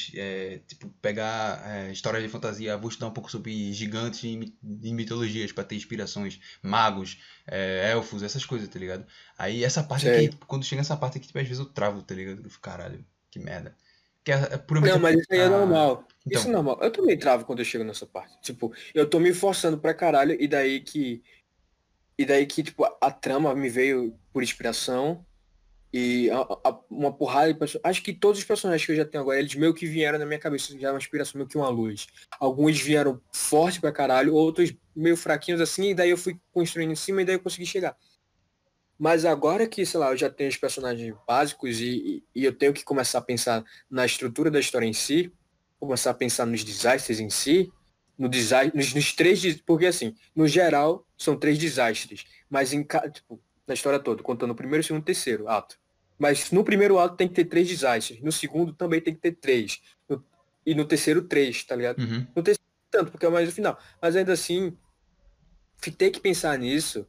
tipo, 0.66 0.88
pegar 1.00 1.90
histórias 1.90 2.22
de 2.22 2.28
fantasia, 2.28 2.76
vou 2.76 2.90
estudar 2.90 3.08
um 3.08 3.12
pouco 3.12 3.30
sobre 3.30 3.72
gigantes 3.72 4.22
e, 4.22 4.92
mitologias 4.92 5.50
para 5.52 5.64
ter 5.64 5.76
inspirações, 5.76 6.38
magos, 6.62 7.18
elfos, 7.46 8.22
essas 8.22 8.44
coisas, 8.44 8.68
tá 8.68 8.78
ligado? 8.78 9.06
Aí 9.38 9.64
essa 9.64 9.82
parte 9.82 10.08
aqui, 10.08 10.36
quando 10.46 10.64
chega 10.64 10.82
essa 10.82 10.96
parte 10.96 11.16
aqui, 11.16 11.26
tipo, 11.26 11.38
às 11.38 11.48
vezes 11.48 11.60
eu 11.60 11.66
travo, 11.66 12.02
tá 12.02 12.14
ligado? 12.14 12.42
Eu 12.44 12.50
fico, 12.50 12.62
caralho, 12.62 13.04
que 13.30 13.38
merda. 13.38 13.74
Que 14.26 14.32
é, 14.32 14.58
puramente. 14.58 14.92
Não, 14.92 15.00
mas 15.00 15.16
isso 15.16 15.28
aí 15.30 15.38
é 15.38 15.48
normal. 15.48 16.04
Então. 16.26 16.40
Isso 16.40 16.48
é 16.48 16.50
normal. 16.50 16.80
Eu 16.82 16.90
também 16.90 17.16
travo 17.16 17.44
quando 17.44 17.60
eu 17.60 17.64
chego 17.64 17.84
nessa 17.84 18.04
parte. 18.04 18.36
Tipo, 18.42 18.74
eu 18.92 19.08
tô 19.08 19.20
me 19.20 19.32
forçando 19.32 19.78
pra 19.78 19.94
caralho 19.94 20.36
e 20.40 20.48
daí 20.48 20.80
que. 20.80 21.22
E 22.18 22.24
daí 22.24 22.44
que, 22.44 22.64
tipo, 22.64 22.84
a, 22.84 22.96
a 23.02 23.10
trama 23.12 23.54
me 23.54 23.68
veio 23.68 24.18
por 24.32 24.42
inspiração. 24.42 25.24
E 25.92 26.28
a, 26.30 26.38
a, 26.40 26.80
uma 26.90 27.12
porrada 27.12 27.52
de 27.52 27.58
pessoas. 27.58 27.80
Acho 27.84 28.02
que 28.02 28.12
todos 28.12 28.40
os 28.40 28.44
personagens 28.44 28.84
que 28.84 28.90
eu 28.90 28.96
já 28.96 29.04
tenho 29.04 29.22
agora, 29.22 29.38
eles 29.38 29.54
meio 29.54 29.72
que 29.72 29.86
vieram 29.86 30.18
na 30.18 30.26
minha 30.26 30.40
cabeça, 30.40 30.76
já 30.76 30.88
é 30.88 30.90
uma 30.90 30.98
inspiração 30.98 31.38
meio 31.38 31.48
que 31.48 31.56
uma 31.56 31.68
luz. 31.68 32.08
Alguns 32.40 32.80
vieram 32.80 33.20
forte 33.32 33.80
pra 33.80 33.92
caralho, 33.92 34.34
outros 34.34 34.74
meio 34.94 35.16
fraquinhos 35.16 35.60
assim, 35.60 35.90
e 35.90 35.94
daí 35.94 36.10
eu 36.10 36.18
fui 36.18 36.36
construindo 36.50 36.90
em 36.90 36.96
cima 36.96 37.22
e 37.22 37.24
daí 37.24 37.36
eu 37.36 37.40
consegui 37.40 37.64
chegar. 37.64 37.96
Mas 38.98 39.24
agora 39.24 39.66
que, 39.66 39.84
sei 39.84 40.00
lá, 40.00 40.10
eu 40.10 40.16
já 40.16 40.30
tenho 40.30 40.48
os 40.48 40.56
personagens 40.56 41.14
básicos 41.26 41.80
e, 41.80 42.24
e, 42.34 42.44
eu 42.44 42.52
tenho 42.52 42.72
que 42.72 42.82
começar 42.82 43.18
a 43.18 43.22
pensar 43.22 43.64
na 43.90 44.06
estrutura 44.06 44.50
da 44.50 44.58
história 44.58 44.86
em 44.86 44.92
si, 44.92 45.30
começar 45.78 46.10
a 46.10 46.14
pensar 46.14 46.46
nos 46.46 46.64
desastres 46.64 47.20
em 47.20 47.28
si, 47.28 47.70
no 48.18 48.28
design, 48.28 48.72
nos, 48.74 48.94
nos 48.94 49.12
três, 49.12 49.60
porque 49.60 49.86
assim, 49.86 50.14
no 50.34 50.48
geral, 50.48 51.06
são 51.16 51.36
três 51.36 51.58
desastres, 51.58 52.24
mas 52.48 52.72
em 52.72 52.86
tipo, 53.12 53.38
na 53.66 53.74
história 53.74 53.98
toda, 53.98 54.22
contando 54.22 54.52
o 54.52 54.56
primeiro, 54.56 54.82
segundo 54.82 55.02
e 55.02 55.06
terceiro 55.06 55.46
ato. 55.48 55.78
Mas 56.18 56.50
no 56.50 56.64
primeiro 56.64 56.98
ato 56.98 57.16
tem 57.16 57.28
que 57.28 57.34
ter 57.34 57.44
três 57.44 57.68
desastres, 57.68 58.22
no 58.22 58.32
segundo 58.32 58.72
também 58.72 59.00
tem 59.02 59.14
que 59.14 59.20
ter 59.20 59.32
três, 59.32 59.82
no, 60.08 60.24
e 60.64 60.74
no 60.74 60.86
terceiro 60.86 61.22
três, 61.22 61.62
tá 61.64 61.76
ligado? 61.76 61.98
Uhum. 61.98 62.26
No 62.34 62.42
terceiro 62.42 62.66
tanto, 62.90 63.10
porque 63.10 63.26
é 63.26 63.28
mais 63.28 63.46
o 63.46 63.52
final. 63.52 63.78
Mas 64.00 64.16
ainda 64.16 64.32
assim, 64.32 64.74
ter 65.98 66.10
que 66.10 66.18
pensar 66.18 66.58
nisso 66.58 67.06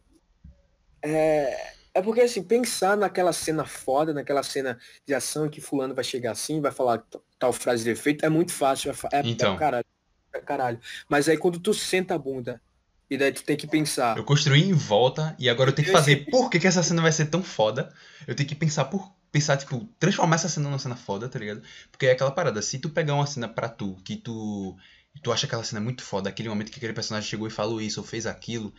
é, 1.01 1.73
é 1.97 2.01
porque, 2.01 2.21
assim, 2.21 2.43
pensar 2.43 2.95
naquela 2.95 3.33
cena 3.33 3.65
foda, 3.65 4.13
naquela 4.13 4.43
cena 4.43 4.77
de 5.03 5.15
ação 5.15 5.49
que 5.49 5.59
fulano 5.59 5.95
vai 5.95 6.03
chegar 6.03 6.31
assim, 6.31 6.61
vai 6.61 6.71
falar 6.71 7.03
tal 7.39 7.51
frase 7.51 7.83
de 7.83 7.89
efeito, 7.89 8.23
é 8.23 8.29
muito 8.29 8.53
fácil. 8.53 8.91
É, 8.91 9.17
é 9.17 9.21
então. 9.25 9.55
É 9.55 9.57
caralho, 9.57 9.85
é 10.31 10.39
caralho. 10.39 10.79
Mas 11.09 11.27
aí 11.27 11.37
quando 11.37 11.59
tu 11.59 11.73
senta 11.73 12.13
a 12.13 12.17
bunda 12.19 12.61
e 13.09 13.17
daí 13.17 13.31
tu 13.31 13.43
tem 13.43 13.57
que 13.57 13.65
pensar. 13.65 14.15
Eu 14.15 14.23
construí 14.23 14.61
em 14.61 14.73
volta 14.73 15.35
e 15.39 15.49
agora 15.49 15.71
eu 15.71 15.73
tenho 15.73 15.87
que 15.87 15.91
fazer. 15.91 16.27
Por 16.29 16.51
que, 16.51 16.59
que 16.59 16.67
essa 16.67 16.83
cena 16.83 17.01
vai 17.01 17.11
ser 17.11 17.25
tão 17.25 17.41
foda? 17.41 17.91
Eu 18.27 18.35
tenho 18.35 18.47
que 18.47 18.55
pensar 18.55 18.85
por. 18.85 19.11
Pensar, 19.29 19.57
tipo, 19.57 19.85
transformar 19.99 20.35
essa 20.35 20.47
cena 20.47 20.69
numa 20.69 20.79
cena 20.79 20.95
foda, 20.95 21.27
tá 21.27 21.37
ligado? 21.37 21.61
Porque 21.91 22.05
é 22.05 22.11
aquela 22.11 22.31
parada, 22.31 22.61
se 22.61 22.79
tu 22.79 22.89
pegar 22.89 23.13
uma 23.13 23.25
cena 23.25 23.47
pra 23.47 23.67
tu, 23.67 23.97
que 24.05 24.15
tu. 24.15 24.77
Tu 25.21 25.31
acha 25.31 25.47
aquela 25.47 25.63
cena 25.63 25.81
muito 25.81 26.03
foda, 26.03 26.29
aquele 26.29 26.47
momento 26.47 26.71
que 26.71 26.77
aquele 26.77 26.93
personagem 26.93 27.27
chegou 27.27 27.47
e 27.47 27.51
falou 27.51 27.81
isso 27.81 27.99
ou 27.99 28.05
fez 28.05 28.27
aquilo, 28.27 28.71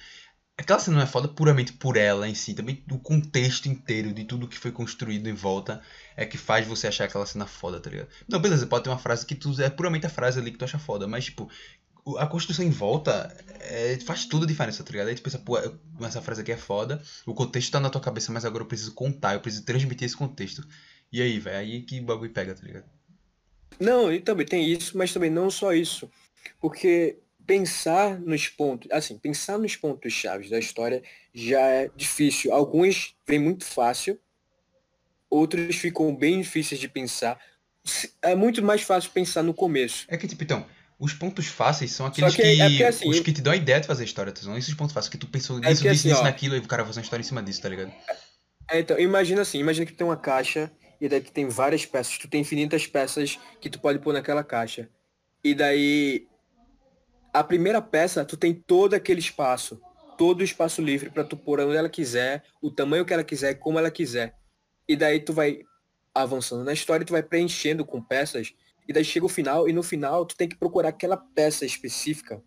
Aquela 0.59 0.81
cena 0.81 0.97
não 0.97 1.05
é 1.05 1.07
foda 1.07 1.29
puramente 1.29 1.73
por 1.73 1.97
ela 1.97 2.29
em 2.29 2.35
si, 2.35 2.53
também 2.53 2.83
o 2.91 2.99
contexto 2.99 3.69
inteiro 3.69 4.13
de 4.13 4.25
tudo 4.25 4.49
que 4.49 4.59
foi 4.59 4.73
construído 4.73 5.29
em 5.29 5.33
volta 5.33 5.81
é 6.17 6.27
que 6.27 6.37
faz 6.37 6.67
você 6.67 6.89
achar 6.89 7.05
aquela 7.05 7.25
cena 7.25 7.47
foda, 7.47 7.79
tá 7.79 7.89
ligado? 7.89 8.09
Não, 8.29 8.41
beleza, 8.41 8.67
pode 8.67 8.83
ter 8.83 8.91
uma 8.91 8.99
frase 8.99 9.25
que 9.25 9.37
tu 9.37 9.55
é 9.63 9.71
puramente 9.71 10.07
a 10.07 10.11
frase 10.11 10.41
ali 10.41 10.51
que 10.51 10.59
tu 10.59 10.65
acha 10.65 10.77
foda, 10.77 11.07
mas 11.07 11.27
tipo, 11.27 11.49
a 12.19 12.27
construção 12.27 12.65
em 12.65 12.71
volta 12.71 13.33
é, 13.61 13.99
faz 14.01 14.25
tudo 14.25 14.45
a 14.45 14.49
diferença, 14.49 14.83
tá 14.83 14.91
ligado? 14.91 15.07
Aí 15.07 15.15
tu 15.15 15.23
pensa, 15.23 15.39
pô, 15.39 15.59
essa 16.01 16.21
frase 16.21 16.41
aqui 16.41 16.51
é 16.51 16.57
foda, 16.57 17.01
o 17.25 17.35
contexto 17.35 17.71
tá 17.71 17.79
na 17.79 17.89
tua 17.89 18.01
cabeça, 18.01 18.33
mas 18.33 18.45
agora 18.45 18.65
eu 18.65 18.69
preciso 18.69 18.93
contar, 18.95 19.35
eu 19.35 19.41
preciso 19.41 19.65
transmitir 19.65 20.07
esse 20.07 20.17
contexto. 20.17 20.67
E 21.13 21.23
aí, 21.23 21.39
velho, 21.39 21.57
aí 21.57 21.83
que 21.83 22.01
bagulho 22.01 22.33
pega, 22.33 22.53
tá 22.53 22.67
ligado? 22.67 22.85
Não, 23.79 24.13
e 24.13 24.21
também 24.21 24.45
tem 24.45 24.69
isso, 24.69 24.99
mas 24.99 25.13
também 25.13 25.31
não 25.31 25.51
só 25.51 25.73
isso. 25.73 26.11
Porque 26.61 27.21
pensar 27.49 28.21
nos 28.21 28.47
pontos, 28.47 28.91
assim, 28.93 29.17
pensar 29.17 29.57
nos 29.57 29.75
pontos 29.75 30.13
chaves 30.13 30.51
da 30.51 30.59
história 30.59 31.03
já 31.33 31.61
é 31.61 31.91
difícil. 31.97 32.53
Alguns 32.53 33.17
vem 33.27 33.39
muito 33.39 33.65
fácil, 33.65 34.21
outros 35.31 35.77
ficam 35.77 36.15
bem 36.15 36.43
difíceis 36.43 36.79
de 36.79 36.87
pensar. 36.87 37.41
É 38.21 38.35
muito 38.35 38.63
mais 38.63 38.83
fácil 38.83 39.11
pensar 39.13 39.43
no 39.43 39.55
começo. 39.55 40.05
É 40.09 40.19
que 40.19 40.29
tipo, 40.29 40.45
então, 40.45 40.67
os 40.99 41.15
pontos 41.15 41.47
fáceis 41.47 41.91
são 41.93 42.05
aqueles 42.05 42.37
que, 42.37 42.43
que, 42.43 42.61
é 42.61 42.69
porque, 42.69 42.85
assim, 42.85 43.09
os 43.09 43.21
que 43.21 43.33
te 43.33 43.41
dão 43.41 43.55
a 43.55 43.57
ideia 43.57 43.81
de 43.81 43.87
fazer 43.87 44.03
a 44.03 44.07
história? 44.07 44.35
São 44.37 44.57
esses 44.59 44.75
pontos 44.75 44.93
fáceis 44.93 45.11
que 45.11 45.17
tu 45.17 45.27
pensou 45.27 45.57
é 45.65 45.71
nisso, 45.71 45.89
nisso, 45.89 46.13
assim, 46.13 46.23
naquilo, 46.23 46.55
e 46.55 46.59
o 46.59 46.69
cara 46.69 46.83
vai 46.83 46.91
fazer 46.91 47.01
uma 47.01 47.05
história 47.05 47.23
em 47.23 47.27
cima 47.27 47.43
disso, 47.43 47.63
tá 47.63 47.71
ligado? 47.71 47.91
É, 48.71 48.81
então, 48.81 48.99
imagina 48.99 49.41
assim, 49.41 49.59
imagina 49.59 49.87
que 49.87 49.95
tem 49.95 50.07
uma 50.07 50.19
caixa 50.19 50.71
e 51.01 51.09
daí 51.09 51.23
que 51.23 51.33
tem 51.33 51.49
várias 51.49 51.87
peças, 51.87 52.19
tu 52.19 52.29
tem 52.29 52.43
infinitas 52.43 52.87
peças 52.87 53.39
que 53.59 53.71
tu 53.71 53.81
pode 53.81 54.01
pôr 54.01 54.13
naquela 54.13 54.45
caixa. 54.45 54.87
E 55.43 55.55
daí 55.55 56.27
a 57.33 57.45
primeira 57.45 57.81
peça, 57.81 58.25
tu 58.25 58.37
tem 58.37 58.55
todo 58.55 58.95
aquele 58.95 59.21
espaço, 59.21 59.81
todo 60.17 60.41
o 60.41 60.45
espaço 60.45 60.83
livre 60.83 61.11
para 61.11 61.25
tu 61.25 61.37
pôr 61.37 61.61
onde 61.61 61.77
ela 61.77 61.89
quiser, 61.89 62.45
o 62.61 62.71
tamanho 62.71 63.05
que 63.05 63.13
ela 63.13 63.25
quiser, 63.25 63.55
como 63.55 63.79
ela 63.79 63.91
quiser. 63.91 64.37
E 64.89 64.97
daí 64.97 65.21
tu 65.21 65.33
vai 65.33 65.63
avançando 66.15 66.65
na 66.65 66.73
história, 66.73 67.07
tu 67.07 67.13
vai 67.13 67.23
preenchendo 67.23 67.85
com 67.85 68.03
peças, 68.03 68.55
e 68.87 68.93
daí 68.93 69.05
chega 69.05 69.27
o 69.27 69.29
final, 69.29 69.69
e 69.69 69.73
no 69.73 69.83
final 69.83 70.25
tu 70.25 70.37
tem 70.37 70.49
que 70.49 70.57
procurar 70.57 70.89
aquela 70.89 71.17
peça 71.17 71.65
específica 71.65 72.43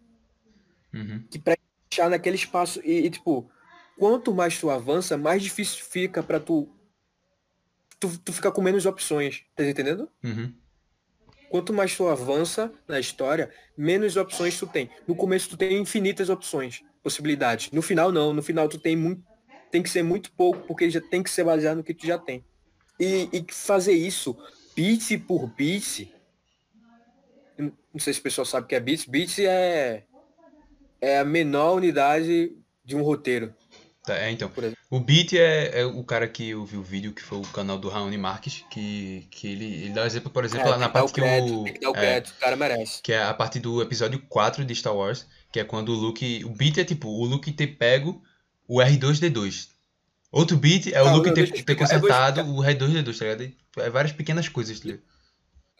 uhum. 0.93 1.23
que 1.29 1.39
preencher 1.39 2.09
naquele 2.09 2.35
espaço. 2.35 2.81
E, 2.83 3.05
e, 3.05 3.09
tipo, 3.09 3.49
quanto 3.97 4.33
mais 4.33 4.59
tu 4.59 4.69
avança, 4.69 5.17
mais 5.17 5.41
difícil 5.43 5.83
fica 5.85 6.23
para 6.23 6.39
tu, 6.39 6.67
tu. 7.99 8.17
Tu 8.17 8.33
ficar 8.33 8.51
com 8.51 8.61
menos 8.61 8.85
opções. 8.85 9.43
Tá 9.55 9.63
entendendo? 9.63 10.09
Uhum 10.23 10.60
quanto 11.51 11.73
mais 11.73 11.95
tu 11.95 12.07
avança 12.07 12.71
na 12.87 12.99
história, 12.99 13.51
menos 13.77 14.15
opções 14.15 14.57
tu 14.57 14.65
tem. 14.65 14.89
No 15.07 15.15
começo 15.15 15.49
tu 15.49 15.57
tem 15.57 15.79
infinitas 15.79 16.29
opções, 16.29 16.81
possibilidades. 17.03 17.69
No 17.71 17.81
final 17.81 18.11
não, 18.11 18.33
no 18.33 18.41
final 18.41 18.67
tu 18.67 18.79
tem 18.79 18.95
muito, 18.95 19.21
tem 19.69 19.83
que 19.83 19.89
ser 19.89 20.01
muito 20.01 20.31
pouco, 20.31 20.65
porque 20.65 20.89
já 20.89 21.01
tem 21.01 21.21
que 21.21 21.29
ser 21.29 21.43
baseado 21.43 21.77
no 21.77 21.83
que 21.83 21.93
tu 21.93 22.07
já 22.07 22.17
tem. 22.17 22.43
E, 22.99 23.29
e 23.33 23.45
fazer 23.51 23.93
isso 23.93 24.35
bit 24.75 25.17
por 25.19 25.47
bit, 25.47 26.13
não 27.57 27.99
sei 27.99 28.13
se 28.13 28.19
o 28.19 28.23
pessoal 28.23 28.45
sabe 28.45 28.65
o 28.65 28.67
que 28.67 28.75
é 28.75 28.79
bits, 28.79 29.05
bits 29.05 29.39
é 29.39 30.05
é 31.01 31.17
a 31.17 31.25
menor 31.25 31.73
unidade 31.77 32.55
de 32.85 32.95
um 32.95 33.01
roteiro. 33.01 33.53
Tá, 34.03 34.17
é, 34.17 34.31
então. 34.31 34.51
O 34.89 34.99
Beat 34.99 35.33
é, 35.33 35.81
é, 35.81 35.85
o 35.85 36.03
cara 36.03 36.27
que 36.27 36.49
eu 36.49 36.65
vi 36.65 36.75
o 36.75 36.81
vídeo, 36.81 37.13
que 37.13 37.21
foi 37.21 37.37
o 37.37 37.43
canal 37.43 37.77
do 37.77 37.87
Raoni 37.87 38.17
Marques, 38.17 38.65
que, 38.71 39.27
que 39.29 39.47
ele, 39.47 39.65
ele 39.65 39.93
dá 39.93 40.05
exemplo, 40.07 40.31
por 40.31 40.43
exemplo, 40.43 40.69
é, 40.69 40.77
na 40.77 40.89
parte 40.89 41.13
que 41.13 41.21
o. 41.21 41.63
Tem 41.63 41.73
que 41.73 41.79
dar 41.79 41.89
o 41.91 41.93
crédito, 41.93 42.33
é, 42.33 42.37
o 42.37 42.39
cara 42.39 42.55
merece. 42.55 43.01
Que 43.03 43.13
é 43.13 43.21
a 43.21 43.33
parte 43.33 43.59
do 43.59 43.79
episódio 43.81 44.19
4 44.27 44.65
de 44.65 44.75
Star 44.75 44.95
Wars, 44.95 45.27
que 45.51 45.59
é 45.59 45.63
quando 45.63 45.89
o 45.89 45.95
Luke. 45.95 46.43
O 46.45 46.49
Beat 46.49 46.79
é 46.79 46.83
tipo, 46.83 47.09
o 47.09 47.25
Luke 47.25 47.51
ter 47.53 47.67
pego 47.67 48.23
o 48.67 48.77
R2D2. 48.77 49.69
Outro 50.31 50.55
beat 50.55 50.87
é 50.87 50.91
Calma, 50.91 51.11
o 51.11 51.17
Luke 51.17 51.33
ter, 51.33 51.63
ter 51.63 51.75
consertado 51.75 52.41
o 52.41 52.63
R2D2, 52.63 53.17
tá 53.19 53.25
ligado? 53.25 53.53
É 53.77 53.89
várias 53.89 54.13
pequenas 54.13 54.47
coisas, 54.47 54.79
tá 54.79 54.85
ligado? 54.85 55.03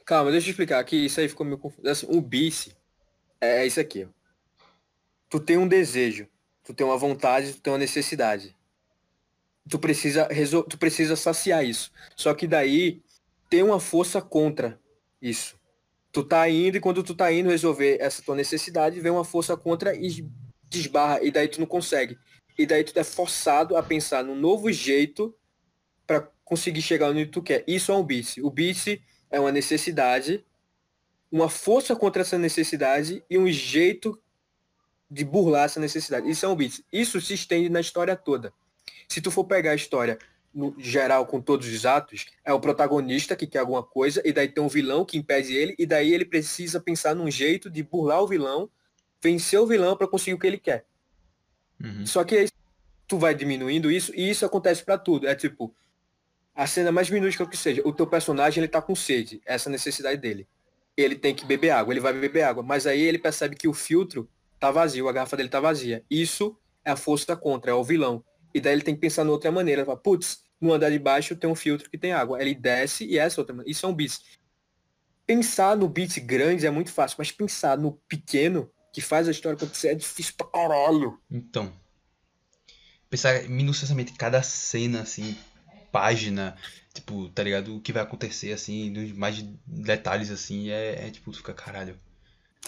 Calma, 0.06 0.30
deixa 0.30 0.48
eu 0.48 0.52
explicar 0.52 0.80
aqui, 0.80 1.06
isso 1.06 1.22
aí 1.22 1.30
ficou 1.30 1.46
meio 1.46 1.58
confuso. 1.58 1.88
Assim, 1.88 2.06
o 2.10 2.20
bis 2.20 2.70
é 3.40 3.66
isso 3.66 3.80
aqui, 3.80 4.06
ó. 4.06 4.08
Tu 5.30 5.40
tem 5.40 5.58
um 5.58 5.68
desejo 5.68 6.28
tu 6.64 6.74
tem 6.74 6.86
uma 6.86 6.98
vontade, 6.98 7.54
tu 7.54 7.62
tem 7.62 7.74
uma 7.74 7.80
necessidade. 7.80 8.56
Tu 9.70 9.80
precisa, 9.80 10.28
resol... 10.28 10.64
tu 10.64 10.78
precisa 10.78 11.16
saciar 11.16 11.64
isso. 11.66 11.92
Só 12.16 12.34
que 12.34 12.48
daí 12.48 13.02
tem 13.50 13.64
uma 13.64 13.80
força 13.80 14.22
contra 14.22 14.80
isso. 15.22 15.60
Tu 16.12 16.24
tá 16.24 16.50
indo 16.50 16.78
e 16.78 16.80
quando 16.80 17.04
tu 17.04 17.16
tá 17.16 17.32
indo 17.32 17.50
resolver 17.50 17.98
essa 18.02 18.22
tua 18.22 18.36
necessidade, 18.36 19.00
vem 19.00 19.12
uma 19.12 19.24
força 19.24 19.56
contra 19.56 19.96
e 19.96 20.28
desbarra, 20.68 21.22
e 21.22 21.32
daí 21.32 21.48
tu 21.48 21.60
não 21.60 21.68
consegue. 21.68 22.18
E 22.58 22.66
daí 22.66 22.84
tu 22.84 22.98
é 22.98 23.04
forçado 23.04 23.76
a 23.76 23.84
pensar 23.84 24.24
num 24.24 24.36
novo 24.36 24.72
jeito 24.72 25.36
para 26.08 26.30
conseguir 26.44 26.82
chegar 26.82 27.10
onde 27.10 27.26
tu 27.26 27.42
quer. 27.42 27.64
Isso 27.68 27.92
é 27.92 27.96
um 27.96 28.04
bice. 28.04 28.42
O 28.42 28.50
bice 28.50 29.02
é 29.30 29.40
uma 29.40 29.52
necessidade, 29.52 30.46
uma 31.32 31.50
força 31.50 31.96
contra 31.96 32.22
essa 32.22 32.38
necessidade 32.38 33.24
e 33.30 33.38
um 33.38 33.48
jeito 33.48 34.22
de 35.12 35.26
burlar 35.26 35.66
essa 35.66 35.80
necessidade. 35.80 36.30
Isso 36.30 36.46
é 36.46 36.50
um 36.50 36.56
bice. 36.56 36.86
Isso 36.92 37.20
se 37.20 37.34
estende 37.34 37.68
na 37.70 37.82
história 37.82 38.16
toda. 38.16 38.54
Se 39.10 39.20
tu 39.20 39.30
for 39.30 39.44
pegar 39.44 39.72
a 39.72 39.76
história 39.76 40.18
no 40.54 40.74
geral 40.78 41.26
com 41.26 41.42
todos 41.42 41.68
os 41.68 41.86
atos, 41.86 42.28
é 42.46 42.54
o 42.54 42.60
protagonista 42.62 43.36
que 43.36 43.46
quer 43.46 43.60
alguma 43.60 43.84
coisa, 43.84 44.22
e 44.24 44.32
daí 44.32 44.48
tem 44.48 44.64
um 44.64 44.70
vilão 44.70 45.04
que 45.04 45.18
impede 45.18 45.54
ele, 45.54 45.76
e 45.78 45.86
daí 45.86 46.14
ele 46.14 46.24
precisa 46.24 46.80
pensar 46.80 47.14
num 47.14 47.30
jeito 47.30 47.70
de 47.70 47.84
burlar 47.84 48.22
o 48.22 48.28
vilão, 48.28 48.70
vencer 49.22 49.60
o 49.60 49.68
vilão 49.68 49.98
para 49.98 50.08
conseguir 50.08 50.34
o 50.34 50.40
que 50.40 50.48
ele 50.48 50.58
quer. 50.58 50.86
Uhum. 51.84 52.06
Só 52.06 52.24
que 52.24 52.38
aí 52.38 52.50
tu 53.06 53.18
vai 53.18 53.36
diminuindo 53.36 53.92
isso, 53.92 54.14
e 54.16 54.30
isso 54.30 54.46
acontece 54.46 54.84
para 54.84 54.98
tudo. 54.98 55.28
É 55.28 55.36
tipo, 55.36 55.74
a 56.56 56.66
cena 56.66 56.92
mais 56.92 57.10
minúscula 57.10 57.50
que 57.50 57.58
seja, 57.58 57.82
o 57.86 57.92
teu 57.92 58.08
personagem 58.08 58.62
ele 58.62 58.70
tá 58.70 58.82
com 58.82 58.96
sede, 58.96 59.42
essa 59.46 59.70
necessidade 59.70 60.22
dele. 60.22 60.48
Ele 60.96 61.16
tem 61.16 61.36
que 61.36 61.46
beber 61.46 61.72
água, 61.72 61.94
ele 61.94 62.02
vai 62.02 62.14
beber 62.14 62.44
água, 62.44 62.64
mas 62.64 62.88
aí 62.88 63.02
ele 63.02 63.20
percebe 63.20 63.56
que 63.56 63.68
o 63.68 63.74
filtro 63.74 64.30
tá 64.62 64.70
vazio, 64.70 65.10
a 65.10 65.12
garrafa 65.12 65.36
dele 65.36 65.50
tá 65.50 65.60
vazia. 65.60 66.06
Isso 66.08 66.56
é 66.86 66.92
a 66.92 66.96
força 66.96 67.36
contra, 67.36 67.72
é 67.72 67.74
o 67.74 67.84
vilão. 67.84 68.24
E 68.54 68.62
daí 68.62 68.74
ele 68.74 68.84
tem 68.84 68.94
que 68.94 69.02
pensar 69.02 69.24
de 69.24 69.30
outra 69.30 69.52
maneira. 69.52 69.84
Fala, 69.84 69.98
putz, 69.98 70.44
no 70.62 70.72
andar 70.72 70.92
de 70.92 71.00
baixo 71.00 71.36
tem 71.36 71.50
um 71.50 71.56
filtro 71.56 71.90
que 71.90 71.98
tem 71.98 72.14
água. 72.14 72.40
Ele 72.40 72.54
desce 72.54 73.04
e 73.06 73.18
essa 73.18 73.42
outra 73.42 73.56
maneira. 73.56 73.72
Isso 73.72 73.86
é 73.86 73.90
um 73.90 73.94
beat. 73.94 74.20
Pensar 75.26 75.76
no 75.76 75.90
beat 75.90 76.20
grande 76.20 76.68
é 76.68 76.70
muito 76.70 76.92
fácil, 76.92 77.16
mas 77.18 77.32
pensar 77.32 77.76
no 77.76 77.94
pequeno, 78.08 78.70
que 78.94 79.02
faz 79.02 79.28
a 79.28 79.32
história 79.32 79.56
acontecer, 79.56 79.90
é 79.90 79.96
difícil 79.96 80.36
pra 80.38 80.46
caralho. 80.46 81.20
Então. 81.30 81.74
Pensar 83.10 83.44
minuciosamente 83.50 84.14
cada 84.14 84.44
cena, 84.44 85.02
assim, 85.02 85.36
página, 85.92 86.56
tipo, 86.94 87.30
tá 87.30 87.42
ligado? 87.42 87.76
O 87.76 87.82
que 87.82 87.92
vai 87.92 88.04
acontecer, 88.04 88.54
assim, 88.54 89.12
mais 89.16 89.42
detalhes, 89.66 90.30
assim, 90.30 90.70
é, 90.70 91.08
é 91.08 91.10
tipo, 91.10 91.32
tu 91.32 91.38
fica, 91.38 91.54
caralho. 91.54 92.00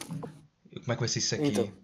Como 0.07 0.91
é 0.91 0.95
que 0.95 0.99
vai 0.99 1.07
ser 1.07 1.19
isso 1.19 1.35
aqui? 1.35 1.49
Então. 1.49 1.82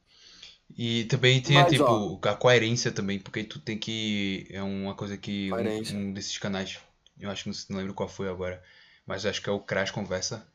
E 0.81 1.03
também 1.03 1.41
tem, 1.41 1.61
tipo, 1.65 1.83
ó, 1.83 2.29
a 2.29 2.33
coerência 2.33 2.89
também, 2.89 3.19
porque 3.19 3.43
tu 3.43 3.59
tem 3.59 3.77
que. 3.77 4.47
É 4.49 4.63
uma 4.63 4.95
coisa 4.95 5.17
que 5.17 5.51
um, 5.51 5.97
um, 5.97 6.13
desses 6.13 6.37
canais, 6.37 6.79
eu 7.19 7.29
acho 7.29 7.43
que 7.43 7.69
não 7.69 7.79
lembro 7.79 7.93
qual 7.93 8.07
foi 8.07 8.29
agora, 8.29 8.63
mas 9.05 9.25
acho 9.25 9.41
que 9.41 9.49
é 9.49 9.51
o 9.51 9.59
Crash 9.59 9.91
Conversa, 9.91 10.47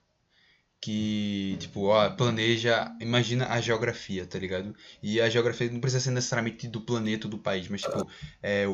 que, 0.85 1.57
tipo, 1.59 1.87
ó, 1.87 2.11
planeja, 2.11 2.95
imagina 3.01 3.49
a 3.49 3.59
geografia, 3.59 4.27
tá 4.27 4.39
ligado? 4.39 4.77
E 5.03 5.19
a 5.19 5.31
geografia 5.31 5.71
não 5.71 5.81
precisa 5.81 6.05
ser 6.05 6.11
necessariamente 6.11 6.69
do 6.69 6.79
planeta 6.79 7.27
ou 7.27 7.31
do 7.31 7.39
país, 7.39 7.69
mas, 7.69 7.81
tipo, 7.81 8.07
é, 8.43 8.67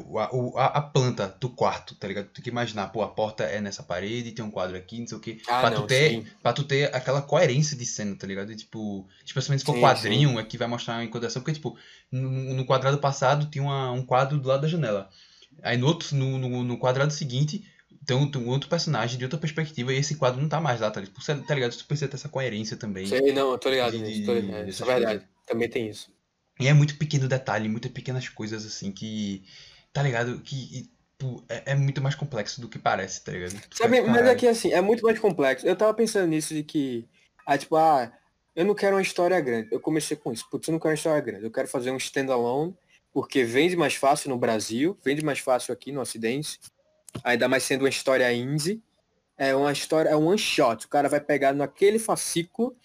a, 0.56 0.64
a, 0.78 0.82
planta 0.82 1.36
do 1.40 1.48
quarto, 1.50 1.94
tá 1.94 2.08
ligado? 2.08 2.24
Tu 2.24 2.32
tem 2.32 2.42
que 2.42 2.50
imaginar, 2.50 2.88
pô, 2.88 3.02
a 3.02 3.08
porta 3.08 3.44
é 3.44 3.60
nessa 3.60 3.84
parede, 3.84 4.32
tem 4.32 4.44
um 4.44 4.50
quadro 4.50 4.76
aqui, 4.76 4.98
não 4.98 5.06
sei 5.06 5.18
o 5.18 5.20
quê. 5.20 5.40
Ah, 5.46 5.60
pra, 5.60 5.70
não, 5.70 5.82
tu 5.82 5.86
ter, 5.86 6.24
pra 6.42 6.52
tu 6.52 6.64
ter 6.64 6.92
aquela 6.92 7.22
coerência 7.22 7.76
de 7.76 7.86
cena, 7.86 8.16
tá 8.16 8.26
ligado? 8.26 8.50
E, 8.50 8.56
tipo, 8.56 9.06
especialmente 9.24 9.60
se 9.60 9.66
for 9.66 9.76
sim, 9.76 9.80
quadrinho, 9.80 10.30
sim. 10.30 10.38
aqui 10.38 10.58
vai 10.58 10.66
mostrar 10.66 10.96
a 10.96 11.04
enquadração, 11.04 11.40
porque, 11.42 11.54
tipo, 11.54 11.78
no, 12.10 12.28
no 12.28 12.66
quadrado 12.66 12.98
passado 12.98 13.48
tinha 13.48 13.62
uma, 13.62 13.92
um 13.92 14.04
quadro 14.04 14.36
do 14.36 14.48
lado 14.48 14.62
da 14.62 14.68
janela. 14.68 15.08
Aí 15.62 15.76
no 15.76 15.86
outro, 15.86 16.16
no, 16.16 16.38
no, 16.38 16.64
no 16.64 16.76
quadrado 16.76 17.12
seguinte, 17.12 17.64
tem 18.06 18.16
um, 18.16 18.48
outro 18.48 18.68
personagem 18.68 19.18
de 19.18 19.24
outra 19.24 19.38
perspectiva 19.38 19.92
e 19.92 19.96
esse 19.96 20.16
quadro 20.16 20.40
não 20.40 20.48
tá 20.48 20.60
mais 20.60 20.80
lá, 20.80 20.90
tá, 20.90 21.02
tipo, 21.02 21.20
tá 21.24 21.54
ligado? 21.54 21.76
Tu 21.76 21.84
precisa 21.84 22.08
ter 22.08 22.16
essa 22.16 22.28
coerência 22.28 22.76
também. 22.76 23.06
Sei, 23.06 23.32
não, 23.32 23.52
eu 23.52 23.58
tô 23.58 23.68
ligado 23.68 23.92
de, 23.92 23.98
nisso, 23.98 24.26
tô 24.26 24.34
ligado. 24.34 24.68
Isso 24.68 24.82
é 24.82 24.86
verdade, 24.86 25.18
coisas. 25.18 25.28
também 25.46 25.68
tem 25.68 25.88
isso. 25.88 26.10
E 26.58 26.66
é 26.66 26.72
muito 26.72 26.96
pequeno 26.96 27.28
detalhe, 27.28 27.68
muitas 27.68 27.92
pequenas 27.92 28.28
coisas 28.28 28.64
assim 28.64 28.90
que, 28.90 29.44
tá 29.92 30.02
ligado? 30.02 30.40
Que 30.40 30.90
é, 31.48 31.72
é, 31.72 31.74
muito 31.74 32.00
mais 32.00 32.14
complexo 32.14 32.60
do 32.60 32.68
que 32.68 32.78
parece, 32.78 33.22
tá 33.22 33.32
ligado? 33.32 33.60
Sabe, 33.72 34.00
mas 34.00 34.26
é 34.26 34.34
que 34.34 34.46
assim, 34.46 34.72
é 34.72 34.80
muito 34.80 35.02
mais 35.02 35.18
complexo. 35.18 35.66
Eu 35.66 35.76
tava 35.76 35.92
pensando 35.92 36.26
nisso 36.26 36.54
de 36.54 36.62
que, 36.62 37.06
ah, 37.46 37.58
tipo, 37.58 37.76
ah, 37.76 38.10
eu 38.56 38.64
não 38.64 38.74
quero 38.74 38.96
uma 38.96 39.02
história 39.02 39.38
grande. 39.40 39.68
Eu 39.70 39.80
comecei 39.80 40.16
com 40.16 40.32
isso, 40.32 40.48
putz, 40.50 40.66
eu 40.68 40.72
não 40.72 40.78
quero 40.78 40.90
uma 40.90 40.94
história 40.94 41.20
grande. 41.20 41.44
Eu 41.44 41.50
quero 41.50 41.68
fazer 41.68 41.90
um 41.90 41.98
standalone, 41.98 42.74
porque 43.12 43.44
vende 43.44 43.76
mais 43.76 43.94
fácil 43.94 44.30
no 44.30 44.38
Brasil, 44.38 44.96
vende 45.04 45.22
mais 45.22 45.38
fácil 45.38 45.74
aqui 45.74 45.92
no 45.92 46.00
Ocidente 46.00 46.58
ainda 47.24 47.48
mais 47.48 47.62
sendo 47.62 47.82
uma 47.82 47.88
história 47.88 48.32
indie, 48.32 48.82
é 49.36 49.54
uma 49.54 49.72
história, 49.72 50.10
é 50.10 50.16
um 50.16 50.26
one 50.26 50.38
shot. 50.38 50.84
O 50.84 50.88
cara 50.88 51.08
vai 51.08 51.20
pegar 51.20 51.52
naquele 51.54 51.98
fascículo 51.98 52.76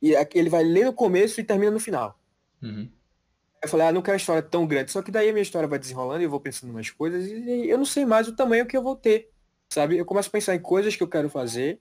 e 0.00 0.14
ele 0.34 0.48
vai 0.48 0.64
ler 0.64 0.86
no 0.86 0.92
começo 0.92 1.40
e 1.40 1.44
termina 1.44 1.70
no 1.70 1.80
final. 1.80 2.18
Uhum. 2.62 2.88
Eu 3.62 3.68
falei, 3.68 3.86
ah, 3.86 3.92
não 3.92 4.02
quero 4.02 4.14
uma 4.14 4.20
história 4.20 4.42
tão 4.42 4.66
grande. 4.66 4.90
Só 4.90 5.02
que 5.02 5.10
daí 5.10 5.28
a 5.28 5.32
minha 5.32 5.42
história 5.42 5.68
vai 5.68 5.78
desenrolando 5.78 6.22
e 6.22 6.24
eu 6.24 6.30
vou 6.30 6.40
pensando 6.40 6.70
em 6.70 6.72
umas 6.72 6.90
coisas 6.90 7.26
e 7.26 7.68
eu 7.68 7.78
não 7.78 7.84
sei 7.84 8.04
mais 8.04 8.26
o 8.26 8.34
tamanho 8.34 8.66
que 8.66 8.76
eu 8.76 8.82
vou 8.82 8.96
ter. 8.96 9.30
Sabe? 9.68 9.96
Eu 9.96 10.04
começo 10.04 10.28
a 10.28 10.32
pensar 10.32 10.54
em 10.54 10.60
coisas 10.60 10.96
que 10.96 11.02
eu 11.02 11.08
quero 11.08 11.28
fazer 11.28 11.80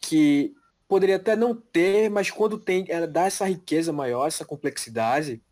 que 0.00 0.54
poderia 0.86 1.16
até 1.16 1.34
não 1.34 1.54
ter, 1.54 2.08
mas 2.08 2.30
quando 2.30 2.58
tem, 2.58 2.84
ela 2.88 3.08
dá 3.08 3.24
essa 3.24 3.44
riqueza 3.44 3.92
maior, 3.92 4.26
essa 4.26 4.44
complexidade, 4.44 5.42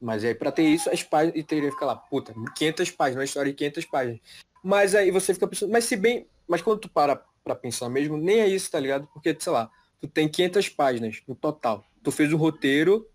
mas 0.00 0.24
aí 0.24 0.34
para 0.34 0.50
ter 0.50 0.62
isso, 0.62 0.88
as 0.88 1.02
páginas, 1.02 1.36
e 1.36 1.42
teria 1.42 1.68
que 1.68 1.74
ficar 1.74 1.86
lá, 1.86 1.96
puta, 1.96 2.34
500 2.56 2.90
páginas, 2.92 3.16
uma 3.18 3.24
história 3.24 3.52
de 3.52 3.58
500 3.58 3.84
páginas. 3.84 4.20
Mas 4.62 4.94
aí 4.94 5.10
você 5.10 5.34
fica 5.34 5.46
pensando, 5.46 5.70
mas 5.70 5.84
se 5.84 5.96
bem, 5.96 6.26
mas 6.48 6.62
quando 6.62 6.80
tu 6.80 6.88
para 6.88 7.16
pra 7.44 7.54
pensar 7.54 7.88
mesmo, 7.88 8.16
nem 8.16 8.40
é 8.40 8.46
isso, 8.46 8.70
tá 8.70 8.80
ligado? 8.80 9.06
Porque, 9.08 9.36
sei 9.38 9.52
lá, 9.52 9.70
tu 10.00 10.08
tem 10.08 10.28
500 10.28 10.68
páginas 10.70 11.22
no 11.26 11.34
total. 11.34 11.84
Tu 12.02 12.10
fez 12.10 12.32
um 12.32 12.36
roteiro, 12.36 13.08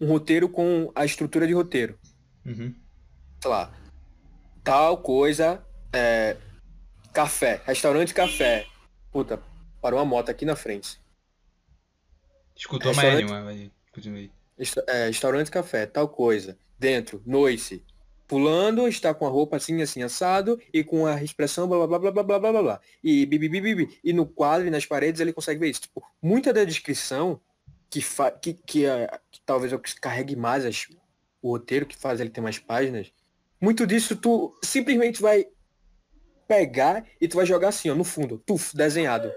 um 0.00 0.06
roteiro 0.06 0.48
com 0.48 0.90
a 0.94 1.04
estrutura 1.04 1.46
de 1.46 1.52
roteiro. 1.52 1.98
Uhum. 2.44 2.74
Sei 3.40 3.50
lá, 3.50 3.72
tal 4.62 4.98
coisa, 4.98 5.64
é, 5.92 6.36
café, 7.12 7.60
restaurante 7.64 8.14
café. 8.14 8.66
Puta, 9.10 9.42
parou 9.80 9.98
uma 9.98 10.04
moto 10.04 10.30
aqui 10.30 10.44
na 10.44 10.56
frente. 10.56 11.00
Escutou 12.56 12.92
restaurante... 12.92 13.30
mais 13.30 13.44
nenhuma, 13.44 13.72
continue 13.92 14.32
é, 14.86 15.06
restaurante 15.06 15.50
café, 15.50 15.86
tal 15.86 16.08
coisa. 16.08 16.56
Dentro, 16.78 17.22
noite. 17.26 17.84
Pulando, 18.26 18.88
está 18.88 19.12
com 19.12 19.26
a 19.26 19.28
roupa 19.28 19.56
assim, 19.56 19.82
assim, 19.82 20.02
assado, 20.02 20.58
e 20.72 20.82
com 20.82 21.06
a 21.06 21.22
expressão 21.22 21.68
blá 21.68 21.86
blá 21.86 21.98
blá 21.98 22.10
blá 22.10 22.22
blá 22.22 22.38
blá 22.38 22.52
blá 22.52 22.62
blá. 22.62 22.80
E 23.02 23.26
bibi, 23.26 23.48
bibi, 23.48 23.74
bibi. 23.74 24.00
E 24.02 24.12
no 24.12 24.26
quadro 24.26 24.66
e 24.66 24.70
nas 24.70 24.86
paredes 24.86 25.20
ele 25.20 25.32
consegue 25.32 25.60
ver 25.60 25.70
isso. 25.70 25.82
Tipo, 25.82 26.02
muita 26.22 26.52
da 26.52 26.64
descrição 26.64 27.40
que, 27.90 28.00
fa 28.00 28.30
que, 28.30 28.54
que, 28.54 28.86
uh, 28.86 29.20
que 29.30 29.40
talvez 29.44 29.72
eu 29.72 29.80
carregue 30.00 30.34
mais 30.34 30.64
as, 30.64 30.88
o 31.42 31.50
roteiro, 31.50 31.86
que 31.86 31.96
faz 31.96 32.20
ele 32.20 32.30
ter 32.30 32.40
mais 32.40 32.58
páginas, 32.58 33.12
muito 33.60 33.86
disso 33.86 34.16
tu 34.16 34.58
simplesmente 34.62 35.20
vai 35.20 35.46
pegar 36.48 37.06
e 37.20 37.28
tu 37.28 37.36
vai 37.36 37.46
jogar 37.46 37.68
assim, 37.68 37.90
ó, 37.90 37.94
no 37.94 38.04
fundo, 38.04 38.38
tuf, 38.38 38.74
desenhado. 38.76 39.30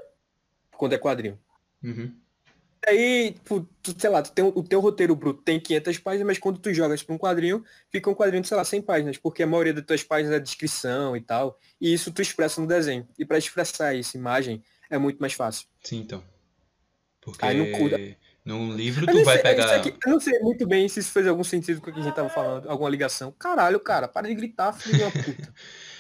Quando 0.78 0.94
é 0.94 0.98
quadrinho. 0.98 1.40
Uhum 1.84 2.27
aí, 2.88 3.36
tu, 3.44 3.68
sei 3.98 4.10
lá, 4.10 4.22
tu 4.22 4.32
tem, 4.32 4.46
o 4.46 4.64
teu 4.64 4.80
roteiro 4.80 5.16
bruto 5.16 5.42
tem 5.42 5.60
500 5.60 5.98
páginas, 6.00 6.28
mas 6.28 6.38
quando 6.40 6.60
tu 6.60 6.74
jogas 6.74 7.04
para 7.04 7.16
um 7.16 7.18
quadrinho, 7.18 7.64
fica 7.92 8.10
um 8.10 8.16
quadrinho 8.16 8.42
de, 8.42 8.48
sei 8.48 8.58
lá, 8.58 8.64
100 8.64 8.82
páginas, 8.82 9.18
porque 9.18 9.44
a 9.44 9.48
maioria 9.48 9.74
das 9.74 9.86
tuas 9.86 10.04
páginas 10.04 10.34
é 10.34 10.40
descrição 10.40 11.16
e 11.16 11.22
tal, 11.22 11.60
e 11.80 11.94
isso 11.94 12.12
tu 12.12 12.22
expressa 12.22 12.62
no 12.62 12.68
desenho. 12.68 13.08
E 13.18 13.26
para 13.26 13.38
expressar 13.38 13.96
essa 13.96 14.18
imagem 14.18 14.64
é 14.90 14.98
muito 14.98 15.20
mais 15.20 15.34
fácil. 15.34 15.68
Sim, 15.84 16.00
então. 16.00 16.24
Porque 17.22 17.46
aí 17.46 17.58
no 17.58 18.18
num 18.48 18.74
livro 18.74 19.06
tu 19.06 19.26
vai 19.26 19.36
sei, 19.36 19.44
pegar... 19.44 19.76
Aqui, 19.76 19.94
eu 20.06 20.12
não 20.14 20.22
sei 20.22 20.40
muito 20.40 20.66
bem 20.66 20.88
se 20.88 21.02
isso 21.02 21.12
fez 21.12 21.28
algum 21.28 21.44
sentido 21.44 21.82
com 21.82 21.90
o 21.90 21.94
que 21.94 22.00
a 22.00 22.04
gente 22.04 22.16
tava 22.16 22.30
falando, 22.30 22.70
alguma 22.70 22.90
ligação. 22.90 23.30
Caralho, 23.38 23.78
cara, 23.78 24.08
para 24.08 24.30
de 24.30 24.36
gritar, 24.36 24.72
filho 24.72 24.98
de 24.98 25.04
uma 25.04 25.12
puta. 25.12 25.54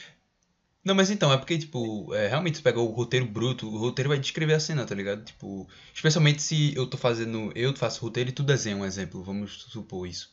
Não, 0.87 0.95
mas 0.95 1.11
então, 1.11 1.33
é 1.33 1.37
porque, 1.37 1.57
tipo, 1.57 2.13
é, 2.15 2.29
realmente 2.29 2.55
você 2.55 2.63
pega 2.63 2.79
o 2.79 2.85
roteiro 2.85 3.25
bruto, 3.25 3.67
o 3.67 3.77
roteiro 3.77 4.07
vai 4.07 4.17
descrever 4.17 4.53
a 4.53 4.59
cena, 4.59 4.85
tá 4.85 4.95
ligado? 4.95 5.21
Tipo, 5.21 5.67
especialmente 5.93 6.41
se 6.41 6.73
eu 6.77 6.87
tô 6.87 6.97
fazendo, 6.97 7.51
eu 7.55 7.75
faço 7.75 7.99
roteiro 8.01 8.29
e 8.29 8.31
tu 8.31 8.41
desenha 8.41 8.77
um 8.77 8.85
exemplo, 8.85 9.21
vamos 9.21 9.63
supor 9.63 10.07
isso. 10.07 10.29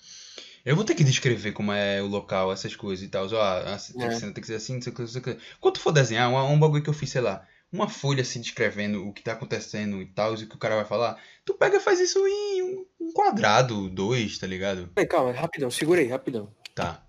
Eu 0.64 0.76
vou 0.76 0.84
ter 0.84 0.94
que 0.94 1.02
descrever 1.02 1.50
como 1.50 1.72
é 1.72 2.00
o 2.00 2.06
local, 2.06 2.52
essas 2.52 2.76
coisas 2.76 3.04
e 3.04 3.08
tal. 3.08 3.26
Ó, 3.32 3.36
a, 3.36 3.72
a, 3.72 3.74
é. 3.74 3.78
cena 3.78 4.32
tem 4.32 4.40
que 4.40 4.46
ser 4.46 4.54
assim, 4.54 4.74
não 4.74 4.82
sei 4.82 4.92
o 4.92 4.94
que, 4.94 5.00
não 5.02 5.08
sei 5.08 5.20
o 5.20 5.24
que. 5.24 5.38
Quando 5.60 5.74
tu 5.74 5.80
for 5.80 5.90
desenhar, 5.90 6.30
um, 6.30 6.52
um 6.52 6.58
bagulho 6.60 6.84
que 6.84 6.88
eu 6.88 6.94
fiz, 6.94 7.10
sei 7.10 7.20
lá, 7.20 7.44
uma 7.72 7.88
folha 7.88 8.22
assim 8.22 8.40
descrevendo 8.40 9.04
o 9.04 9.12
que 9.12 9.24
tá 9.24 9.32
acontecendo 9.32 10.00
e 10.00 10.06
tal, 10.06 10.36
e 10.36 10.44
o 10.44 10.48
que 10.48 10.54
o 10.54 10.58
cara 10.58 10.76
vai 10.76 10.84
falar, 10.84 11.20
tu 11.44 11.54
pega 11.54 11.78
e 11.78 11.80
faz 11.80 11.98
isso 11.98 12.24
em 12.28 12.62
um, 12.62 12.86
um 13.00 13.12
quadrado, 13.12 13.90
dois, 13.90 14.38
tá 14.38 14.46
ligado? 14.46 14.88
Calma, 15.10 15.32
rapidão, 15.32 15.68
segura 15.68 16.00
aí, 16.00 16.06
rapidão. 16.06 16.48
Tá. 16.76 17.03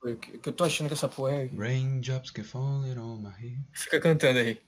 Que 0.00 0.48
eu 0.48 0.52
tô 0.52 0.64
achando 0.64 0.88
que 0.88 0.94
essa 0.94 1.08
porra 1.08 1.32
é. 1.32 1.46
Raindrops 1.48 2.30
can 2.30 2.44
fall 2.44 2.84
on 2.98 3.20
my 3.20 3.30
head. 3.30 3.62
Fica 3.72 4.00
cantando 4.00 4.38
aí. 4.38 4.60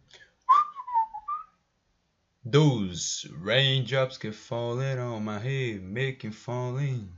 Those 2.50 3.28
raindrops 3.42 4.16
keep 4.16 4.32
falling 4.32 4.98
on 4.98 5.22
my 5.22 5.38
head, 5.38 5.82
making 5.82 6.32
falling. 6.32 7.12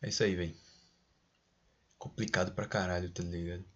É 0.00 0.08
isso 0.08 0.22
aí, 0.22 0.34
velho. 0.34 0.56
Complicado 1.98 2.52
pra 2.52 2.66
caralho, 2.66 3.10
tá 3.10 3.22
ligado? 3.22 3.66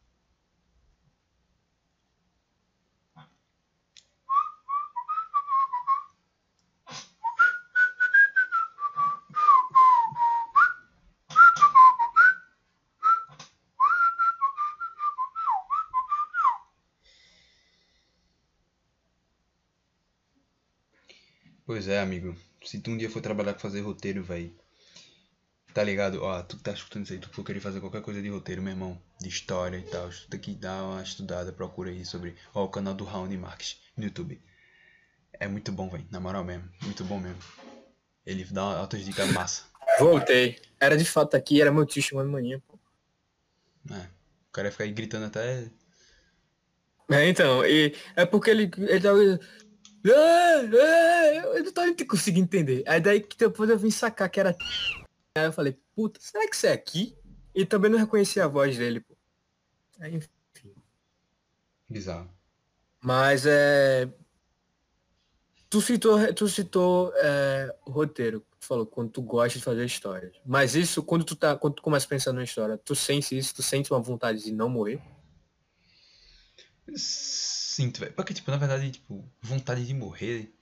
Pois 21.69 21.87
é, 21.87 22.01
amigo. 22.01 22.35
Se 22.65 22.81
tu 22.81 22.91
um 22.91 22.97
dia 22.97 23.11
for 23.11 23.21
trabalhar 23.21 23.53
com 23.53 23.61
fazer 23.61 23.83
roteiro, 23.83 24.25
vai. 24.25 24.51
Tá 25.75 25.85
ligado? 25.85 26.23
Ó, 26.23 26.43
tu 26.43 26.57
tá 26.57 26.73
escutando 26.73 27.05
isso 27.05 27.13
aí, 27.13 27.19
tu 27.19 27.29
for 27.29 27.45
querer 27.45 27.61
fazer 27.61 27.79
qualquer 27.79 28.01
coisa 28.01 28.23
de 28.23 28.29
roteiro, 28.31 28.63
meu 28.63 28.73
irmão, 28.73 28.99
de 29.21 29.29
história 29.29 29.77
e 29.77 29.83
tal, 29.83 30.09
tu 30.09 30.29
tem 30.31 30.41
que 30.41 30.55
dar 30.55 30.83
uma 30.83 31.03
estudada, 31.03 31.53
procura 31.53 31.91
aí 31.91 32.07
sobre. 32.07 32.37
Ó, 32.55 32.65
o 32.65 32.71
canal 32.71 32.95
do 32.95 33.05
Raoni 33.05 33.37
Marques 33.37 33.79
no 33.95 34.05
YouTube. 34.05 34.41
É 35.35 35.47
muito 35.47 35.71
bom, 35.71 35.91
velho. 35.91 36.07
Na 36.11 36.19
moral 36.19 36.43
mesmo. 36.43 36.67
Muito 36.85 37.05
bom 37.05 37.21
mesmo. 37.21 37.43
Ele 38.25 38.45
dá 38.45 38.63
altas 38.63 39.05
dicas 39.05 39.31
massa. 39.33 39.65
Voltei. 39.99 40.59
Era 40.81 40.97
de 40.97 41.05
fato 41.05 41.37
aqui, 41.37 41.61
era 41.61 41.71
meu 41.71 41.85
tio 41.85 42.03
chamando 42.03 42.31
manhã, 42.31 42.63
pô. 42.67 42.79
É. 43.93 44.09
O 44.49 44.53
cara 44.53 44.69
ia 44.69 44.73
ficar 44.73 44.85
aí 44.85 44.93
gritando 44.93 45.27
até. 45.27 45.71
É, 47.11 47.29
então, 47.29 47.63
e 47.67 47.95
é 48.17 48.25
porque 48.25 48.49
ele, 48.51 48.71
ele 48.79 49.01
tava. 49.01 49.19
"Ah, 49.19 49.35
ah", 49.35 49.68
Eu 50.05 51.65
não 51.65 51.73
tava 51.73 51.95
conseguindo 52.09 52.45
entender. 52.45 52.85
Aí 52.87 53.01
daí 53.01 53.21
que 53.21 53.37
depois 53.37 53.69
eu 53.69 53.79
vim 53.79 53.91
sacar 53.91 54.29
que 54.29 54.41
era. 54.41 54.57
Aí 55.37 55.45
eu 55.45 55.53
falei, 55.53 55.77
puta, 55.95 56.21
será 56.21 56.49
que 56.49 56.55
isso 56.55 56.67
é 56.67 56.73
aqui? 56.73 57.17
E 57.55 57.67
também 57.67 57.91
não 57.91 57.99
reconheci 57.99 58.41
a 58.41 58.47
voz 58.47 58.77
dele, 58.77 59.01
pô. 59.01 59.17
Aí, 60.01 60.15
enfim. 60.15 60.29
Bizarro. 61.89 62.31
Mas 63.01 63.47
é. 63.47 64.09
Tu 65.71 65.81
citou, 65.83 66.33
tu 66.33 66.49
citou 66.49 67.13
é, 67.17 67.75
o 67.85 67.91
roteiro, 67.91 68.41
tu 68.59 68.67
falou, 68.67 68.87
quando 68.87 69.11
tu 69.11 69.21
gosta 69.21 69.59
de 69.59 69.65
fazer 69.65 69.85
histórias. 69.85 70.35
Mas 70.45 70.75
isso, 70.75 71.03
quando 71.03 71.25
tu 71.25 71.37
tá, 71.37 71.57
quando 71.57 71.75
tu 71.75 71.83
começa 71.83 72.07
a 72.07 72.09
pensar 72.09 72.33
numa 72.33 72.45
história, 72.45 72.79
tu 72.79 72.95
sente 72.95 73.37
isso, 73.37 73.55
tu 73.55 73.63
sente 73.63 73.93
uma 73.93 74.01
vontade 74.01 74.43
de 74.43 74.53
não 74.53 74.71
morrer? 74.71 74.99
Sinto, 77.79 78.01
velho. 78.01 78.13
Porque, 78.13 78.35
tipo, 78.35 78.51
na 78.51 78.57
verdade, 78.57 78.91
tipo, 78.91 79.25
vontade 79.41 79.87
de 79.87 79.95
morrer. 79.95 80.53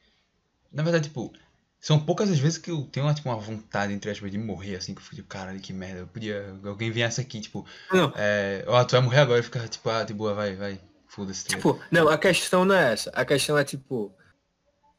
Na 0.71 0.83
verdade, 0.83 1.09
tipo, 1.09 1.33
são 1.81 1.99
poucas 1.99 2.31
as 2.31 2.39
vezes 2.39 2.59
que 2.59 2.71
eu 2.71 2.83
tenho 2.93 3.07
uma, 3.07 3.15
tipo, 3.15 3.31
uma 3.31 3.39
vontade, 3.39 3.95
entre 3.95 4.11
aspas, 4.11 4.31
de 4.31 4.37
morrer, 4.37 4.77
assim, 4.77 4.93
que 4.93 5.01
eu 5.01 5.03
fico, 5.03 5.17
tipo, 5.17 5.29
caralho, 5.29 5.59
que 5.59 5.73
merda. 5.73 6.01
Eu 6.01 6.07
podia. 6.07 6.55
Alguém 6.63 6.91
viesse 6.91 7.19
aqui, 7.19 7.41
tipo, 7.41 7.65
Não, 7.91 8.13
é. 8.15 8.63
Ó, 8.67 8.85
tu 8.85 8.93
vai 8.93 9.01
morrer 9.01 9.21
agora 9.21 9.41
e 9.41 9.43
fica, 9.43 9.67
tipo, 9.67 9.89
ah, 9.89 10.05
de 10.05 10.13
boa, 10.13 10.35
vai, 10.35 10.57
vai. 10.57 10.79
Foda-se. 11.09 11.47
tá? 11.47 11.57
Tipo, 11.57 11.81
não, 11.91 12.07
a 12.07 12.19
questão 12.19 12.67
não 12.67 12.75
é 12.75 12.93
essa. 12.93 13.09
A 13.15 13.25
questão 13.25 13.57
é 13.57 13.65
tipo. 13.65 14.15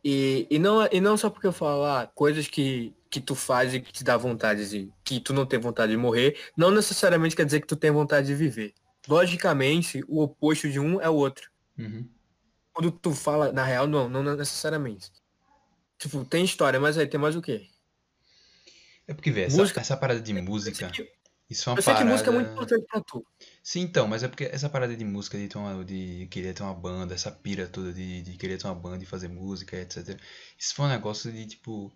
E, 0.03 0.47
e, 0.49 0.57
não, 0.57 0.89
e 0.91 0.99
não 0.99 1.18
só 1.18 1.30
porque 1.30 1.45
eu 1.45 1.53
falar 1.53 2.07
coisas 2.15 2.47
que, 2.47 2.95
que 3.11 3.22
tu 3.22 3.36
faz 3.36 3.76
e 3.76 3.80
que 3.80 3.93
te 3.93 4.03
dá 4.03 4.18
vontade 4.18 4.68
de. 4.68 4.91
que 5.03 5.20
tu 5.20 5.34
não 5.34 5.45
tem 5.45 5.59
vontade 5.59 5.91
de 5.91 5.97
morrer, 5.99 6.36
não 6.57 6.72
necessariamente 6.72 7.36
quer 7.36 7.45
dizer 7.45 7.61
que 7.61 7.68
tu 7.68 7.76
tem 7.76 7.91
vontade 7.91 8.26
de 8.26 8.34
viver. 8.34 8.74
Logicamente, 9.07 10.03
o 10.07 10.24
oposto 10.24 10.68
de 10.68 10.80
um 10.80 10.99
é 10.99 11.07
o 11.07 11.13
outro. 11.13 11.55
Uhum. 11.78 12.09
Quando 12.73 12.91
tu 12.91 13.13
fala, 13.13 13.51
na 13.51 13.63
real, 13.63 13.88
não, 13.88 14.07
não 14.07 14.23
necessariamente. 14.23 15.11
Tipo, 15.97 16.23
tem 16.25 16.45
história, 16.45 16.80
mas 16.80 16.97
aí 16.97 17.07
tem 17.07 17.19
mais 17.19 17.36
o 17.36 17.41
quê? 17.41 17.67
É 19.07 19.13
porque, 19.13 19.32
velho, 19.32 19.47
essa, 19.47 19.57
Música- 19.57 19.82
essa 19.82 19.97
parada 19.97 20.19
de 20.19 20.34
música. 20.34 20.89
que, 20.89 21.09
Isso 21.49 21.69
é 21.69 21.71
uma 21.71 21.78
eu 21.80 21.82
sei 21.82 21.93
que 21.93 21.99
parada. 21.99 22.11
música 22.11 22.30
é 22.30 22.34
muito 22.34 22.51
importante 22.51 22.86
pra 22.91 23.01
tu. 23.01 23.25
Sim, 23.63 23.82
então, 23.82 24.07
mas 24.07 24.21
é 24.21 24.28
porque 24.28 24.43
essa 24.45 24.69
parada 24.69 24.95
de 24.95 25.05
música, 25.05 25.38
de, 25.38 25.47
ter 25.47 25.57
uma, 25.57 25.84
de 25.84 26.28
querer 26.30 26.53
ter 26.53 26.63
uma 26.63 26.73
banda, 26.73 27.15
essa 27.15 27.32
pira 27.32 27.67
toda 27.67 27.93
de, 27.93 28.21
de 28.21 28.38
querer 28.38 28.57
ter 28.57 28.67
uma 28.67 28.75
banda 28.75 29.03
e 29.03 29.07
fazer 29.07 29.30
música, 29.30 29.78
etc. 29.78 30.19
Isso 30.59 30.75
foi 30.75 30.86
um 30.86 30.89
negócio 30.89 31.32
de, 31.32 31.45
tipo. 31.45 31.91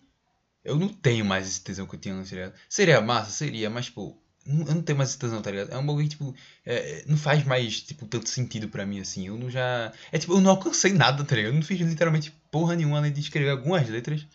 Eu 0.64 0.76
não 0.78 0.90
tenho 0.90 1.26
mais 1.26 1.48
esse 1.48 1.64
tesão 1.64 1.88
que 1.88 1.96
eu 1.96 2.00
tinha 2.00 2.16
antes, 2.16 2.32
tá? 2.32 2.54
Seria 2.70 3.02
massa, 3.02 3.32
seria, 3.32 3.70
mas, 3.70 3.86
tipo. 3.88 4.22
Eu 4.46 4.74
não 4.76 4.82
tenho 4.82 4.98
mais 4.98 5.16
tesão, 5.16 5.42
tá 5.42 5.52
ligado? 5.52 5.72
É 5.72 5.78
um 5.78 5.86
bagulho 5.86 6.04
que, 6.06 6.12
tipo. 6.16 6.36
é, 6.66 6.76
é, 6.76 7.04
não 7.06 7.16
faz 7.18 7.44
mais, 7.46 7.82
tipo, 7.82 8.08
tanto 8.08 8.28
sentido 8.30 8.68
pra 8.70 8.86
mim, 8.86 9.00
assim. 9.00 9.28
Eu 9.28 9.38
não 9.38 9.50
já. 9.50 9.92
É 10.12 10.18
tipo, 10.18 10.34
eu 10.34 10.42
não 10.42 10.52
alcancei 10.52 10.92
nada, 10.94 11.24
tá 11.24 11.36
ligado? 11.36 11.52
Eu 11.52 11.56
não 11.56 11.62
fiz 11.62 11.80
literalmente 11.80 12.32
porra 12.50 12.76
nenhuma 12.76 12.98
além 12.98 13.12
de 13.14 13.20
escrever 13.20 13.52
algumas 13.52 13.88
letras. 13.88 14.26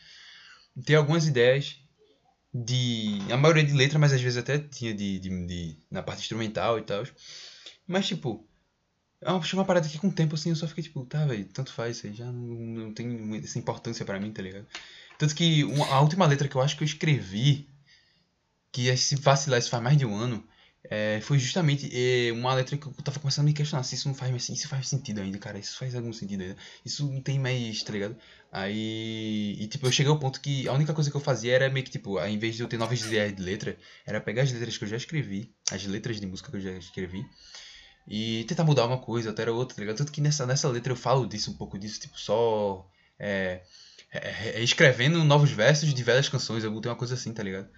Ter 0.85 0.95
algumas 0.95 1.27
ideias 1.27 1.77
de. 2.55 3.19
A 3.31 3.37
maioria 3.37 3.65
de 3.65 3.73
letra, 3.73 3.99
mas 3.99 4.13
às 4.13 4.21
vezes 4.21 4.39
até 4.39 4.59
tinha 4.59 4.95
de, 4.95 5.19
de, 5.19 5.47
de- 5.47 5.77
na 5.91 6.03
parte 6.03 6.21
instrumental 6.21 6.79
e 6.79 6.83
tal. 6.83 7.05
Mas, 7.87 8.07
tipo, 8.07 8.47
é 9.21 9.31
uma, 9.31 9.41
uma 9.55 9.65
parada 9.65 9.89
que 9.89 9.99
com 9.99 10.09
o 10.09 10.13
tempo, 10.13 10.35
assim, 10.35 10.51
eu 10.51 10.57
só 10.57 10.69
fiquei 10.69 10.85
tipo, 10.85 11.05
tá, 11.05 11.25
velho, 11.27 11.45
tanto 11.47 11.73
faz 11.73 11.97
isso 11.97 12.07
aí, 12.07 12.15
já 12.15 12.27
não, 12.27 12.33
não 12.87 12.93
tem 12.93 13.37
essa 13.43 13.59
importância 13.59 14.05
pra 14.05 14.21
mim, 14.21 14.31
tá 14.33 14.43
ligado? 14.43 14.67
Tanto 15.19 15.35
que 15.35 15.65
uma- 15.65 15.87
a 15.87 16.01
última 16.01 16.27
letra 16.27 16.47
que 16.49 16.55
eu 16.57 16.61
acho 16.61 16.77
que 16.77 16.83
eu 16.83 16.87
escrevi, 16.87 17.69
que 18.77 18.91
é 18.91 18.97
se 18.97 19.17
vacilar, 19.17 19.59
isso 19.59 19.71
faz 19.71 19.83
mais 19.83 19.97
de 19.97 20.05
um 20.05 20.15
ano, 20.15 20.47
é, 20.85 21.19
foi 21.23 21.39
justamente 21.39 21.89
é, 21.95 22.31
uma 22.31 22.53
letra 22.53 22.77
que 22.77 22.87
eu 22.87 22.93
tava 23.03 23.19
começando 23.19 23.47
a 23.47 23.49
me 23.49 23.55
questionar 23.55 23.83
se 23.83 23.95
isso 23.95 24.07
não 24.07 24.15
faz 24.15 24.51
isso 24.51 24.69
faz 24.69 24.87
sentido 24.87 25.23
ainda, 25.23 25.39
cara, 25.39 25.59
isso 25.59 25.79
faz 25.79 25.95
algum 25.95 26.13
sentido 26.13 26.43
ainda. 26.43 26.57
Isso 26.85 27.11
não 27.11 27.23
tem 27.23 27.39
mais, 27.39 27.83
tá 27.83 27.95
ligado? 27.95 28.19
Aí, 28.53 29.57
e 29.59 29.67
tipo, 29.67 29.87
eu 29.87 29.91
cheguei 29.91 30.13
ao 30.13 30.19
ponto 30.19 30.43
que 30.43 30.69
a 30.69 30.75
única 30.75 30.93
coisa 30.93 31.11
que 31.11 31.17
eu 31.17 31.23
fazia 31.23 31.55
era 31.55 31.71
meio 31.71 31.87
que 31.87 31.91
tipo, 31.91 32.19
ao 32.19 32.29
invés 32.29 32.55
de 32.55 32.63
eu 32.63 32.69
ter 32.69 32.77
novas 32.77 33.01
ideias 33.01 33.35
de 33.35 33.43
letra, 33.43 33.79
era 34.05 34.21
pegar 34.21 34.43
as 34.43 34.53
letras 34.53 34.77
que 34.77 34.85
eu 34.85 34.89
já 34.89 34.99
escrevi, 34.99 35.51
as 35.73 35.83
letras 35.87 36.21
de 36.21 36.27
música 36.27 36.51
que 36.51 36.59
eu 36.59 36.61
já 36.61 36.73
escrevi, 36.73 37.25
e 38.07 38.45
tentar 38.45 38.65
mudar 38.65 38.85
uma 38.85 38.99
coisa, 38.99 39.31
até 39.31 39.51
outra, 39.51 39.75
tá 39.75 39.81
ligado? 39.81 39.97
Tanto 39.97 40.13
que 40.13 40.21
nessa, 40.21 40.45
nessa 40.47 40.69
letra 40.69 40.93
eu 40.93 40.97
falo 40.97 41.27
disso, 41.27 41.51
um 41.51 41.55
pouco 41.55 41.79
disso, 41.79 41.99
tipo, 41.99 42.21
só 42.21 42.87
é, 43.19 43.63
é, 44.13 44.61
é, 44.61 44.63
escrevendo 44.63 45.25
novos 45.25 45.51
versos 45.51 45.95
de 45.95 46.03
velhas 46.03 46.29
canções, 46.29 46.63
eu 46.63 46.71
botei 46.71 46.91
uma 46.91 46.99
coisa 46.99 47.15
assim, 47.15 47.33
tá 47.33 47.43
ligado? 47.43 47.71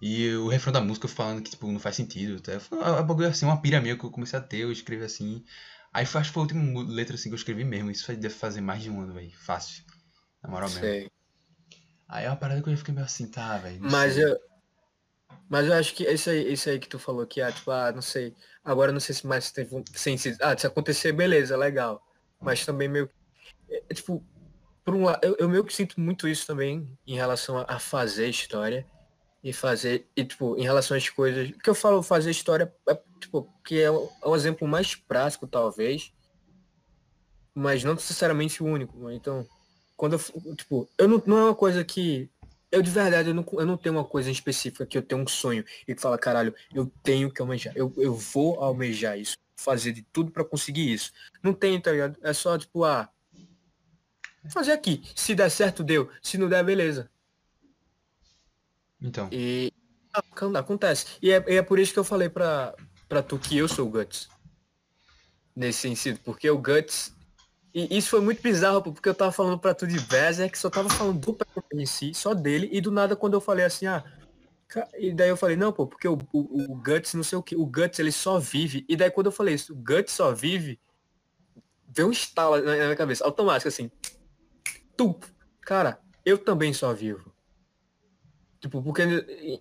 E 0.00 0.32
o 0.34 0.48
refrão 0.48 0.72
da 0.72 0.80
música 0.80 1.08
falando 1.08 1.42
que, 1.42 1.50
tipo, 1.50 1.70
não 1.70 1.80
faz 1.80 1.96
sentido, 1.96 2.40
tá? 2.40 2.60
Foi 2.60 2.78
uma, 2.78 2.92
uma 2.92 3.02
bagulho 3.02 3.28
assim, 3.28 3.46
uma 3.46 3.60
pira 3.60 3.80
minha 3.80 3.96
que 3.96 4.04
eu 4.04 4.10
comecei 4.10 4.38
a 4.38 4.42
ter, 4.42 4.58
eu 4.58 4.72
escrevi 4.72 5.04
assim. 5.04 5.44
Aí 5.92 6.04
acho 6.04 6.20
que 6.20 6.30
foi 6.30 6.40
a 6.40 6.44
última 6.44 6.84
letra 6.84 7.14
assim 7.14 7.28
que 7.28 7.34
eu 7.34 7.38
escrevi 7.38 7.64
mesmo, 7.64 7.90
isso 7.90 8.06
deve 8.14 8.30
fazer 8.30 8.60
mais 8.60 8.82
de 8.82 8.90
um 8.90 9.00
ano, 9.00 9.14
velho, 9.14 9.32
fácil. 9.38 9.82
Na 10.42 10.50
moral 10.50 10.68
mesmo. 10.68 10.84
Sei. 10.84 11.10
Aí 12.08 12.24
é 12.24 12.28
uma 12.28 12.36
parada 12.36 12.62
que 12.62 12.68
eu 12.68 12.72
já 12.72 12.78
fiquei 12.78 12.94
meio 12.94 13.06
assim, 13.06 13.26
tá, 13.26 13.58
velho. 13.58 13.78
Mas 13.80 14.14
sei. 14.14 14.24
eu, 14.24 14.38
mas 15.48 15.66
eu 15.66 15.72
acho 15.72 15.94
que 15.94 16.04
isso 16.04 16.28
aí, 16.30 16.52
isso 16.52 16.68
aí 16.68 16.78
que 16.78 16.88
tu 16.88 16.98
falou 16.98 17.26
que, 17.26 17.40
ah, 17.40 17.50
tipo, 17.50 17.70
ah, 17.70 17.90
não 17.90 18.02
sei. 18.02 18.34
Agora 18.62 18.92
não 18.92 19.00
sei 19.00 19.14
se 19.14 19.26
mais 19.26 19.50
tem 19.50 19.66
sentido. 19.94 20.36
Ah, 20.42 20.56
se 20.56 20.66
acontecer, 20.66 21.12
beleza, 21.12 21.56
legal. 21.56 22.02
Mas 22.40 22.64
também 22.64 22.86
meio. 22.86 23.10
é, 23.68 23.82
é, 23.88 23.94
tipo, 23.94 24.24
por 24.84 24.94
um 24.94 25.04
lado, 25.04 25.24
eu, 25.24 25.36
eu 25.38 25.48
meio 25.48 25.64
que 25.64 25.74
sinto 25.74 25.98
muito 26.00 26.28
isso 26.28 26.46
também 26.46 26.96
em 27.06 27.14
relação 27.14 27.58
a, 27.58 27.64
a 27.66 27.78
fazer 27.78 28.28
história. 28.28 28.86
E 29.42 29.52
fazer. 29.52 30.06
E, 30.16 30.24
tipo, 30.24 30.56
em 30.56 30.62
relação 30.62 30.96
às 30.96 31.08
coisas. 31.08 31.50
O 31.50 31.58
que 31.58 31.70
eu 31.70 31.74
falo 31.74 32.02
fazer 32.02 32.30
história 32.30 32.72
é, 32.88 32.98
tipo, 33.20 33.48
que 33.64 33.80
é 33.80 33.90
um, 33.90 34.08
é 34.22 34.28
um 34.28 34.36
exemplo 34.36 34.66
mais 34.66 34.94
prático, 34.94 35.46
talvez. 35.46 36.12
Mas 37.54 37.84
não 37.84 37.94
necessariamente 37.94 38.62
o 38.62 38.66
único. 38.66 39.10
Então, 39.10 39.46
quando 39.96 40.14
eu. 40.14 40.54
Tipo, 40.56 40.88
eu 40.98 41.08
não, 41.08 41.22
não 41.26 41.38
é 41.38 41.44
uma 41.44 41.54
coisa 41.54 41.84
que 41.84 42.30
eu 42.70 42.82
de 42.82 42.90
verdade, 42.90 43.30
eu 43.30 43.34
não, 43.34 43.44
eu 43.52 43.66
não 43.66 43.76
tenho 43.76 43.94
uma 43.94 44.04
coisa 44.04 44.30
específica 44.30 44.84
que 44.84 44.98
eu 44.98 45.02
tenho 45.02 45.22
um 45.22 45.26
sonho 45.26 45.64
e 45.86 45.94
que 45.94 46.00
fala, 46.00 46.18
caralho, 46.18 46.54
eu 46.74 46.90
tenho 47.02 47.32
que 47.32 47.40
almejar, 47.40 47.72
eu, 47.74 47.92
eu 47.96 48.14
vou 48.14 48.62
almejar 48.62 49.18
isso, 49.18 49.36
fazer 49.56 49.92
de 49.92 50.02
tudo 50.02 50.30
pra 50.30 50.44
conseguir 50.44 50.92
isso. 50.92 51.10
Não 51.42 51.54
tem, 51.54 51.80
tá 51.80 51.90
ligado? 51.90 52.18
É 52.22 52.32
só 52.32 52.58
tipo, 52.58 52.84
ah, 52.84 53.08
fazer 54.50 54.72
aqui. 54.72 55.02
Se 55.14 55.34
der 55.34 55.50
certo, 55.50 55.82
deu. 55.82 56.10
Se 56.22 56.36
não 56.36 56.48
der, 56.48 56.62
beleza. 56.62 57.10
Então, 59.00 59.28
E 59.32 59.72
ac- 60.12 60.56
acontece. 60.56 61.06
E 61.22 61.30
é, 61.30 61.56
é 61.56 61.62
por 61.62 61.78
isso 61.78 61.92
que 61.92 61.98
eu 61.98 62.04
falei 62.04 62.28
pra, 62.28 62.74
pra 63.08 63.22
tu 63.22 63.38
que 63.38 63.56
eu 63.56 63.68
sou 63.68 63.86
o 63.86 63.90
Guts. 63.90 64.28
Nesse 65.54 65.80
sentido, 65.80 66.20
porque 66.24 66.48
o 66.50 66.58
Guts. 66.58 67.12
E 67.74 67.98
isso 67.98 68.10
foi 68.10 68.20
muito 68.20 68.42
bizarro, 68.42 68.82
porque 68.82 69.08
eu 69.08 69.14
tava 69.14 69.32
falando 69.32 69.58
pra 69.58 69.74
tu 69.74 69.86
de 69.86 70.00
Berserk, 70.00 70.58
só 70.58 70.70
tava 70.70 70.88
falando 70.88 71.20
do 71.20 71.34
personagem 71.34 71.82
em 71.82 71.86
si, 71.86 72.14
só 72.14 72.34
dele, 72.34 72.68
e 72.72 72.80
do 72.80 72.90
nada 72.90 73.14
quando 73.16 73.34
eu 73.34 73.40
falei 73.40 73.64
assim, 73.64 73.86
ah. 73.86 74.04
E 74.98 75.12
daí 75.12 75.28
eu 75.30 75.36
falei, 75.36 75.56
não, 75.56 75.72
pô, 75.72 75.86
porque 75.86 76.08
o, 76.08 76.18
o, 76.32 76.72
o 76.72 76.76
Guts, 76.76 77.14
não 77.14 77.22
sei 77.24 77.38
o 77.38 77.42
que, 77.42 77.56
o 77.56 77.66
Guts 77.66 77.98
ele 77.98 78.12
só 78.12 78.38
vive. 78.38 78.84
E 78.88 78.96
daí 78.96 79.10
quando 79.10 79.26
eu 79.26 79.32
falei 79.32 79.54
isso, 79.54 79.72
o 79.72 79.76
Guts 79.76 80.12
só 80.12 80.32
vive, 80.32 80.80
veio 81.86 82.08
um 82.08 82.12
estalo 82.12 82.56
na 82.58 82.76
na 82.76 82.84
minha 82.84 82.96
cabeça, 82.96 83.24
automático, 83.24 83.68
assim. 83.68 83.90
Tu, 84.96 85.18
cara, 85.62 85.98
eu 86.24 86.38
também 86.38 86.72
só 86.72 86.92
vivo. 86.92 87.27
Tipo, 88.60 88.82
porque 88.82 89.02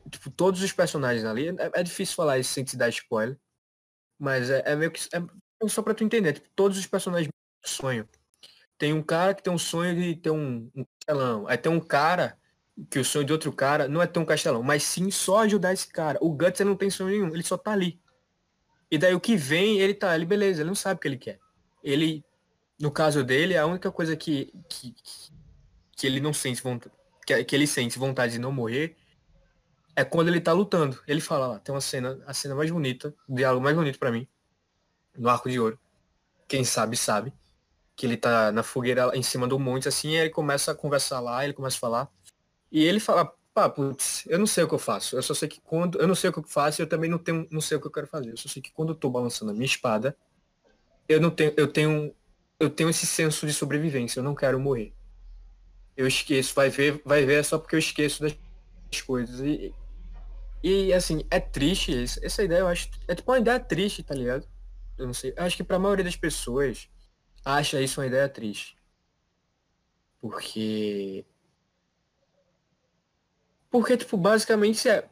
tipo, 0.09 0.31
todos 0.31 0.61
os 0.61 0.71
personagens 0.71 1.23
ali, 1.25 1.49
é, 1.49 1.71
é 1.73 1.83
difícil 1.83 2.15
falar 2.15 2.39
isso 2.39 2.53
sem 2.53 2.63
te 2.63 2.75
dar 2.75 2.89
spoiler. 2.89 3.37
Mas 4.19 4.49
é, 4.49 4.63
é 4.65 4.75
meio 4.75 4.91
que. 4.91 5.01
É 5.13 5.67
só 5.67 5.81
pra 5.81 5.93
tu 5.93 6.03
entender, 6.03 6.33
tipo, 6.33 6.49
todos 6.55 6.77
os 6.77 6.85
personagens 6.87 7.27
têm 7.27 7.71
um 7.71 7.75
sonho. 7.75 8.09
Tem 8.77 8.93
um 8.93 9.01
cara 9.01 9.33
que 9.33 9.41
tem 9.43 9.53
um 9.53 9.57
sonho 9.57 9.95
de 9.95 10.15
ter 10.15 10.29
um, 10.29 10.69
um 10.75 10.85
castelão. 10.85 11.47
Aí 11.47 11.57
tem 11.57 11.71
um 11.71 11.79
cara 11.79 12.37
que 12.89 12.99
o 12.99 13.05
sonho 13.05 13.25
de 13.25 13.33
outro 13.33 13.51
cara 13.51 13.87
não 13.87 14.01
é 14.01 14.07
ter 14.07 14.19
um 14.19 14.25
castelão, 14.25 14.61
mas 14.61 14.83
sim 14.83 15.09
só 15.09 15.39
ajudar 15.39 15.73
esse 15.73 15.87
cara. 15.87 16.19
O 16.21 16.31
Guts 16.31 16.59
ele 16.59 16.69
não 16.69 16.77
tem 16.77 16.89
sonho 16.89 17.09
nenhum, 17.09 17.33
ele 17.33 17.43
só 17.43 17.57
tá 17.57 17.71
ali. 17.71 17.99
E 18.89 18.97
daí 18.97 19.13
o 19.15 19.19
que 19.19 19.35
vem, 19.35 19.79
ele 19.79 19.93
tá 19.93 20.11
ali, 20.11 20.25
beleza, 20.25 20.61
ele 20.61 20.69
não 20.69 20.75
sabe 20.75 20.97
o 20.97 21.01
que 21.01 21.07
ele 21.07 21.17
quer. 21.17 21.39
Ele, 21.83 22.23
no 22.79 22.91
caso 22.91 23.23
dele, 23.23 23.57
a 23.57 23.65
única 23.65 23.91
coisa 23.91 24.15
que, 24.15 24.53
que, 24.69 24.93
que 25.95 26.07
ele 26.07 26.19
não 26.19 26.33
sente 26.33 26.61
vontade, 26.61 26.95
que, 27.27 27.43
que 27.43 27.55
ele 27.55 27.67
sente 27.67 27.99
vontade 27.99 28.33
de 28.33 28.39
não 28.39 28.53
morrer 28.53 28.95
é 29.93 30.03
quando 30.05 30.29
ele 30.29 30.39
tá 30.39 30.53
lutando. 30.53 30.97
Ele 31.05 31.19
fala 31.19 31.47
lá, 31.47 31.59
tem 31.59 31.75
uma 31.75 31.81
cena, 31.81 32.23
a 32.25 32.33
cena 32.33 32.55
mais 32.55 32.71
bonita, 32.71 33.13
o 33.27 33.35
diálogo 33.35 33.63
mais 33.63 33.75
bonito 33.75 33.99
para 33.99 34.11
mim, 34.11 34.25
no 35.17 35.27
Arco 35.27 35.49
de 35.49 35.59
Ouro. 35.59 35.77
Quem 36.47 36.63
sabe, 36.63 36.95
sabe. 36.95 37.33
Que 37.95 38.05
ele 38.05 38.15
tá 38.15 38.51
na 38.51 38.63
fogueira 38.63 39.11
em 39.13 39.23
cima 39.23 39.47
do 39.47 39.59
monte, 39.59 39.87
assim, 39.87 40.15
ele 40.15 40.29
começa 40.29 40.71
a 40.71 40.75
conversar 40.75 41.19
lá, 41.19 41.43
ele 41.43 41.53
começa 41.53 41.75
a 41.75 41.79
falar. 41.79 42.09
E 42.71 42.83
ele 42.83 42.99
fala, 42.99 43.33
pá, 43.53 43.69
putz, 43.69 44.23
eu 44.27 44.39
não 44.39 44.47
sei 44.47 44.63
o 44.63 44.67
que 44.67 44.75
eu 44.75 44.79
faço. 44.79 45.17
Eu 45.17 45.23
só 45.23 45.33
sei 45.33 45.49
que 45.49 45.59
quando. 45.59 45.99
Eu 45.99 46.07
não 46.07 46.15
sei 46.15 46.29
o 46.29 46.33
que 46.33 46.39
eu 46.39 46.43
faço, 46.43 46.81
eu 46.81 46.87
também 46.87 47.09
não 47.09 47.17
tenho, 47.17 47.45
não 47.51 47.59
sei 47.59 47.75
o 47.75 47.81
que 47.81 47.87
eu 47.87 47.91
quero 47.91 48.07
fazer. 48.07 48.31
Eu 48.31 48.37
só 48.37 48.47
sei 48.47 48.61
que 48.61 48.71
quando 48.71 48.89
eu 48.89 48.95
tô 48.95 49.09
balançando 49.09 49.51
a 49.51 49.53
minha 49.53 49.65
espada, 49.65 50.15
eu 51.09 51.19
não 51.19 51.31
tenho. 51.31 51.53
Eu 51.57 51.67
tenho. 51.67 52.15
Eu 52.59 52.69
tenho 52.69 52.89
esse 52.89 53.05
senso 53.05 53.45
de 53.45 53.53
sobrevivência, 53.53 54.19
eu 54.19 54.23
não 54.23 54.33
quero 54.35 54.59
morrer. 54.59 54.93
Eu 55.97 56.07
esqueço, 56.07 56.53
vai 56.53 56.69
ver, 56.69 57.01
vai 57.03 57.25
ver 57.25 57.39
é 57.39 57.43
só 57.43 57.57
porque 57.57 57.75
eu 57.75 57.79
esqueço 57.79 58.21
das 58.21 58.37
coisas. 59.05 59.39
E, 59.41 59.73
e 60.63 60.93
assim, 60.93 61.25
é 61.29 61.39
triste 61.39 61.91
isso. 62.03 62.23
Essa 62.23 62.43
ideia 62.43 62.59
eu 62.59 62.67
acho. 62.67 62.89
É 63.07 63.15
tipo 63.15 63.31
uma 63.31 63.39
ideia 63.39 63.59
triste, 63.59 64.03
tá 64.03 64.13
ligado? 64.13 64.47
Eu 64.97 65.07
não 65.07 65.13
sei. 65.13 65.33
Eu 65.35 65.43
acho 65.43 65.57
que 65.57 65.63
pra 65.63 65.79
maioria 65.79 66.05
das 66.05 66.15
pessoas 66.15 66.87
acha 67.43 67.81
isso 67.81 67.99
uma 67.99 68.07
ideia 68.07 68.29
triste. 68.29 68.77
Porque 70.21 71.25
porque, 73.69 73.97
tipo, 73.97 74.17
basicamente 74.17 74.87
é. 74.87 75.07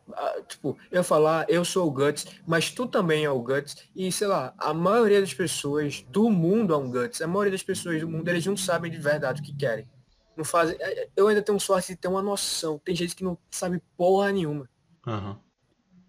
Tipo, 0.48 0.78
eu 0.90 1.04
falar, 1.04 1.46
eu 1.50 1.66
sou 1.66 1.88
o 1.88 1.92
Guts, 1.92 2.26
mas 2.48 2.72
tu 2.72 2.88
também 2.88 3.26
é 3.26 3.30
o 3.30 3.42
Guts. 3.42 3.88
E, 3.96 4.12
sei 4.12 4.28
lá, 4.28 4.54
a 4.58 4.74
maioria 4.74 5.20
das 5.20 5.34
pessoas 5.34 6.02
do 6.10 6.30
mundo 6.30 6.74
é 6.74 6.78
um 6.78 6.90
Guts. 6.90 7.22
A 7.22 7.28
maioria 7.28 7.52
das 7.52 7.64
pessoas 7.64 8.00
do 8.00 8.10
mundo, 8.10 8.28
eles 8.28 8.46
não 8.46 8.56
sabem 8.56 8.90
de 8.90 8.98
verdade 8.98 9.42
o 9.42 9.44
que 9.44 9.56
querem. 9.56 9.88
Não 10.36 10.46
fazem. 10.46 10.76
É, 10.80 11.04
é, 11.04 11.10
eu 11.16 11.28
ainda 11.28 11.42
tenho 11.42 11.60
sorte 11.60 11.90
de 11.90 11.96
ter 11.96 12.08
uma 12.08 12.22
noção. 12.22 12.80
Tem 12.80 12.96
gente 12.96 13.16
que 13.16 13.24
não 13.24 13.38
sabe 13.50 13.82
porra 13.98 14.32
nenhuma. 14.32 14.70
Uhum. 15.06 15.38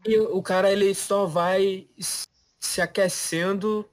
E 0.05 0.19
o 0.19 0.43
cara, 0.43 0.71
ele 0.71 0.95
só 0.95 1.27
vai 1.27 1.89
se 2.61 2.81
aquecendo 2.81 3.89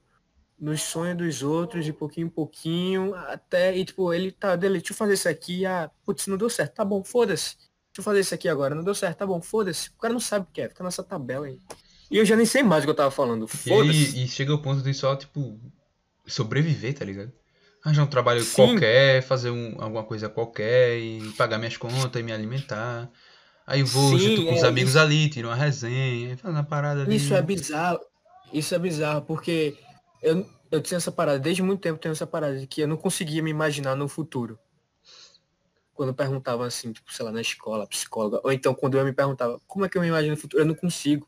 nos 0.60 0.82
sonhos 0.82 1.18
dos 1.18 1.44
outros, 1.44 1.84
de 1.84 1.92
pouquinho 1.92 2.28
em 2.28 2.30
pouquinho, 2.30 3.16
até. 3.16 3.76
E, 3.76 3.84
tipo, 3.84 4.14
ele 4.14 4.32
tá 4.32 4.56
dele, 4.56 4.80
deixa 4.80 4.94
eu 4.94 4.98
fazer 4.98 5.14
isso 5.14 5.30
aqui. 5.30 5.66
Ah, 5.66 5.90
putz, 6.06 6.28
não 6.28 6.38
deu 6.38 6.50
certo. 6.50 6.76
Tá 6.76 6.86
bom, 6.86 7.04
foda-se 7.04 7.58
Deixa 7.94 8.00
eu 8.00 8.04
fazer 8.04 8.22
isso 8.22 8.34
aqui 8.34 8.50
agora. 8.50 8.74
Não 8.74 8.84
deu 8.84 8.96
certo, 8.96 9.20
tá 9.20 9.28
bom, 9.28 9.40
foda-se. 9.40 9.90
O 9.90 10.00
cara 10.00 10.12
não 10.12 10.20
sabe 10.20 10.48
o 10.50 10.52
que 10.52 10.62
é, 10.62 10.68
fica 10.68 10.84
nessa 10.84 11.04
tabela 11.04 11.46
aí. 11.46 11.60
E 12.10 12.18
eu 12.18 12.26
já 12.26 12.36
nem 12.36 12.46
sei 12.46 12.64
mais 12.64 12.84
o 12.84 12.88
que 12.88 12.92
eu 12.92 12.96
tava 12.96 13.12
falando. 13.12 13.48
Foda-se. 13.48 14.18
E, 14.18 14.24
e, 14.24 14.28
chega 14.28 14.52
o 14.52 14.60
ponto 14.60 14.82
de 14.82 14.94
só, 14.96 15.16
tipo, 15.16 15.60
sobreviver, 16.26 16.98
tá 16.98 17.06
ligado? 17.06 17.32
Arranjar 17.84 18.04
um 18.04 18.08
trabalho 18.08 18.42
Sim. 18.42 18.56
qualquer, 18.56 19.22
fazer 19.24 19.50
um, 19.50 19.76
alguma 19.80 20.04
coisa 20.04 20.30
qualquer 20.30 20.98
e 20.98 21.32
pagar 21.38 21.58
minhas 21.58 21.76
contas 21.76 22.20
e 22.20 22.24
me 22.24 22.32
alimentar. 22.32 23.10
Aí 23.68 23.84
vou 23.84 24.18
Sim, 24.18 24.20
junto 24.20 24.46
com 24.46 24.52
é, 24.52 24.56
os 24.56 24.64
amigos 24.64 24.92
isso... 24.92 25.00
ali, 25.00 25.30
tiro 25.30 25.50
uma 25.50 25.56
resenha, 25.56 26.38
faz 26.38 26.54
uma 26.54 26.64
parada 26.64 27.02
ali. 27.02 27.16
Isso 27.16 27.34
é 27.34 27.42
bizarro. 27.42 28.00
Isso 28.54 28.74
é 28.74 28.80
bizarro, 28.80 29.22
porque 29.24 29.76
eu, 30.22 30.48
eu 30.72 30.82
tinha 30.82 30.98
essa 30.98 31.12
parada, 31.12 31.40
desde 31.40 31.62
muito 31.62 31.82
tempo 31.82 32.00
tenho 32.00 32.14
essa 32.14 32.28
parada 32.28 32.58
de 32.58 32.68
que 32.68 32.82
eu 32.82 32.88
não 32.88 32.98
conseguia 32.98 33.42
me 33.42 33.50
imaginar 33.50 33.96
no 33.96 34.08
futuro 34.08 34.60
quando 35.94 36.14
perguntavam 36.14 36.66
assim, 36.66 36.92
tipo, 36.92 37.14
sei 37.14 37.26
lá, 37.26 37.32
na 37.32 37.42
escola, 37.42 37.88
psicóloga, 37.88 38.40
ou 38.44 38.52
então 38.52 38.74
quando 38.74 38.98
eu 38.98 39.06
me 39.06 39.14
perguntava, 39.14 39.60
como 39.68 39.86
é 39.86 39.90
que 39.90 39.98
eu 39.98 40.02
me 40.02 40.08
imagino 40.08 40.36
no 40.36 40.42
futuro? 40.42 40.64
Eu 40.64 40.66
não 40.66 40.76
consigo. 40.76 41.28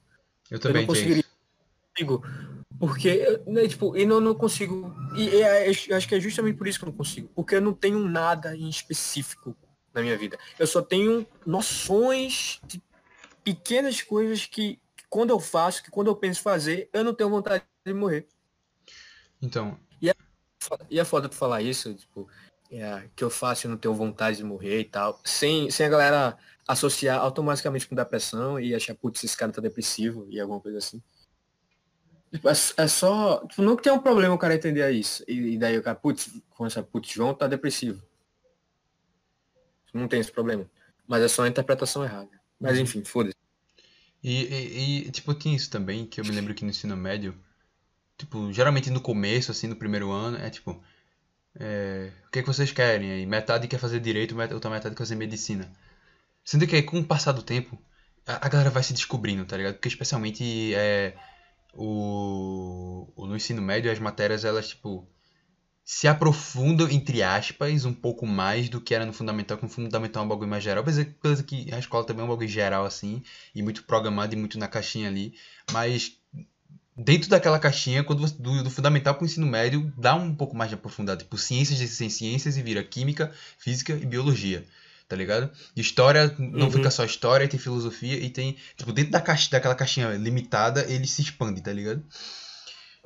Eu 0.50 0.60
também 0.60 0.82
eu 0.82 0.82
não 0.82 0.88
conseguiria. 0.88 1.24
Consigo, 1.92 2.24
porque, 2.80 3.42
né, 3.48 3.68
tipo, 3.68 3.96
e 3.96 4.06
não, 4.06 4.20
não 4.20 4.36
consigo. 4.36 4.94
E, 5.16 5.30
e 5.30 5.42
é, 5.42 5.70
eu 5.70 5.96
acho 5.96 6.08
que 6.08 6.16
é 6.16 6.20
justamente 6.20 6.58
por 6.58 6.68
isso 6.68 6.78
que 6.78 6.86
eu 6.86 6.90
não 6.90 6.98
consigo. 6.98 7.30
Porque 7.34 7.56
eu 7.56 7.62
não 7.62 7.74
tenho 7.74 8.00
nada 8.00 8.56
em 8.56 8.70
específico 8.70 9.56
na 9.94 10.02
minha 10.02 10.18
vida. 10.18 10.38
Eu 10.60 10.68
só 10.68 10.82
tenho 10.82 11.26
noções 11.46 12.60
de 12.66 12.82
pequenas 13.44 14.02
coisas 14.02 14.46
que, 14.46 14.80
que 14.96 15.06
quando 15.10 15.30
eu 15.30 15.40
faço, 15.40 15.84
que 15.84 15.92
quando 15.92 16.08
eu 16.08 16.16
penso 16.16 16.42
fazer, 16.42 16.90
eu 16.92 17.04
não 17.04 17.14
tenho 17.14 17.30
vontade 17.30 17.64
de 17.86 17.94
morrer. 17.94 18.28
Então. 19.42 19.80
E 20.02 20.10
é, 20.10 20.16
e 20.90 21.00
é 21.00 21.06
foda 21.06 21.30
tu 21.30 21.36
falar 21.36 21.62
isso, 21.62 21.94
tipo, 21.94 22.28
é, 22.70 23.08
que 23.16 23.24
eu 23.24 23.30
faço 23.30 23.68
e 23.68 23.70
não 23.70 23.78
tenho 23.78 23.94
vontade 23.94 24.38
de 24.38 24.44
morrer 24.44 24.82
e 24.82 24.86
tal, 24.86 25.20
sem, 25.24 25.70
sem 25.70 25.86
a 25.86 25.90
galera 25.90 26.38
associar 26.68 27.20
automaticamente 27.20 27.88
com 27.88 27.96
depressão 27.96 28.60
e 28.60 28.74
achar, 28.74 28.96
putz, 28.96 29.24
esse 29.24 29.38
cara 29.38 29.52
tá 29.52 29.62
depressivo 29.62 30.26
e 30.30 30.40
alguma 30.40 30.60
coisa 30.60 30.80
assim. 30.80 31.02
Tipo, 32.36 32.50
é, 32.50 32.52
é, 32.52 32.88
só. 32.88 33.46
Tipo, 33.48 33.62
não 33.62 33.78
que 33.78 33.84
tenha 33.84 33.96
um 33.96 34.00
problema 34.00 34.36
o 34.36 34.38
cara 34.38 34.56
entender 34.56 34.90
isso. 34.92 35.24
E, 35.26 35.54
e 35.54 35.58
daí 35.58 35.78
o 35.78 35.82
cara, 35.82 35.96
putz, 35.96 36.30
essa 36.62 36.84
putz, 36.84 37.10
João 37.10 37.34
tá 37.34 37.48
depressivo. 37.48 38.02
Não 39.94 40.08
tem 40.08 40.20
esse 40.20 40.32
problema. 40.32 40.70
Mas 41.08 41.24
é 41.24 41.28
só 41.30 41.44
a 41.44 41.48
interpretação 41.48 42.04
errada. 42.04 42.30
Mas 42.60 42.76
uhum. 42.76 42.84
enfim, 42.84 43.04
foda-se. 43.06 43.36
E, 44.22 44.44
e, 44.44 45.08
e, 45.08 45.12
tipo, 45.12 45.34
tinha 45.34 45.56
isso 45.56 45.70
também, 45.70 46.06
que 46.06 46.20
eu 46.20 46.26
me 46.26 46.32
lembro 46.32 46.54
que 46.54 46.66
no 46.66 46.72
ensino 46.72 46.98
médio, 46.98 47.34
tipo, 48.18 48.52
geralmente 48.52 48.90
no 48.90 49.00
começo, 49.00 49.52
assim, 49.52 49.68
no 49.68 49.76
primeiro 49.76 50.12
ano, 50.12 50.38
é 50.38 50.50
tipo, 50.50 50.84
é, 51.58 52.12
o 52.28 52.32
que, 52.32 52.40
é 52.40 52.42
que 52.42 52.48
vocês 52.48 52.72
querem? 52.72 53.12
Aí 53.12 53.26
metade 53.26 53.68
quer 53.68 53.78
fazer 53.78 54.00
direito, 54.00 54.36
outra 54.52 54.70
metade 54.70 54.96
quer 54.96 55.04
fazer 55.04 55.16
medicina. 55.16 55.72
Sendo 56.44 56.68
que 56.68 56.82
com 56.82 57.00
o 57.00 57.06
passar 57.06 57.32
do 57.32 57.44
tempo, 57.44 57.80
a, 58.26 58.46
a 58.46 58.50
galera 58.50 58.70
vai 58.70 58.84
se 58.84 58.94
descobrindo, 58.94 59.46
tá 59.46 59.56
ligado? 59.56 59.76
Porque 59.76 59.88
especialmente 59.88 60.74
é, 60.76 61.16
o, 61.76 63.12
o, 63.16 63.28
no 63.28 63.36
ensino 63.36 63.62
médio 63.62 63.92
as 63.92 64.00
matérias 64.00 64.46
elas 64.46 64.70
tipo 64.70 65.08
se 65.84 66.08
aprofundam 66.08 66.90
entre 66.90 67.22
aspas 67.22 67.86
um 67.86 67.94
pouco 67.94 68.26
mais 68.26 68.70
do 68.70 68.82
que 68.82 68.96
era 68.96 69.06
no 69.06 69.14
fundamental, 69.14 69.58
que 69.58 69.66
o 69.66 69.70
fundamental 69.70 70.24
é 70.24 70.26
um 70.26 70.30
bagulho 70.30 70.50
mais 70.50 70.64
geral. 70.64 70.84
Beleza 70.84 71.44
que 71.44 71.72
a 71.72 71.78
escola 71.78 72.04
também 72.04 72.24
é 72.24 72.26
um 72.26 72.30
bagulho 72.30 72.48
geral 72.48 72.86
assim, 72.86 73.22
e 73.54 73.62
muito 73.62 73.84
programado 73.84 74.34
e 74.34 74.38
muito 74.38 74.58
na 74.58 74.68
caixinha 74.68 75.08
ali, 75.08 75.36
mas 75.72 76.18
dentro 76.98 77.30
daquela 77.30 77.60
caixinha, 77.60 78.04
quando 78.04 78.22
você, 78.22 78.36
do, 78.36 78.64
do 78.64 78.70
fundamental 78.72 79.14
para 79.14 79.24
o 79.24 79.26
ensino 79.26 79.46
médio, 79.46 79.94
dá 79.98 80.16
um 80.16 80.34
pouco 80.34 80.56
mais 80.56 80.70
de 80.70 80.76
aprofundado. 80.76 81.24
Tipo, 81.24 81.38
ciências 81.38 81.78
de 81.78 81.88
ciências 81.88 82.58
e 82.58 82.62
vira 82.64 82.84
química, 82.84 83.32
física 83.58 83.94
e 83.94 84.06
biologia. 84.06 84.66
Tá 85.08 85.16
ligado? 85.16 85.52
História 85.76 86.36
não 86.40 86.66
uhum. 86.66 86.72
fica 86.72 86.90
só 86.90 87.06
história, 87.06 87.48
tem 87.48 87.60
filosofia 87.60 88.16
e 88.16 88.30
tem. 88.30 88.58
Tipo, 88.76 88.92
dentro 88.92 89.12
da 89.12 89.22
caixa, 89.22 89.52
daquela 89.52 89.76
caixinha 89.76 90.10
limitada, 90.14 90.84
ele 90.92 91.06
se 91.06 91.22
expande, 91.22 91.62
tá 91.62 91.72
ligado? 91.72 92.04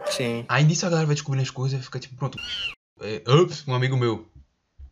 Sim. 0.06 0.46
Aí 0.48 0.64
nisso 0.64 0.86
a 0.86 0.90
galera 0.90 1.08
vai 1.08 1.16
descobrindo 1.16 1.44
as 1.44 1.52
coisas 1.52 1.80
e 1.80 1.84
fica 1.84 2.00
tipo, 2.00 2.16
pronto. 2.16 2.40
É, 3.02 3.22
ups, 3.28 3.68
um 3.68 3.74
amigo 3.74 3.98
meu. 3.98 4.26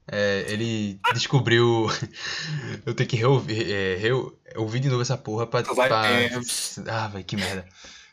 É, 0.09 0.45
ele 0.49 0.99
descobriu. 1.13 1.87
eu 2.85 2.93
tenho 2.93 3.09
que 3.09 3.15
reouvir, 3.15 3.71
é, 3.71 3.95
reouvir 3.95 4.79
de 4.81 4.89
novo 4.89 5.01
essa 5.01 5.17
porra 5.17 5.47
pra. 5.47 5.61
Vai, 5.61 5.87
pra... 5.87 6.03
Ah, 6.87 7.07
vai, 7.07 7.23
que 7.23 7.37
merda. 7.37 7.65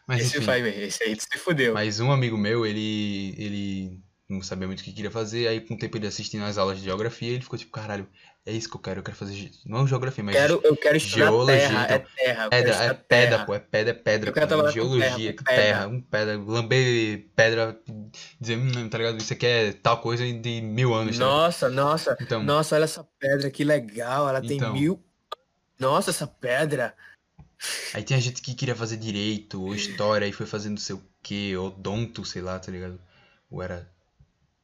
Mas, 0.07 0.23
esse 0.23 0.37
enfim, 0.37 0.47
vai, 0.47 0.69
esse 0.69 1.03
aí 1.03 1.17
se 1.17 1.39
fudeu. 1.39 1.75
Mas 1.75 1.99
um 1.99 2.13
amigo 2.13 2.37
meu, 2.37 2.67
ele, 2.67 3.35
ele 3.39 4.01
não 4.29 4.43
sabia 4.43 4.67
muito 4.67 4.81
o 4.81 4.85
que 4.85 4.93
queria 4.93 5.11
fazer, 5.11 5.49
aí 5.49 5.61
com 5.61 5.75
o 5.75 5.79
tempo 5.79 5.97
ele 5.97 6.07
assistindo 6.07 6.45
as 6.45 6.59
aulas 6.59 6.79
de 6.79 6.85
geografia, 6.85 7.31
ele 7.31 7.43
ficou 7.43 7.59
tipo, 7.59 7.73
caralho, 7.73 8.07
é 8.47 8.53
isso 8.53 8.69
que 8.69 8.77
eu 8.77 8.81
quero, 8.81 9.01
eu 9.01 9.03
quero 9.03 9.17
fazer, 9.17 9.51
não 9.65 9.87
geografia, 9.87 10.23
mas 10.23 10.35
quero, 10.35 10.61
eu 10.63 10.77
quero 10.77 10.97
estudar 10.99 11.27
geologia, 11.27 11.57
terra, 11.57 11.85
então, 11.85 11.97
é 11.97 11.99
terra, 11.99 12.49
pedra, 12.51 12.75
é 12.75 12.95
pedra, 12.95 12.99
terra. 13.07 13.47
pô, 13.47 13.55
é 13.55 13.59
pedra, 13.59 13.91
é 13.91 13.95
pedra, 13.95 14.33
pô, 14.33 14.71
geologia, 14.71 15.37
terra, 15.37 15.57
terra, 15.57 15.87
um 15.89 16.01
pedra, 16.03 16.39
lamber 16.39 17.27
pedra, 17.35 17.81
dizer, 18.39 18.59
hum, 18.59 18.89
tá 18.89 18.99
ligado, 18.99 19.17
isso 19.17 19.33
aqui 19.33 19.47
é 19.47 19.73
tal 19.73 20.01
coisa 20.01 20.25
de 20.31 20.61
mil 20.61 20.93
anos. 20.93 21.19
Nossa, 21.19 21.69
tá 21.69 21.75
nossa, 21.75 22.17
então, 22.21 22.43
nossa, 22.43 22.75
olha 22.75 22.85
essa 22.85 23.07
pedra, 23.19 23.51
que 23.51 23.65
legal, 23.65 24.29
ela 24.29 24.43
tem 24.43 24.59
então, 24.59 24.75
mil, 24.75 25.03
nossa, 25.79 26.11
essa 26.11 26.27
pedra... 26.27 26.95
Aí 27.95 28.03
tinha 28.03 28.21
gente 28.21 28.43
que 28.43 28.55
queria 28.55 28.75
fazer 28.75 28.99
direito, 28.99 29.63
ou 29.63 29.75
história, 29.75 30.27
e 30.27 30.33
foi 30.33 30.45
fazendo 30.45 30.73
não 30.73 30.79
sei 30.79 30.97
o 30.97 31.03
que, 31.23 31.57
odonto, 31.57 32.25
sei 32.27 32.43
lá, 32.43 32.59
tá 32.59 32.71
ligado? 32.71 33.01
Ou 33.51 33.63
era. 33.63 33.89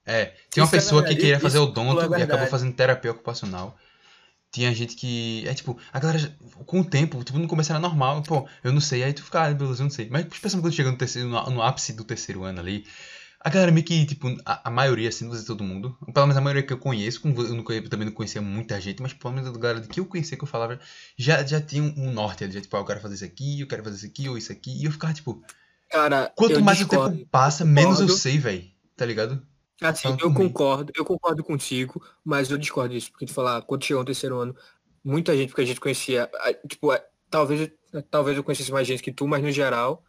É, 0.07 0.35
tinha 0.51 0.65
uma 0.65 0.69
é 0.69 0.71
pessoa 0.71 1.05
é 1.05 1.09
que 1.09 1.17
queria 1.17 1.41
fazer 1.41 1.59
odonto 1.59 2.15
é 2.15 2.19
e 2.19 2.23
acabou 2.23 2.47
fazendo 2.47 2.73
terapia 2.73 3.11
ocupacional. 3.11 3.77
Tinha 4.51 4.75
gente 4.75 4.97
que. 4.97 5.47
É 5.47 5.55
tipo, 5.55 5.79
a 5.93 6.01
galera, 6.01 6.37
com 6.67 6.81
o 6.81 6.85
tempo, 6.85 7.23
tipo, 7.23 7.39
no 7.39 7.47
começo 7.47 7.71
era 7.71 7.79
normal, 7.79 8.23
pô, 8.23 8.49
eu 8.65 8.73
não 8.73 8.81
sei, 8.81 9.05
aí 9.05 9.13
tu 9.13 9.23
fica, 9.23 9.45
ah, 9.45 9.55
beleza, 9.55 9.83
eu 9.83 9.85
não 9.85 9.91
sei. 9.91 10.09
Mas 10.11 10.27
especialmente 10.27 10.65
quando 10.65 10.75
chega 10.75 10.91
no, 10.91 10.97
terceiro, 10.97 11.29
no, 11.29 11.51
no 11.51 11.63
ápice 11.63 11.93
do 11.93 12.03
terceiro 12.03 12.43
ano 12.43 12.59
ali, 12.59 12.85
a 13.43 13.49
galera 13.49 13.71
meio 13.71 13.87
que, 13.87 14.05
tipo, 14.05 14.29
a, 14.45 14.69
a 14.69 14.71
maioria, 14.71 15.09
assim, 15.09 15.25
não 15.25 15.31
dizer 15.33 15.47
todo 15.47 15.63
mundo, 15.63 15.97
pelo 16.13 16.27
menos 16.27 16.37
a 16.37 16.41
maioria 16.41 16.63
que 16.63 16.73
eu 16.73 16.79
conheço, 16.79 17.21
eu, 17.25 17.55
não, 17.55 17.65
eu 17.69 17.89
também 17.89 18.07
não 18.07 18.13
conhecia 18.13 18.43
muita 18.43 18.81
gente, 18.81 19.01
mas 19.01 19.13
pelo 19.15 19.33
menos 19.33 19.49
a 19.49 19.59
galera 19.59 19.81
que 19.87 20.01
eu 20.01 20.05
conhecia 20.05 20.37
que 20.37 20.45
eu 20.45 20.49
falava, 20.49 20.79
já, 21.17 21.45
já 21.45 21.61
tinha 21.61 21.83
um, 21.83 21.95
um 21.97 22.13
norte 22.13 22.45
ali, 22.45 22.53
já, 22.53 22.61
tipo, 22.61 22.77
ah, 22.77 22.81
eu 22.81 22.85
quero 22.85 23.01
fazer 23.01 23.15
isso 23.15 23.25
aqui, 23.25 23.61
eu 23.61 23.67
quero 23.67 23.83
fazer 23.83 23.97
isso 23.97 24.07
aqui, 24.07 24.29
ou 24.29 24.37
isso 24.37 24.53
aqui, 24.53 24.83
e 24.83 24.85
eu 24.85 24.91
ficava, 24.91 25.15
tipo, 25.15 25.43
Cara, 25.89 26.31
quanto 26.37 26.61
mais 26.63 26.79
discordo, 26.79 27.15
o 27.15 27.19
tempo 27.19 27.29
passa, 27.31 27.65
menos 27.65 28.01
eu 28.01 28.09
sei, 28.09 28.37
velho, 28.39 28.65
tá 28.97 29.07
ligado? 29.07 29.43
Assim, 29.81 30.16
eu 30.20 30.33
concordo, 30.33 30.93
eu 30.95 31.05
concordo 31.05 31.43
contigo, 31.43 32.03
mas 32.24 32.51
eu 32.51 32.59
discordo 32.59 32.95
disso, 32.95 33.11
porque 33.11 33.26
tu 33.26 33.33
falar, 33.33 33.62
quando 33.62 33.85
chegou 33.85 34.03
no 34.03 34.07
terceiro 34.07 34.39
ano, 34.39 34.55
muita 35.03 35.35
gente, 35.37 35.49
porque 35.49 35.62
a 35.62 35.66
gente 35.66 35.81
conhecia, 35.81 36.31
tipo, 36.68 36.89
talvez, 37.31 37.70
talvez 38.11 38.37
eu 38.37 38.45
conhecesse 38.45 38.70
mais 38.70 38.87
gente 38.87 39.03
que 39.03 39.12
tu, 39.12 39.26
mas 39.26 39.43
no 39.43 39.51
geral, 39.51 40.05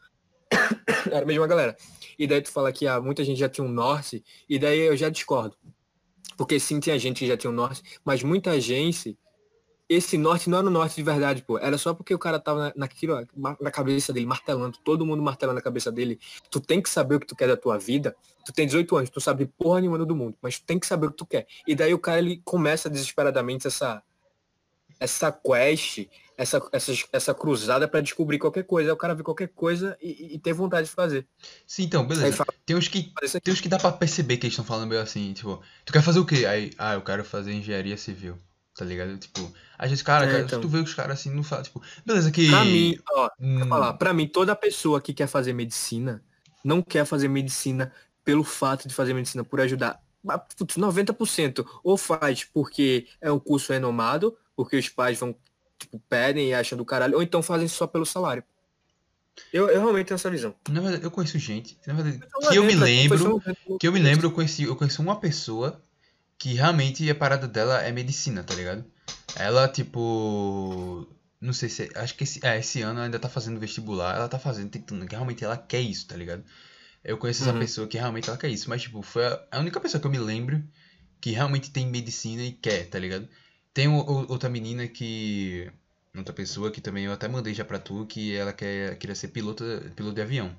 Era 1.12 1.24
a 1.24 1.26
mesma 1.26 1.48
galera. 1.48 1.76
E 2.18 2.28
daí 2.28 2.42
tu 2.42 2.52
fala 2.52 2.72
que 2.72 2.88
ah, 2.88 3.00
muita 3.00 3.24
gente 3.24 3.40
já 3.40 3.50
tinha 3.50 3.66
um 3.66 3.72
norte, 3.72 4.24
e 4.48 4.60
daí 4.60 4.80
eu 4.80 4.96
já 4.96 5.10
discordo. 5.10 5.56
Porque 6.38 6.60
sim, 6.60 6.80
tinha 6.80 6.98
gente 6.98 7.20
que 7.20 7.28
já 7.28 7.38
tinha 7.38 7.52
um 7.52 7.54
norte, 7.54 7.82
mas 8.04 8.24
muita 8.24 8.60
gente, 8.60 9.18
esse 9.94 10.18
norte 10.18 10.50
não 10.50 10.60
era 10.60 10.68
o 10.68 10.70
norte 10.70 10.96
de 10.96 11.04
verdade, 11.04 11.42
pô. 11.42 11.58
Era 11.60 11.78
só 11.78 11.94
porque 11.94 12.14
o 12.14 12.20
cara 12.20 12.40
tava 12.40 12.72
naquilo, 12.78 13.28
na 13.60 13.70
cabeça 13.70 14.14
dele, 14.14 14.26
martelando, 14.26 14.78
todo 14.86 15.06
mundo 15.06 15.22
martelando 15.22 15.56
na 15.56 15.62
cabeça 15.62 15.92
dele. 15.92 16.18
Tu 16.50 16.62
tem 16.62 16.82
que 16.82 16.90
saber 16.90 17.16
o 17.16 17.20
que 17.20 17.28
tu 17.28 17.36
quer 17.36 17.50
da 17.50 17.58
tua 17.58 17.78
vida. 17.78 18.16
Tu 18.46 18.54
tem 18.54 18.66
18 18.66 18.96
anos, 18.96 19.10
tu 19.10 19.20
sabe 19.20 19.46
porra 19.46 19.82
nenhuma 19.82 19.98
do 19.98 20.16
mundo, 20.16 20.38
mas 20.42 20.58
tu 20.60 20.66
tem 20.66 20.80
que 20.80 20.88
saber 20.88 21.08
o 21.08 21.12
que 21.12 21.18
tu 21.18 21.26
quer. 21.26 21.46
E 21.68 21.76
daí 21.76 21.94
o 21.94 22.00
cara, 22.00 22.20
ele 22.20 22.42
começa 22.46 22.90
desesperadamente 22.90 23.68
essa, 23.68 24.02
essa 24.98 25.30
quest, 25.30 26.08
essa, 26.38 26.62
essa, 26.72 26.94
essa 27.12 27.34
cruzada 27.34 27.86
para 27.86 28.00
descobrir 28.00 28.40
qualquer 28.40 28.64
coisa. 28.64 28.92
Aí 28.92 28.94
o 28.94 28.98
cara 28.98 29.14
vê 29.14 29.24
qualquer 29.24 29.50
coisa 29.50 29.98
e, 30.02 30.36
e 30.36 30.40
ter 30.40 30.54
vontade 30.54 30.88
de 30.88 30.94
fazer. 30.94 31.28
Sim, 31.68 31.84
então, 31.84 32.08
beleza. 32.08 32.38
Fala, 32.38 32.54
tem 32.66 32.78
uns 32.78 32.88
que 32.88 33.14
tem 33.44 33.54
uns 33.54 33.60
que 33.60 33.68
dá 33.68 33.78
para 33.78 33.92
perceber 33.92 34.38
que 34.38 34.46
eles 34.46 34.54
estão 34.54 34.64
falando 34.64 34.88
meio 34.88 35.02
assim, 35.02 35.34
tipo, 35.34 35.62
tu 35.84 35.92
quer 35.92 36.02
fazer 36.02 36.20
o 36.20 36.26
quê? 36.26 36.46
Aí, 36.46 36.72
ah, 36.78 36.94
eu 36.94 37.02
quero 37.02 37.26
fazer 37.26 37.52
engenharia 37.52 37.98
civil. 37.98 38.38
Tá 38.82 38.86
ligado? 38.86 39.16
Tipo, 39.16 39.54
a 39.78 39.86
gente, 39.86 40.04
cara, 40.04 40.26
é, 40.26 40.32
cara 40.32 40.42
então. 40.42 40.60
tu 40.60 40.68
vê 40.68 40.80
os 40.80 40.92
caras 40.92 41.20
assim, 41.20 41.30
não 41.30 41.44
fala, 41.44 41.62
tipo, 41.62 41.80
beleza 42.04 42.32
que. 42.32 42.50
Pra 42.50 42.66
mim, 42.66 42.98
ó, 43.12 43.30
hum... 43.40 43.68
falar, 43.70 43.94
pra 43.94 44.12
mim, 44.12 44.28
toda 44.28 44.56
pessoa 44.56 45.00
que 45.00 45.14
quer 45.14 45.28
fazer 45.28 45.54
medicina 45.54 46.24
não 46.64 46.82
quer 46.82 47.06
fazer 47.06 47.28
medicina 47.28 47.94
pelo 48.26 48.44
fato 48.44 48.88
de 48.88 48.94
fazer 48.96 49.14
medicina, 49.14 49.44
por 49.44 49.62
ajudar. 49.62 50.02
90% 50.26 51.64
ou 51.84 51.96
faz 51.96 52.44
porque 52.44 53.06
é 53.22 53.32
um 53.32 53.38
curso 53.38 53.72
renomado, 53.72 54.36
porque 54.56 54.78
os 54.78 54.90
pais 54.90 55.20
vão 55.20 55.36
tipo, 55.78 56.02
pedem 56.10 56.50
e 56.50 56.54
acham 56.56 56.76
do 56.76 56.84
caralho, 56.84 57.18
ou 57.18 57.22
então 57.22 57.44
fazem 57.44 57.68
só 57.68 57.86
pelo 57.86 58.04
salário. 58.06 58.44
Eu, 59.54 59.70
eu 59.70 59.80
realmente 59.80 60.08
tenho 60.08 60.16
essa 60.16 60.32
visão. 60.32 60.56
Na 60.72 60.82
verdade, 60.82 61.04
eu 61.04 61.12
conheço 61.12 61.38
gente, 61.38 61.78
verdade, 61.86 62.20
que 62.50 62.58
eu 62.58 62.64
me 62.64 62.74
lembro, 62.74 63.40
que 63.80 63.88
eu 63.88 63.92
me 63.92 64.00
lembro, 64.00 64.26
eu 64.26 64.32
conheci, 64.32 64.64
eu 64.64 64.76
conheci 64.76 65.00
uma 65.00 65.20
pessoa 65.20 65.80
que 66.42 66.56
realmente 66.56 67.08
a 67.08 67.14
parada 67.14 67.48
dela 67.48 67.84
é 67.84 67.92
medicina, 67.92 68.44
tá 68.44 68.56
ligado? 68.56 68.84
Ela, 69.36 69.68
tipo, 69.68 71.08
não 71.40 71.54
sei 71.54 71.70
se, 71.70 71.92
acho 71.94 72.16
que 72.16 72.24
esse, 72.24 72.44
é, 72.44 72.58
esse 72.58 72.82
ano 72.82 72.98
ela 72.98 73.06
ainda 73.06 73.20
tá 73.20 73.30
fazendo 73.30 73.60
vestibular, 73.60 74.16
ela 74.16 74.28
tá 74.28 74.40
fazendo, 74.40 74.72
tentando, 74.72 75.06
que 75.06 75.14
realmente 75.14 75.44
ela 75.44 75.56
quer 75.56 75.82
isso, 75.82 76.08
tá 76.08 76.18
ligado? 76.18 76.44
Eu 77.04 77.20
conheço 77.20 77.44
essa 77.44 77.54
uhum. 77.54 77.60
pessoa 77.60 77.88
que 77.88 77.96
realmente 77.96 78.28
ela 78.28 78.40
quer 78.40 78.50
isso, 78.50 78.68
mas, 78.72 78.82
tipo, 78.82 79.04
foi 79.04 79.24
a, 79.24 79.40
a 79.52 79.60
única 79.60 79.80
pessoa 79.80 80.02
que 80.02 80.08
eu 80.08 80.12
me 80.12 80.18
lembro 80.18 80.64
que 81.22 81.30
realmente 81.30 81.70
tem 81.70 81.86
medicina 81.86 82.42
e 82.42 82.52
quer, 82.52 82.90
tá 82.90 82.98
ligado? 82.98 83.30
Tem 83.72 83.88
o, 83.88 84.00
o, 84.00 84.32
outra 84.32 84.50
menina 84.50 84.88
que. 84.88 85.72
Outra 86.18 86.34
pessoa 86.34 86.72
que 86.72 86.82
também 86.82 87.06
eu 87.06 87.14
até 87.14 87.28
mandei 87.28 87.54
já 87.54 87.64
pra 87.64 87.78
tu, 87.78 88.08
que 88.08 88.36
ela 88.36 88.52
quer, 88.52 88.98
queria 88.98 89.16
ser 89.16 89.28
piloto, 89.28 89.64
piloto 89.96 90.16
de 90.16 90.22
avião. 90.22 90.58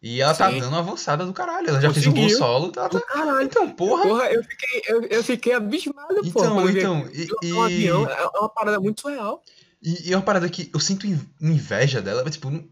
E 0.00 0.20
ela 0.20 0.32
tá 0.32 0.48
Sim. 0.48 0.54
tá 0.54 0.60
dando 0.60 0.72
uma 0.72 0.78
avançada 0.78 1.26
do 1.26 1.32
caralho. 1.32 1.68
Ela 1.68 1.80
já 1.80 1.88
Conseguiu. 1.88 2.12
fez 2.12 2.24
um 2.24 2.28
voo 2.28 2.38
solo. 2.38 2.72
Ela 2.76 2.88
tá... 2.88 3.00
Caralho. 3.00 3.42
Então, 3.42 3.68
porra. 3.70 4.02
Porra, 4.04 4.24
eu 4.26 4.44
fiquei, 4.44 4.82
eu, 4.86 5.02
eu 5.02 5.24
fiquei 5.24 5.52
abismado, 5.54 6.20
então, 6.24 6.56
porra. 6.56 6.70
Então, 6.70 7.08
e, 7.42 7.52
um 7.52 7.62
avião 7.62 8.08
é 8.08 8.38
uma 8.38 8.48
parada 8.48 8.78
muito 8.78 9.00
surreal. 9.00 9.42
E, 9.82 10.08
e, 10.08 10.12
é 10.12 10.16
uma 10.16 10.22
parada 10.22 10.48
que 10.48 10.70
eu 10.72 10.78
sinto 10.78 11.06
inveja 11.40 12.00
dela, 12.00 12.22
mas, 12.24 12.34
tipo, 12.34 12.50
não, 12.50 12.64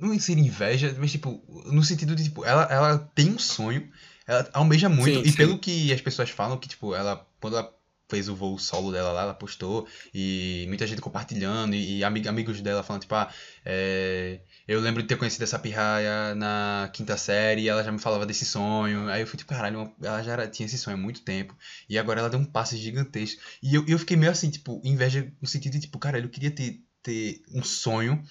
não 0.00 0.18
ser 0.18 0.36
inveja, 0.38 0.94
mas, 0.98 1.12
tipo, 1.12 1.40
no 1.66 1.82
sentido 1.84 2.16
de, 2.16 2.24
tipo, 2.24 2.44
ela, 2.44 2.64
ela 2.64 2.98
tem 3.14 3.30
um 3.30 3.38
sonho, 3.38 3.88
ela 4.26 4.48
almeja 4.52 4.88
muito, 4.88 5.20
sim, 5.20 5.22
e 5.22 5.30
sim. 5.30 5.36
pelo 5.36 5.58
que 5.58 5.92
as 5.92 6.00
pessoas 6.00 6.30
falam, 6.30 6.56
que, 6.56 6.68
tipo, 6.68 6.94
ela, 6.94 7.26
quando 7.40 7.56
ela 7.56 7.72
fez 8.12 8.28
o 8.28 8.36
voo 8.36 8.58
solo 8.58 8.92
dela 8.92 9.10
lá, 9.10 9.22
ela 9.22 9.34
postou, 9.34 9.88
e 10.12 10.66
muita 10.68 10.86
gente 10.86 11.00
compartilhando, 11.00 11.74
e, 11.74 12.00
e 12.00 12.04
amigos 12.04 12.60
dela 12.60 12.82
falando, 12.82 13.00
tipo, 13.00 13.14
ah, 13.14 13.32
é, 13.64 14.40
eu 14.68 14.80
lembro 14.80 15.00
de 15.00 15.08
ter 15.08 15.16
conhecido 15.16 15.44
essa 15.44 15.58
pirraia 15.58 16.34
na 16.34 16.90
quinta 16.92 17.16
série, 17.16 17.62
e 17.62 17.68
ela 17.70 17.82
já 17.82 17.90
me 17.90 17.98
falava 17.98 18.26
desse 18.26 18.44
sonho, 18.44 19.08
aí 19.08 19.22
eu 19.22 19.26
fui 19.26 19.38
tipo, 19.38 19.48
caralho, 19.48 19.90
ela 20.02 20.22
já 20.22 20.32
era, 20.32 20.46
tinha 20.46 20.66
esse 20.66 20.76
sonho 20.76 20.98
há 20.98 21.00
muito 21.00 21.22
tempo, 21.22 21.56
e 21.88 21.98
agora 21.98 22.20
ela 22.20 22.28
deu 22.28 22.38
um 22.38 22.44
passo 22.44 22.76
gigantesco, 22.76 23.40
e 23.62 23.74
eu, 23.74 23.82
eu 23.88 23.98
fiquei 23.98 24.16
meio 24.16 24.30
assim, 24.30 24.50
tipo, 24.50 24.78
inveja 24.84 25.32
no 25.40 25.48
sentido 25.48 25.72
de, 25.72 25.80
tipo, 25.80 25.98
caralho, 25.98 26.26
eu 26.26 26.30
queria 26.30 26.50
ter, 26.50 26.82
ter 27.02 27.42
um 27.54 27.62
sonho 27.62 28.22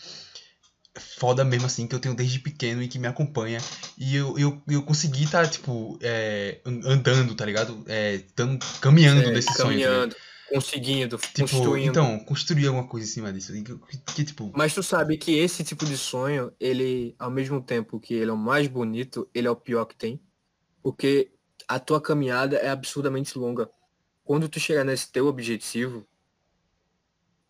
foda 0.98 1.44
mesmo, 1.44 1.66
assim, 1.66 1.88
que 1.88 1.96
eu 1.96 2.00
tenho 2.00 2.16
desde 2.16 2.39
pequeno 2.39 2.82
e 2.82 2.88
que 2.88 3.00
me 3.00 3.08
acompanha. 3.08 3.60
E 3.98 4.16
eu, 4.16 4.38
eu, 4.38 4.62
eu 4.68 4.84
consegui 4.84 5.24
estar, 5.24 5.44
tá, 5.44 5.50
tipo, 5.50 5.98
é, 6.02 6.60
andando, 6.66 7.36
tá 7.36 7.46
ligado? 7.46 7.84
É, 7.88 8.20
tando, 8.36 8.60
caminhando 8.82 9.22
é, 9.22 9.32
desse 9.32 9.56
caminhando, 9.56 10.14
sonho. 10.14 10.26
Tá 10.50 10.56
conseguindo, 10.56 11.18
tipo, 11.18 11.39
construindo. 11.39 11.89
Então, 11.89 12.20
construir 12.20 12.68
alguma 12.68 12.88
coisa 12.88 13.08
em 13.08 13.10
cima 13.10 13.32
disso. 13.32 13.54
Que, 13.54 13.98
que, 14.16 14.24
tipo... 14.26 14.52
Mas 14.54 14.74
tu 14.74 14.84
sabe 14.84 15.18
que 15.18 15.38
esse 15.38 15.64
tipo 15.64 15.86
de 15.86 15.98
sonho, 15.98 16.52
ele, 16.60 17.16
ao 17.18 17.32
mesmo 17.32 17.62
tempo 17.62 18.00
que 18.00 18.14
ele 18.14 18.30
é 18.30 18.34
o 18.34 18.38
mais 18.38 18.68
bonito, 18.68 19.30
ele 19.34 19.48
é 19.48 19.52
o 19.52 19.56
pior 19.56 19.86
que 19.86 19.96
tem. 19.96 20.20
Porque 20.84 21.32
a 21.68 21.80
tua 21.80 22.02
caminhada 22.02 22.58
é 22.58 22.70
absurdamente 22.70 23.38
longa. 23.38 23.70
Quando 24.26 24.50
tu 24.50 24.60
chegar 24.60 24.84
nesse 24.84 25.10
teu 25.12 25.28
objetivo, 25.28 26.06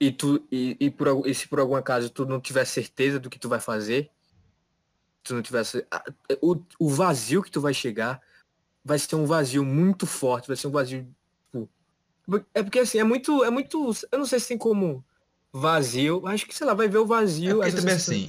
e 0.01 0.11
tu 0.11 0.43
e, 0.51 0.75
e, 0.79 0.89
por, 0.89 1.27
e 1.27 1.35
se 1.35 1.47
por 1.47 1.59
algum 1.59 1.75
acaso 1.75 2.09
tu 2.09 2.25
não 2.25 2.41
tiver 2.41 2.65
certeza 2.65 3.19
do 3.19 3.29
que 3.29 3.37
tu 3.37 3.47
vai 3.47 3.59
fazer, 3.59 4.09
tu 5.23 5.35
não 5.35 5.43
tivesse 5.43 5.85
o, 6.41 6.59
o 6.79 6.89
vazio 6.89 7.43
que 7.43 7.51
tu 7.51 7.61
vai 7.61 7.71
chegar 7.71 8.19
vai 8.83 8.97
ser 8.97 9.15
um 9.15 9.27
vazio 9.27 9.63
muito 9.63 10.07
forte, 10.07 10.47
vai 10.47 10.57
ser 10.57 10.65
um 10.65 10.71
vazio 10.71 11.07
tipo, 11.45 11.69
é 12.51 12.63
porque 12.63 12.79
assim, 12.79 12.97
é 12.97 13.03
muito 13.03 13.43
é 13.43 13.51
muito, 13.51 13.95
eu 14.11 14.17
não 14.17 14.25
sei 14.25 14.39
se 14.39 14.47
tem 14.47 14.57
como 14.57 15.05
vazio, 15.53 16.25
acho 16.25 16.47
que 16.47 16.55
sei 16.55 16.65
lá, 16.65 16.73
vai 16.73 16.87
ver 16.87 16.97
o 16.97 17.05
vazio, 17.05 17.61
é 17.61 17.71
também 17.71 17.93
assim, 17.93 18.25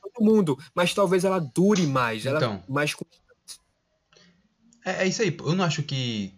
todo 0.00 0.24
mundo, 0.24 0.56
mas 0.72 0.94
talvez 0.94 1.24
ela 1.24 1.40
dure 1.40 1.84
mais, 1.84 2.24
ela 2.26 2.38
então, 2.38 2.62
mais 2.68 2.94
é, 4.84 5.02
é 5.02 5.08
isso 5.08 5.20
aí, 5.20 5.36
eu 5.36 5.54
não 5.56 5.64
acho 5.64 5.82
que 5.82 6.32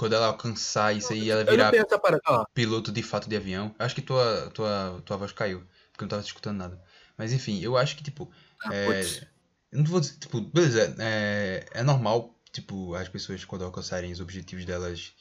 quando 0.00 0.14
ela 0.14 0.28
alcançar 0.28 0.96
isso 0.96 1.12
aí, 1.12 1.28
ela 1.28 1.44
virar 1.44 1.70
piloto 2.54 2.90
de 2.90 3.02
fato 3.02 3.28
de 3.28 3.36
avião. 3.36 3.74
Acho 3.78 3.94
que 3.94 4.00
tua, 4.00 4.50
tua, 4.54 5.02
tua 5.04 5.18
voz 5.18 5.30
caiu, 5.30 5.60
porque 5.92 6.04
eu 6.04 6.06
não 6.06 6.08
tava 6.08 6.22
escutando 6.22 6.56
nada. 6.56 6.82
Mas 7.18 7.34
enfim, 7.34 7.60
eu 7.60 7.76
acho 7.76 7.94
que, 7.98 8.02
tipo. 8.02 8.32
Ah, 8.64 8.74
é, 8.74 9.02
não 9.70 9.84
vou 9.84 10.00
dizer, 10.00 10.14
tipo, 10.14 10.40
beleza, 10.40 10.96
é, 10.98 11.66
é 11.74 11.82
normal, 11.82 12.34
tipo, 12.50 12.94
as 12.94 13.10
pessoas 13.10 13.44
quando 13.44 13.62
alcançarem 13.62 14.10
os 14.10 14.20
objetivos 14.20 14.64
delas 14.64 15.12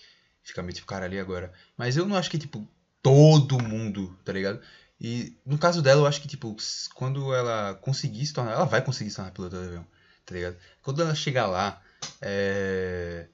ficar 0.42 0.62
meio 0.62 0.74
tipo, 0.74 0.88
cara, 0.88 1.04
ali 1.04 1.20
agora. 1.20 1.52
Mas 1.76 1.98
eu 1.98 2.06
não 2.06 2.16
acho 2.16 2.32
que, 2.32 2.38
tipo, 2.38 2.66
todo 3.04 3.62
mundo, 3.62 4.18
tá 4.24 4.32
ligado? 4.32 4.62
E 4.98 5.38
no 5.46 5.58
caso 5.58 5.82
dela, 5.82 6.00
eu 6.00 6.08
acho 6.08 6.22
que, 6.22 6.28
tipo, 6.30 6.56
quando 6.96 7.36
ela 7.36 7.74
conseguir 7.82 8.26
se 8.26 8.32
tornar. 8.32 8.54
Ela 8.54 8.64
vai 8.64 8.82
conseguir 8.82 9.10
se 9.10 9.18
tornar 9.18 9.32
piloto 9.32 9.58
de 9.58 9.62
avião, 9.62 9.86
tá 10.26 10.34
ligado? 10.34 10.56
Quando 10.82 11.02
ela 11.02 11.14
chegar 11.14 11.48
lá, 11.48 11.82
é 12.22 13.28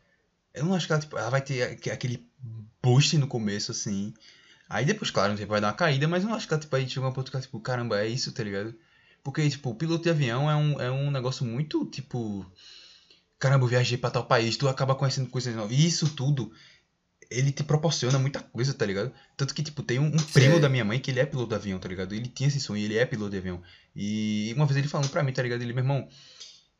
eu 0.55 0.65
não 0.65 0.73
acho 0.73 0.87
que 0.87 0.93
ela, 0.93 1.01
tipo, 1.01 1.17
ela 1.17 1.29
vai 1.29 1.41
ter 1.41 1.91
aquele 1.91 2.25
boost 2.81 3.17
no 3.17 3.27
começo, 3.27 3.71
assim. 3.71 4.13
Aí 4.69 4.85
depois, 4.85 5.11
claro, 5.11 5.33
não 5.33 5.47
vai 5.47 5.61
dar 5.61 5.67
uma 5.67 5.73
caída, 5.73 6.07
mas 6.07 6.23
eu 6.23 6.29
não 6.29 6.35
acho 6.35 6.47
que 6.47 6.53
ela, 6.53 6.61
tipo, 6.61 6.75
aí 6.75 6.87
chega 6.87 7.05
uma 7.05 7.13
ponto 7.13 7.29
que 7.29 7.37
ela, 7.37 7.43
tipo, 7.43 7.59
caramba, 7.59 7.99
é 7.99 8.07
isso, 8.07 8.31
tá 8.31 8.43
ligado? 8.43 8.73
Porque, 9.23 9.47
tipo, 9.49 9.69
o 9.69 9.75
piloto 9.75 10.03
de 10.03 10.09
avião 10.09 10.49
é 10.49 10.55
um, 10.55 10.81
é 10.81 10.91
um 10.91 11.11
negócio 11.11 11.45
muito, 11.45 11.85
tipo... 11.85 12.45
Caramba, 13.37 13.65
eu 13.65 13.69
viajei 13.69 13.97
pra 13.97 14.09
tal 14.09 14.25
país, 14.25 14.55
tu 14.55 14.67
acaba 14.67 14.95
conhecendo 14.95 15.29
coisas 15.29 15.53
novas. 15.55 15.71
E 15.71 15.85
isso 15.85 16.09
tudo, 16.15 16.51
ele 17.29 17.51
te 17.51 17.63
proporciona 17.63 18.17
muita 18.17 18.39
coisa, 18.39 18.73
tá 18.73 18.85
ligado? 18.85 19.11
Tanto 19.35 19.53
que, 19.53 19.61
tipo, 19.61 19.83
tem 19.83 19.99
um, 19.99 20.07
um 20.07 20.17
primo 20.17 20.59
da 20.59 20.69
minha 20.69 20.85
mãe 20.85 20.99
que 20.99 21.11
ele 21.11 21.19
é 21.19 21.25
piloto 21.25 21.49
de 21.49 21.55
avião, 21.55 21.79
tá 21.79 21.87
ligado? 21.87 22.13
Ele 22.13 22.27
tinha 22.27 22.47
esse 22.47 22.59
sonho, 22.59 22.83
ele 22.83 22.97
é 22.97 23.05
piloto 23.05 23.31
de 23.31 23.37
avião. 23.37 23.61
E 23.95 24.53
uma 24.55 24.65
vez 24.65 24.77
ele 24.77 24.87
falando 24.87 25.09
pra 25.09 25.23
mim, 25.23 25.33
tá 25.33 25.41
ligado? 25.41 25.61
Ele, 25.61 25.73
meu 25.73 25.83
irmão, 25.83 26.07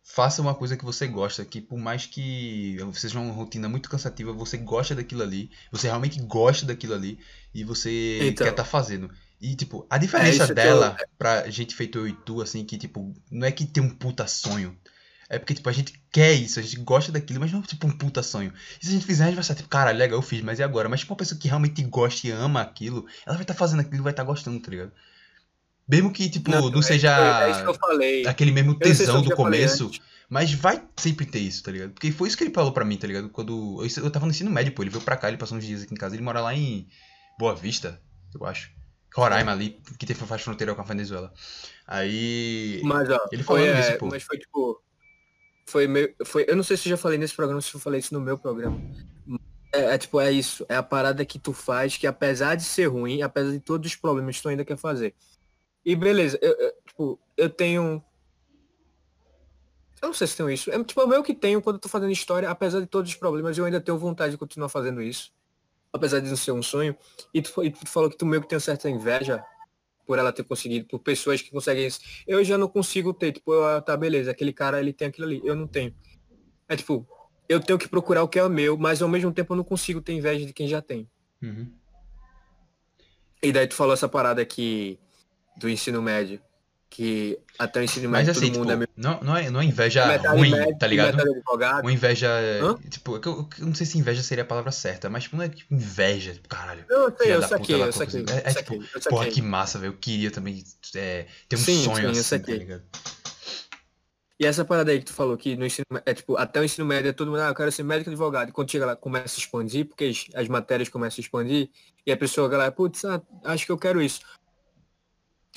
faça 0.08 0.40
uma 0.40 0.54
coisa 0.54 0.78
que 0.78 0.86
você 0.86 1.08
gosta, 1.08 1.44
que 1.44 1.60
por 1.60 1.80
mais 1.80 2.06
que 2.06 2.78
seja 2.94 3.20
uma 3.20 3.34
rotina 3.34 3.68
muito 3.68 3.90
cansativa, 3.90 4.32
você 4.32 4.56
gosta 4.56 4.94
daquilo 4.94 5.24
ali, 5.24 5.50
você 5.72 5.88
realmente 5.88 6.22
gosta 6.22 6.64
daquilo 6.64 6.94
ali 6.94 7.18
e 7.52 7.64
você 7.64 8.20
então, 8.22 8.46
quer 8.46 8.52
estar 8.52 8.64
tá 8.64 8.70
fazendo. 8.70 9.10
E, 9.42 9.56
tipo, 9.56 9.86
a 9.90 9.98
diferença 9.98 10.44
é 10.44 10.54
dela 10.54 10.96
eu... 11.00 11.08
pra 11.18 11.50
gente 11.50 11.74
feito 11.76 11.98
eu 11.98 12.08
e 12.08 12.14
tu, 12.14 12.40
assim, 12.40 12.64
que, 12.64 12.78
tipo, 12.78 13.16
não 13.32 13.48
é 13.48 13.52
que 13.52 13.66
tem 13.66 13.82
um 13.82 13.90
puta 13.90 14.28
sonho. 14.28 14.78
É 15.28 15.40
porque, 15.40 15.56
tipo, 15.56 15.68
a 15.68 15.74
gente 15.74 16.00
quer 16.12 16.34
isso, 16.34 16.60
a 16.60 16.62
gente 16.62 16.78
gosta 16.78 17.12
daquilo, 17.12 17.40
mas 17.40 17.52
não 17.52 17.60
é 17.60 17.64
tipo 17.64 17.88
um 17.88 17.98
puta 17.98 18.22
sonho. 18.22 18.54
E 18.80 18.86
se 18.86 18.92
a 18.92 18.94
gente 18.94 19.08
fizer, 19.08 19.24
a 19.24 19.28
gente 19.28 19.36
vai 19.36 19.42
estar, 19.42 19.56
tipo, 19.56 19.68
cara, 19.68 19.90
legal, 19.90 20.20
eu 20.20 20.22
fiz, 20.22 20.40
mas 20.42 20.60
e 20.60 20.64
agora? 20.64 20.88
Mas, 20.88 21.00
tipo, 21.00 21.14
uma 21.14 21.18
pessoa 21.18 21.40
que 21.40 21.48
realmente 21.48 21.84
gosta 21.84 22.28
e 22.28 22.32
ama 22.32 22.62
aquilo, 22.62 23.08
ela 23.26 23.36
vai 23.36 23.44
estar 23.44 23.56
tá 23.56 23.58
fazendo 23.58 23.80
aquilo 23.80 23.98
e 23.98 24.04
vai 24.04 24.14
estar 24.14 24.24
tá 24.24 24.28
gostando, 24.28 24.60
tá 24.60 24.70
ligado? 24.70 24.92
Mesmo 25.88 26.12
que, 26.12 26.30
tipo, 26.30 26.50
não, 26.50 26.70
não 26.70 26.80
é, 26.80 26.84
seja 26.84 27.12
é 28.02 28.28
aquele 28.28 28.52
mesmo 28.52 28.78
tesão 28.78 29.22
do 29.22 29.36
começo, 29.36 29.92
mas 30.28 30.52
vai 30.52 30.84
sempre 30.98 31.26
ter 31.26 31.40
isso, 31.40 31.62
tá 31.62 31.72
ligado? 31.72 31.92
Porque 31.92 32.12
foi 32.12 32.28
isso 32.28 32.36
que 32.36 32.44
ele 32.44 32.54
falou 32.54 32.72
pra 32.72 32.84
mim, 32.84 32.98
tá 32.98 33.06
ligado? 33.06 33.30
Quando 33.30 33.84
eu, 33.84 34.04
eu 34.04 34.10
tava 34.10 34.26
no 34.26 34.32
ensino 34.32 34.50
médio, 34.50 34.74
pô, 34.74 34.82
ele 34.82 34.90
veio 34.90 35.04
pra 35.04 35.16
cá, 35.16 35.28
ele 35.28 35.38
passou 35.38 35.58
uns 35.58 35.66
dias 35.66 35.84
aqui 35.84 35.94
em 35.94 35.98
casa, 35.98 36.16
ele 36.16 36.24
mora 36.24 36.42
lá 36.42 36.56
em 36.56 36.88
Boa 37.38 37.54
Vista, 37.54 38.02
eu 38.34 38.46
acho. 38.46 38.72
Roraima 39.16 39.52
ali, 39.52 39.80
que 39.98 40.06
tem, 40.06 40.16
faz 40.16 40.42
fronteira 40.42 40.76
com 40.76 40.82
a 40.82 40.86
Venezuela. 40.86 41.32
Aí. 41.88 42.82
Mas, 42.84 43.10
ó, 43.10 43.20
ele 43.32 43.44
falou 43.44 43.66
isso, 43.66 43.92
é, 43.92 43.98
pô. 43.98 44.08
Mas 44.08 44.24
foi 44.24 44.38
tipo. 44.38 44.82
Foi 45.68 45.88
meio. 45.88 46.14
Foi, 46.26 46.46
eu 46.48 46.56
não 46.56 46.64
sei 46.64 46.76
se 46.76 46.90
eu 46.90 46.92
já 46.92 46.98
falei 46.98 47.18
nesse 47.18 47.34
programa, 47.34 47.62
se 47.62 47.74
eu 47.74 47.80
falei 47.80 48.00
isso 48.00 48.14
no 48.14 48.20
meu 48.20 48.38
programa. 48.38 48.78
É, 49.72 49.94
é, 49.94 49.98
tipo, 49.98 50.20
é 50.20 50.32
isso. 50.32 50.66
É 50.68 50.76
a 50.76 50.84
parada 50.84 51.24
que 51.24 51.40
tu 51.40 51.54
faz, 51.54 51.96
que 51.96 52.06
apesar 52.06 52.56
de 52.56 52.64
ser 52.64 52.88
ruim, 52.88 53.22
apesar 53.22 53.52
de 53.52 53.60
todos 53.60 53.90
os 53.90 53.96
problemas 53.96 54.36
que 54.36 54.42
tu 54.42 54.50
ainda 54.50 54.66
quer 54.66 54.78
fazer. 54.78 55.14
E 55.86 55.96
beleza, 55.96 56.40
eu, 56.42 56.52
eu, 56.54 56.74
tipo, 56.86 57.20
eu 57.38 57.50
tenho 57.50 58.04
Eu 60.02 60.08
não 60.08 60.14
sei 60.14 60.28
se 60.28 60.36
tenho 60.36 60.50
isso. 60.50 60.72
É 60.72 60.84
tipo, 60.84 61.00
é 61.00 61.04
o 61.04 61.08
meu 61.08 61.24
que 61.24 61.34
tenho 61.34 61.62
quando 61.62 61.76
eu 61.76 61.82
tô 61.82 61.88
fazendo 61.88 62.12
história, 62.12 62.50
apesar 62.50 62.80
de 62.80 62.88
todos 62.88 63.12
os 63.12 63.18
problemas, 63.18 63.58
eu 63.58 63.66
ainda 63.66 63.80
tenho 63.80 63.98
vontade 63.98 64.32
de 64.32 64.38
continuar 64.38 64.70
fazendo 64.70 65.02
isso. 65.02 65.32
Apesar 65.94 66.20
de 66.20 66.28
não 66.28 66.36
ser 66.36 66.52
um 66.52 66.64
sonho. 66.64 66.98
E 67.34 67.42
tu, 67.42 67.64
e 67.64 67.72
tu 67.72 67.88
falou 67.88 68.10
que 68.10 68.18
tu 68.18 68.26
meio 68.26 68.42
que 68.42 68.50
tem 68.50 68.60
certa 68.60 68.90
inveja 68.90 69.44
por 70.06 70.20
ela 70.20 70.32
ter 70.32 70.44
conseguido, 70.44 70.88
por 70.88 71.00
pessoas 71.00 71.42
que 71.42 71.50
conseguem 71.50 71.88
isso. 71.88 72.00
Eu 72.28 72.44
já 72.44 72.58
não 72.58 72.68
consigo 72.68 73.14
ter, 73.14 73.32
tipo, 73.32 73.54
eu, 73.54 73.82
tá, 73.82 73.96
beleza, 73.96 74.32
aquele 74.32 74.54
cara, 74.54 74.80
ele 74.80 74.94
tem 74.94 75.08
aquilo 75.08 75.26
ali. 75.26 75.42
Eu 75.44 75.56
não 75.56 75.68
tenho. 75.68 75.96
É 76.68 76.76
tipo, 76.76 77.08
eu 77.48 77.60
tenho 77.60 77.78
que 77.78 77.88
procurar 77.88 78.24
o 78.24 78.28
que 78.28 78.40
é 78.40 78.44
o 78.44 78.50
meu, 78.50 78.78
mas 78.78 79.02
ao 79.02 79.10
mesmo 79.10 79.32
tempo 79.32 79.54
eu 79.54 79.58
não 79.58 79.64
consigo 79.64 80.02
ter 80.02 80.14
inveja 80.14 80.46
de 80.46 80.54
quem 80.54 80.68
já 80.68 80.82
tem. 80.82 81.10
Uhum. 81.42 81.72
E 83.42 83.52
daí 83.52 83.68
tu 83.68 83.76
falou 83.76 83.94
essa 83.94 84.10
parada 84.10 84.42
aqui 84.42 85.00
do 85.58 85.70
ensino 85.70 86.02
médio. 86.02 86.40
Que 86.88 87.38
até 87.60 87.82
o 87.82 87.84
ensino 87.84 88.08
Mas 88.10 88.20
médio 88.26 88.32
assim, 88.32 88.42
todo 88.42 88.52
tipo, 88.52 88.60
mundo 88.60 88.72
é 88.72 88.76
meio 88.78 88.90
não, 88.96 89.20
não, 89.22 89.36
é, 89.36 89.50
não 89.50 89.60
é 89.60 89.66
inveja 89.66 90.06
metade 90.06 90.38
ruim, 90.38 90.52
médico, 90.52 90.80
tá 90.80 90.88
ligado? 90.88 91.18
Uma 91.82 91.92
inveja. 91.92 92.30
Hã? 92.62 92.78
Tipo, 92.90 93.20
que 93.20 93.28
eu, 93.28 93.50
eu 93.60 93.66
não 93.66 93.76
sei 93.76 93.86
se 93.86 93.98
inveja 93.98 94.24
seria 94.24 94.44
a 94.44 94.48
palavra 94.48 94.72
certa, 94.72 95.10
mas 95.10 95.24
tipo, 95.24 95.36
não 95.36 95.44
é 95.44 95.50
tipo 95.50 95.74
inveja, 95.74 96.34
tipo, 96.34 96.48
caralho. 96.48 96.86
Não, 96.90 97.10
eu 97.10 97.18
sei, 97.18 97.34
eu 97.34 97.42
da 97.42 97.48
puta 97.50 97.60
saquei, 97.60 97.76
lá, 97.76 97.86
eu 97.88 97.92
pô, 97.92 97.98
saquei. 98.00 98.22
É, 98.22 98.24
eu 98.24 98.38
é 98.38 98.50
saquei, 98.50 98.80
tipo, 98.80 98.98
eu 98.98 99.02
porra, 99.10 99.24
saquei. 99.24 99.34
que 99.34 99.42
massa, 99.42 99.80
velho. 99.80 99.92
Eu 99.92 99.98
queria 99.98 100.32
também 100.32 100.64
é, 100.96 101.26
ter 101.50 101.56
um 101.58 101.60
Sim, 101.60 101.84
sonho 101.84 101.98
sim, 101.98 102.04
eu 102.04 102.10
assim, 102.12 102.20
tá 102.20 102.24
saquei. 102.24 102.58
ligado? 102.60 102.84
E 104.40 104.46
essa 104.46 104.66
parada 104.66 104.92
aí 104.92 105.00
que 105.00 105.06
tu 105.06 105.14
falou 105.14 105.38
que 105.38 105.56
no 105.56 105.66
ensino, 105.66 105.86
é 106.06 106.14
tipo, 106.14 106.38
até 106.38 106.60
o 106.60 106.64
ensino 106.64 106.86
médio 106.86 107.10
é 107.10 107.14
todo 107.14 107.32
mundo, 107.32 107.40
ah, 107.40 107.48
eu 107.48 107.56
quero 107.56 107.72
ser 107.72 107.84
médico 107.84 108.10
e 108.10 108.12
advogado. 108.12 108.50
E 108.50 108.52
quando 108.52 108.70
chega 108.70 108.86
lá, 108.86 108.96
começa 108.96 109.38
a 109.38 109.40
expandir, 109.40 109.86
porque 109.86 110.06
as, 110.06 110.28
as 110.34 110.48
matérias 110.48 110.90
começam 110.90 111.22
a 111.22 111.24
expandir, 111.24 111.70
e 112.06 112.12
a 112.12 112.18
pessoa, 112.18 112.50
galera, 112.50 112.72
putz, 112.72 113.06
ah, 113.06 113.22
acho 113.46 113.66
que 113.66 113.72
eu 113.72 113.78
quero 113.78 114.02
isso. 114.02 114.22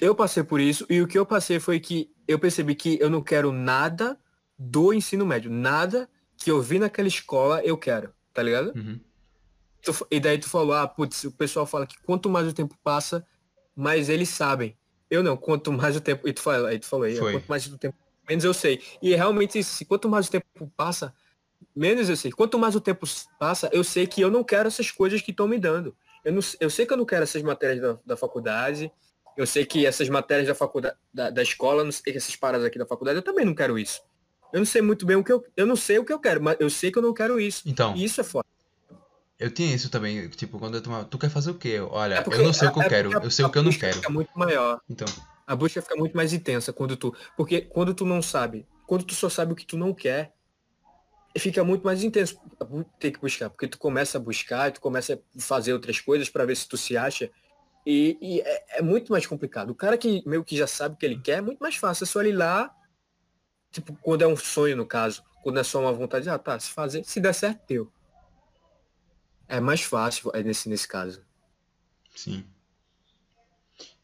Eu 0.01 0.15
passei 0.15 0.43
por 0.43 0.61
isso, 0.61 0.87
e 0.89 1.01
o 1.03 1.09
que 1.09 1.19
eu 1.19 1.27
passei 1.27 1.59
foi 1.59 1.81
que 1.81 2.11
eu 2.27 2.39
percebi 2.39 2.75
que 2.75 2.99
eu 3.01 3.11
não 3.11 3.23
quero 3.23 3.51
nada 3.53 4.19
do 4.59 4.93
ensino 4.93 5.27
médio. 5.27 5.51
Nada 5.51 6.09
que 6.37 6.51
eu 6.51 6.61
vi 6.63 6.79
naquela 6.79 7.09
escola 7.09 7.61
eu 7.65 7.77
quero, 7.77 8.13
tá 8.33 8.43
ligado? 8.43 8.73
Uhum. 8.77 9.01
Tu- 9.83 10.07
e 10.11 10.21
daí 10.21 10.39
tu 10.39 10.49
falou, 10.49 10.75
ah, 10.75 10.87
putz, 10.87 11.25
o 11.25 11.33
pessoal 11.33 11.67
fala 11.67 11.87
que 11.87 12.01
quanto 12.03 12.29
mais 12.29 12.47
o 12.47 12.53
tempo 12.53 12.77
passa, 12.83 13.27
mais 13.75 14.09
eles 14.09 14.29
sabem. 14.29 14.77
Eu 15.11 15.23
não, 15.23 15.37
quanto 15.37 15.73
mais 15.73 15.97
o 15.97 16.01
tempo. 16.01 16.29
E 16.29 16.33
tu 16.33 16.41
falou, 16.43 16.67
aí 16.67 16.79
tu 16.79 16.87
falou 16.87 17.05
aí, 17.07 17.17
Foi. 17.17 17.33
quanto 17.33 17.47
mais 17.49 17.67
o 17.67 17.79
tempo, 17.79 17.97
menos 18.29 18.45
eu 18.45 18.55
sei. 18.55 18.81
E 19.03 19.13
é 19.15 19.17
realmente 19.17 19.63
se 19.65 19.85
quanto 19.85 20.09
mais 20.09 20.29
o 20.29 20.31
tempo 20.31 20.73
passa, 20.77 21.15
menos 21.75 22.09
eu 22.09 22.17
sei. 22.17 22.31
Quanto 22.31 22.59
mais 22.59 22.77
o 22.77 22.81
tempo 22.81 23.07
passa, 23.39 23.69
eu 23.73 23.83
sei 23.83 24.07
que 24.07 24.21
eu 24.21 24.31
não 24.31 24.45
quero 24.45 24.69
essas 24.69 24.91
coisas 24.91 25.21
que 25.23 25.31
estão 25.31 25.49
me 25.49 25.59
dando. 25.59 25.97
Eu, 26.25 26.33
não, 26.33 26.41
eu 26.61 26.69
sei 26.71 26.85
que 26.87 26.93
eu 26.93 26.97
não 26.97 27.07
quero 27.07 27.23
essas 27.23 27.43
matérias 27.43 27.81
da, 27.81 27.99
da 28.05 28.17
faculdade. 28.17 28.93
Eu 29.39 29.47
sei 29.47 29.65
que 29.65 29.87
essas 29.87 30.09
matérias 30.09 30.49
da 30.49 30.55
faculdade, 30.55 30.97
da, 31.15 31.31
da 31.31 31.43
escola, 31.43 31.85
não 31.85 31.93
sei, 31.93 32.17
essas 32.17 32.35
paradas 32.35 32.67
aqui 32.67 32.77
da 32.77 32.85
faculdade, 32.85 33.19
eu 33.19 33.23
também 33.23 33.45
não 33.45 33.55
quero 33.55 33.79
isso. 33.79 34.03
Eu 34.53 34.59
não 34.59 34.67
sei 34.67 34.83
muito 34.83 35.07
bem 35.07 35.15
o 35.17 35.23
que 35.23 35.31
eu. 35.31 35.45
Eu 35.57 35.65
não 35.65 35.77
sei 35.77 35.97
o 36.01 36.05
que 36.05 36.13
eu 36.13 36.19
quero, 36.19 36.43
mas 36.43 36.57
eu 36.59 36.69
sei 36.69 36.91
que 36.91 36.99
eu 36.99 37.03
não 37.03 37.15
quero 37.15 37.39
isso. 37.39 37.63
Então, 37.65 37.95
E 37.95 38.03
isso 38.03 38.21
é 38.21 38.25
foda. 38.25 38.45
eu 39.39 39.49
tinha 39.49 39.73
isso 39.73 39.89
também, 39.91 40.29
tipo, 40.31 40.59
quando 40.59 40.75
eu 40.75 40.83
tomava. 40.83 41.05
Tu 41.05 41.17
quer 41.17 41.31
fazer 41.31 41.53
o 41.53 41.55
quê? 41.55 41.79
Olha, 41.79 42.15
É 42.17 42.35
eu 42.35 42.43
não 42.43 42.53
sei 42.53 42.67
o 42.67 42.73
que 42.73 42.81
eu 42.81 42.83
é 42.83 42.89
quero, 42.89 43.17
a- 43.17 43.23
eu 43.23 43.31
sei 43.31 43.45
o 43.45 43.49
a 43.49 43.53
que 43.53 43.59
eu 43.59 43.63
não 43.63 43.71
quero. 43.73 43.95
Fica 43.95 44.11
muito 44.11 44.31
maior. 44.35 44.81
Então, 44.91 45.07
A 45.47 45.55
busca 45.55 45.81
fica 45.81 45.95
muito 45.95 46.17
mais 46.17 46.33
intensa 46.33 46.73
quando 46.73 46.97
tu. 46.97 47.15
Porque 47.37 47.61
quando 47.61 47.95
tu 47.95 48.05
não 48.05 48.21
sabe, 48.21 48.67
quando 48.89 49.05
tu 49.05 49.15
só 49.15 49.29
sabe 49.29 49.53
o 49.53 49.57
que 49.57 49.65
tu 49.65 49.79
não 49.79 49.95
quer, 49.95 50.35
fica 51.39 51.63
muito 51.63 51.85
mais 51.85 52.03
intenso 52.03 52.41
ter 52.99 53.13
que 53.13 53.21
buscar. 53.21 53.49
Porque 53.51 53.69
tu 53.69 53.79
começa 53.79 54.19
a 54.19 54.21
buscar, 54.21 54.73
tu 54.73 54.81
começa 54.81 55.15
a 55.15 55.41
fazer 55.41 55.73
outras 55.73 56.01
coisas 56.01 56.29
para 56.29 56.45
ver 56.45 56.57
se 56.57 56.67
tu 56.69 56.77
se 56.77 56.97
acha. 56.97 57.31
E, 57.91 58.19
e 58.21 58.41
é, 58.43 58.81
é 58.81 58.83
muito 58.83 59.11
mais 59.11 59.25
complicado. 59.27 59.71
O 59.71 59.75
cara 59.75 59.97
que 59.97 60.23
meio 60.29 60.45
que 60.45 60.55
já 60.55 60.67
sabe 60.67 60.95
o 60.95 60.99
que 60.99 61.07
ele 61.07 61.19
quer 61.19 61.39
é 61.39 61.41
muito 61.41 61.59
mais 61.59 61.75
fácil. 61.75 62.05
É 62.05 62.07
só 62.07 62.21
ele 62.21 62.29
ir 62.29 62.37
lá, 62.37 62.71
tipo, 63.73 63.97
quando 64.03 64.21
é 64.21 64.27
um 64.27 64.37
sonho, 64.37 64.77
no 64.77 64.85
caso. 64.85 65.25
Quando 65.43 65.59
é 65.59 65.65
só 65.65 65.81
uma 65.81 65.93
vontade, 65.95 66.29
ah, 66.29 66.39
tá, 66.39 66.61
se 66.61 66.71
fazer, 66.71 67.03
se 67.03 67.19
der 67.19 67.33
certo, 67.33 67.65
teu. 67.67 67.91
É 69.49 69.59
mais 69.59 69.81
fácil 69.81 70.31
é 70.35 70.43
nesse, 70.43 70.69
nesse 70.69 70.87
caso. 70.87 71.25
sim. 72.15 72.45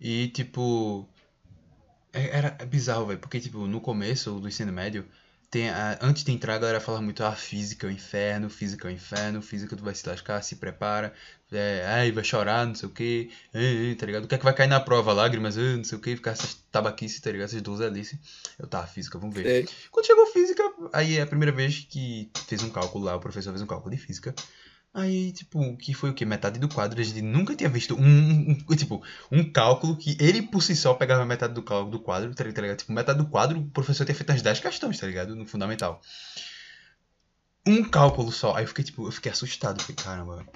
E, 0.01 0.29
tipo. 0.29 1.07
é- 2.11 2.39
Era 2.39 2.57
é 2.59 2.65
bizarro, 2.65 3.07
velho, 3.07 3.19
porque, 3.21 3.39
tipo, 3.39 3.67
no 3.67 3.83
começo 3.83 4.41
do 4.41 4.49
ensino 4.49 4.73
médio, 4.73 5.07
tem 5.55 5.71
a- 5.71 5.97
antes 6.03 6.25
de 6.25 6.33
entrar, 6.33 6.57
a 6.57 6.59
galera 6.59 6.81
fala 6.81 7.01
muito, 7.01 7.23
ah, 7.23 7.31
física 7.31 7.87
é 7.87 7.91
o 7.91 7.93
inferno, 7.93 8.51
física 8.51 8.89
é 8.89 8.91
o 8.91 8.93
inferno, 8.95 9.41
física 9.41 9.77
tu 9.77 9.85
vai 9.85 9.95
se 9.95 10.05
lascar, 10.09 10.43
se 10.43 10.57
prepara, 10.57 11.15
é, 11.53 11.85
ai, 11.87 12.11
vai 12.11 12.25
chorar, 12.25 12.67
não 12.67 12.75
sei 12.75 12.89
o 12.89 12.93
que, 12.93 13.31
tá 13.97 14.05
ligado? 14.05 14.25
O 14.25 14.27
que 14.27 14.35
é 14.35 14.39
que 14.39 14.43
vai 14.43 14.53
cair 14.53 14.67
na 14.67 14.81
prova? 14.81 15.13
Lágrimas, 15.13 15.57
ah, 15.57 15.77
não 15.77 15.85
sei 15.85 15.97
o 15.97 16.01
que, 16.01 16.17
ficar 16.17 16.33
essas 16.33 16.55
tabaquice, 16.73 17.21
tá 17.23 17.31
ligado? 17.31 17.47
Essas 17.51 17.63
dozelice. 17.63 18.19
Eu, 18.59 18.67
tá, 18.67 18.85
física, 18.85 19.17
vamos 19.17 19.33
ver. 19.37 19.47
É, 19.47 19.65
Quando 19.93 20.07
chegou 20.07 20.27
física, 20.27 20.63
aí 20.93 21.19
é 21.19 21.23
a 21.23 21.27
primeira 21.27 21.53
vez 21.53 21.87
que 21.89 22.29
fez 22.49 22.61
um 22.65 22.71
cálculo 22.71 23.05
lá, 23.05 23.15
o 23.15 23.21
professor 23.21 23.51
fez 23.53 23.63
um 23.63 23.67
cálculo 23.67 23.95
de 23.95 24.01
física. 24.01 24.35
Aí, 24.97 25.33
tipo, 25.33 25.77
que 25.77 25.93
foi 25.93 26.11
o 26.11 26.15
quê? 26.15 26.25
Metade 26.25 26.61
do 26.61 26.69
quadro. 26.69 27.01
A 27.01 27.03
gente 27.03 27.21
nunca 27.21 27.55
tinha 27.57 27.69
visto 27.69 27.97
um, 27.97 28.51
um- 28.51 28.77
tipo, 28.77 29.03
um 29.31 29.43
cálculo 29.51 29.97
que 29.97 30.17
ele 30.21 30.41
por 30.41 30.63
si 30.63 30.77
só 30.77 30.95
pegava 30.95 31.25
metade 31.27 31.53
do 31.53 31.63
cálculo 31.65 31.91
do 31.91 31.99
quadro, 31.99 32.33
tá 32.33 32.45
ligado? 32.45 32.77
Tipo, 32.77 32.93
metade 32.93 33.19
do 33.19 33.27
quadro, 33.27 33.59
o 33.59 33.67
professor 33.71 34.05
tinha 34.05 34.15
feito 34.15 34.31
as 34.31 34.41
10 34.41 34.61
questões, 34.61 34.99
tá 35.01 35.07
ligado? 35.09 35.35
No 35.35 35.47
fundamental. 35.47 36.01
Um 37.67 37.83
cálculo 37.83 38.31
só. 38.31 38.55
Aí 38.55 38.63
eu 38.65 38.69
fiquei, 38.69 38.85
tipo, 38.85 39.07
eu 39.09 39.11
fiquei 39.13 39.33
assustado. 39.33 39.81
Fiquei, 39.83 39.97
caramba, 40.05 40.47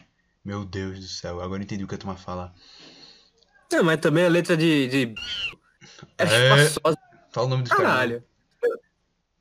meu 0.45 0.65
Deus 0.65 1.01
do 1.01 1.07
céu, 1.09 1.41
agora 1.41 1.61
eu 1.61 1.65
entendi 1.65 1.83
o 1.83 1.89
que 1.89 1.95
a 1.97 1.99
turma 1.99 2.17
fala. 2.17 2.55
Não, 3.73 3.83
mas 3.83 4.01
também 4.01 4.25
a 4.25 4.29
letra 4.29 4.57
de. 4.57 4.87
de... 4.89 5.15
É, 6.17 6.25
É. 6.25 6.63
espaçosa, 6.65 6.97
Fala 7.33 7.47
o 7.47 7.51
nome 7.51 7.63
dos 7.65 7.73
caras. 7.73 7.87
caralho. 7.87 8.25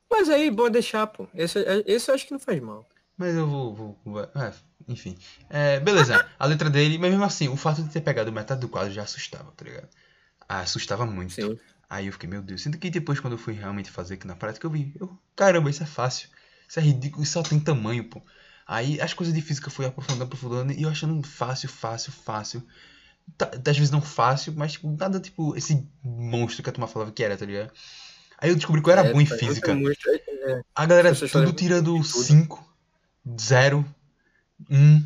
Mas 0.10 0.28
aí, 0.30 0.50
bom 0.50 0.70
deixar, 0.70 1.06
pô. 1.08 1.28
Esse, 1.36 1.60
esse 1.86 2.10
eu 2.10 2.16
acho 2.16 2.26
que 2.26 2.32
não 2.32 2.40
faz 2.40 2.60
mal. 2.62 2.88
Mas 3.18 3.36
eu 3.36 3.48
vou. 3.48 3.74
vou, 3.76 4.00
vou- 4.06 4.22
é, 4.24 4.54
enfim. 4.88 5.18
É, 5.50 5.80
beleza, 5.80 6.26
a 6.38 6.46
letra 6.46 6.70
dele, 6.70 6.98
mas 6.98 7.10
mesmo 7.12 7.24
assim, 7.26 7.48
o 7.48 7.58
fato 7.58 7.84
de 7.84 7.90
ter 7.90 8.02
pegado 8.02 8.32
metade 8.32 8.62
do 8.62 8.70
quadro 8.70 8.92
já 8.94 9.04
assustava, 9.04 9.52
tá 9.52 9.66
ligado? 9.66 9.88
Ah, 10.48 10.60
assustava 10.62 11.06
muito. 11.06 11.34
Sim. 11.34 11.58
Aí 11.90 12.08
eu 12.08 12.14
fiquei, 12.14 12.30
meu 12.30 12.42
Deus. 12.42 12.62
Sendo 12.62 12.78
que 12.78 12.90
depois, 12.90 13.20
quando 13.20 13.34
eu 13.34 13.38
fui 13.38 13.54
realmente 13.54 13.90
fazer 13.92 14.16
aqui 14.16 14.28
na 14.28 14.36
prática, 14.36 14.66
eu 14.66 14.72
vi. 14.72 14.94
Eu, 15.00 15.18
caramba, 15.36 15.70
isso 15.70 15.84
é 15.84 15.86
fácil. 15.86 16.30
Isso 16.68 16.80
é 16.80 16.84
ridículo, 16.84 17.24
isso 17.24 17.34
só 17.34 17.44
tem 17.44 17.60
tamanho, 17.60 18.04
pô. 18.10 18.22
Aí 18.66 19.00
as 19.00 19.14
coisas 19.14 19.34
de 19.34 19.42
física 19.42 19.70
fui 19.70 19.86
aprofundando, 19.86 20.26
aprofundando, 20.26 20.74
e 20.74 20.84
eu 20.84 20.90
achando 20.90 21.22
fácil, 21.26 21.70
fácil, 21.70 22.12
fácil. 22.12 22.62
Tá- 23.38 23.52
às 23.54 23.78
vezes 23.78 23.92
não 23.92 24.02
fácil, 24.02 24.54
mas 24.56 24.74
tipo, 24.74 24.90
nada 24.90 25.20
tipo 25.20 25.56
esse 25.56 25.88
monstro 26.04 26.64
que 26.64 26.70
a 26.70 26.74
turma 26.74 26.88
falava 26.88 27.12
que 27.12 27.24
era, 27.24 27.38
tá 27.38 27.46
ligado? 27.46 27.72
Aí 28.38 28.50
eu 28.50 28.56
descobri 28.56 28.82
que 28.82 28.90
eu 28.90 28.94
era 28.94 29.04
É, 29.04 29.14
bom 29.14 29.22
em 29.22 29.26
tá 29.26 29.36
física. 29.38 29.74
muito- 29.74 30.04
muito- 30.06 30.22
é, 30.50 30.62
A 30.76 30.86
galera 30.86 31.14
tudo 31.16 31.54
tirando 31.54 31.94
tudo. 31.96 32.04
5, 32.04 32.76
0, 33.40 33.86
1. 34.70 35.04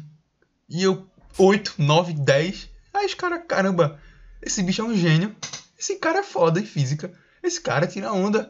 E 0.69 0.83
eu 0.83 1.07
8, 1.37 1.75
9, 1.77 2.13
10. 2.13 2.69
Aí 2.93 3.05
os 3.05 3.13
caras, 3.13 3.41
caramba, 3.47 3.99
esse 4.41 4.61
bicho 4.63 4.81
é 4.81 4.85
um 4.85 4.95
gênio. 4.95 5.35
Esse 5.77 5.95
cara 5.95 6.19
é 6.19 6.23
foda 6.23 6.59
em 6.59 6.65
física. 6.65 7.11
Esse 7.41 7.59
cara 7.59 7.87
tira 7.87 8.11
onda. 8.11 8.49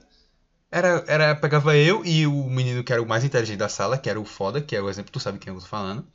Era, 0.69 1.03
era, 1.07 1.35
pegava 1.35 1.75
eu 1.75 2.05
e 2.05 2.25
o 2.25 2.49
menino 2.49 2.83
que 2.83 2.93
era 2.93 3.01
o 3.01 3.07
mais 3.07 3.23
inteligente 3.23 3.57
da 3.57 3.67
sala, 3.67 3.97
que 3.97 4.09
era 4.09 4.19
o 4.19 4.25
foda, 4.25 4.61
que 4.61 4.75
é 4.75 4.81
o 4.81 4.89
exemplo, 4.89 5.11
tu 5.11 5.19
sabe 5.19 5.37
quem 5.37 5.53
eu 5.53 5.59
tô 5.59 5.65
falando. 5.65 6.05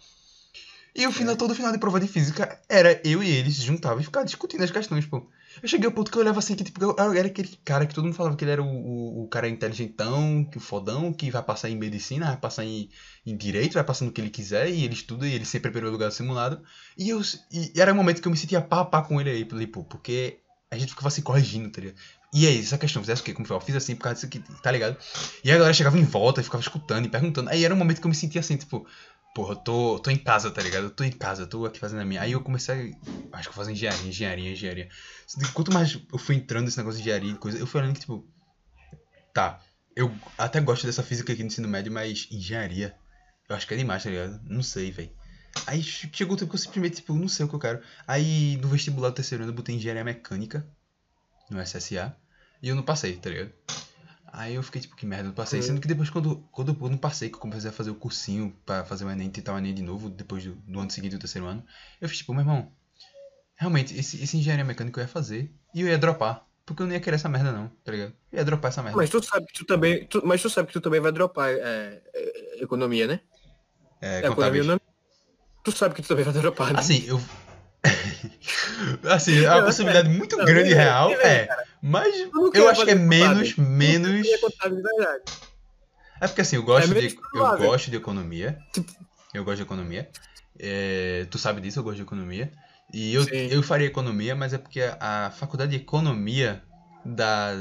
E 0.95 1.07
o 1.07 1.13
final, 1.13 1.37
todo 1.37 1.55
final 1.55 1.71
de 1.73 1.79
prova 1.79 2.01
de 2.01 2.09
física 2.09 2.59
era 2.67 2.99
eu 3.05 3.23
e 3.23 3.29
eles 3.29 3.57
se 3.57 3.63
juntavam 3.63 4.01
e 4.01 4.05
ficavam 4.05 4.25
discutindo 4.25 4.65
as 4.65 4.71
questões, 4.71 5.05
pô. 5.05 5.29
Eu 5.63 5.69
cheguei 5.69 5.87
ao 5.87 5.93
ponto 5.93 6.11
que 6.11 6.17
eu 6.17 6.23
olhava 6.23 6.39
assim, 6.39 6.55
que 6.55 6.65
tipo, 6.65 6.83
eu, 6.83 6.95
era 7.15 7.27
aquele 7.27 7.49
cara 7.65 7.87
que 7.87 7.95
todo 7.95 8.05
mundo 8.05 8.15
falava 8.15 8.37
que 8.37 8.45
ele 8.45 8.51
era 8.51 8.63
o, 8.63 8.67
o, 8.67 9.25
o 9.25 9.29
cara 9.29 9.49
inteligentão, 9.49 10.45
que 10.45 10.59
o 10.59 10.61
fodão, 10.61 11.13
que 11.13 11.31
vai 11.31 11.43
passar 11.43 11.71
em 11.71 11.77
medicina, 11.77 12.27
vai 12.27 12.37
passar 12.37 12.65
em, 12.65 12.91
em 13.25 13.37
direito, 13.37 13.75
vai 13.75 13.85
passar 13.85 14.05
no 14.05 14.13
que 14.13 14.21
ele 14.21 14.31
quiser, 14.31 14.69
e 14.71 14.85
ele 14.85 14.95
estuda, 14.95 15.27
e 15.27 15.33
ele 15.33 15.45
sempre 15.45 15.69
é 15.69 15.73
primeiro 15.73 15.93
lugar 15.93 16.09
do 16.09 16.15
simulado. 16.15 16.63
E, 16.97 17.09
eu, 17.09 17.21
e 17.51 17.81
era 17.81 17.93
um 17.93 17.97
momento 17.97 18.21
que 18.21 18.29
eu 18.29 18.33
me 18.33 18.39
sentia 18.39 18.61
pá 18.61 18.85
pá 18.85 19.03
com 19.03 19.21
ele 19.21 19.31
aí, 19.31 19.45
tipo, 19.45 19.85
porque 19.85 20.41
a 20.71 20.77
gente 20.77 20.91
ficava 20.91 21.11
se 21.11 21.23
corrigindo, 21.23 21.71
tá 21.71 21.81
ligado? 21.81 21.97
E 22.35 22.47
aí, 22.47 22.59
essa 22.59 22.77
questão, 22.77 23.03
fizesse 23.03 23.23
o 23.23 23.25
quê? 23.25 23.33
Como 23.33 23.47
foi? 23.47 23.57
Eu 23.57 23.61
fiz 23.61 23.77
assim 23.77 23.95
por 23.95 24.03
causa 24.03 24.17
disso 24.17 24.27
aqui, 24.27 24.41
tá 24.63 24.71
ligado? 24.71 24.97
E 25.43 25.51
a 25.51 25.55
galera 25.55 25.73
chegava 25.73 25.99
em 25.99 26.05
volta 26.05 26.41
e 26.41 26.45
ficava 26.45 26.61
escutando 26.61 27.07
e 27.07 27.09
perguntando. 27.09 27.49
Aí 27.49 27.65
era 27.65 27.73
um 27.73 27.79
momento 27.79 28.01
que 28.01 28.07
eu 28.07 28.11
me 28.11 28.17
sentia 28.17 28.41
assim, 28.41 28.57
tipo, 28.57 28.87
porra, 29.37 29.53
eu 29.53 29.57
tô, 29.57 29.99
tô 29.99 30.11
em 30.11 30.17
casa, 30.17 30.51
tá 30.51 30.63
ligado? 30.63 30.85
Eu 30.85 30.91
tô 30.91 31.05
em 31.05 31.11
casa, 31.11 31.43
eu 31.43 31.47
tô 31.47 31.67
aqui 31.67 31.79
fazendo 31.79 32.01
a 32.01 32.07
minha. 32.07 32.23
Aí 32.23 32.33
eu 32.33 32.41
comecei, 32.41 32.97
a, 33.31 33.37
acho 33.37 33.51
que 33.51 33.55
fazer 33.55 33.71
engenharia, 33.71 34.09
engenharia, 34.09 34.51
engenharia. 34.51 34.89
Quanto 35.53 35.71
mais 35.71 35.93
eu 36.11 36.19
fui 36.19 36.37
entrando 36.37 36.65
nesse 36.65 36.79
negócio 36.79 36.97
de 36.97 37.03
engenharia 37.03 37.33
e 37.33 37.37
coisa, 37.37 37.59
eu 37.59 37.67
fui 37.67 37.83
olhando 37.83 37.93
que, 37.93 38.01
tipo, 38.01 38.27
tá, 39.35 39.61
eu 39.95 40.11
até 40.39 40.59
gosto 40.59 40.87
dessa 40.87 41.03
física 41.03 41.35
aqui 41.35 41.43
no 41.43 41.49
ensino 41.49 41.69
médio, 41.69 41.93
mas 41.93 42.27
engenharia, 42.31 42.97
eu 43.47 43.55
acho 43.55 43.67
que 43.67 43.75
é 43.75 43.77
demais, 43.77 44.03
tá 44.03 44.09
ligado? 44.09 44.41
Não 44.43 44.63
sei, 44.63 44.91
velho. 44.91 45.11
Aí 45.67 45.83
chegou 45.83 46.35
o 46.35 46.39
tempo 46.39 46.51
que 46.51 46.57
eu 46.57 46.61
simplesmente, 46.61 46.97
tipo, 46.97 47.15
não 47.15 47.29
sei 47.29 47.45
o 47.45 47.49
que 47.51 47.57
eu 47.57 47.61
quero. 47.61 47.83
Aí 48.07 48.57
no 48.57 48.69
vestibular 48.69 49.11
do 49.11 49.17
terceiro 49.17 49.45
ano 49.45 49.53
eu 49.53 49.57
botei 49.57 49.75
engenharia 49.75 50.03
mecânica 50.03 50.67
no 51.51 51.61
SSA 51.61 52.17
e 52.63 52.69
eu 52.69 52.75
não 52.75 52.83
passei, 52.83 53.17
tá 53.19 53.29
ligado? 53.29 53.53
Aí 54.37 54.55
eu 54.55 54.63
fiquei 54.63 54.83
tipo, 54.83 54.95
que 54.95 55.07
merda, 55.07 55.25
eu 55.25 55.29
não 55.29 55.35
passei. 55.35 55.63
Sendo 55.63 55.81
que 55.81 55.89
depois, 55.89 56.11
quando, 56.11 56.47
quando 56.53 56.77
eu 56.79 56.91
não 56.91 56.99
passei, 56.99 57.31
que 57.31 57.37
eu 57.37 57.41
comecei 57.41 57.71
a 57.71 57.73
fazer 57.73 57.91
o 57.91 57.95
cursinho 57.95 58.55
pra 58.67 58.85
fazer 58.85 59.07
o 59.07 59.11
Enem, 59.11 59.31
tentar 59.31 59.55
o 59.55 59.59
Enem 59.59 59.73
de 59.73 59.83
novo, 59.83 60.11
depois 60.11 60.45
do, 60.45 60.53
do 60.57 60.79
ano 60.79 60.91
seguinte, 60.91 61.17
do 61.17 61.19
terceiro 61.19 61.47
ano, 61.47 61.65
eu 62.03 62.07
fiz 62.07 62.19
tipo, 62.19 62.35
meu 62.35 62.43
irmão, 62.43 62.71
realmente, 63.57 63.99
esse, 63.99 64.23
esse 64.23 64.37
engenharia 64.37 64.63
mecânica 64.63 65.01
eu 65.01 65.05
ia 65.05 65.09
fazer 65.09 65.51
e 65.75 65.81
eu 65.81 65.89
ia 65.89 65.97
dropar. 65.97 66.47
Porque 66.67 66.83
eu 66.83 66.87
não 66.87 66.93
ia 66.93 67.01
querer 67.01 67.15
essa 67.15 67.31
merda 67.31 67.51
não, 67.51 67.69
tá 67.83 67.93
ligado? 67.93 68.13
Eu 68.31 68.39
ia 68.39 68.45
dropar 68.45 68.71
essa 68.71 68.83
merda. 68.83 68.99
Mas 68.99 69.09
tu 69.09 69.23
sabe 69.23 69.47
que 69.47 69.55
tu 69.55 69.65
também. 69.65 70.05
Tu, 70.07 70.21
mas 70.27 70.43
tu 70.43 70.51
sabe 70.51 70.67
que 70.67 70.75
tu 70.75 70.83
também 70.83 71.01
vai 71.01 71.13
dropar 71.13 71.49
é, 71.49 72.03
é, 72.13 72.63
economia, 72.63 73.07
né? 73.07 73.21
É, 74.03 74.19
economia 74.19 74.35
contábeis. 74.35 74.67
não. 74.67 74.81
Tu 75.65 75.73
sabe 75.73 75.95
que 75.95 76.03
tu 76.03 76.09
também 76.09 76.25
vai 76.25 76.35
dropar, 76.35 76.75
né? 76.75 76.81
Assim, 76.81 77.07
eu. 77.07 77.19
assim, 79.11 79.45
é 79.45 79.49
uma 79.51 79.59
Não, 79.61 79.65
possibilidade 79.67 80.09
muito 80.09 80.37
não, 80.37 80.45
grande 80.45 80.71
e 80.71 80.75
real, 80.75 81.11
é. 81.13 81.47
cara. 81.47 81.65
Mas 81.83 82.15
Eu 82.17 82.51
eu 82.55 82.69
acho 82.69 82.85
que 82.85 82.91
é 82.91 82.95
menos, 82.95 83.57
menos. 83.57 84.27
É. 84.27 85.21
É 86.21 86.27
porque 86.27 86.41
assim, 86.41 86.57
eu 86.57 86.63
gosto, 86.63 86.91
É 86.97 87.01
de, 87.01 87.19
eu 87.35 87.59
gosto 87.59 87.91
de 87.91 87.97
economia. 87.97 88.59
Tipo- 88.73 88.93
Eu 89.35 89.45
gosto 89.45 89.57
de 89.59 89.63
economia. 89.63 90.09
É, 90.59 91.27
tu 91.31 91.39
sabe 91.39 91.61
disso, 91.61 91.79
eu 91.79 91.83
gosto 91.85 91.97
de 91.97 92.03
economia. 92.03 92.51
E 92.93 93.13
eu, 93.15 93.25
Sim. 93.25 93.49
eu 93.51 93.63
faria 93.63 93.87
economia, 93.87 94.35
mas 94.35 94.53
é 94.55 94.59
porque 94.59 94.81
a 95.01 95.31
faculdade 95.37 95.73
de 95.73 95.77
economia 95.77 96.63
da. 97.05 97.53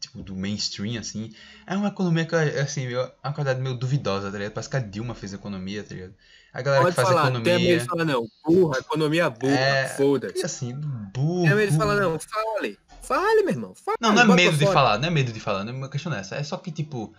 Tipo, 0.00 0.22
do 0.22 0.34
mainstream, 0.34 0.98
assim, 0.98 1.30
é 1.66 1.76
uma 1.76 1.88
economia 1.88 2.24
que, 2.24 2.34
assim, 2.34 2.86
é 2.92 3.12
uma 3.22 3.34
qualidade 3.34 3.60
meio 3.60 3.76
duvidosa, 3.76 4.30
tá 4.32 4.38
ligado? 4.38 4.52
Parece 4.54 4.70
que 4.70 4.76
a 4.76 4.80
Dilma 4.80 5.14
fez 5.14 5.34
economia, 5.34 5.84
tá 5.84 5.94
ligado? 5.94 6.14
A 6.52 6.62
galera 6.62 6.82
Pode 6.82 6.96
que 6.96 7.02
faz 7.02 7.08
falar, 7.08 7.28
economia. 7.30 7.78
de 7.78 7.84
falar 7.86 8.04
não. 8.04 8.26
Burra, 8.44 8.78
economia 8.78 9.30
burra, 9.30 9.54
É, 9.54 9.88
foda-se. 9.88 10.44
assim, 10.44 10.74
burro. 11.14 11.46
Tem 11.46 11.54
medo 11.54 11.70
de 11.72 11.78
falar 11.78 11.96
não. 11.96 12.18
Fale. 12.18 12.78
Fale, 13.02 13.42
meu 13.42 13.50
irmão. 13.52 13.74
Fale. 13.74 13.96
Não, 14.00 14.12
não 14.12 14.22
é 14.22 14.26
medo 14.36 14.56
de 14.56 14.64
fora. 14.64 14.74
falar, 14.74 14.98
não 14.98 15.06
é 15.08 15.10
medo 15.10 15.32
de 15.32 15.40
falar, 15.40 15.64
não 15.64 15.72
é 15.72 15.76
uma 15.76 15.88
questão 15.88 16.10
dessa. 16.10 16.36
É 16.36 16.42
só 16.42 16.56
que, 16.56 16.70
tipo. 16.72 17.14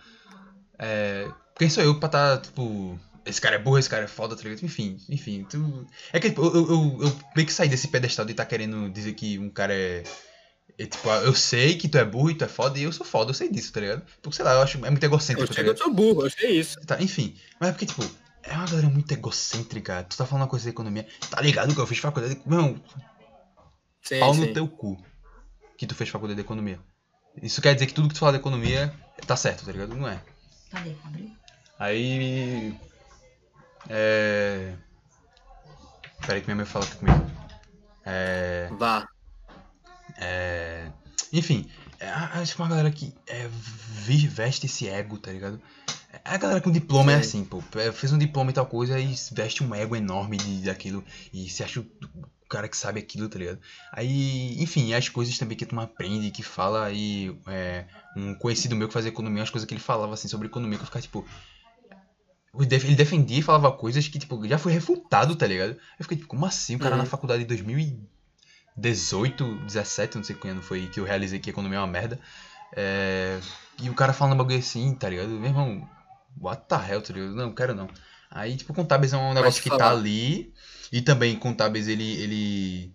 É. 0.78 1.28
Quem 1.56 1.68
sou 1.70 1.82
eu 1.82 1.98
pra 1.98 2.08
tá, 2.08 2.38
tipo. 2.38 2.98
Esse 3.24 3.40
cara 3.40 3.54
é 3.54 3.58
burro, 3.58 3.78
esse 3.78 3.88
cara 3.88 4.04
é 4.04 4.08
foda, 4.08 4.34
tá 4.34 4.42
ligado? 4.42 4.64
Enfim, 4.64 4.96
enfim. 5.08 5.46
Tu... 5.48 5.86
É 6.12 6.18
que, 6.18 6.28
tipo, 6.30 6.44
eu, 6.44 6.54
eu, 6.54 6.68
eu, 6.68 6.98
eu 7.02 7.16
meio 7.36 7.46
que 7.46 7.52
saí 7.52 7.68
desse 7.68 7.86
pedestal 7.88 8.24
de 8.24 8.34
tá 8.34 8.44
querendo 8.44 8.90
dizer 8.90 9.12
que 9.12 9.38
um 9.38 9.48
cara 9.48 9.72
é. 9.72 10.02
é, 10.76 10.86
tipo, 10.86 11.08
ah, 11.08 11.18
eu 11.18 11.32
sei 11.32 11.76
que 11.76 11.88
tu 11.88 11.98
é 11.98 12.04
burro 12.04 12.30
e 12.32 12.34
tu 12.34 12.42
é 12.44 12.48
foda, 12.48 12.78
e 12.78 12.82
eu 12.82 12.90
sou 12.90 13.06
foda, 13.06 13.30
eu 13.30 13.34
sei 13.34 13.48
disso, 13.48 13.72
tá 13.72 13.78
ligado? 13.80 14.02
Porque, 14.20 14.34
sei 14.34 14.44
lá, 14.44 14.54
eu 14.54 14.62
acho 14.62 14.76
é 14.84 14.90
muito 14.90 15.04
Eu 15.04 15.08
egocêntrico, 15.08 15.46
tá 15.46 15.54
sei 15.54 15.62
que 15.62 15.70
eu 15.70 15.76
sou 15.76 15.94
burro, 15.94 16.26
eu 16.26 16.30
sei 16.30 16.58
isso. 16.58 16.80
Tá, 16.80 17.00
enfim. 17.00 17.36
Mas 17.60 17.68
é 17.68 17.72
porque, 17.72 17.86
tipo, 17.86 18.02
é 18.42 18.52
uma 18.54 18.66
galera 18.66 18.88
muito 18.88 19.12
egocêntrica. 19.12 20.04
Tu 20.04 20.16
tá 20.16 20.26
falando 20.26 20.42
uma 20.42 20.48
coisa 20.48 20.64
de 20.64 20.70
economia. 20.70 21.06
Tá 21.30 21.40
ligado 21.40 21.74
que 21.74 21.80
eu 21.80 21.86
fiz 21.86 21.98
faculdade. 21.98 22.34
de- 22.36 22.42
Não, 22.48 22.80
Sim, 24.02 24.20
pau 24.20 24.34
sim. 24.34 24.40
no 24.46 24.52
teu 24.54 24.66
cu 24.68 25.02
que 25.78 25.86
tu 25.86 25.94
fez 25.94 26.10
faculdade 26.10 26.36
de 26.36 26.44
economia. 26.44 26.78
Isso 27.42 27.62
quer 27.62 27.74
dizer 27.74 27.86
que 27.86 27.94
tudo 27.94 28.08
que 28.08 28.14
tu 28.14 28.20
fala 28.20 28.32
de 28.32 28.38
economia 28.38 28.94
tá 29.26 29.36
certo, 29.36 29.64
tá 29.64 29.72
ligado? 29.72 29.94
Não 29.94 30.06
é. 30.08 30.20
Cadê? 30.70 30.94
Abriu? 31.04 31.30
Aí. 31.78 32.78
É. 33.88 34.74
Peraí 36.26 36.40
que 36.40 36.46
minha 36.46 36.56
mãe 36.56 36.64
fala 36.66 36.84
aqui 36.84 36.96
comigo. 36.96 37.30
É. 38.04 38.68
Vá. 38.78 39.08
É. 40.18 40.90
Enfim, 41.32 41.70
é, 41.98 42.08
acho 42.08 42.54
que 42.54 42.60
uma 42.60 42.68
galera 42.68 42.90
que 42.90 43.14
é, 43.26 43.48
veste 43.48 44.66
esse 44.66 44.88
ego, 44.88 45.16
tá 45.18 45.32
ligado? 45.32 45.60
É, 46.24 46.34
A 46.34 46.36
galera 46.38 46.60
com 46.60 46.70
diploma 46.70 47.12
é 47.12 47.16
Sim. 47.16 47.20
assim, 47.20 47.44
pô. 47.44 47.62
é, 47.78 47.90
Fez 47.92 48.12
um 48.12 48.18
diploma 48.18 48.50
e 48.50 48.54
tal 48.54 48.66
coisa 48.66 48.98
e 48.98 49.14
veste 49.32 49.62
um 49.62 49.74
ego 49.74 49.96
enorme 49.96 50.36
de, 50.36 50.62
daquilo 50.62 51.04
e 51.32 51.48
se 51.48 51.62
acha 51.64 51.80
o 51.80 51.86
cara 52.48 52.68
que 52.68 52.76
sabe 52.76 53.00
aquilo, 53.00 53.28
tá 53.28 53.38
ligado? 53.38 53.58
Aí, 53.92 54.60
enfim, 54.62 54.92
as 54.94 55.08
coisas 55.08 55.36
também 55.38 55.56
que 55.56 55.64
tu 55.66 55.78
aprende, 55.80 56.30
que 56.30 56.42
fala 56.42 56.84
aí. 56.84 57.34
é, 57.46 57.84
um 58.16 58.34
conhecido 58.34 58.76
meu 58.76 58.88
que 58.88 58.94
fazia 58.94 59.08
economia, 59.08 59.42
as 59.42 59.50
coisas 59.50 59.66
que 59.66 59.72
ele 59.74 59.80
falava 59.80 60.12
assim 60.14 60.28
sobre 60.28 60.46
economia, 60.48 60.76
que 60.78 60.82
eu 60.82 60.86
ficava 60.86 61.02
tipo. 61.02 61.26
Ele 62.54 62.94
defendia 62.94 63.38
e 63.38 63.42
falava 63.42 63.72
coisas 63.72 64.06
que, 64.06 64.18
tipo, 64.18 64.46
já 64.46 64.58
foi 64.58 64.72
refutado, 64.72 65.34
tá 65.34 65.46
ligado? 65.46 65.70
Eu 65.98 66.04
fiquei 66.04 66.18
tipo, 66.18 66.28
como 66.28 66.44
assim? 66.44 66.76
O 66.76 66.78
cara 66.78 66.94
Uhum. 66.96 66.98
na 67.02 67.06
faculdade 67.06 67.42
de 67.44 67.48
2018, 68.76 69.54
17, 69.64 70.16
não 70.16 70.24
sei 70.24 70.36
quando 70.36 70.60
foi 70.62 70.86
que 70.88 71.00
eu 71.00 71.04
realizei 71.04 71.38
que 71.40 71.48
economia 71.48 71.78
é 71.78 71.80
uma 71.80 71.86
merda. 71.86 72.20
É, 72.76 73.40
E 73.80 73.88
o 73.88 73.94
cara 73.94 74.12
falando 74.12 74.34
um 74.34 74.36
bagulho 74.36 74.58
assim, 74.58 74.94
tá 74.94 75.08
ligado? 75.08 75.30
Meu 75.30 75.46
irmão, 75.46 75.88
what 76.40 76.62
the 76.68 76.76
hell, 76.76 77.02
tá 77.02 77.12
ligado? 77.12 77.34
Não, 77.34 77.54
quero 77.54 77.74
não. 77.74 77.88
Aí, 78.30 78.56
tipo, 78.56 78.72
contábeis 78.72 79.12
é 79.12 79.16
um 79.16 79.34
negócio 79.34 79.62
que 79.62 79.68
tá 79.68 79.90
ali. 79.90 80.54
E 80.90 81.02
também, 81.02 81.36
contábeis, 81.36 81.86
ele, 81.88 82.12
ele 82.20 82.94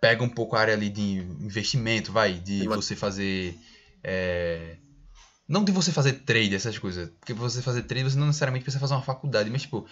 pega 0.00 0.22
um 0.22 0.28
pouco 0.28 0.56
a 0.56 0.60
área 0.60 0.74
ali 0.74 0.88
de 0.88 1.02
investimento, 1.02 2.12
vai, 2.12 2.34
de 2.34 2.66
você 2.66 2.96
fazer. 2.96 3.58
é, 4.02 4.76
Não 5.46 5.62
de 5.62 5.72
você 5.72 5.92
fazer 5.92 6.12
trade, 6.24 6.54
essas 6.54 6.78
coisas. 6.78 7.10
Porque 7.20 7.34
você 7.34 7.60
fazer 7.60 7.82
trade, 7.82 8.04
você 8.04 8.18
não 8.18 8.26
necessariamente 8.26 8.64
precisa 8.64 8.80
fazer 8.80 8.94
uma 8.94 9.02
faculdade, 9.02 9.50
mas, 9.50 9.62
tipo. 9.62 9.86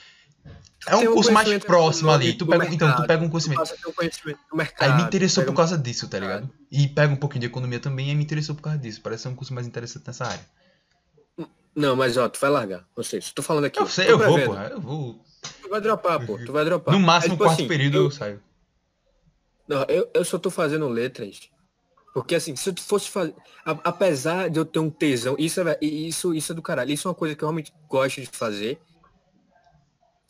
É 0.86 0.96
um 0.96 1.00
Tem 1.00 1.12
curso 1.12 1.32
mais 1.32 1.64
próximo 1.64 2.10
ali. 2.10 2.32
Tu 2.32 2.46
pega, 2.46 2.66
então, 2.72 2.96
tu 2.96 3.06
pega 3.06 3.22
um 3.22 3.28
conhecimento. 3.28 3.62
ter 3.64 3.88
um 3.88 3.92
conhecimento 3.92 4.38
do 4.50 4.56
mercado. 4.56 4.90
Aí 4.90 4.96
me 4.96 5.02
interessou 5.02 5.44
por 5.44 5.54
causa 5.54 5.76
disso, 5.76 6.08
tá 6.08 6.18
ligado? 6.18 6.48
E 6.70 6.88
pega 6.88 7.12
um 7.12 7.16
pouquinho 7.16 7.40
de 7.40 7.46
economia 7.46 7.80
também, 7.80 8.08
aí 8.08 8.14
me 8.14 8.22
interessou 8.22 8.54
por 8.54 8.62
causa 8.62 8.78
disso. 8.78 9.02
Parece 9.02 9.24
ser 9.24 9.28
um 9.28 9.34
curso 9.34 9.52
mais 9.52 9.66
interessante 9.66 10.06
nessa 10.06 10.26
área. 10.26 10.46
Não, 11.78 11.94
mas 11.94 12.16
ó, 12.16 12.28
tu 12.28 12.40
vai 12.40 12.50
largar. 12.50 12.84
Não 12.96 13.04
sei, 13.04 13.20
se 13.22 13.32
tô 13.32 13.40
falando 13.40 13.66
aqui. 13.66 13.78
Eu 13.78 13.86
sei, 13.86 14.10
eu 14.10 14.18
vou, 14.18 14.36
porra. 14.40 14.66
Eu 14.66 14.80
vou. 14.80 15.24
Tu 15.62 15.68
vai 15.68 15.80
dropar, 15.80 16.26
pô. 16.26 16.36
Tu 16.36 16.52
vai 16.52 16.64
dropar. 16.64 16.92
No 16.92 16.98
máximo, 16.98 17.34
Aí, 17.34 17.36
tipo 17.36 17.44
quarto 17.44 17.60
assim, 17.60 17.68
período 17.68 17.96
eu, 17.98 18.02
eu- 18.04 18.10
saio. 18.10 18.42
Não, 19.68 19.84
eu, 19.84 20.10
eu 20.12 20.24
só 20.24 20.38
tô 20.38 20.50
fazendo 20.50 20.88
letras. 20.88 21.48
Porque 22.12 22.34
assim, 22.34 22.56
se 22.56 22.68
eu 22.68 22.74
fosse 22.80 23.08
fazer. 23.08 23.32
apesar 23.64 24.50
de 24.50 24.58
eu 24.58 24.64
ter 24.64 24.80
um 24.80 24.90
tesão, 24.90 25.36
isso 25.38 25.60
é, 25.60 25.78
isso, 25.80 26.34
isso 26.34 26.50
é 26.50 26.54
do 26.54 26.62
caralho. 26.62 26.90
Isso 26.90 27.06
é 27.06 27.10
uma 27.10 27.14
coisa 27.14 27.36
que 27.36 27.44
eu 27.44 27.46
realmente 27.46 27.72
gosto 27.88 28.20
de 28.20 28.26
fazer. 28.26 28.80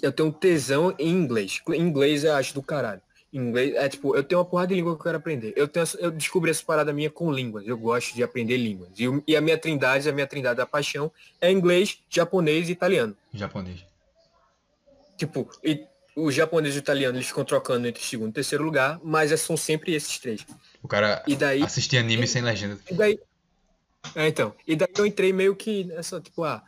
Eu 0.03 0.13
tenho 0.13 0.29
um 0.29 0.33
tesão 0.33 0.95
em 0.99 1.09
inglês. 1.09 1.63
Em 1.71 1.81
inglês 1.81 2.25
eu 2.25 2.35
acho 2.35 2.53
do 2.53 2.63
caralho. 2.63 3.01
Inglês, 3.31 3.75
é 3.75 3.89
tipo, 3.91 4.17
eu 4.17 4.25
tenho 4.25 4.39
uma 4.41 4.45
porrada 4.47 4.69
de 4.69 4.75
língua 4.77 4.95
que 4.95 5.01
eu 5.01 5.05
quero 5.05 5.19
aprender. 5.19 5.53
Eu, 5.55 5.69
tenho, 5.69 5.85
eu 5.99 6.11
descobri 6.11 6.51
essa 6.51 6.65
parada 6.65 6.93
minha 6.95 7.11
com 7.11 7.31
línguas. 7.31 7.67
Eu 7.67 7.77
gosto 7.77 8.15
de 8.15 8.23
aprender 8.23 8.57
línguas. 8.57 8.89
E, 8.99 9.05
e 9.27 9.37
a 9.37 9.41
minha 9.41 9.59
trindade, 9.59 10.09
a 10.09 10.13
minha 10.13 10.27
trindade 10.27 10.57
da 10.57 10.65
paixão 10.67 11.13
é 11.41 11.51
inglês, 11.53 11.99
japonês 12.09 12.69
e 12.69 12.73
italiano. 12.73 13.15
Japonês. 13.35 13.85
Tipo, 15.17 15.49
e 15.63 15.85
o 16.17 16.31
japonês 16.31 16.75
e 16.75 16.79
o 16.79 16.81
italiano 16.81 17.17
eles 17.19 17.29
ficam 17.29 17.45
trocando 17.45 17.87
entre 17.87 18.03
segundo 18.03 18.31
e 18.31 18.35
terceiro 18.35 18.65
lugar, 18.65 18.99
mas 19.05 19.31
é- 19.31 19.37
são 19.37 19.57
sempre 19.57 19.95
esses 19.95 20.19
três. 20.19 20.47
O 20.83 20.89
cara 20.89 21.23
E 21.27 21.37
daí, 21.37 21.63
assistia 21.63 22.01
anime 22.01 22.27
sem 22.27 22.41
legenda. 22.43 22.79
e 22.91 22.95
daí 22.95 23.19
é, 24.15 24.29
então, 24.29 24.55
e 24.67 24.75
daí 24.75 24.89
eu 24.97 25.05
entrei 25.05 25.33
meio 25.33 25.55
que 25.57 25.85
nessa, 25.85 26.21
tipo, 26.21 26.45
ah, 26.45 26.63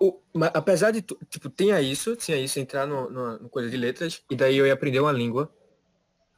o, 0.00 0.18
ma- 0.34 0.50
apesar 0.54 0.90
de, 0.90 1.02
tipo, 1.02 1.48
tinha 1.50 1.80
isso, 1.80 2.16
tinha 2.16 2.36
isso, 2.38 2.58
entrar 2.58 2.86
no, 2.86 3.08
no, 3.10 3.38
no 3.40 3.48
coisa 3.48 3.68
de 3.70 3.76
letras, 3.76 4.22
e 4.30 4.34
daí 4.34 4.56
eu 4.56 4.66
ia 4.66 4.72
aprender 4.72 4.98
uma 5.00 5.12
língua, 5.12 5.52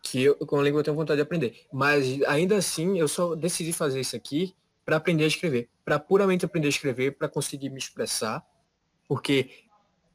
que 0.03 0.25
eu, 0.25 0.35
com 0.35 0.59
a 0.59 0.63
língua 0.63 0.81
eu 0.81 0.85
tenho 0.85 0.97
vontade 0.97 1.17
de 1.17 1.23
aprender. 1.23 1.67
Mas 1.73 2.21
ainda 2.25 2.57
assim, 2.57 2.99
eu 2.99 3.07
só 3.07 3.35
decidi 3.35 3.73
fazer 3.73 4.01
isso 4.01 4.17
aqui 4.17 4.55
para 4.85 4.97
aprender 4.97 5.25
a 5.25 5.29
escrever, 5.29 5.71
para 5.85 5.99
puramente 5.99 6.45
aprender 6.45 6.67
a 6.67 6.71
escrever, 6.71 7.13
para 7.13 7.29
conseguir 7.29 7.71
me 7.71 7.79
expressar, 7.79 8.45
porque 9.09 9.49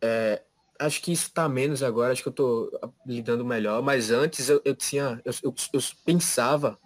é, 0.02 0.44
acho 0.78 1.02
que 1.02 1.12
isso 1.12 1.32
tá 1.34 1.48
menos 1.48 1.82
agora, 1.82 2.12
acho 2.12 2.22
que 2.22 2.28
eu 2.28 2.34
tô 2.34 2.80
ah, 2.84 2.90
lidando 3.06 3.46
melhor, 3.46 3.82
mas 3.82 4.12
antes 4.12 4.50
eu, 4.50 4.62
eu 4.66 4.76
tinha, 4.76 5.22
eu, 5.24 5.34
eu, 5.42 5.56
eu 5.74 5.80
pensava, 6.06 6.78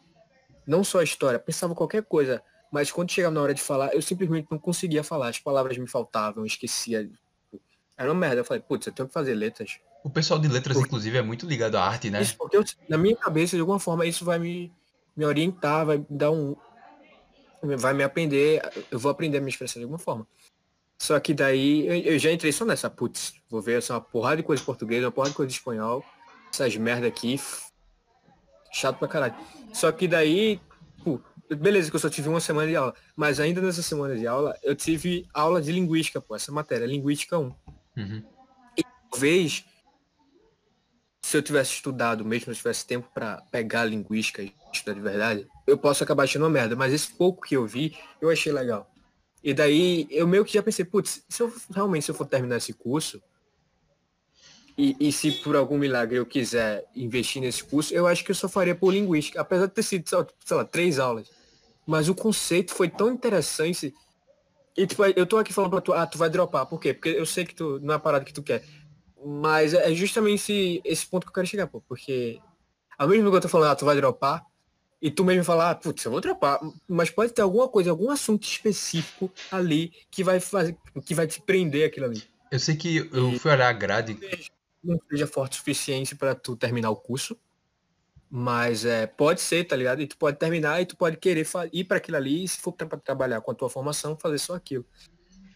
não 0.67 0.83
só 0.83 0.99
a 0.99 1.03
história, 1.03 1.39
pensava 1.39 1.73
qualquer 1.73 2.03
coisa, 2.03 2.43
mas 2.71 2.91
quando 2.91 3.11
chegava 3.11 3.33
na 3.33 3.41
hora 3.41 3.53
de 3.53 3.61
falar, 3.61 3.93
eu 3.93 4.01
simplesmente 4.01 4.47
não 4.49 4.59
conseguia 4.59 5.03
falar, 5.03 5.27
as 5.29 5.39
palavras 5.39 5.77
me 5.77 5.87
faltavam, 5.87 6.43
eu 6.43 6.47
esquecia. 6.47 7.09
Era 7.97 8.09
uma 8.09 8.19
merda, 8.19 8.39
eu 8.39 8.45
falei, 8.45 8.61
putz, 8.61 8.87
eu 8.87 8.93
tenho 8.93 9.07
que 9.07 9.13
fazer 9.13 9.33
letras. 9.33 9.79
O 10.03 10.09
pessoal 10.09 10.39
de 10.39 10.47
letras, 10.47 10.77
Por- 10.77 10.85
inclusive, 10.85 11.17
é 11.17 11.21
muito 11.21 11.45
ligado 11.45 11.75
à 11.75 11.83
arte, 11.85 12.09
né? 12.09 12.21
Isso 12.21 12.35
porque 12.37 12.57
eu- 12.57 12.63
na 12.89 12.97
minha 12.97 13.15
cabeça, 13.15 13.55
de 13.55 13.59
alguma 13.61 13.79
forma, 13.79 14.05
isso 14.05 14.25
vai 14.25 14.39
me, 14.39 14.71
me 15.15 15.25
orientar, 15.25 15.85
vai 15.85 15.97
me 15.99 16.05
dar 16.09 16.31
um. 16.31 16.55
Vai 17.77 17.93
me 17.93 18.03
aprender, 18.03 18.59
eu 18.89 18.97
vou 18.97 19.11
aprender 19.11 19.37
a 19.37 19.41
me 19.41 19.49
expressar 19.49 19.75
de 19.79 19.83
alguma 19.83 19.99
forma. 19.99 20.27
Só 20.99 21.19
que 21.19 21.33
daí 21.33 21.85
eu, 21.85 22.13
eu 22.13 22.19
já 22.19 22.31
entrei 22.31 22.51
só 22.51 22.65
nessa, 22.65 22.89
putz, 22.89 23.33
vou 23.49 23.61
ver 23.61 23.77
essa 23.77 24.01
porrada 24.01 24.37
de 24.37 24.43
coisa 24.43 24.61
em 24.61 24.65
português, 24.65 25.03
uma 25.03 25.11
porrada 25.11 25.29
de 25.31 25.35
coisa 25.37 25.51
em 25.51 25.55
espanhol, 25.55 26.03
essas 26.51 26.75
merda 26.75 27.05
aqui, 27.07 27.39
chato 28.71 28.97
pra 28.97 29.07
caralho. 29.07 29.35
Só 29.73 29.91
que 29.91 30.07
daí, 30.07 30.59
pô, 31.03 31.19
beleza 31.55 31.89
que 31.91 31.95
eu 31.95 31.99
só 31.99 32.09
tive 32.09 32.29
uma 32.29 32.39
semana 32.39 32.67
de 32.67 32.75
aula, 32.75 32.95
mas 33.15 33.39
ainda 33.39 33.61
nessa 33.61 33.83
semana 33.83 34.15
de 34.15 34.25
aula, 34.25 34.57
eu 34.63 34.75
tive 34.75 35.27
aula 35.33 35.61
de 35.61 35.71
linguística, 35.71 36.19
pô, 36.19 36.35
essa 36.35 36.51
matéria, 36.51 36.85
linguística 36.85 37.37
1 37.37 37.53
Uhum. 37.97 38.23
talvez 39.11 39.65
se 41.21 41.37
eu 41.37 41.41
tivesse 41.41 41.73
estudado 41.73 42.25
mesmo, 42.25 42.45
se 42.45 42.51
eu 42.51 42.55
tivesse 42.55 42.85
tempo 42.85 43.07
para 43.13 43.41
pegar 43.51 43.85
linguística 43.85 44.41
e 44.41 44.53
estudar 44.73 44.93
de 44.93 45.01
verdade, 45.01 45.47
eu 45.67 45.77
posso 45.77 46.03
acabar 46.03 46.23
achando 46.23 46.43
uma 46.43 46.49
merda, 46.49 46.75
mas 46.75 46.93
esse 46.93 47.11
pouco 47.11 47.41
que 47.45 47.55
eu 47.55 47.65
vi, 47.65 47.95
eu 48.19 48.29
achei 48.29 48.51
legal. 48.51 48.91
E 49.43 49.53
daí 49.53 50.07
eu 50.09 50.27
meio 50.27 50.45
que 50.45 50.53
já 50.53 50.63
pensei, 50.63 50.85
putz, 50.85 51.23
se 51.27 51.41
eu 51.41 51.53
realmente 51.73 52.05
se 52.05 52.11
eu 52.11 52.15
for 52.15 52.25
terminar 52.25 52.57
esse 52.57 52.73
curso, 52.73 53.21
e, 54.77 54.95
e 54.99 55.11
se 55.11 55.31
por 55.31 55.55
algum 55.55 55.77
milagre 55.77 56.17
eu 56.17 56.25
quiser 56.25 56.85
investir 56.95 57.41
nesse 57.41 57.63
curso, 57.63 57.93
eu 57.93 58.07
acho 58.07 58.23
que 58.23 58.31
eu 58.31 58.35
só 58.35 58.47
faria 58.47 58.73
por 58.73 58.93
linguística, 58.93 59.39
apesar 59.39 59.67
de 59.67 59.73
ter 59.73 59.83
sido, 59.83 60.09
sei 60.09 60.57
lá, 60.57 60.65
três 60.65 60.97
aulas. 60.97 61.29
Mas 61.85 62.09
o 62.09 62.15
conceito 62.15 62.73
foi 62.73 62.89
tão 62.89 63.11
interessante. 63.11 63.93
E 64.75 64.87
tipo, 64.87 65.03
eu 65.05 65.25
tô 65.25 65.37
aqui 65.37 65.51
falando 65.53 65.71
pra 65.71 65.81
tu, 65.81 65.93
ah, 65.93 66.07
tu 66.07 66.17
vai 66.17 66.29
dropar. 66.29 66.65
Por 66.65 66.79
quê? 66.79 66.93
Porque 66.93 67.09
eu 67.09 67.25
sei 67.25 67.45
que 67.45 67.53
tu 67.53 67.79
não 67.81 67.93
é 67.93 67.97
a 67.97 67.99
parada 67.99 68.23
que 68.23 68.33
tu 68.33 68.41
quer. 68.41 68.63
Mas 69.23 69.73
é 69.73 69.93
justamente 69.93 70.35
esse, 70.35 70.81
esse 70.83 71.05
ponto 71.05 71.25
que 71.25 71.29
eu 71.29 71.33
quero 71.33 71.47
chegar, 71.47 71.67
pô. 71.67 71.81
Porque 71.81 72.39
ao 72.97 73.07
mesmo 73.07 73.23
tempo 73.23 73.31
que 73.31 73.37
eu 73.37 73.41
tô 73.41 73.49
falando, 73.49 73.71
ah, 73.71 73.75
tu 73.75 73.85
vai 73.85 73.95
dropar, 73.95 74.45
e 75.01 75.09
tu 75.09 75.25
mesmo 75.25 75.43
falar, 75.43 75.71
ah, 75.71 75.75
putz, 75.75 76.05
eu 76.05 76.11
vou 76.11 76.21
trapar, 76.21 76.59
mas 76.87 77.09
pode 77.09 77.33
ter 77.33 77.41
alguma 77.41 77.67
coisa, 77.67 77.89
algum 77.89 78.11
assunto 78.11 78.43
específico 78.43 79.31
ali 79.51 79.91
que 80.11 80.23
vai 80.23 80.39
fazer, 80.39 80.77
que 81.03 81.15
vai 81.15 81.25
te 81.25 81.41
prender 81.41 81.87
aquilo 81.87 82.05
ali. 82.05 82.23
Eu 82.51 82.59
sei 82.59 82.75
que 82.75 82.97
eu 82.97 83.39
fui 83.39 83.51
olhar 83.51 83.69
a 83.69 83.73
grade. 83.73 84.19
Não 84.83 84.99
seja 85.09 85.25
forte 85.25 85.53
o 85.53 85.55
suficiente 85.55 86.15
para 86.15 86.35
tu 86.35 86.55
terminar 86.55 86.91
o 86.91 86.95
curso, 86.95 87.35
mas 88.29 88.85
é, 88.85 89.07
pode 89.07 89.41
ser, 89.41 89.63
tá 89.63 89.75
ligado? 89.75 90.01
E 90.01 90.07
tu 90.07 90.17
pode 90.17 90.37
terminar 90.37 90.79
e 90.79 90.85
tu 90.85 90.95
pode 90.95 91.17
querer 91.17 91.47
ir 91.73 91.83
para 91.85 91.97
aquilo 91.97 92.17
ali, 92.17 92.43
e 92.43 92.47
se 92.47 92.59
for 92.59 92.71
para 92.71 92.87
trabalhar 92.99 93.41
com 93.41 93.51
a 93.51 93.55
tua 93.55 93.69
formação, 93.69 94.15
fazer 94.15 94.37
só 94.37 94.53
aquilo. 94.53 94.85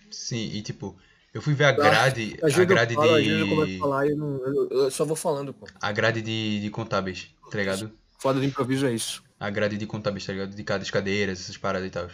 Sim, 0.09 0.49
e 0.53 0.61
tipo, 0.63 0.97
eu 1.35 1.41
fui 1.41 1.53
ver 1.53 1.65
a 1.65 1.71
grade. 1.73 2.39
A, 2.41 2.47
a 2.47 2.65
grade 2.65 2.95
de. 2.95 3.73
Eu, 3.73 3.79
falar, 3.79 4.07
eu, 4.07 4.15
não, 4.15 4.37
eu, 4.37 4.69
eu, 4.69 4.89
só 4.89 5.03
vou 5.03 5.17
falando, 5.17 5.53
pô. 5.53 5.67
A 5.81 5.91
grade 5.91 6.21
de, 6.21 6.61
de 6.61 6.69
contábeis, 6.69 7.35
tá 7.51 7.57
ligado? 7.57 7.91
Foda 8.17 8.39
de 8.39 8.45
improviso 8.45 8.87
é 8.87 8.93
isso. 8.93 9.21
A 9.37 9.49
grade 9.49 9.77
de 9.77 9.85
contábeis, 9.85 10.25
tá 10.25 10.31
ligado? 10.31 10.55
De 10.55 10.63
cada 10.63 10.85
cadeiras, 10.85 11.41
essas 11.41 11.57
paradas 11.57 11.89
e 11.89 11.91
tal. 11.91 12.07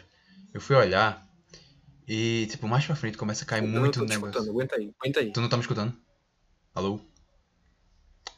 Eu 0.51 0.59
fui 0.59 0.75
olhar 0.75 1.23
e, 2.07 2.47
tipo, 2.49 2.67
mais 2.67 2.83
pra 2.83 2.95
frente 2.95 3.15
começa 3.15 3.43
a 3.43 3.47
cair 3.47 3.63
eu 3.63 3.69
muito 3.69 4.01
o 4.01 4.05
negócio. 4.07 4.41
Aguenta 4.41 4.75
aí, 4.75 4.91
aguenta 4.99 5.19
aí. 5.19 5.31
Tu 5.31 5.39
não 5.39 5.47
tá 5.47 5.55
me 5.55 5.61
escutando? 5.61 5.95
Alô? 6.73 6.99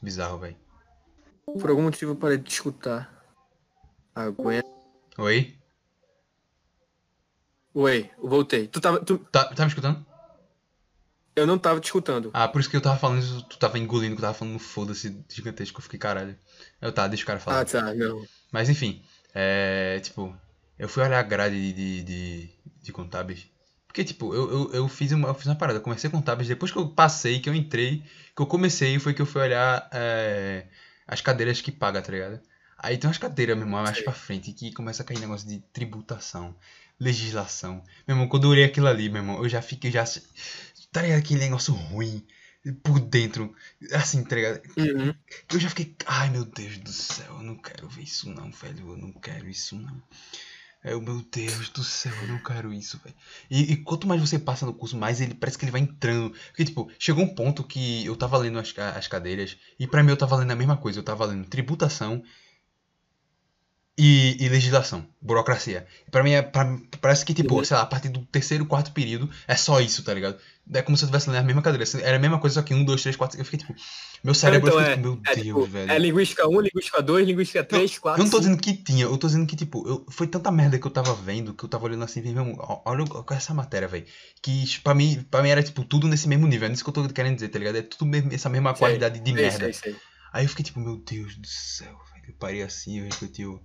Bizarro, 0.01 0.37
velho. 0.39 0.57
Por 1.45 1.69
algum 1.69 1.83
motivo 1.83 2.11
eu 2.11 2.15
parei 2.17 2.37
de 2.37 2.43
te 2.43 2.55
escutar. 2.55 3.23
Aguenta. 4.13 4.67
Oi? 5.17 5.57
Oi, 7.73 8.11
voltei. 8.21 8.67
Tu 8.67 8.81
tava. 8.81 8.99
Tu... 8.99 9.17
Tá, 9.31 9.45
tá 9.45 9.63
me 9.63 9.69
escutando? 9.69 10.12
Eu 11.35 11.47
não 11.47 11.57
tava 11.57 11.79
te 11.79 11.85
escutando. 11.85 12.29
Ah, 12.33 12.47
por 12.47 12.61
isso 12.61 12.69
que 12.69 12.75
eu 12.75 12.81
tava 12.81 12.97
falando 12.97 13.19
isso, 13.19 13.41
tu 13.43 13.57
tava 13.57 13.79
engolindo, 13.79 14.15
que 14.15 14.21
eu 14.21 14.25
tava 14.25 14.37
falando 14.37 14.59
foda-se 14.59 15.17
gigantesco, 15.29 15.79
eu 15.79 15.83
fiquei 15.83 15.99
caralho. 15.99 16.37
Eu 16.81 16.91
tá, 16.91 17.07
deixa 17.07 17.23
o 17.23 17.27
cara 17.27 17.39
falar. 17.39 17.61
Ah, 17.61 17.65
tá, 17.65 17.93
não. 17.93 18.25
Mas 18.51 18.69
enfim, 18.69 19.03
é. 19.33 19.99
Tipo, 20.01 20.35
eu 20.77 20.87
fui 20.87 21.03
olhar 21.03 21.19
a 21.19 21.23
grade 21.23 21.55
de, 21.55 21.73
de, 21.73 22.03
de, 22.03 22.49
de 22.83 22.91
contábeis. 22.91 23.47
Porque, 23.87 24.03
tipo, 24.03 24.33
eu, 24.33 24.51
eu, 24.51 24.73
eu, 24.73 24.87
fiz 24.87 25.11
uma, 25.11 25.27
eu 25.27 25.35
fiz 25.35 25.45
uma 25.45 25.55
parada, 25.55 25.77
eu 25.77 25.83
comecei 25.83 26.09
contábeis, 26.09 26.47
depois 26.47 26.71
que 26.71 26.77
eu 26.79 26.89
passei, 26.89 27.39
que 27.39 27.47
eu 27.47 27.53
entrei, 27.53 28.03
que 28.35 28.41
eu 28.41 28.47
comecei, 28.47 28.97
foi 28.97 29.13
que 29.13 29.21
eu 29.21 29.25
fui 29.25 29.41
olhar 29.41 29.87
é, 29.93 30.65
as 31.07 31.21
cadeiras 31.21 31.61
que 31.61 31.71
paga, 31.71 32.01
tá 32.01 32.11
ligado? 32.11 32.39
Aí 32.75 32.97
tem 32.97 33.07
umas 33.07 33.19
cadeiras, 33.19 33.55
meu 33.55 33.67
irmão, 33.67 33.83
mais 33.83 34.01
pra 34.01 34.11
frente, 34.11 34.51
que 34.51 34.73
começa 34.73 35.03
a 35.03 35.05
cair 35.05 35.19
negócio 35.19 35.47
de 35.47 35.59
tributação, 35.71 36.55
legislação. 36.99 37.83
Meu 38.07 38.15
irmão, 38.15 38.27
quando 38.27 38.45
eu 38.45 38.49
olhei 38.49 38.63
aquilo 38.65 38.87
ali, 38.87 39.09
meu 39.09 39.21
irmão, 39.21 39.43
eu 39.43 39.47
já 39.47 39.61
fiquei, 39.61 39.91
já... 39.91 40.03
Tá 40.93 41.01
ligado? 41.01 41.19
Aquele 41.19 41.41
negócio 41.41 41.73
ruim 41.73 42.25
por 42.81 42.99
dentro, 42.99 43.53
assim, 43.91 44.23
tá 44.23 44.35
ligado? 44.35 44.61
Uhum. 44.77 45.13
Eu 45.51 45.59
já 45.59 45.67
fiquei, 45.67 45.93
ai 46.05 46.29
meu 46.29 46.45
Deus 46.45 46.77
do 46.77 46.93
céu, 46.93 47.35
eu 47.37 47.43
não 47.43 47.57
quero 47.57 47.89
ver 47.89 48.03
isso 48.03 48.29
não, 48.29 48.49
velho, 48.51 48.91
eu 48.91 48.97
não 48.97 49.11
quero 49.11 49.49
isso 49.49 49.75
não. 49.75 50.01
É 50.81 50.95
o 50.95 51.01
meu 51.01 51.21
Deus 51.31 51.69
do 51.69 51.83
céu, 51.83 52.13
eu 52.21 52.27
não 52.27 52.39
quero 52.39 52.73
isso, 52.73 52.99
velho. 53.03 53.15
E, 53.49 53.71
e, 53.71 53.77
quanto 53.77 54.05
mais 54.05 54.19
você 54.19 54.37
passa 54.37 54.65
no 54.65 54.73
curso, 54.73 54.97
mais 54.97 55.21
ele 55.21 55.33
parece 55.33 55.57
que 55.57 55.63
ele 55.63 55.71
vai 55.71 55.79
entrando. 55.79 56.31
Porque, 56.47 56.65
tipo, 56.65 56.91
chegou 56.99 57.23
um 57.23 57.33
ponto 57.33 57.63
que 57.63 58.05
eu 58.05 58.17
tava 58.17 58.37
lendo 58.37 58.59
as, 58.59 58.73
as 58.77 59.07
cadeiras, 59.07 59.57
e 59.79 59.87
para 59.87 60.03
mim 60.03 60.09
eu 60.09 60.17
tava 60.17 60.35
lendo 60.35 60.51
a 60.51 60.55
mesma 60.57 60.75
coisa. 60.75 60.99
Eu 60.99 61.03
tava 61.03 61.25
lendo 61.25 61.47
tributação 61.47 62.21
e, 63.97 64.37
e 64.43 64.49
legislação, 64.49 65.05
burocracia. 65.21 65.85
Para 66.09 66.23
mim 66.23 66.31
é 66.31 66.41
pra, 66.41 66.77
parece 66.99 67.23
que 67.23 67.33
tipo, 67.33 67.55
uhum. 67.55 67.63
sei 67.63 67.77
lá, 67.77 67.83
a 67.83 67.85
partir 67.85 68.09
do 68.09 68.25
terceiro, 68.25 68.65
quarto 68.65 68.91
período 68.91 69.29
é 69.47 69.55
só 69.55 69.79
isso, 69.79 70.03
tá 70.03 70.13
ligado? 70.13 70.37
É 70.73 70.81
como 70.81 70.97
se 70.97 71.03
eu 71.03 71.07
estivesse 71.07 71.29
lendo 71.29 71.41
a 71.41 71.43
mesma 71.43 71.61
cadeira. 71.61 71.85
Era 72.01 72.15
a 72.15 72.19
mesma 72.19 72.39
coisa, 72.39 72.55
só 72.55 72.61
que 72.61 72.73
um, 72.73 72.83
dois, 72.83 73.01
três, 73.01 73.15
quatro. 73.15 73.39
Eu 73.39 73.45
fiquei 73.45 73.59
tipo, 73.59 73.75
meu 74.23 74.33
cérebro 74.33 74.69
então, 74.69 74.79
é, 74.79 74.95
meu 74.95 75.19
é, 75.27 75.35
Deus, 75.35 75.45
tipo, 75.45 75.65
velho. 75.65 75.91
É 75.91 75.99
linguística 75.99 76.47
1, 76.47 76.61
linguística 76.61 77.01
2, 77.01 77.27
linguística 77.27 77.63
3, 77.63 77.99
4. 77.99 78.21
Eu 78.21 78.23
não 78.23 78.31
tô 78.31 78.39
dizendo 78.39 78.57
que 78.57 78.73
tinha, 78.73 79.03
eu 79.03 79.17
tô 79.17 79.27
dizendo 79.27 79.45
que, 79.45 79.55
tipo, 79.55 79.87
eu, 79.87 80.05
foi 80.09 80.25
tanta 80.25 80.49
merda 80.51 80.79
que 80.79 80.87
eu 80.87 80.91
tava 80.91 81.13
vendo, 81.13 81.53
que 81.53 81.63
eu 81.63 81.69
tava 81.69 81.85
olhando 81.85 82.03
assim, 82.03 82.21
mesmo, 82.21 82.55
olha 82.85 83.05
com 83.05 83.33
essa 83.33 83.53
matéria, 83.53 83.87
velho. 83.87 84.05
Que 84.41 84.65
pra 84.81 84.95
mim, 84.95 85.23
pra 85.29 85.43
mim 85.43 85.49
era, 85.49 85.61
tipo, 85.61 85.83
tudo 85.83 86.07
nesse 86.07 86.27
mesmo 86.27 86.47
nível. 86.47 86.67
É 86.67 86.71
isso 86.71 86.83
que 86.83 86.89
eu 86.89 86.93
tô 86.93 87.07
querendo 87.09 87.35
dizer, 87.35 87.49
tá 87.49 87.59
ligado? 87.59 87.75
É 87.75 87.81
tudo 87.81 88.05
mesmo, 88.05 88.33
essa 88.33 88.49
mesma 88.49 88.71
sei, 88.71 88.79
qualidade 88.79 89.19
de 89.19 89.31
sei, 89.31 89.41
merda. 89.41 89.73
Sei, 89.73 89.95
Aí 90.31 90.45
eu 90.45 90.49
fiquei 90.49 90.65
tipo, 90.65 90.79
meu 90.79 90.95
Deus 90.95 91.35
do 91.35 91.47
céu, 91.47 91.99
velho. 92.13 92.25
Eu 92.29 92.33
parei 92.39 92.63
assim, 92.63 92.99
eu 92.99 93.03
repeti, 93.03 93.41
eu 93.43 93.61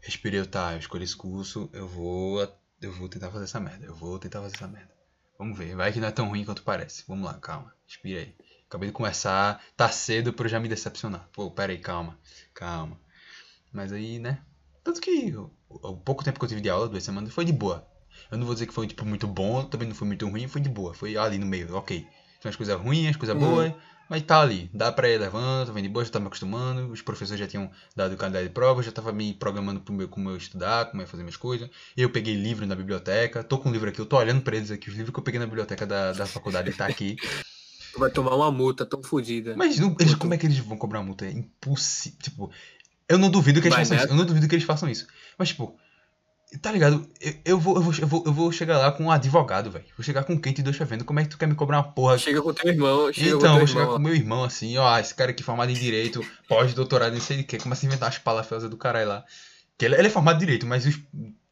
respirei, 0.00 0.44
tá, 0.44 0.72
eu 0.72 0.78
escolhi 0.78 1.04
esse 1.04 1.16
curso, 1.16 1.68
eu 1.72 1.88
vou, 1.88 2.40
eu 2.80 2.92
vou 2.92 3.08
tentar 3.08 3.30
fazer 3.30 3.44
essa 3.44 3.60
merda, 3.60 3.86
eu 3.86 3.94
vou 3.94 4.18
tentar 4.18 4.40
fazer 4.40 4.56
essa 4.56 4.68
merda. 4.68 4.92
Vamos 5.38 5.56
ver, 5.56 5.76
vai 5.76 5.92
que 5.92 6.00
não 6.00 6.08
é 6.08 6.10
tão 6.10 6.28
ruim 6.28 6.44
quanto 6.44 6.62
parece. 6.62 7.04
Vamos 7.06 7.24
lá, 7.24 7.34
calma, 7.34 7.72
respira 7.86 8.20
aí. 8.20 8.34
Acabei 8.66 8.88
de 8.88 8.92
começar, 8.92 9.64
tá 9.76 9.88
cedo 9.88 10.32
pra 10.32 10.46
eu 10.46 10.50
já 10.50 10.60
me 10.60 10.68
decepcionar. 10.68 11.28
Pô, 11.32 11.50
pera 11.50 11.72
aí, 11.72 11.78
calma, 11.78 12.18
calma. 12.52 13.00
Mas 13.72 13.92
aí, 13.92 14.18
né, 14.18 14.42
tanto 14.82 15.00
que 15.00 15.36
o, 15.36 15.50
o 15.68 15.96
pouco 15.96 16.24
tempo 16.24 16.38
que 16.38 16.44
eu 16.44 16.48
tive 16.48 16.60
de 16.60 16.70
aula, 16.70 16.88
duas 16.88 17.04
semanas, 17.04 17.32
foi 17.32 17.44
de 17.44 17.52
boa. 17.52 17.86
Eu 18.30 18.38
não 18.38 18.46
vou 18.46 18.54
dizer 18.54 18.66
que 18.66 18.72
foi, 18.72 18.86
tipo, 18.86 19.04
muito 19.04 19.26
bom, 19.26 19.64
também 19.64 19.86
não 19.86 19.94
foi 19.94 20.06
muito 20.06 20.26
ruim, 20.28 20.48
foi 20.48 20.60
de 20.60 20.68
boa. 20.68 20.94
Foi 20.94 21.16
ali 21.16 21.38
no 21.38 21.46
meio, 21.46 21.74
ok. 21.74 22.06
Tem 22.40 22.48
as 22.48 22.56
coisas 22.56 22.78
ruins, 22.80 23.10
as 23.10 23.16
coisas 23.16 23.36
uhum. 23.36 23.48
boas, 23.48 23.72
mas 24.08 24.22
tá 24.22 24.40
ali, 24.40 24.70
dá 24.72 24.90
pra 24.90 25.08
ir 25.08 25.18
levando, 25.18 25.72
vem 25.72 25.82
de 25.82 25.88
boa, 25.88 26.04
já 26.04 26.10
tava 26.10 26.22
me 26.22 26.26
acostumando, 26.28 26.90
os 26.90 27.02
professores 27.02 27.38
já 27.38 27.46
tinham 27.46 27.70
dado 27.94 28.14
o 28.14 28.16
calendário 28.16 28.48
de 28.48 28.54
prova, 28.54 28.82
já 28.82 28.90
tava 28.90 29.12
me 29.12 29.34
programando 29.34 29.80
pro 29.80 29.92
meu, 29.92 30.08
como 30.08 30.30
eu 30.30 30.36
estudar, 30.36 30.86
como 30.86 31.02
eu 31.02 31.04
ia 31.04 31.08
fazer 31.08 31.22
minhas 31.22 31.36
coisas. 31.36 31.68
Eu 31.96 32.10
peguei 32.10 32.34
livro 32.34 32.66
na 32.66 32.74
biblioteca, 32.74 33.44
tô 33.44 33.58
com 33.58 33.68
um 33.68 33.72
livro 33.72 33.88
aqui, 33.88 34.00
eu 34.00 34.06
tô 34.06 34.16
olhando 34.16 34.40
pra 34.40 34.56
eles 34.56 34.70
aqui, 34.70 34.88
os 34.88 34.94
livros 34.94 35.12
que 35.12 35.18
eu 35.18 35.24
peguei 35.24 35.38
na 35.38 35.46
biblioteca 35.46 35.86
da, 35.86 36.12
da 36.12 36.26
faculdade 36.26 36.72
tá 36.72 36.86
aqui. 36.86 37.16
Tu 37.92 37.98
vai 38.00 38.10
tomar 38.10 38.34
uma 38.34 38.50
multa 38.50 38.86
tão 38.86 39.02
fodida. 39.02 39.54
Mas 39.56 39.78
não, 39.78 39.94
eles, 40.00 40.14
como 40.14 40.32
é 40.32 40.38
que 40.38 40.46
eles 40.46 40.58
vão 40.58 40.78
cobrar 40.78 41.02
multa? 41.02 41.26
É 41.26 41.30
impossível. 41.30 42.18
Tipo, 42.20 42.50
eu 43.08 43.18
não 43.18 43.30
duvido 43.30 43.60
que 43.60 43.68
eles 43.68 43.78
façam 43.78 43.96
né? 43.96 44.02
isso. 44.02 44.12
Eu 44.12 44.16
não 44.16 44.26
duvido 44.26 44.48
que 44.48 44.54
eles 44.54 44.64
façam 44.64 44.88
isso. 44.88 45.06
Mas, 45.36 45.48
tipo, 45.48 45.78
Tá 46.62 46.72
ligado? 46.72 47.06
Eu, 47.20 47.34
eu, 47.44 47.60
vou, 47.60 47.76
eu, 47.76 47.82
vou, 47.82 47.94
eu, 48.00 48.06
vou, 48.06 48.22
eu 48.24 48.32
vou 48.32 48.50
chegar 48.50 48.78
lá 48.78 48.90
com 48.90 49.04
um 49.04 49.10
advogado, 49.10 49.70
velho. 49.70 49.84
Vou 49.96 50.04
chegar 50.04 50.24
com 50.24 50.40
quem 50.40 50.52
te 50.52 50.62
deixa 50.62 50.84
vendo. 50.84 51.04
Como 51.04 51.20
é 51.20 51.24
que 51.24 51.28
tu 51.28 51.36
quer 51.36 51.46
me 51.46 51.54
cobrar 51.54 51.76
uma 51.76 51.92
porra? 51.92 52.16
Chega 52.16 52.40
com 52.40 52.54
teu 52.54 52.70
irmão. 52.70 53.12
Chega 53.12 53.36
então, 53.36 53.58
vou 53.58 53.66
chegar 53.66 53.86
com 53.86 53.98
meu 53.98 54.14
irmão 54.14 54.44
assim, 54.44 54.78
ó. 54.78 54.98
Esse 54.98 55.14
cara 55.14 55.30
aqui 55.30 55.42
formado 55.42 55.70
em 55.70 55.74
direito, 55.74 56.24
pós-doutorado, 56.48 57.12
não 57.12 57.20
sei 57.20 57.38
de 57.38 57.44
que. 57.44 57.58
Começa 57.58 57.84
a 57.84 57.86
inventar 57.86 58.08
as 58.08 58.18
palavras 58.18 58.62
do 58.62 58.76
caralho 58.78 59.08
lá. 59.08 59.24
Que 59.76 59.84
ele, 59.84 59.96
ele, 59.96 60.08
é 60.08 60.10
formado 60.10 60.36
em 60.36 60.46
direito, 60.46 60.66
mas 60.66 60.86
os 60.86 60.98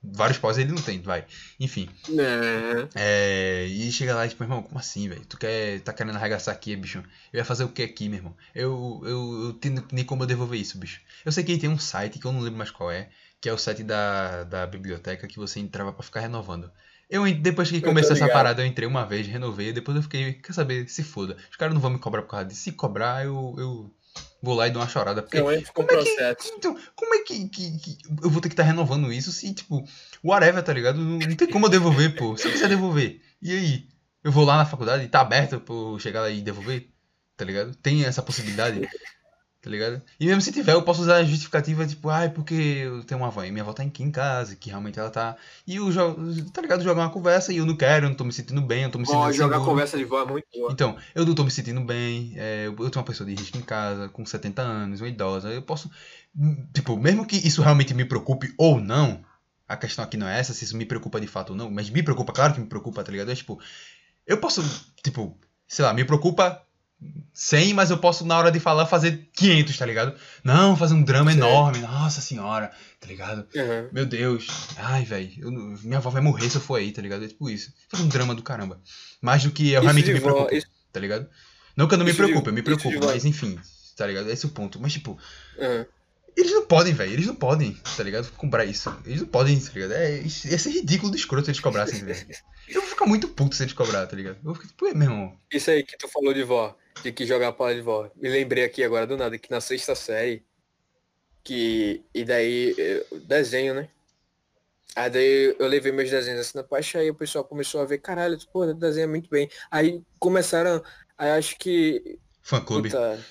vários 0.03 0.39
pós 0.39 0.57
ele 0.57 0.73
não 0.73 0.81
tem, 0.81 1.01
vai. 1.01 1.25
Enfim. 1.61 1.89
É. 2.19 2.89
é 2.95 3.67
e 3.67 3.93
chega 3.93 4.15
lá 4.15 4.25
e 4.25 4.31
tipo, 4.31 4.45
irmão, 4.45 4.63
como 4.63 4.79
assim, 4.79 5.09
velho? 5.09 5.25
Tu 5.27 5.37
quer, 5.37 5.81
tá 5.81 5.93
querendo 5.93 6.17
arregaçar 6.17 6.55
aqui, 6.55 6.75
bicho? 6.75 7.05
Eu 7.33 7.39
ia 7.39 7.45
fazer 7.45 7.65
o 7.65 7.69
que 7.69 7.83
aqui, 7.83 8.09
meu 8.09 8.19
irmão? 8.19 8.37
Eu, 8.55 9.03
eu, 9.05 9.45
eu 9.45 9.53
tenho 9.55 9.85
nem 9.93 10.05
como 10.05 10.23
eu 10.23 10.27
devolver 10.27 10.59
isso, 10.59 10.79
bicho. 10.79 11.01
Eu 11.25 11.33
sei 11.33 11.45
que 11.45 11.59
tem 11.59 11.69
um 11.69 11.79
site 11.79 12.19
que 12.19 12.27
eu 12.27 12.33
não 12.33 12.41
lembro 12.41 12.59
mais 12.59 12.71
qual 12.71 12.91
é 12.91 13.11
que 13.41 13.49
é 13.49 13.53
o 13.53 13.59
site 13.59 13.83
da, 13.83 14.45
da 14.45 14.67
biblioteca 14.67 15.27
que 15.27 15.39
você 15.39 15.61
entrava 15.61 15.93
para 15.93 16.03
ficar 16.03 16.21
renovando. 16.21 16.71
Eu, 17.09 17.23
depois 17.35 17.71
que 17.71 17.81
começou 17.81 18.17
essa 18.17 18.29
parada, 18.29 18.63
eu 18.63 18.67
entrei 18.67 18.89
uma 18.89 19.07
vez, 19.07 19.27
renovei, 19.27 19.73
depois 19.73 19.97
eu 19.97 20.03
fiquei, 20.03 20.33
quer 20.35 20.53
saber, 20.53 20.89
se 20.89 21.05
foda. 21.05 21.37
Os 21.49 21.57
caras 21.57 21.73
não 21.73 21.81
vão 21.81 21.91
me 21.91 21.99
cobrar 21.99 22.23
por 22.23 22.31
causa 22.31 22.47
disso. 22.47 22.63
Se 22.63 22.73
cobrar, 22.73 23.25
eu, 23.25 23.55
eu 23.59 23.95
vou 24.43 24.55
lá 24.55 24.67
e 24.67 24.71
dou 24.73 24.83
uma 24.83 24.89
chorada. 24.89 25.23
Porque, 25.23 25.39
eu 25.39 25.53
entro 25.53 25.73
com 25.73 25.87
como, 25.87 26.01
é 26.01 26.03
que, 26.03 26.49
então, 26.57 26.77
como 26.97 27.15
é 27.15 27.19
que, 27.21 27.49
que, 27.49 27.79
que, 27.79 27.99
eu 28.25 28.29
vou 28.29 28.41
ter 28.41 28.49
que 28.49 28.55
estar 28.55 28.65
tá 28.65 28.69
renovando 28.69 29.13
isso 29.13 29.31
se, 29.31 29.55
tipo, 29.55 29.87
whatever, 30.25 30.63
tá 30.65 30.73
ligado? 30.73 30.99
Não, 30.99 31.19
não 31.19 31.37
tem 31.37 31.49
como 31.49 31.67
eu 31.67 31.71
devolver, 31.71 32.17
pô. 32.17 32.37
Se 32.37 32.49
eu 32.49 32.53
quiser 32.53 32.69
devolver, 32.69 33.21
e 33.41 33.53
aí? 33.53 33.89
Eu 34.25 34.33
vou 34.33 34.45
lá 34.45 34.57
na 34.57 34.67
faculdade 34.67 35.05
e 35.05 35.09
tá 35.09 35.21
aberto 35.21 35.61
pra 35.61 35.75
eu 35.75 35.99
chegar 36.01 36.23
lá 36.23 36.31
e 36.31 36.41
devolver? 36.41 36.89
Tá 37.37 37.45
ligado? 37.45 37.77
Tem 37.77 38.05
essa 38.05 38.23
possibilidade 38.23 38.89
tá 39.67 39.71
ligado? 39.71 40.01
E 40.21 40.27
mesmo 40.27 40.41
se 40.41 40.53
tiver, 40.53 40.75
eu 40.75 40.83
posso 40.83 41.03
usar 41.03 41.17
a 41.17 41.25
justificativa, 41.25 41.85
tipo, 41.85 42.09
ai, 42.09 42.27
ah, 42.27 42.31
porque 42.31 42.55
eu 42.55 43.03
tenho 43.03 43.21
uma 43.21 43.27
avó 43.27 43.43
e 43.43 43.51
minha 43.51 43.65
avó 43.65 43.73
tá 43.73 43.83
aqui 43.83 44.01
em 44.01 44.13
casa, 44.13 44.55
que 44.55 44.71
realmente 44.71 44.97
ela 44.97 45.11
tá. 45.11 45.37
E 45.67 45.81
o 45.81 45.91
jogo, 45.91 46.23
tá 46.53 46.63
ligado? 46.63 46.85
Jogar 46.85 47.03
uma 47.03 47.11
conversa 47.11 47.53
e 47.53 47.57
eu 47.57 47.67
não 47.67 47.77
quero, 47.77 48.07
eu 48.07 48.11
não 48.11 48.17
tô 48.17 48.23
me 48.23 48.33
sentindo 48.33 48.63
bem, 48.63 48.85
eu 48.85 48.93
tô 48.93 48.99
me 49.01 49.05
sentindo. 49.05 49.25
Bom, 49.25 49.33
jogar 49.33 49.59
conversa 49.59 49.99
de 49.99 50.05
vó 50.05 50.23
é 50.23 50.25
muito 50.25 50.47
boa. 50.55 50.71
Então, 50.71 50.97
eu 51.17 51.27
não 51.27 51.35
tô 51.35 51.43
me 51.43 51.51
sentindo 51.51 51.81
bem, 51.81 52.35
é, 52.37 52.69
eu 52.69 52.77
tenho 52.77 52.91
uma 52.95 53.03
pessoa 53.03 53.29
de 53.29 53.35
risco 53.35 53.59
em 53.59 53.63
casa, 53.63 54.09
com 54.11 54.25
70 54.25 54.63
anos, 54.63 55.01
uma 55.01 55.09
idosa, 55.09 55.49
eu 55.49 55.63
posso. 55.63 55.91
Tipo, 56.73 56.97
mesmo 56.97 57.27
que 57.27 57.37
isso 57.37 57.61
realmente 57.61 57.93
me 57.93 58.05
preocupe 58.05 58.55
ou 58.57 58.81
não, 58.81 59.21
a 59.67 59.77
questão 59.77 60.05
aqui 60.05 60.17
não 60.17 60.29
é 60.29 60.39
essa, 60.39 60.55
se 60.55 60.65
isso 60.65 60.77
me 60.77 60.87
preocupa 60.87 61.21
de 61.21 61.27
fato 61.27 61.51
ou 61.51 61.57
não, 61.57 61.73
mas 61.73 61.91
me 61.91 62.05
preocupa, 62.05 62.33
claro 62.33 62.55
que 62.55 62.61
me 62.61 62.67
preocupa, 62.67 63.03
tá 63.03 63.11
ligado? 63.11 63.33
É 63.33 63.35
tipo, 63.35 63.61
eu 64.25 64.39
posso, 64.39 64.63
tipo, 65.03 65.37
sei 65.67 65.85
lá, 65.85 65.93
me 65.93 66.05
preocupa 66.05 66.65
100, 67.33 67.75
mas 67.75 67.91
eu 67.91 67.99
posso, 67.99 68.25
na 68.25 68.39
hora 68.39 68.51
de 68.51 68.59
falar, 68.59 68.87
fazer 68.87 69.29
500, 69.35 69.77
tá 69.77 69.85
ligado? 69.85 70.19
Não, 70.43 70.75
fazer 70.75 70.95
um 70.95 71.03
drama 71.03 71.31
Sim. 71.31 71.37
enorme. 71.37 71.81
Nossa 71.81 72.23
senhora, 72.23 72.73
tá 72.99 73.07
ligado? 73.07 73.47
Uhum. 73.55 73.89
Meu 73.93 74.07
Deus. 74.07 74.47
Ai, 74.79 75.05
velho. 75.05 75.31
Minha 75.83 75.99
avó 75.99 76.09
vai 76.09 76.23
morrer 76.23 76.49
se 76.49 76.57
eu 76.57 76.63
for 76.63 76.77
aí, 76.77 76.91
tá 76.93 77.03
ligado? 77.03 77.25
É 77.25 77.29
tipo 77.29 77.51
isso. 77.51 77.73
Fazer 77.91 78.03
um 78.03 78.09
drama 78.09 78.35
do 78.35 78.43
caramba. 78.43 78.81
Mais 79.21 79.43
do 79.43 79.51
que 79.51 79.71
eu 79.71 79.81
isso 79.81 79.83
realmente 79.83 80.13
me 80.13 80.21
preocupo, 80.21 80.55
isso... 80.55 80.67
tá 80.91 80.99
ligado? 80.99 81.29
Não 81.77 81.87
que 81.87 81.93
eu 81.93 81.99
não 81.99 82.07
me 82.07 82.15
preocupe, 82.15 82.45
de... 82.45 82.49
eu 82.49 82.55
me 82.55 82.63
preocupo, 82.63 83.05
mas 83.05 83.27
enfim, 83.27 83.59
tá 83.95 84.07
ligado? 84.07 84.31
Esse 84.31 84.47
é 84.47 84.49
o 84.49 84.53
ponto. 84.53 84.81
Mas, 84.81 84.95
tipo. 84.95 85.19
Uhum. 85.59 85.85
Eles 86.35 86.53
não 86.53 86.67
podem, 86.67 86.95
velho. 86.95 87.13
Eles 87.13 87.27
não 87.27 87.35
podem, 87.35 87.79
tá 87.97 88.03
ligado? 88.03 88.31
Comprar 88.33 88.65
isso. 88.65 88.95
Eles 89.05 89.21
não 89.21 89.29
podem, 89.29 89.59
tá 89.61 89.73
ligado? 89.75 89.93
É, 89.93 90.23
ia 90.23 90.59
ser 90.59 90.71
ridículo 90.71 91.13
de 91.13 91.19
escroto 91.19 91.45
se 91.45 91.51
eles 91.51 91.61
cobrassem, 91.61 92.03
velho. 92.03 92.27
Eu 92.69 92.81
vou 92.81 92.91
ficar 92.91 93.07
muito 93.07 93.29
puto 93.29 93.55
se 93.55 93.63
eles 93.63 93.73
cobrarem, 93.73 94.09
tá 94.09 94.17
ligado? 94.17 94.37
Eu 94.37 94.43
vou 94.43 94.55
ficar 94.55 94.67
tipo, 94.67 94.87
é, 94.87 94.95
meu 94.95 95.09
irmão. 95.09 95.39
Isso 95.53 95.71
aí 95.71 95.85
que 95.85 95.97
tu 95.97 96.09
falou 96.09 96.35
de 96.35 96.43
vó 96.43 96.77
de 97.03 97.13
que 97.13 97.27
jogar 97.27 97.53
bola 97.53 97.75
de 97.75 97.81
vó. 97.81 98.11
Me 98.17 98.29
lembrei 98.29 98.65
aqui 98.65 98.83
agora 98.83 99.07
do 99.07 99.17
nada 99.17 99.39
que 99.39 99.51
na 99.51 99.61
sexta 99.61 99.95
série 99.95 100.45
Que. 101.45 102.05
E 102.15 102.25
daí. 102.25 102.75
eu- 102.77 103.21
Desenho, 103.21 103.75
né? 103.75 103.89
Aí 104.95 105.11
daí 105.11 105.57
eu 105.59 105.67
levei 105.69 105.93
meus 105.93 106.11
desenhos 106.11 106.41
assim 106.41 106.57
na 106.57 106.65
pasta, 106.65 106.99
aí 106.99 107.11
o 107.11 107.15
pessoal 107.15 107.45
começou 107.45 107.83
a 107.83 107.85
ver, 107.85 107.99
caralho, 107.99 108.39
pô, 108.51 108.65
desenha 108.73 109.07
muito 109.07 109.29
bem. 109.29 109.49
Aí 109.71 110.03
começaram. 110.19 110.83
Aí 111.19 111.31
acho 111.31 111.57
que. 111.59 112.19
Fã 112.43 112.61
clube. 112.61 112.89
Puta. 112.91 113.23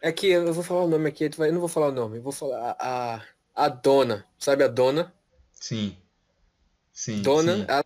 É 0.00 0.12
que 0.12 0.28
eu 0.28 0.52
vou 0.52 0.62
falar 0.62 0.84
o 0.84 0.88
nome 0.88 1.08
aqui, 1.08 1.28
tu 1.28 1.36
vai- 1.38 1.48
eu 1.48 1.52
não 1.52 1.60
vou 1.60 1.68
falar 1.68 1.88
o 1.88 1.92
nome, 1.92 2.18
eu 2.18 2.22
vou 2.22 2.32
falar 2.32 2.76
a, 2.78 3.16
a, 3.16 3.64
a 3.66 3.68
dona, 3.68 4.24
sabe 4.38 4.62
a 4.62 4.68
dona? 4.68 5.12
Sim. 5.52 5.96
Sim. 6.92 7.22
Dona, 7.22 7.56
sim. 7.56 7.64
ela, 7.68 7.84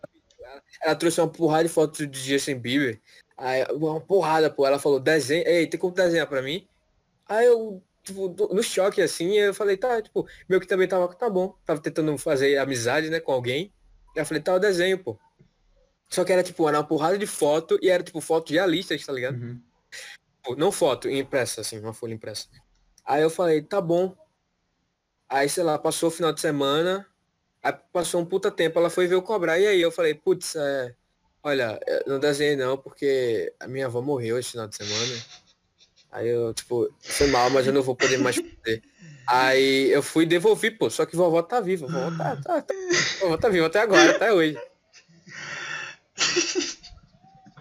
ela 0.81 0.95
trouxe 0.95 1.19
uma 1.19 1.27
porrada 1.27 1.63
de 1.63 1.69
fotos 1.69 2.09
de 2.09 2.19
Justin 2.19 2.55
Bieber. 2.55 3.01
Aí, 3.41 3.65
uma 3.71 3.99
porrada, 3.99 4.51
pô. 4.51 4.67
Ela 4.67 4.77
falou, 4.77 4.99
desenha, 4.99 5.43
ei, 5.47 5.65
tem 5.65 5.79
como 5.79 5.93
desenhar 5.93 6.27
pra 6.27 6.43
mim? 6.43 6.67
Aí 7.27 7.47
eu, 7.47 7.81
tipo, 8.03 8.29
no 8.53 8.61
choque, 8.61 9.01
assim, 9.01 9.33
eu 9.33 9.51
falei, 9.51 9.75
tá, 9.77 9.99
tipo, 9.99 10.27
meu 10.47 10.61
que 10.61 10.67
também 10.67 10.87
tava, 10.87 11.11
tá 11.15 11.27
bom. 11.27 11.55
Tava 11.65 11.81
tentando 11.81 12.15
fazer 12.19 12.57
amizade, 12.57 13.09
né, 13.09 13.19
com 13.19 13.31
alguém. 13.31 13.73
Aí 14.15 14.21
eu 14.21 14.25
falei, 14.27 14.43
tá, 14.43 14.53
eu 14.53 14.59
desenho, 14.59 14.99
pô. 14.99 15.17
Só 16.07 16.23
que 16.23 16.31
era, 16.31 16.43
tipo, 16.43 16.67
era 16.69 16.77
uma 16.77 16.85
porrada 16.85 17.17
de 17.17 17.25
foto 17.25 17.79
e 17.81 17.89
era, 17.89 18.03
tipo, 18.03 18.21
foto 18.21 18.53
realistas, 18.53 19.03
tá 19.03 19.11
ligado? 19.11 19.41
Uhum. 19.41 19.59
Tipo, 20.43 20.55
Não 20.55 20.71
foto, 20.71 21.09
impressa, 21.09 21.61
assim, 21.61 21.79
uma 21.79 21.93
folha 21.93 22.13
impressa. 22.13 22.47
Aí 23.03 23.23
eu 23.23 23.29
falei, 23.31 23.63
tá 23.63 23.81
bom. 23.81 24.15
Aí, 25.27 25.49
sei 25.49 25.63
lá, 25.63 25.79
passou 25.79 26.09
o 26.09 26.11
final 26.11 26.31
de 26.31 26.41
semana, 26.41 27.07
aí 27.63 27.73
passou 27.91 28.21
um 28.21 28.25
puta 28.25 28.51
tempo, 28.51 28.77
ela 28.77 28.89
foi 28.89 29.07
ver 29.07 29.15
eu 29.15 29.21
cobrar, 29.23 29.57
e 29.57 29.65
aí 29.65 29.81
eu 29.81 29.91
falei, 29.91 30.13
putz, 30.13 30.55
é, 30.55 30.93
olha, 31.43 31.79
não 32.07 32.19
desenhei 32.19 32.55
não, 32.55 32.77
porque 32.77 33.53
a 33.59 33.67
minha 33.67 33.85
avó 33.85 34.01
morreu 34.01 34.37
esse 34.37 34.51
final 34.51 34.67
de 34.67 34.75
semana. 34.75 35.21
Aí 36.11 36.27
eu, 36.27 36.53
tipo, 36.53 36.93
foi 37.01 37.27
mal, 37.27 37.49
mas 37.49 37.65
eu 37.65 37.73
não 37.73 37.81
vou 37.81 37.95
poder 37.95 38.17
mais 38.17 38.35
fazer. 38.35 38.81
Aí 39.27 39.89
eu 39.91 40.03
fui 40.03 40.25
devolver, 40.25 40.77
pô, 40.77 40.89
só 40.89 41.05
que 41.05 41.15
vovó 41.15 41.41
tá 41.41 41.61
viva, 41.61 41.87
vovó 41.87 42.17
tá, 42.17 42.35
tá, 42.35 42.61
tá, 42.61 42.73
vovó 43.21 43.37
tá 43.37 43.49
viva 43.49 43.67
até 43.67 43.79
agora, 43.79 44.11
até 44.11 44.33
hoje. 44.33 44.57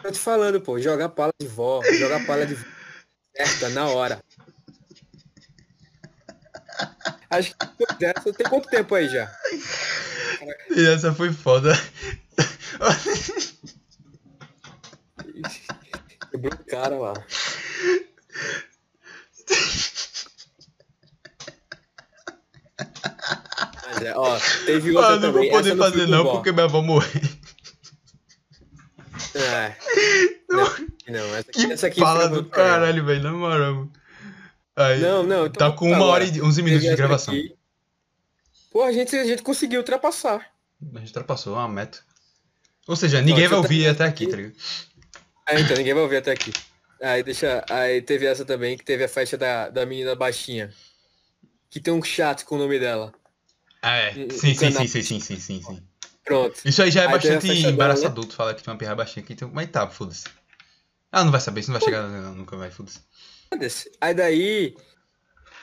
Tô 0.02 0.11
te 0.11 0.19
falando, 0.19 0.61
pô, 0.61 0.81
jogar 0.81 1.11
pala 1.11 1.32
de 1.39 1.47
vó, 1.47 1.81
jogar 1.98 2.27
pala 2.27 2.47
de 2.47 2.55
vó 2.55 2.65
certa 3.36 3.69
na 3.70 3.86
hora. 3.89 4.23
Acho 7.31 7.55
que 7.55 7.94
dessa, 7.98 8.32
tem 8.32 8.48
quanto 8.48 8.69
tempo 8.69 8.94
aí 8.94 9.09
já? 9.09 9.32
E 10.70 10.86
essa 10.86 11.15
foi 11.15 11.32
foda. 11.32 11.73
Quebrou 16.41 16.61
o 16.61 16.65
cara 16.67 16.99
lá. 16.99 17.12
Mas 23.87 24.03
é, 24.03 24.17
ó, 24.17 24.39
teve 24.67 24.93
outra 24.97 25.15
Ah, 25.15 25.19
não 25.19 25.33
vou 25.33 25.49
poder 25.51 25.71
fui 25.71 25.79
fazer 25.79 26.07
não, 26.07 26.25
vó. 26.25 26.33
porque 26.35 26.53
minha 26.53 26.65
avó 26.65 26.81
morreu. 26.83 27.11
É. 29.35 29.77
Não, 30.49 30.65
não, 31.09 31.37
essa 31.37 31.51
aqui, 31.51 31.67
Que 31.67 31.73
essa 31.73 31.87
aqui 31.87 32.01
fala 32.01 32.29
do 32.29 32.45
caralho, 32.45 33.05
velho, 33.05 33.23
na 33.23 33.33
moral. 33.33 33.89
Aí, 34.77 35.01
Não, 35.01 35.23
não, 35.23 35.47
então 35.47 35.71
tá 35.71 35.77
com 35.77 35.87
uma 35.87 35.97
agora. 35.97 36.11
hora 36.12 36.25
e 36.25 36.43
11 36.43 36.62
minutos 36.62 36.89
de 36.89 36.97
gravação. 36.97 37.35
aqui. 37.35 37.55
Pô, 38.73 38.83
a 38.83 38.93
gente, 38.93 39.15
a 39.17 39.25
gente 39.25 39.43
conseguiu 39.43 39.81
ultrapassar. 39.81 40.47
A 40.95 40.99
gente 40.99 41.09
ultrapassou 41.09 41.55
uma 41.55 41.69
meta. 41.69 41.99
Ou 42.89 42.97
seja, 42.97 43.19
ninguém 43.21 43.37
deixa 43.37 43.51
vai 43.51 43.59
ouvir 43.59 43.69
terminar 43.69 43.91
até 43.93 44.05
aqui, 44.05 44.25
aqui. 44.25 44.31
tá 44.31 44.37
ligado? 44.37 44.55
Ah, 45.51 45.60
então, 45.60 45.77
ninguém 45.77 45.93
vai 45.93 46.02
ouvir 46.02 46.18
até 46.18 46.31
aqui. 46.31 46.52
Aí 47.02 47.22
deixa. 47.22 47.64
Aí 47.68 48.01
teve 48.01 48.24
essa 48.27 48.44
também, 48.44 48.77
que 48.78 48.85
teve 48.85 49.02
a 49.02 49.09
festa 49.09 49.36
da, 49.36 49.68
da 49.68 49.85
menina 49.85 50.14
baixinha. 50.14 50.72
Que 51.68 51.81
tem 51.81 51.93
um 51.93 52.02
chat 52.02 52.44
com 52.44 52.55
o 52.55 52.59
nome 52.59 52.78
dela. 52.78 53.12
Ah, 53.82 53.97
é. 53.97 54.12
Sim, 54.12 54.55
sim, 54.55 54.55
sim, 54.55 54.86
sim, 54.86 55.02
sim, 55.02 55.20
sim, 55.20 55.40
sim, 55.40 55.62
sim. 55.62 55.82
Pronto. 56.24 56.60
Isso 56.64 56.82
aí 56.82 56.90
já 56.90 57.02
é 57.02 57.06
Aí 57.06 57.12
bastante 57.12 57.48
embaraçador, 57.66 58.24
tu 58.27 58.35
falar 58.35 58.55
que 58.55 58.62
tem 58.62 58.72
uma 58.72 58.78
pirra 58.78 58.94
baixinha 58.94 59.24
aqui, 59.24 59.35
tem... 59.35 59.51
mas 59.51 59.68
tá, 59.70 59.89
foda-se. 59.89 60.24
Ah, 61.10 61.24
não 61.24 61.32
vai 61.32 61.40
saber, 61.40 61.60
isso 61.60 61.72
não 61.72 61.81
vai 61.81 61.89
chegar, 61.89 62.06
não, 62.06 62.35
nunca 62.35 62.56
vai, 62.56 62.70
foda-se. 62.70 63.01
Foda-se. 63.48 63.90
Aí 64.01 64.14
daí, 64.14 64.77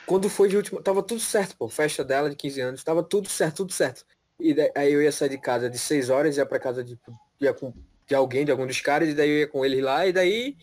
quando 0.04 0.28
foi 0.28 0.48
de 0.48 0.56
última, 0.56 0.82
tava 0.82 1.02
tudo 1.02 1.20
certo, 1.20 1.56
pô. 1.56 1.68
Festa 1.68 2.04
dela 2.04 2.28
de 2.28 2.36
15 2.36 2.60
anos, 2.60 2.84
tava 2.84 3.02
tudo 3.02 3.28
certo, 3.28 3.58
tudo 3.58 3.72
certo. 3.72 4.04
E 4.38 4.52
daí, 4.52 4.70
aí 4.74 4.92
eu 4.92 5.02
ia 5.02 5.12
sair 5.12 5.30
de 5.30 5.38
casa 5.38 5.70
de 5.70 5.78
6 5.78 6.10
horas, 6.10 6.36
ia 6.36 6.44
pra 6.44 6.58
casa 6.58 6.84
de, 6.84 6.98
ia 7.40 7.54
com, 7.54 7.72
de 8.08 8.14
alguém, 8.14 8.44
de 8.44 8.50
algum 8.50 8.66
dos 8.66 8.80
caras, 8.80 9.08
e 9.10 9.14
daí 9.14 9.28
eu 9.28 9.38
ia 9.40 9.46
com 9.46 9.64
eles 9.64 9.82
lá, 9.82 10.06
e 10.06 10.12
daí 10.12 10.56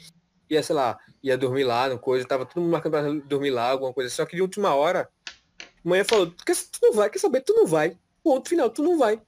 ia, 0.49 0.63
sei 0.63 0.75
lá, 0.75 0.97
ia 1.23 1.37
dormir 1.37 1.63
lá, 1.63 1.87
no 1.87 1.99
coisa, 1.99 2.27
tava 2.27 2.45
todo 2.45 2.61
mundo 2.61 2.71
marcando 2.71 2.91
pra 2.91 3.27
dormir 3.27 3.51
lá, 3.51 3.69
alguma 3.69 3.93
coisa. 3.93 4.09
Só 4.09 4.25
que 4.25 4.35
de 4.35 4.41
última 4.41 4.73
hora, 4.73 5.09
mãe 5.83 6.03
falou, 6.03 6.27
tu 6.27 6.79
não 6.81 6.93
vai, 6.93 7.09
quer 7.09 7.19
saber, 7.19 7.41
tu 7.41 7.53
não 7.53 7.67
vai. 7.67 7.97
Ponto 8.23 8.49
final, 8.49 8.69
tu 8.69 8.81
não 8.81 8.97
vai. 8.97 9.21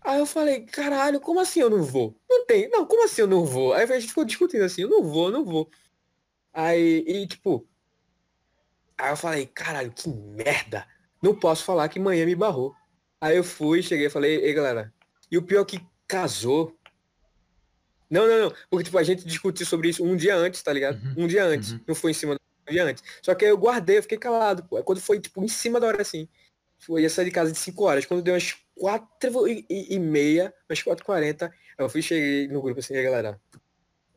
Aí 0.00 0.18
eu 0.18 0.26
falei, 0.26 0.60
caralho, 0.60 1.20
como 1.20 1.40
assim 1.40 1.60
eu 1.60 1.70
não 1.70 1.82
vou? 1.82 2.16
Não 2.28 2.44
tem, 2.44 2.68
não, 2.70 2.84
como 2.84 3.04
assim 3.04 3.22
eu 3.22 3.26
não 3.26 3.44
vou? 3.44 3.72
Aí 3.72 3.84
a 3.84 3.98
gente 3.98 4.08
ficou 4.08 4.24
discutindo 4.24 4.64
assim, 4.64 4.82
eu 4.82 4.88
não 4.88 5.02
vou, 5.02 5.26
eu 5.26 5.32
não 5.32 5.44
vou. 5.44 5.70
Aí, 6.52 7.04
e 7.06 7.26
tipo, 7.26 7.66
aí 8.98 9.10
eu 9.10 9.16
falei, 9.16 9.46
caralho, 9.46 9.92
que 9.92 10.08
merda. 10.08 10.86
Não 11.22 11.34
posso 11.34 11.64
falar 11.64 11.88
que 11.88 11.98
manhã 11.98 12.26
me 12.26 12.34
barrou. 12.34 12.74
Aí 13.20 13.36
eu 13.36 13.44
fui, 13.44 13.82
cheguei 13.82 14.10
falei, 14.10 14.36
ei 14.36 14.52
galera, 14.52 14.92
e 15.30 15.38
o 15.38 15.42
pior 15.42 15.62
é 15.62 15.64
que 15.64 15.80
casou. 16.06 16.75
Não, 18.08 18.26
não, 18.26 18.40
não, 18.42 18.54
porque 18.70 18.84
tipo, 18.84 18.98
a 18.98 19.02
gente 19.02 19.26
discutiu 19.26 19.66
sobre 19.66 19.88
isso 19.88 20.04
um 20.04 20.16
dia 20.16 20.36
antes, 20.36 20.62
tá 20.62 20.72
ligado? 20.72 21.00
Uhum, 21.02 21.24
Um 21.24 21.26
dia 21.26 21.44
antes, 21.44 21.72
uhum. 21.72 21.80
não 21.86 21.94
foi 21.94 22.12
em 22.12 22.14
cima 22.14 22.34
do 22.34 22.40
um 22.68 22.72
dia 22.72 22.84
antes. 22.84 23.02
Só 23.22 23.34
que 23.34 23.44
aí 23.44 23.50
eu 23.50 23.58
guardei, 23.58 23.98
eu 23.98 24.02
fiquei 24.02 24.18
calado, 24.18 24.64
pô. 24.64 24.82
Quando 24.82 25.00
foi, 25.00 25.20
tipo, 25.20 25.42
em 25.42 25.48
cima 25.48 25.80
da 25.80 25.86
hora 25.86 26.02
assim, 26.02 26.28
eu 26.88 26.98
ia 26.98 27.10
sair 27.10 27.26
de 27.26 27.30
casa 27.30 27.52
de 27.52 27.58
5 27.58 27.84
horas, 27.84 28.06
quando 28.06 28.22
deu 28.22 28.34
umas 28.34 28.54
4 28.76 29.48
e, 29.48 29.64
e, 29.68 29.98
meia, 29.98 30.52
umas 30.68 30.82
4 30.82 31.02
e 31.02 31.06
40, 31.06 31.52
eu 31.78 31.88
fui, 31.88 32.02
cheguei 32.02 32.48
no 32.48 32.62
grupo 32.62 32.80
assim, 32.80 32.94
e 32.94 32.98
aí, 32.98 33.04
galera, 33.04 33.40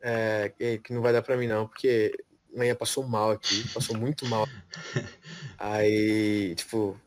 é, 0.00 0.52
que 0.56 0.78
que 0.78 0.92
não 0.92 1.02
vai 1.02 1.12
dar 1.12 1.22
pra 1.22 1.36
mim 1.36 1.46
não, 1.46 1.66
porque 1.66 2.12
amanhã 2.54 2.74
passou 2.74 3.06
mal 3.06 3.30
aqui, 3.30 3.68
passou 3.72 3.96
muito 3.96 4.26
mal. 4.26 4.46
Aí, 5.58 6.54
tipo, 6.54 6.98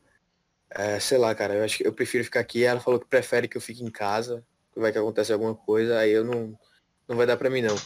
é, 0.70 0.98
sei 0.98 1.18
lá, 1.18 1.34
cara, 1.34 1.54
eu 1.54 1.64
acho 1.64 1.78
que 1.78 1.86
eu 1.86 1.92
prefiro 1.92 2.24
ficar 2.24 2.40
aqui. 2.40 2.64
Ela 2.64 2.80
falou 2.80 2.98
que 3.00 3.06
prefere 3.06 3.48
que 3.48 3.56
eu 3.56 3.60
fique 3.60 3.82
em 3.82 3.90
casa, 3.90 4.44
que 4.72 4.80
vai 4.80 4.92
que 4.92 4.98
acontece 4.98 5.32
alguma 5.32 5.54
coisa, 5.54 5.98
aí 5.98 6.10
eu 6.10 6.24
não, 6.24 6.58
não 7.08 7.16
vai 7.16 7.26
dar 7.26 7.36
pra 7.36 7.50
mim 7.50 7.62
não. 7.62 7.76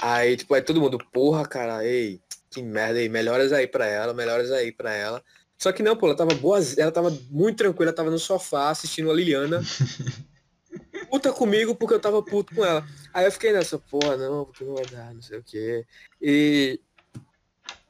Aí, 0.00 0.36
tipo, 0.36 0.54
aí 0.54 0.62
todo 0.62 0.80
mundo, 0.80 0.98
porra, 1.12 1.46
cara, 1.46 1.84
ei, 1.84 2.20
que 2.50 2.62
merda 2.62 2.98
aí, 2.98 3.08
melhoras 3.08 3.52
aí 3.52 3.66
pra 3.66 3.86
ela, 3.86 4.14
melhoras 4.14 4.50
aí 4.52 4.70
pra 4.72 4.92
ela. 4.94 5.22
Só 5.56 5.72
que 5.72 5.82
não, 5.82 5.96
pô, 5.96 6.06
ela 6.06 6.16
tava 6.16 6.34
boa, 6.34 6.58
ela 6.76 6.92
tava 6.92 7.10
muito 7.30 7.56
tranquila, 7.58 7.92
tava 7.92 8.10
no 8.10 8.18
sofá 8.18 8.70
assistindo 8.70 9.10
a 9.10 9.14
Liliana. 9.14 9.60
Puta 11.10 11.32
comigo 11.32 11.74
porque 11.74 11.94
eu 11.94 12.00
tava 12.00 12.22
puto 12.22 12.54
com 12.54 12.64
ela. 12.64 12.86
Aí 13.14 13.24
eu 13.24 13.32
fiquei 13.32 13.52
nessa, 13.52 13.78
porra, 13.78 14.16
não, 14.16 14.44
porque 14.44 14.62
não 14.64 14.74
vai 14.74 14.84
dar, 14.86 15.14
não 15.14 15.22
sei 15.22 15.38
o 15.38 15.42
quê. 15.42 15.84
E. 16.20 16.78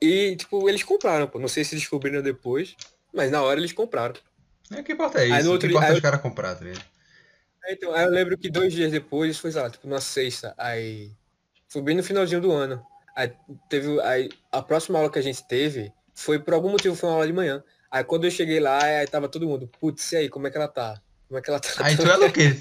E, 0.01 0.37
tipo, 0.37 0.69
eles 0.69 0.83
compraram, 0.85 1.27
pô. 1.27 1.39
Não 1.39 1.49
sei 1.49 1.65
se 1.65 1.75
descobriram 1.75 2.23
depois, 2.23 2.77
mas 3.13 3.31
na 3.31 3.43
hora 3.43 3.59
eles 3.59 3.73
compraram. 3.73 4.15
É, 4.71 4.81
o 4.81 4.85
que 4.85 4.93
importa 4.93 5.19
é 5.19 5.23
Aí 5.25 5.33
isso, 5.33 5.45
no 5.45 5.49
o 5.51 5.53
outro 5.55 5.67
que 5.69 5.73
dia- 5.73 5.77
importa 5.77 5.87
é 5.87 5.91
aí 5.91 5.97
os 5.97 6.03
caras 6.03 6.21
comprar, 6.21 6.55
tá 6.55 6.65
ligado? 6.65 6.79
Aí, 6.83 6.98
Então, 7.69 7.93
aí 7.93 8.05
eu 8.05 8.11
lembro 8.11 8.39
que 8.39 8.51
dois 8.51 8.73
dias 8.73 8.91
depois, 8.91 9.39
foi, 9.39 9.53
sei 9.53 9.63
lá, 9.63 9.71
tipo, 9.71 9.87
na 9.89 10.01
sexta, 10.01 10.55
aí. 10.57 11.13
Foi 11.69 11.83
bem 11.83 11.95
no 11.95 12.03
finalzinho 12.03 12.41
do 12.41 12.51
ano. 12.51 12.83
Aí 13.15 13.33
teve. 13.69 14.01
Aí, 14.03 14.31
a 14.51 14.63
próxima 14.63 14.99
aula 14.99 15.11
que 15.11 15.19
a 15.19 15.23
gente 15.23 15.47
teve 15.47 15.93
foi 16.15 16.39
por 16.39 16.55
algum 16.55 16.71
motivo 16.71 16.97
foi 16.97 17.09
uma 17.09 17.17
aula 17.17 17.27
de 17.27 17.33
manhã. 17.33 17.63
Aí 17.91 18.05
quando 18.05 18.25
eu 18.25 18.31
cheguei 18.31 18.61
lá, 18.61 18.83
aí 18.83 19.07
tava 19.07 19.29
todo 19.29 19.47
mundo, 19.47 19.69
putz, 19.81 20.13
e 20.13 20.17
aí, 20.17 20.29
como 20.29 20.47
é 20.47 20.51
que 20.51 20.57
ela 20.57 20.69
tá? 20.69 21.01
Como 21.27 21.39
é 21.39 21.43
que 21.43 21.51
ela 21.51 21.61
tá? 21.61 21.69
Aí 21.85 21.97
tu 21.97 22.03
é 22.03 22.17
o 22.27 22.33
quê? 22.33 22.57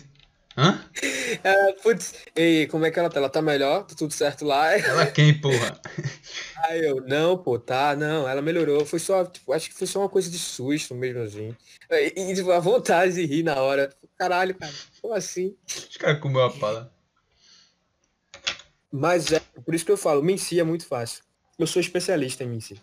Hã? 0.58 0.84
Ah, 1.44 1.74
putz, 1.84 2.16
e 2.36 2.68
como 2.72 2.84
é 2.86 2.90
que 2.90 2.98
ela 2.98 3.10
tá? 3.10 3.20
Ela 3.20 3.30
tá 3.30 3.42
melhor? 3.44 3.84
Tá 3.86 3.94
tudo 3.96 4.12
certo 4.12 4.44
lá? 4.44 4.74
Ela 4.76 5.06
quem, 5.06 5.40
porra? 5.40 5.80
Aí 6.66 6.84
eu, 6.84 7.02
não, 7.02 7.38
pô, 7.38 7.60
tá, 7.60 7.96
não, 7.96 8.28
ela 8.28 8.42
melhorou. 8.42 8.84
Foi 8.84 8.98
só, 8.98 9.24
tipo, 9.24 9.54
acho 9.54 9.70
que 9.70 9.76
foi 9.76 9.86
só 9.86 10.00
uma 10.00 10.10
coisa 10.10 10.30
de 10.32 10.40
susto 10.40 10.96
mesmo 10.96 11.22
assim. 11.22 11.56
E, 11.92 12.32
e, 12.32 12.34
tipo, 12.34 12.52
a 12.52 12.60
vontade 12.60 13.14
de 13.14 13.26
rir 13.26 13.44
na 13.44 13.62
hora. 13.62 13.94
Caralho, 14.18 14.56
cara, 14.56 14.74
como 15.00 15.14
assim? 15.14 15.56
Os 15.68 15.96
caras 15.98 16.20
comeu 16.20 16.42
a 16.42 16.50
pala. 16.50 16.92
Mas 18.92 19.32
é, 19.32 19.40
por 19.64 19.76
isso 19.76 19.86
que 19.86 19.92
eu 19.92 19.98
falo, 19.98 20.24
Menci 20.24 20.60
é 20.60 20.64
muito 20.64 20.88
fácil. 20.88 21.24
Eu 21.60 21.68
sou 21.68 21.80
especialista 21.80 22.44
em 22.44 22.48
Menci. 22.48 22.82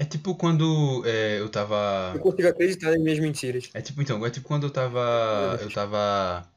É 0.00 0.04
tipo 0.06 0.34
quando 0.34 1.02
é, 1.04 1.40
eu 1.40 1.50
tava. 1.50 2.12
Eu 2.14 2.20
consigo 2.20 2.48
acreditar 2.48 2.96
em 2.96 3.00
minhas 3.00 3.18
mentiras. 3.18 3.68
É 3.74 3.82
tipo, 3.82 4.00
então, 4.00 4.24
é 4.24 4.30
tipo 4.30 4.48
quando 4.48 4.64
eu 4.64 4.70
tava. 4.70 5.58
Eu 5.60 5.70
tava. 5.70 6.48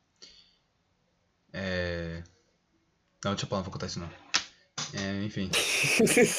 É. 1.51 2.23
Não, 3.21 3.33
deixa 3.33 3.45
pra 3.45 3.57
lá, 3.57 3.59
não 3.59 3.65
vou 3.65 3.73
contar 3.73 3.87
isso 3.87 3.99
não. 3.99 4.09
É, 4.93 5.25
enfim. 5.25 5.51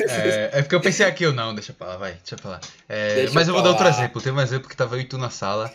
É, 0.09 0.60
é 0.60 0.62
porque 0.62 0.74
eu 0.74 0.81
pensei 0.81 1.05
aqui, 1.05 1.24
eu 1.24 1.35
não, 1.35 1.55
deixa 1.55 1.74
pra 1.74 1.89
lá, 1.89 1.97
vai, 1.98 2.14
deixa 2.14 2.36
pra 2.36 2.52
lá. 2.52 2.60
É, 2.89 3.28
mas 3.35 3.48
eu 3.48 3.52
vou 3.52 3.62
dar 3.62 3.68
outro 3.68 3.86
exemplo. 3.86 4.22
Tem 4.22 4.32
um 4.32 4.40
exemplo 4.40 4.66
que 4.66 4.76
tava 4.76 4.97
eu 4.97 5.02
e 5.02 5.05
tu 5.05 5.18
na 5.18 5.28
sala. 5.28 5.70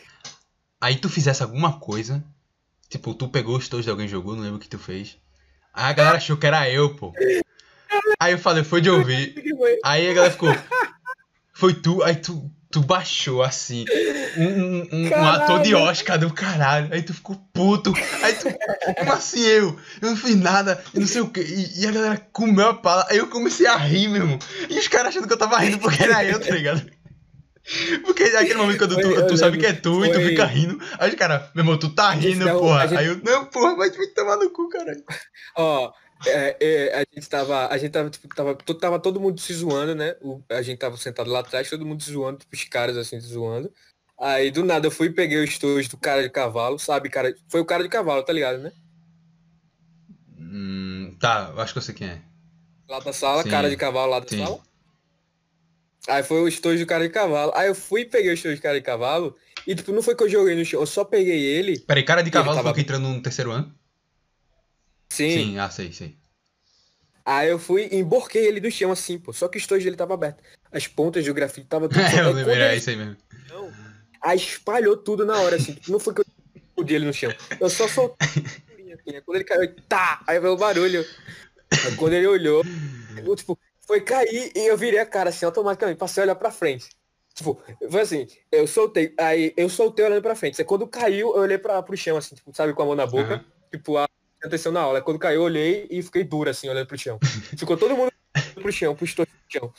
Aí 0.82 0.96
tu 0.96 1.10
fizesse 1.10 1.44
alguma 1.44 1.80
coisa. 1.80 2.24
Tipo, 2.90 3.14
tu 3.14 3.30
pegou 3.30 3.56
os 3.56 3.70
tojos 3.70 3.86
de 3.86 3.92
alguém 3.92 4.08
jogou, 4.08 4.36
não 4.36 4.42
lembro 4.42 4.58
o 4.58 4.60
que 4.60 4.68
tu 4.68 4.80
fez. 4.80 5.16
Aí 5.72 5.92
a 5.92 5.94
galera 5.94 6.18
achou 6.18 6.38
que 6.38 6.48
era 6.48 6.68
eu, 6.68 6.96
pô. 6.96 7.14
Aí 8.20 8.34
eu 8.34 8.40
falei, 8.40 8.64
foi 8.64 8.82
de 8.82 8.90
ouvir. 8.90 9.36
Aí 9.86 10.10
a 10.10 10.14
galera 10.16 10.32
ficou. 10.32 10.50
Foi 11.60 11.74
tu, 11.74 12.02
aí 12.04 12.16
tu, 12.16 12.50
tu 12.72 12.82
baixou 12.82 13.44
assim. 13.44 13.86
Um, 14.38 14.44
um, 14.44 15.10
um- 15.10 15.26
ator 15.26 15.62
de 15.62 15.76
Oscar 15.76 16.18
do 16.18 16.34
caralho. 16.34 16.88
Aí 16.94 17.02
tu 17.02 17.14
ficou 17.14 17.36
puto. 17.54 17.94
Aí 18.24 18.34
tu, 18.34 18.46
como 18.98 19.12
assim 19.14 19.42
eu? 19.42 19.78
Eu 20.02 20.10
não 20.10 20.16
fiz 20.16 20.36
nada, 20.36 20.82
e 20.94 21.00
não 21.00 21.08
sei 21.08 21.22
o 21.22 21.30
que. 21.30 21.42
E, 21.42 21.82
e 21.82 21.88
a 21.88 21.92
galera 21.92 22.18
comeu 22.32 22.70
a 22.70 22.74
pala. 22.74 23.06
Aí 23.10 23.18
eu 23.18 23.28
comecei 23.28 23.68
a 23.68 23.76
rir, 23.76 24.08
meu 24.08 24.22
irmão. 24.24 24.40
E 24.70 24.80
os 24.80 24.88
caras 24.88 25.10
achando 25.10 25.28
que 25.28 25.34
eu 25.34 25.38
tava 25.38 25.58
rindo 25.60 25.78
porque 25.80 26.04
era 26.04 26.24
eu, 26.24 26.40
tá 26.40 26.52
ligado? 26.52 26.90
Porque 28.04 28.24
aquele 28.24 28.56
momento 28.56 28.80
quando 28.80 28.94
Foi, 28.96 29.04
tu, 29.04 29.10
eu 29.12 29.28
tu 29.28 29.38
sabe 29.38 29.58
que 29.58 29.66
é 29.66 29.74
tu 29.74 30.04
e 30.04 30.10
tu 30.10 30.16
Foi- 30.16 30.30
fica 30.30 30.46
rindo. 30.46 30.80
Aí 30.98 31.10
os 31.10 31.16
caras, 31.16 31.42
meu 31.54 31.64
irmão, 31.64 31.78
tu 31.78 31.90
tá 31.94 32.10
rindo, 32.12 32.50
porra. 32.52 32.88
gente- 32.88 32.98
Aí 32.98 33.06
eu, 33.08 33.22
não, 33.24 33.46
porra, 33.46 33.76
vai 33.76 33.92
te 33.92 34.08
tomar 34.16 34.38
no 34.38 34.50
cu, 34.50 34.70
caralho. 34.70 35.04
Ó, 35.56 35.92
é, 36.26 36.58
é, 36.60 36.96
a 37.02 37.06
gente 37.14 37.30
tava, 37.30 37.68
a 37.68 37.78
gente 37.78 37.92
tava, 37.92 38.10
tipo, 38.10 38.28
tava, 38.36 38.56
tava 38.56 39.00
todo 39.00 39.20
mundo 39.20 39.40
se 39.40 39.54
zoando, 39.54 39.96
né? 39.96 40.16
O- 40.22 40.44
a 40.50 40.62
gente 40.62 40.78
tava 40.80 40.98
sentado 40.98 41.30
lá 41.32 41.40
atrás, 41.40 41.70
todo 41.70 41.86
mundo 41.86 42.04
se 42.04 42.12
zoando, 42.12 42.40
tipo, 42.40 42.56
os 42.56 42.64
caras 42.66 42.98
assim, 42.98 43.20
se 43.22 43.28
zoando. 43.28 43.72
Aí, 44.20 44.52
do 44.52 44.66
nada, 44.66 44.88
eu 44.88 44.92
fui 44.92 45.08
e 45.08 45.14
peguei 45.14 45.38
o 45.40 45.44
estojo 45.44 45.90
do 45.90 45.98
cara 45.98 46.22
de 46.24 46.30
cavalo, 46.30 46.78
sabe, 46.78 47.10
cara? 47.10 47.34
Foi 47.50 47.62
o 47.62 47.66
cara 47.66 47.84
de 47.84 47.90
cavalo, 47.90 48.24
tá 48.24 48.34
ligado, 48.34 48.60
né? 48.60 48.72
Hum, 50.38 51.16
tá, 51.20 51.54
acho 51.58 51.74
que 51.74 51.80
eu 51.80 51.84
sei 51.84 51.96
quem 51.96 52.08
é. 52.10 52.22
Lá 52.90 53.00
da 53.00 53.14
sala, 53.14 53.44
Sim, 53.44 53.50
cara 53.50 53.70
de 53.70 53.78
cavalo 53.78 54.12
lá 54.12 54.20
da 54.20 54.28
sim. 54.28 54.38
sala. 54.38 54.62
Aí 56.08 56.24
foi 56.24 56.42
o 56.42 56.48
estojo 56.48 56.80
do 56.84 56.88
cara 56.88 57.06
de 57.08 57.14
cavalo. 57.14 57.52
Aí 57.56 57.68
eu 57.68 57.76
fui 57.76 58.02
e 58.02 58.06
peguei 58.06 58.32
o 58.32 58.34
estojo 58.34 58.56
do 58.56 58.62
cara 58.62 58.76
de 58.80 58.84
cavalo. 58.86 59.36
E, 59.68 59.76
tipo, 59.76 59.92
não 59.92 60.02
foi 60.02 60.16
que 60.16 60.24
eu 60.24 60.30
joguei 60.30 60.56
no 60.56 60.66
chão, 60.66 60.80
eu 60.82 60.88
só 60.88 61.04
peguei 61.06 61.40
ele. 61.40 61.78
Peraí, 61.88 62.04
cara 62.04 62.22
de 62.24 62.32
cavalo 62.32 62.56
tava- 62.58 62.70
foi 62.70 62.74
que 62.74 62.82
entrou 62.82 63.00
no 63.00 63.22
terceiro 63.22 63.52
ano? 63.52 63.76
Sim. 65.12 65.32
Sim, 65.32 65.58
ah, 65.60 65.70
sei, 65.70 65.92
sei. 65.92 66.18
Aí 67.26 67.50
eu 67.50 67.60
fui 67.60 67.88
e 67.92 67.98
emborquei 67.98 68.48
ele 68.48 68.60
no 68.60 68.72
chão, 68.72 68.92
assim, 68.92 69.20
pô. 69.20 69.32
Só 69.32 69.48
que 69.48 69.58
o 69.58 69.60
estojo 69.60 69.84
dele 69.84 69.96
tava 69.96 70.14
aberto. 70.14 70.44
As 70.72 70.88
pontas 70.88 71.24
do 71.24 71.34
grafite 71.34 71.68
tava 71.68 71.88
tudo. 71.88 72.00
É, 72.02 72.22
eu 72.22 72.28
Aí 72.28 72.34
lembrei, 72.34 72.58
é 72.58 72.76
isso 72.76 72.90
aí 72.90 72.96
mesmo. 72.96 73.18
Não. 73.50 73.72
Aí 74.22 74.38
espalhou 74.38 74.98
tudo 74.98 75.26
na 75.26 75.40
hora, 75.40 75.56
assim. 75.56 75.78
Não 75.88 76.00
foi 76.00 76.14
que 76.14 76.22
eu 76.22 76.26
explodi 76.56 76.96
ele 76.96 77.06
no 77.06 77.14
chão. 77.14 77.34
Eu 77.60 77.70
só 77.70 77.88
soltei. 77.88 78.28
assim, 78.94 79.12
né? 79.14 79.22
Quando 79.22 79.36
ele 79.36 79.44
caiu, 79.44 79.76
tá! 79.88 80.24
Aí 80.26 80.40
veio 80.40 80.54
o 80.54 80.58
barulho. 80.58 81.06
Aí 81.86 81.96
quando 81.96 82.14
ele 82.14 82.28
olhou, 82.28 82.64
eu, 83.24 83.36
tipo, 83.36 83.60
foi 83.86 84.02
cair 84.02 84.52
e 84.56 84.68
eu 84.68 84.76
virei 84.78 85.00
a 85.00 85.06
cara 85.06 85.30
assim, 85.30 85.46
automaticamente, 85.46 86.00
passei 86.00 86.22
a 86.22 86.26
olhar 86.26 86.36
pra 86.36 86.52
frente. 86.52 86.90
Tipo, 87.34 87.62
foi 87.90 88.02
assim, 88.02 88.28
eu 88.52 88.66
soltei, 88.68 89.14
aí 89.18 89.54
eu 89.56 89.70
soltei 89.70 90.04
olhando 90.04 90.22
pra 90.22 90.36
frente. 90.36 90.60
Aí 90.60 90.66
quando 90.66 90.88
caiu, 90.88 91.36
eu 91.36 91.42
olhei 91.42 91.58
pra, 91.58 91.82
pro 91.84 91.96
chão, 91.96 92.18
assim, 92.18 92.36
tipo, 92.36 92.52
sabe, 92.56 92.74
com 92.74 92.82
a 92.82 92.86
mão 92.86 92.96
na 92.96 93.06
boca. 93.06 93.36
Aham. 93.36 93.46
Tipo, 93.72 93.98
a 93.98 94.09
atenção 94.48 94.72
na 94.72 94.82
aula. 94.82 95.02
Quando 95.02 95.20
caiu, 95.20 95.42
eu 95.42 95.44
olhei 95.46 95.88
e 95.90 96.02
fiquei 96.02 96.24
duro, 96.24 96.50
assim, 96.50 96.70
olhando 96.70 96.88
pro 96.88 96.98
chão. 96.98 97.20
Ficou 97.58 97.76
todo 97.78 97.96
mundo 97.96 98.12
olhando 98.36 98.62
pro 98.62 98.72
chão, 98.72 98.96
pro 98.96 99.08
chão. 99.08 99.74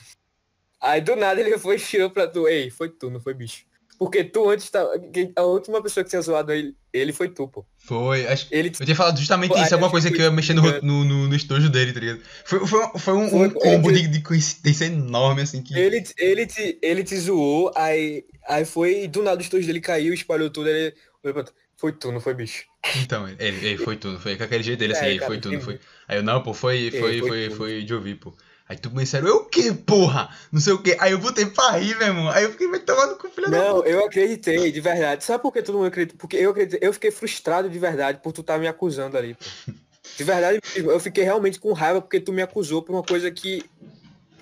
Aí 0.80 1.00
do 1.00 1.14
nada 1.16 1.40
ele 1.40 1.58
foi 1.58 1.76
e 1.76 1.80
tirou 1.80 2.10
pra 2.10 2.26
tu. 2.26 2.48
Ei, 2.48 2.70
foi 2.70 2.88
tu, 2.88 3.10
não 3.10 3.20
foi 3.20 3.34
bicho. 3.34 3.64
Porque 3.98 4.24
tu 4.24 4.48
antes 4.48 4.70
tava. 4.70 4.98
quem- 4.98 5.30
A 5.36 5.42
última 5.42 5.82
pessoa 5.82 6.02
que 6.02 6.08
tinha 6.08 6.22
zoado 6.22 6.50
ele, 6.52 6.74
ele 6.90 7.12
foi 7.12 7.28
tu, 7.28 7.46
pô. 7.46 7.66
Foi, 7.76 8.26
acho 8.26 8.46
Ele 8.50 8.68
Eu 8.80 8.86
tinha 8.86 8.96
falado 8.96 9.18
justamente 9.18 9.50
Pô, 9.52 9.58
isso, 9.62 9.74
alguma 9.74 9.90
coisa 9.90 10.08
que 10.08 10.14
que 10.16 10.20
eu 10.22 10.24
ia 10.24 10.30
foi 10.30 10.36
mexer 10.36 10.54
no, 10.54 10.62
no, 10.80 11.04
no, 11.04 11.28
no 11.28 11.34
estojo 11.36 11.68
dele, 11.68 11.92
tá 11.92 12.00
ligado? 12.00 12.22
Foi, 12.46 12.66
foi, 12.66 12.82
um- 12.86 12.98
foi 12.98 13.14
um, 13.14 13.28
Foi, 13.28 13.46
um 13.48 13.50
combo 13.50 13.90
ele- 13.90 14.08
de, 14.08 14.22
coincidência 14.22 14.86
enorme, 14.86 15.42
assim, 15.42 15.62
que... 15.62 15.78
Ele, 15.78 16.00
te- 16.00 16.14
ele, 16.16 16.46
te, 16.46 16.78
ele 16.80 17.04
te 17.04 17.14
zoou, 17.18 17.70
aí, 17.76 18.24
aí 18.48 18.64
foi, 18.64 19.02
e 19.04 19.08
do 19.08 19.22
nada 19.22 19.36
o 19.36 19.42
estojo 19.42 19.66
dele 19.66 19.82
caiu, 19.82 20.14
espalhou 20.14 20.48
tudo, 20.48 20.70
ele 20.70 20.94
olhou 21.22 21.34
pra 21.34 21.44
tu. 21.44 21.52
Foi 21.80 21.92
tu, 21.92 22.12
não 22.12 22.20
foi 22.20 22.34
bicho. 22.34 22.64
Então, 23.02 23.26
ele, 23.26 23.66
ele, 23.66 23.78
foi 23.78 23.96
tudo, 23.96 24.20
foi 24.20 24.36
com 24.36 24.44
aquele 24.44 24.62
jeito 24.62 24.78
dele, 24.78 24.92
assim, 24.92 25.06
É, 25.06 25.14
cara, 25.14 25.26
foi 25.26 25.38
tudo, 25.38 25.54
sim. 25.54 25.60
foi... 25.60 25.80
Aí 26.06 26.18
eu, 26.18 26.22
não, 26.22 26.42
pô, 26.42 26.52
foi, 26.52 26.88
É, 26.88 26.90
foi, 26.90 27.18
foi 27.20 27.28
foi, 27.28 27.50
foi 27.50 27.82
de 27.82 27.94
ouvir, 27.94 28.16
pô. 28.16 28.34
Aí 28.68 28.76
tu 28.76 28.90
me 28.90 29.02
disseram, 29.02 29.28
eu 29.28 29.36
o 29.36 29.44
quê, 29.46 29.72
porra? 29.72 30.28
Não 30.52 30.60
sei 30.60 30.74
o 30.74 30.82
quê. 30.82 30.96
Aí 31.00 31.12
eu 31.12 31.18
botei 31.18 31.46
pra 31.46 31.72
rir, 31.72 31.96
meu 31.96 32.08
irmão. 32.08 32.28
Aí 32.30 32.44
eu 32.44 32.52
fiquei, 32.52 32.68
tomar 32.80 33.06
no 33.06 33.16
cu, 33.16 33.28
filha 33.30 33.48
da 33.50 33.58
Não, 33.58 33.84
eu 33.84 34.04
acreditei, 34.04 34.70
de 34.70 34.80
verdade. 34.80 35.24
Sabe 35.24 35.42
por 35.42 35.52
que 35.52 35.62
todo 35.62 35.76
mundo 35.76 35.86
acredita? 35.86 36.16
Porque 36.18 36.36
eu 36.36 36.50
acreditei, 36.50 36.86
eu 36.86 36.92
fiquei 36.92 37.10
frustrado 37.10 37.68
de 37.68 37.78
verdade 37.78 38.20
por 38.22 38.32
tu 38.32 38.42
estar 38.42 38.58
me 38.58 38.68
acusando 38.68 39.16
ali, 39.16 39.34
pô. 39.34 39.72
De 40.16 40.24
verdade 40.24 40.60
eu 40.76 41.00
fiquei 41.00 41.24
realmente 41.24 41.58
com 41.58 41.72
raiva 41.72 42.00
porque 42.02 42.20
tu 42.20 42.32
me 42.32 42.42
acusou 42.42 42.82
por 42.82 42.92
uma 42.94 43.02
coisa 43.02 43.30
que, 43.30 43.64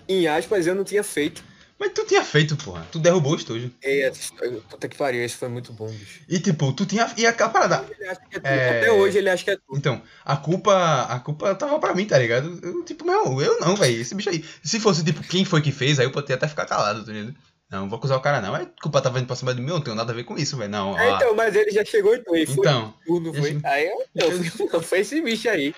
em 0.09 0.27
aspas, 0.27 0.67
eu 0.67 0.75
não 0.75 0.85
tinha 0.85 1.05
feito. 1.05 1.43
Mas 1.79 1.93
tu 1.93 2.05
tinha 2.05 2.25
feito, 2.25 2.57
porra. 2.57 2.85
Tu 2.91 2.99
derrubou 2.99 3.33
o 3.33 3.37
estojo. 3.37 3.71
E, 3.85 4.01
essa 4.03 4.21
história- 4.21 4.61
puta 4.69 4.89
que 4.89 4.97
pariu, 4.97 5.25
isso 5.25 5.37
foi 5.39 5.49
muito 5.49 5.73
bom, 5.73 5.87
bicho. 5.89 6.21
E 6.29 6.41
tipo, 6.41 6.73
tu 6.73 6.85
tinha... 6.85 7.09
E 7.17 7.25
a, 7.27 7.31
a 7.31 7.49
parada... 7.49 7.85
Ele 7.97 8.09
acha 8.09 8.21
que 8.29 8.37
é. 8.37 8.41
É. 8.43 8.79
Até 8.81 8.93
hoje 8.93 9.19
ele 9.19 9.31
acha 9.31 9.45
que 9.45 9.51
é 9.51 9.57
tu. 9.57 9.63
Então, 9.77 10.03
a 10.25 10.37
culpa, 10.37 11.03
a 11.09 11.21
culpa 11.21 11.55
tava 11.55 11.79
pra 11.79 11.95
mim, 11.95 12.05
tá 12.05 12.19
ligado? 12.19 12.59
Eu, 12.63 12.85
tipo, 12.85 13.05
meu, 13.07 13.41
eu 13.41 13.61
não, 13.61 13.77
velho. 13.77 14.01
Esse 14.01 14.15
bicho 14.15 14.29
aí. 14.31 14.45
Se 14.63 14.81
fosse, 14.81 15.05
tipo, 15.05 15.23
quem 15.23 15.45
foi 15.45 15.63
que 15.63 15.71
fez, 15.71 16.01
aí 16.01 16.07
eu 16.07 16.11
poderia 16.11 16.35
até 16.37 16.49
ficar 16.49 16.67
calado, 16.67 17.05
tá 17.05 17.13
ligado? 17.13 17.35
Não, 17.71 17.81
não 17.83 17.89
vou 17.89 17.99
acusar 17.99 18.17
o 18.19 18.21
cara, 18.23 18.41
não. 18.41 18.55
A 18.55 18.67
culpa 18.83 19.01
tava 19.01 19.19
vindo 19.19 19.27
pra 19.29 19.37
cima 19.37 19.55
de 19.55 19.61
mim, 19.61 19.69
eu 19.69 19.75
não 19.75 19.81
tenho 19.83 19.95
nada 19.95 20.11
a 20.11 20.17
ver 20.17 20.25
com 20.25 20.37
isso, 20.39 20.57
velho. 20.57 20.71
Não, 20.71 20.99
É, 20.99 21.15
então, 21.15 21.37
mas 21.37 21.55
ele 21.55 21.71
já 21.71 21.85
chegou 21.85 22.15
e 22.15 22.25
foi 22.25 22.43
Então, 22.43 22.95
tu, 23.07 23.21
não 23.21 23.33
foi? 23.35 23.51
esse- 23.51 23.67
Aí 23.67 23.87
eu, 23.87 24.05
não, 24.17 24.29
não, 24.73 24.81
foi 24.83 25.01
esse 25.01 25.21
bicho 25.21 25.49
aí. 25.49 25.75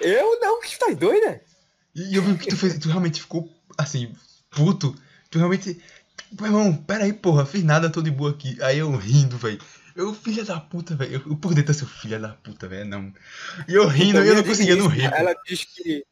Eu 0.00 0.40
não, 0.40 0.60
que 0.60 0.76
tá 0.78 0.86
doido, 0.92 1.24
né? 1.26 1.40
e 1.94 2.16
eu 2.16 2.22
vi 2.22 2.36
que 2.36 2.48
tu 2.48 2.56
fez, 2.56 2.78
tu 2.78 2.88
realmente 2.88 3.20
ficou, 3.20 3.48
assim, 3.78 4.12
puto. 4.50 4.94
Tu 5.30 5.38
realmente. 5.38 5.80
Meu 6.32 6.46
irmão, 6.46 6.74
pera 6.74 7.04
aí, 7.04 7.12
porra, 7.12 7.46
fiz 7.46 7.62
nada, 7.62 7.90
tô 7.90 8.02
de 8.02 8.10
boa 8.10 8.30
aqui. 8.30 8.56
Aí 8.62 8.78
eu 8.78 8.94
rindo, 8.96 9.36
velho. 9.36 9.60
Eu, 9.94 10.12
filha 10.12 10.44
da 10.44 10.60
puta, 10.60 10.94
velho. 10.94 11.14
Eu, 11.14 11.30
eu 11.32 11.36
por 11.36 11.54
dentro, 11.54 11.72
seu 11.72 11.86
filha 11.86 12.18
da 12.18 12.28
puta, 12.28 12.68
velho. 12.68 12.88
Não. 12.88 13.12
E 13.66 13.74
eu 13.74 13.86
rindo, 13.86 14.18
Então, 14.18 14.24
e 14.24 14.28
eu 14.28 14.32
minha 14.32 14.42
não 14.42 14.44
conseguia 14.44 14.76
não 14.76 14.88
rir. 14.88 15.12
Ela 15.12 15.34
diz 15.46 15.64
que. 15.64 16.04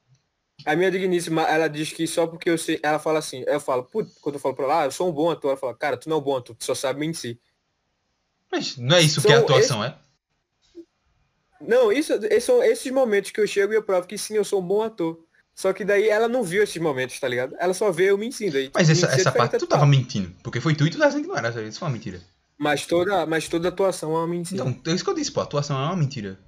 A 0.64 0.74
minha 0.74 0.90
digníssima, 0.90 1.42
ela 1.42 1.68
diz 1.68 1.92
que 1.92 2.06
só 2.06 2.26
porque 2.26 2.48
eu 2.48 2.56
sei. 2.56 2.80
Ela 2.82 2.98
fala 2.98 3.18
assim, 3.18 3.44
eu 3.46 3.60
falo, 3.60 3.84
putz, 3.84 4.16
quando 4.20 4.36
eu 4.36 4.40
falo 4.40 4.54
pra 4.54 4.64
ela, 4.64 4.82
ah, 4.82 4.84
eu 4.86 4.90
sou 4.90 5.08
um 5.10 5.12
bom 5.12 5.30
ator, 5.30 5.50
ela 5.50 5.60
fala, 5.60 5.74
cara, 5.74 5.96
tu 5.96 6.08
não 6.08 6.16
é 6.16 6.20
um 6.20 6.22
bom 6.22 6.36
ator, 6.36 6.56
tu 6.56 6.64
só 6.64 6.74
sabe 6.74 7.00
mentir. 7.00 7.38
Mas 8.50 8.76
não 8.76 8.96
é 8.96 9.02
isso 9.02 9.20
que 9.20 9.26
a 9.26 9.36
São 9.36 9.40
atuação 9.40 9.84
é? 9.84 9.98
Não, 11.60 11.90
isso, 11.90 12.12
esses 12.12 12.44
são 12.44 12.62
esses 12.62 12.92
momentos 12.92 13.30
que 13.30 13.40
eu 13.40 13.46
chego 13.46 13.72
e 13.72 13.76
eu 13.76 13.82
provo 13.82 14.06
que 14.06 14.16
sim, 14.16 14.34
eu 14.34 14.44
sou 14.44 14.60
um 14.60 14.66
bom 14.66 14.82
ator. 14.82 15.23
Só 15.54 15.72
que 15.72 15.84
daí 15.84 16.08
ela 16.08 16.28
não 16.28 16.42
viu 16.42 16.62
esses 16.62 16.76
momentos, 16.82 17.18
tá 17.20 17.28
ligado? 17.28 17.54
Ela 17.58 17.72
só 17.72 17.90
vê 17.92 18.10
eu 18.10 18.18
mentindo 18.18 18.56
aí. 18.56 18.70
Mas 18.74 18.90
essa, 18.90 19.06
essa 19.06 19.30
parte 19.30 19.56
tu 19.58 19.66
tava 19.66 19.86
mentindo. 19.86 20.32
Porque 20.42 20.60
foi 20.60 20.74
tu 20.74 20.86
e 20.86 20.90
tu 20.90 20.98
tá 20.98 21.06
dizendo 21.06 21.22
que 21.22 21.28
não 21.28 21.36
era. 21.36 21.48
Isso 21.62 21.78
foi 21.78 21.88
uma 21.88 21.94
mentira. 21.94 22.20
Mas 22.58 22.86
toda, 22.86 23.24
mas 23.26 23.48
toda 23.48 23.68
atuação 23.68 24.12
é 24.12 24.18
uma 24.18 24.26
mentira. 24.26 24.64
Então, 24.68 24.92
é 24.92 24.94
isso 24.94 25.04
que 25.04 25.10
eu 25.10 25.14
disse, 25.14 25.30
pô. 25.30 25.40
A 25.40 25.44
atuação 25.44 25.80
é 25.80 25.86
uma 25.86 25.96
mentira. 25.96 26.38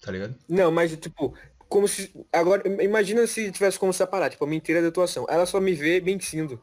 Tá 0.00 0.12
ligado? 0.12 0.34
Não, 0.48 0.70
mas 0.70 0.96
tipo, 0.96 1.34
como 1.68 1.88
se. 1.88 2.12
Agora, 2.32 2.62
imagina 2.82 3.26
se 3.26 3.50
tivesse 3.50 3.78
como 3.78 3.92
separar, 3.92 4.30
tipo, 4.30 4.44
a 4.44 4.48
mentira 4.48 4.80
da 4.80 4.88
atuação. 4.88 5.26
Ela 5.28 5.46
só 5.46 5.60
me 5.60 5.72
vê 5.72 6.00
mentindo. 6.00 6.60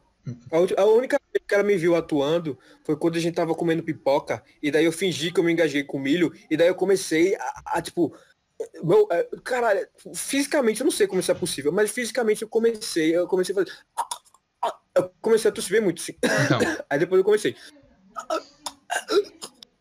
A 0.76 0.84
única 0.84 1.20
vez 1.32 1.44
que 1.46 1.54
ela 1.54 1.64
me 1.64 1.76
viu 1.76 1.96
atuando 1.96 2.56
foi 2.84 2.96
quando 2.96 3.16
a 3.16 3.20
gente 3.20 3.34
tava 3.34 3.54
comendo 3.54 3.82
pipoca, 3.82 4.42
e 4.62 4.70
daí 4.70 4.84
eu 4.84 4.92
fingi 4.92 5.32
que 5.32 5.40
eu 5.40 5.44
me 5.44 5.52
engajei 5.52 5.82
com 5.82 5.98
milho, 5.98 6.32
e 6.48 6.56
daí 6.56 6.68
eu 6.68 6.74
comecei 6.74 7.34
a, 7.34 7.62
a, 7.66 7.82
tipo. 7.82 8.14
Meu, 8.82 9.08
é, 9.10 9.28
caralho, 9.42 9.86
fisicamente 10.14 10.80
eu 10.80 10.84
não 10.84 10.90
sei 10.90 11.06
como 11.06 11.20
isso 11.20 11.30
é 11.30 11.34
possível, 11.34 11.72
mas 11.72 11.90
fisicamente 11.90 12.42
eu 12.42 12.48
comecei, 12.48 13.16
eu 13.16 13.26
comecei 13.26 13.54
a 13.54 13.56
fazer. 13.56 13.72
Eu 14.94 15.10
comecei 15.20 15.50
a 15.50 15.54
tossir 15.54 15.82
muito, 15.82 16.02
assim. 16.02 16.14
Então, 16.22 16.58
Aí 16.88 16.98
depois 16.98 17.18
eu 17.18 17.24
comecei. 17.24 17.56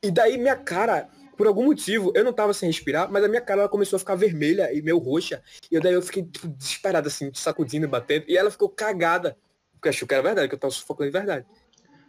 E 0.01 0.09
daí 0.09 0.37
minha 0.37 0.55
cara, 0.55 1.09
por 1.37 1.47
algum 1.47 1.65
motivo, 1.65 2.11
eu 2.15 2.23
não 2.23 2.33
tava 2.33 2.53
sem 2.53 2.69
respirar, 2.69 3.11
mas 3.11 3.23
a 3.23 3.27
minha 3.27 3.41
cara 3.41 3.61
ela 3.61 3.69
começou 3.69 3.97
a 3.97 3.99
ficar 3.99 4.15
vermelha 4.15 4.73
e 4.73 4.81
meio 4.81 4.97
roxa. 4.97 5.43
E 5.69 5.79
daí 5.79 5.93
eu 5.93 6.01
fiquei 6.01 6.23
tipo, 6.23 6.47
desesperado, 6.47 7.07
assim, 7.07 7.31
sacudindo 7.33 7.85
e 7.85 7.89
batendo. 7.89 8.25
E 8.27 8.37
ela 8.37 8.49
ficou 8.49 8.69
cagada. 8.69 9.37
Porque 9.73 9.89
achou 9.89 10.07
que 10.07 10.13
era 10.13 10.23
verdade, 10.23 10.47
que 10.47 10.55
eu 10.55 10.59
tava 10.59 10.71
sufocando 10.71 11.09
de 11.09 11.17
verdade. 11.17 11.45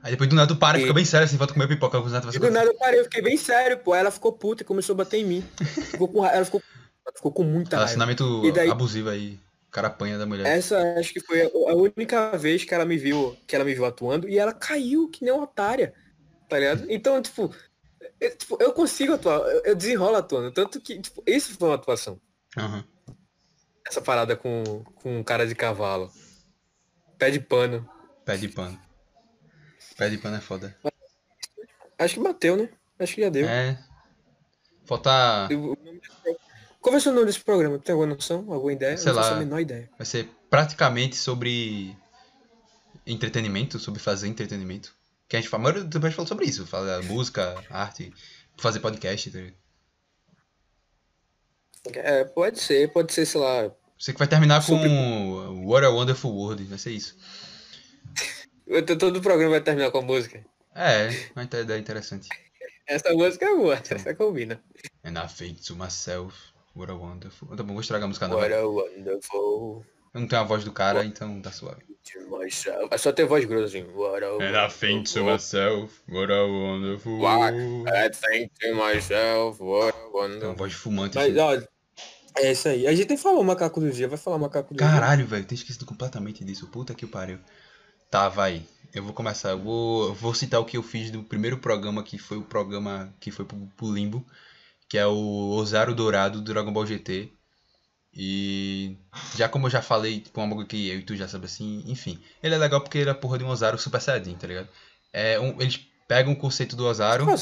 Aí 0.02 0.10
depois 0.12 0.28
do 0.28 0.36
nada 0.36 0.52
tu 0.52 0.58
para 0.58 0.78
e 0.78 0.82
fica 0.82 0.92
bem 0.94 1.04
sério 1.04 1.24
assim, 1.24 1.36
volta 1.36 1.54
comer 1.54 1.68
pipoca 1.68 1.98
com 2.00 2.06
os 2.06 2.12
netos. 2.12 2.34
E 2.34 2.38
do 2.38 2.50
nada 2.50 2.66
eu 2.66 2.74
parei, 2.76 3.00
eu 3.00 3.04
fiquei 3.04 3.22
bem 3.22 3.36
sério, 3.36 3.78
pô. 3.78 3.92
Aí 3.92 4.00
ela 4.00 4.10
ficou 4.10 4.32
puta 4.32 4.62
e 4.62 4.66
começou 4.66 4.94
a 4.94 4.96
bater 4.98 5.18
em 5.18 5.24
mim. 5.24 5.44
Ficou 5.92 6.08
com 6.08 6.20
ra- 6.20 6.32
Ela 6.32 6.44
ficou, 6.44 6.62
ela 7.06 7.16
ficou 7.16 7.32
com 7.32 7.42
muita 7.44 7.76
raiva. 7.76 7.88
Relacionamento 7.90 8.52
daí- 8.52 8.70
abusivo 8.70 9.08
aí. 9.08 9.38
O 9.68 9.70
cara 9.72 9.88
apanha 9.88 10.18
da 10.18 10.26
mulher. 10.26 10.46
Essa 10.46 10.78
acho 10.98 11.14
que 11.14 11.20
foi 11.20 11.42
a 11.42 11.74
única 11.74 12.36
vez 12.36 12.62
que 12.62 12.74
ela 12.74 12.84
me 12.84 12.98
viu, 12.98 13.34
que 13.46 13.56
ela 13.56 13.64
me 13.64 13.72
viu 13.74 13.86
atuando 13.86 14.28
e 14.28 14.38
ela 14.38 14.52
caiu 14.52 15.08
que 15.08 15.24
nem 15.24 15.32
uma 15.32 15.44
otária. 15.44 15.94
Tá 16.48 16.58
ligado? 16.58 16.84
Então, 16.90 17.22
tipo, 17.22 17.54
eu, 18.20 18.36
tipo, 18.36 18.58
eu 18.60 18.72
consigo 18.72 19.14
atuar, 19.14 19.38
eu, 19.50 19.62
eu 19.64 19.74
desenrolo 19.74 20.16
atuando. 20.16 20.52
Tanto 20.52 20.78
que, 20.80 21.00
tipo, 21.00 21.22
isso 21.26 21.56
foi 21.56 21.68
uma 21.68 21.76
atuação. 21.76 22.20
Aham. 22.58 22.84
Essa 23.88 24.00
parada 24.02 24.36
com, 24.36 24.84
com 24.96 25.24
cara 25.24 25.46
de 25.46 25.54
cavalo. 25.54 26.10
Pé 27.18 27.30
de 27.30 27.40
pano. 27.40 27.88
Pé 28.24 28.36
de 28.36 28.48
pano. 28.48 28.78
Pé 29.96 30.08
de 30.10 30.18
pano 30.18 30.36
é 30.36 30.40
foda. 30.40 30.76
Acho 31.98 32.14
que 32.14 32.20
bateu, 32.20 32.56
né? 32.56 32.68
Acho 32.98 33.14
que 33.14 33.20
já 33.22 33.28
deu. 33.28 33.46
É. 33.46 33.78
Falta. 34.84 35.48
Qual 36.80 36.92
vai 36.92 37.00
ser 37.00 37.10
o 37.10 37.12
nome 37.12 37.26
desse 37.26 37.40
programa? 37.40 37.78
Tem 37.78 37.92
alguma 37.92 38.14
noção? 38.14 38.52
Alguma 38.52 38.72
ideia? 38.72 38.96
Sei 38.96 39.12
lá. 39.12 39.38
menor 39.38 39.60
ideia. 39.60 39.88
Vai 39.96 40.06
ser 40.06 40.28
praticamente 40.50 41.16
sobre 41.16 41.96
entretenimento, 43.06 43.78
sobre 43.78 44.00
fazer 44.00 44.26
entretenimento. 44.28 44.94
Que 45.28 45.36
a 45.36 45.40
gente 45.40 45.48
fala, 45.48 45.62
a 45.62 45.64
maioria 45.64 45.84
do 45.84 46.10
falou 46.10 46.26
sobre 46.26 46.44
isso. 46.46 46.66
Fala 46.66 47.00
música, 47.02 47.64
arte, 47.70 48.12
fazer 48.56 48.80
podcast. 48.80 49.30
Tá? 49.30 49.38
É, 51.94 52.24
pode 52.24 52.60
ser, 52.60 52.92
pode 52.92 53.12
ser, 53.12 53.26
sei 53.26 53.40
lá. 53.40 53.70
Você 53.98 54.12
que 54.12 54.18
vai 54.18 54.28
terminar 54.28 54.60
com 54.66 54.76
Sobre- 54.76 54.88
What 55.64 55.86
a 55.86 55.90
Wonderful 55.90 56.32
World, 56.34 56.64
vai 56.64 56.78
ser 56.78 56.90
isso. 56.90 57.16
Eu- 58.74 58.98
Todo 58.98 59.16
o 59.18 59.22
programa 59.22 59.52
vai 59.52 59.60
terminar 59.60 59.90
com 59.90 59.98
a 59.98 60.02
música. 60.02 60.44
É, 60.74 61.08
uma 61.36 61.44
ideia 61.44 61.78
interessante. 61.78 62.28
Essa 62.86 63.12
música 63.12 63.46
é 63.46 63.54
boa, 63.54 63.74
essa 63.88 64.14
combina. 64.14 64.60
And 65.04 65.12
I 65.22 65.28
think 65.28 65.62
to 65.66 65.76
myself, 65.76 66.36
what 66.74 66.90
a 66.90 66.94
wonderful. 66.94 67.48
Tá 67.56 67.62
bom, 67.62 67.72
vou 67.74 67.80
estragar 67.80 68.04
a 68.04 68.08
música 68.08 68.26
não. 68.28 68.36
What 68.36 68.50
vai. 68.50 68.60
a 68.60 68.66
wonderful 68.66 69.84
Eu 70.14 70.20
não 70.20 70.28
tenho 70.28 70.42
a 70.42 70.44
voz 70.44 70.64
do 70.64 70.72
cara, 70.72 71.04
então 71.04 71.40
tá 71.40 71.50
suave. 71.52 71.82
É 72.90 72.98
só 72.98 73.12
ter 73.12 73.24
voz 73.24 73.44
grossa 73.44 73.66
assim. 73.66 73.84
What 73.94 74.24
a 74.24 74.28
And 74.30 74.66
I 74.66 74.70
think 74.70 75.12
to 75.14 75.24
myself, 75.24 76.02
what 76.08 76.32
a 76.32 76.42
wonderful. 76.44 77.20
What? 77.20 77.56
I 77.56 78.10
think 78.10 78.50
to 78.60 78.74
myself, 78.74 79.62
what 79.62 79.96
a 79.96 80.00
Tem 80.00 80.10
uma 80.10 80.20
wonderful. 80.22 80.54
voz 80.56 80.72
de 80.72 80.78
fumante. 80.78 81.14
Mas, 81.16 81.28
assim. 81.30 81.38
olha, 81.38 81.68
é 82.38 82.52
isso 82.52 82.68
aí. 82.68 82.86
A 82.86 82.94
gente 82.94 83.08
nem 83.08 83.16
falou 83.18 83.44
macaco 83.44 83.80
do 83.80 83.90
dia, 83.90 84.08
vai 84.08 84.18
falar 84.18 84.38
macaco 84.38 84.74
do 84.74 84.78
dia. 84.78 84.86
Caralho, 84.86 85.24
velho, 85.26 85.44
tenho 85.44 85.56
esquecido 85.58 85.86
completamente 85.86 86.44
disso. 86.44 86.66
Puta 86.66 86.92
que 86.94 87.06
pariu. 87.06 87.38
Tá, 88.12 88.28
vai. 88.28 88.62
Eu 88.94 89.02
vou 89.02 89.14
começar. 89.14 89.52
Eu 89.52 89.58
vou, 89.58 90.08
eu 90.08 90.14
vou 90.14 90.34
citar 90.34 90.60
o 90.60 90.66
que 90.66 90.76
eu 90.76 90.82
fiz 90.82 91.10
do 91.10 91.22
primeiro 91.22 91.56
programa, 91.56 92.02
que 92.02 92.18
foi 92.18 92.36
o 92.36 92.42
programa 92.44 93.10
que 93.18 93.30
foi 93.30 93.46
pro, 93.46 93.56
pro 93.74 93.90
Limbo, 93.90 94.22
que 94.86 94.98
é 94.98 95.06
o 95.06 95.50
Osaru 95.56 95.94
Dourado 95.94 96.42
do 96.42 96.52
Dragon 96.52 96.70
Ball 96.70 96.86
GT. 96.86 97.32
E 98.14 98.98
já 99.34 99.48
como 99.48 99.66
eu 99.66 99.70
já 99.70 99.80
falei, 99.80 100.20
tipo, 100.20 100.38
uma 100.40 100.48
bagulho 100.48 100.66
que 100.66 100.88
eu 100.90 100.98
e 100.98 101.02
tu 101.02 101.16
já 101.16 101.26
sabe 101.26 101.46
assim, 101.46 101.82
enfim. 101.86 102.22
Ele 102.42 102.54
é 102.54 102.58
legal 102.58 102.82
porque 102.82 102.98
ele 102.98 103.08
é 103.08 103.12
a 103.12 103.14
porra 103.14 103.38
de 103.38 103.44
um 103.44 103.48
Osaru 103.48 103.78
Super 103.78 104.00
Saiyajin, 104.00 104.34
tá 104.36 104.46
ligado? 104.46 104.68
É 105.10 105.40
um, 105.40 105.58
eles 105.60 105.78
pegam 106.08 106.32
o 106.32 106.36
conceito 106.36 106.76
do 106.76 106.84
Osaru. 106.86 107.26
Meu 107.26 107.34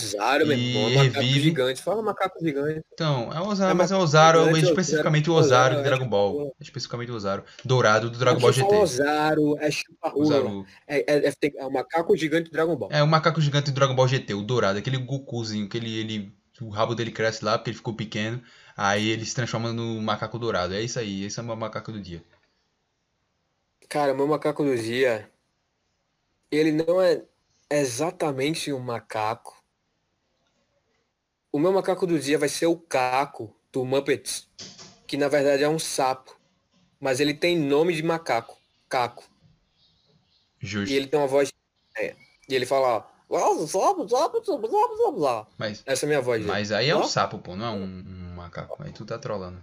E 0.53 0.69
irmão. 0.77 0.91
Macaco 0.91 1.03
revive. 1.20 1.41
gigante. 1.41 1.82
Fala 1.82 2.03
macaco 2.03 2.39
gigante. 2.41 2.82
Então, 2.93 3.32
é 3.32 3.41
o 3.41 3.49
Osaru, 3.49 3.70
É 3.70 3.74
mas 3.74 3.91
é 3.93 3.97
o 3.97 3.99
Osaru, 3.99 4.39
gigante, 4.39 4.49
é 4.49 4.59
Osaru, 4.62 4.69
especificamente 4.81 5.31
o 5.31 5.35
Osaru, 5.35 5.51
Osaru 5.55 5.74
de 5.74 5.81
é 5.81 5.85
Dragon 5.85 6.09
Ball. 6.09 6.32
tipo- 6.32 6.57
É 6.61 6.62
especificamente 6.62 7.11
o 7.11 7.15
Osaru. 7.15 7.45
Dourado 7.65 8.11
do 8.11 8.19
Dragon 8.19 8.41
Ball 8.41 8.53
GT. 8.53 8.74
é. 8.74 8.78
Osaru. 8.78 10.66
É, 10.87 10.99
é, 11.12 11.28
é, 11.28 11.32
tem- 11.32 11.53
é 11.57 11.66
o 11.66 11.70
macaco 11.73 12.16
gigante 12.16 12.51
do 12.51 12.53
Dragon 12.53 12.77
Ball. 12.77 12.89
É 12.93 13.03
o 13.03 13.07
macaco 13.09 13.41
gigante 13.41 13.70
do 13.70 13.74
Dragon 13.74 13.95
Ball 13.95 14.09
GT, 14.09 14.35
o 14.35 14.43
dourado, 14.43 14.78
aquele 14.78 14.99
Gokuzinho, 14.99 15.69
que 15.69 15.77
ele, 15.77 15.99
ele, 15.99 16.32
o 16.61 16.69
rabo 16.69 16.95
dele 16.95 17.11
cresce 17.11 17.45
lá 17.45 17.59
porque 17.59 17.70
ele 17.70 17.77
ficou 17.77 17.95
pequeno, 17.95 18.43
aí 18.77 19.09
ele 19.09 19.24
se 19.24 19.35
transforma 19.35 19.73
no 19.73 20.01
macaco 20.01 20.39
dourado. 20.39 20.74
É 20.74 20.81
isso 20.82 20.99
aí, 20.99 21.24
esse 21.24 21.39
é 21.39 21.43
o 21.43 21.47
meu 21.47 21.57
macaco 21.57 21.91
do 21.93 22.01
dia. 22.01 22.23
Cara, 23.89 24.15
meu 24.15 24.27
macaco 24.27 24.62
do 24.65 24.77
dia, 24.77 25.28
ele 26.51 26.70
não 26.73 27.01
é 27.03 27.23
exatamente 27.71 28.73
um 28.73 28.81
macaco. 28.81 29.57
O 31.53 31.59
meu 31.59 31.73
macaco 31.73 32.07
do 32.07 32.19
dia 32.19 32.39
vai 32.39 32.49
ser 32.49 32.67
o 32.67 32.77
Caco 32.77 33.55
do 33.73 33.85
Muppets, 33.85 34.49
que 35.07 35.17
na 35.17 35.29
verdade 35.29 35.63
é 35.63 35.69
um 35.69 35.79
sapo, 35.79 36.39
mas 37.01 37.21
ele 37.21 37.35
tem 37.35 37.59
nome 37.59 37.95
de 37.95 38.03
macaco, 38.03 38.57
Caco. 38.89 39.25
Justo. 40.59 40.93
E 40.93 40.97
ele 40.97 41.07
tem 41.07 41.19
uma 41.19 41.27
voz, 41.27 41.53
é, 41.97 42.15
e 42.49 42.55
ele 42.55 42.67
fala, 42.67 42.89
ó. 42.89 43.03
Mas, 45.57 45.83
essa 45.87 46.05
é 46.05 46.07
a 46.07 46.09
minha 46.09 46.21
voz. 46.21 46.41
dele. 46.41 46.51
mas 46.51 46.73
aí 46.73 46.91
é 46.91 46.97
um 46.97 47.05
sapo, 47.05 47.39
pô, 47.39 47.55
não 47.55 47.65
é 47.65 47.71
um, 47.71 47.85
um 47.85 48.35
macaco. 48.35 48.83
Aí 48.83 48.93
tu 48.93 49.05
tá 49.05 49.19
trolando. 49.19 49.63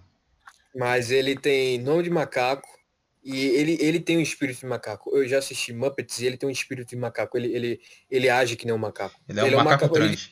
Mas 0.74 1.12
ele 1.12 1.38
tem 1.38 1.78
nome 1.78 2.04
de 2.04 2.10
macaco 2.10 2.77
e 3.24 3.46
ele, 3.48 3.78
ele 3.82 4.00
tem 4.00 4.18
um 4.18 4.22
espírito 4.22 4.60
de 4.60 4.66
macaco. 4.66 5.16
Eu 5.16 5.28
já 5.28 5.40
assisti 5.40 5.74
Muppets 5.74 6.20
e 6.20 6.26
ele 6.26 6.38
tem 6.38 6.48
um 6.48 6.52
espírito 6.52 6.90
de 6.90 6.96
macaco. 6.96 7.38
Ele, 7.38 7.54
ele, 7.54 7.82
ele 8.10 8.30
age 8.30 8.56
que 8.56 8.66
nem 8.66 8.74
um 8.74 8.78
macaco. 8.78 9.20
Ele 9.28 9.40
é 9.40 9.44
um 9.44 9.64
macaco, 9.64 9.98
ele, 9.98 10.08
trans. 10.08 10.32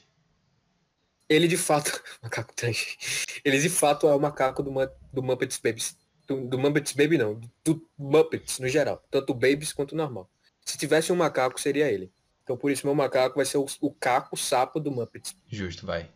ele 1.28 1.48
de 1.48 1.58
fato. 1.58 2.02
macaco 2.24 2.54
trans. 2.56 2.98
Ele 3.44 3.60
de 3.60 3.70
fato 3.70 4.08
é 4.08 4.16
o 4.16 4.20
macaco 4.20 4.64
do, 4.64 4.72
do 5.12 5.24
Muppets 5.24 5.58
Babies. 5.58 5.98
Do, 6.28 6.48
do 6.48 6.58
Muppets 6.58 6.94
Baby 6.94 7.18
não. 7.18 7.40
Do 7.64 7.86
Muppets 7.98 8.60
no 8.60 8.68
geral. 8.68 9.04
Tanto 9.12 9.34
Babies 9.34 9.74
quanto 9.74 9.96
normal. 9.96 10.30
Se 10.66 10.78
tivesse 10.78 11.12
um 11.12 11.16
macaco, 11.16 11.60
seria 11.60 11.92
ele. 11.92 12.12
Então 12.44 12.56
por 12.56 12.72
isso 12.72 12.86
meu 12.86 12.96
macaco 12.96 13.36
vai 13.36 13.46
ser 13.46 13.58
o, 13.58 13.66
o 13.82 13.92
caco 13.92 14.38
sapo 14.38 14.80
do 14.80 14.92
Muppets. 14.92 15.36
Justo, 15.48 15.86
vai. 15.86 16.10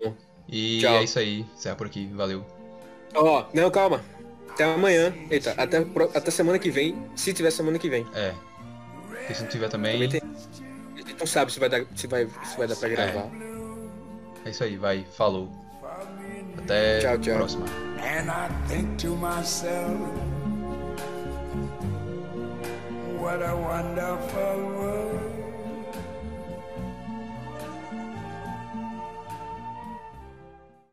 Bom, 0.00 0.14
E 0.48 0.78
tchau. 0.80 0.94
é 0.96 1.04
isso 1.04 1.18
aí, 1.18 1.40
encerra 1.40 1.74
por 1.74 1.86
aqui, 1.86 2.06
valeu. 2.06 2.46
Ó, 3.14 3.48
não, 3.52 3.70
calma. 3.70 4.04
Até 4.58 4.64
amanhã. 4.74 5.14
Eita, 5.30 5.54
até, 5.56 5.78
até 6.14 6.30
semana 6.32 6.58
que 6.58 6.68
vem. 6.68 7.00
Se 7.14 7.32
tiver 7.32 7.52
semana 7.52 7.78
que 7.78 7.88
vem. 7.88 8.04
É. 8.12 8.34
Porque 9.08 9.32
se 9.34 9.42
não 9.42 9.48
tiver 9.48 9.68
também, 9.68 9.92
Também 9.92 10.08
tem. 10.08 10.20
A 10.96 10.98
gente 10.98 11.20
não 11.20 11.26
sabe 11.28 11.52
se 11.52 11.60
vai 11.60 11.68
dar, 11.68 11.84
se 11.94 12.08
vai, 12.08 12.26
se 12.44 12.58
vai 12.58 12.66
dar 12.66 12.74
pra 12.74 12.88
gravar. 12.88 13.30
é 14.44 14.50
isso 14.50 14.64
aí, 14.64 14.76
vai, 14.76 15.06
falou. 15.16 15.48
Até 16.58 16.98
Tchau, 16.98 17.14
a 17.14 17.18
tchau. 17.18 17.36
próxima. 17.36 17.66
And 18.02 18.28
I 18.30 18.48
think 18.68 18.96
to 19.02 19.14
myself, 19.14 19.96
what 23.20 23.40
a 23.40 23.54
wonderful 23.54 24.58
world. 24.76 25.17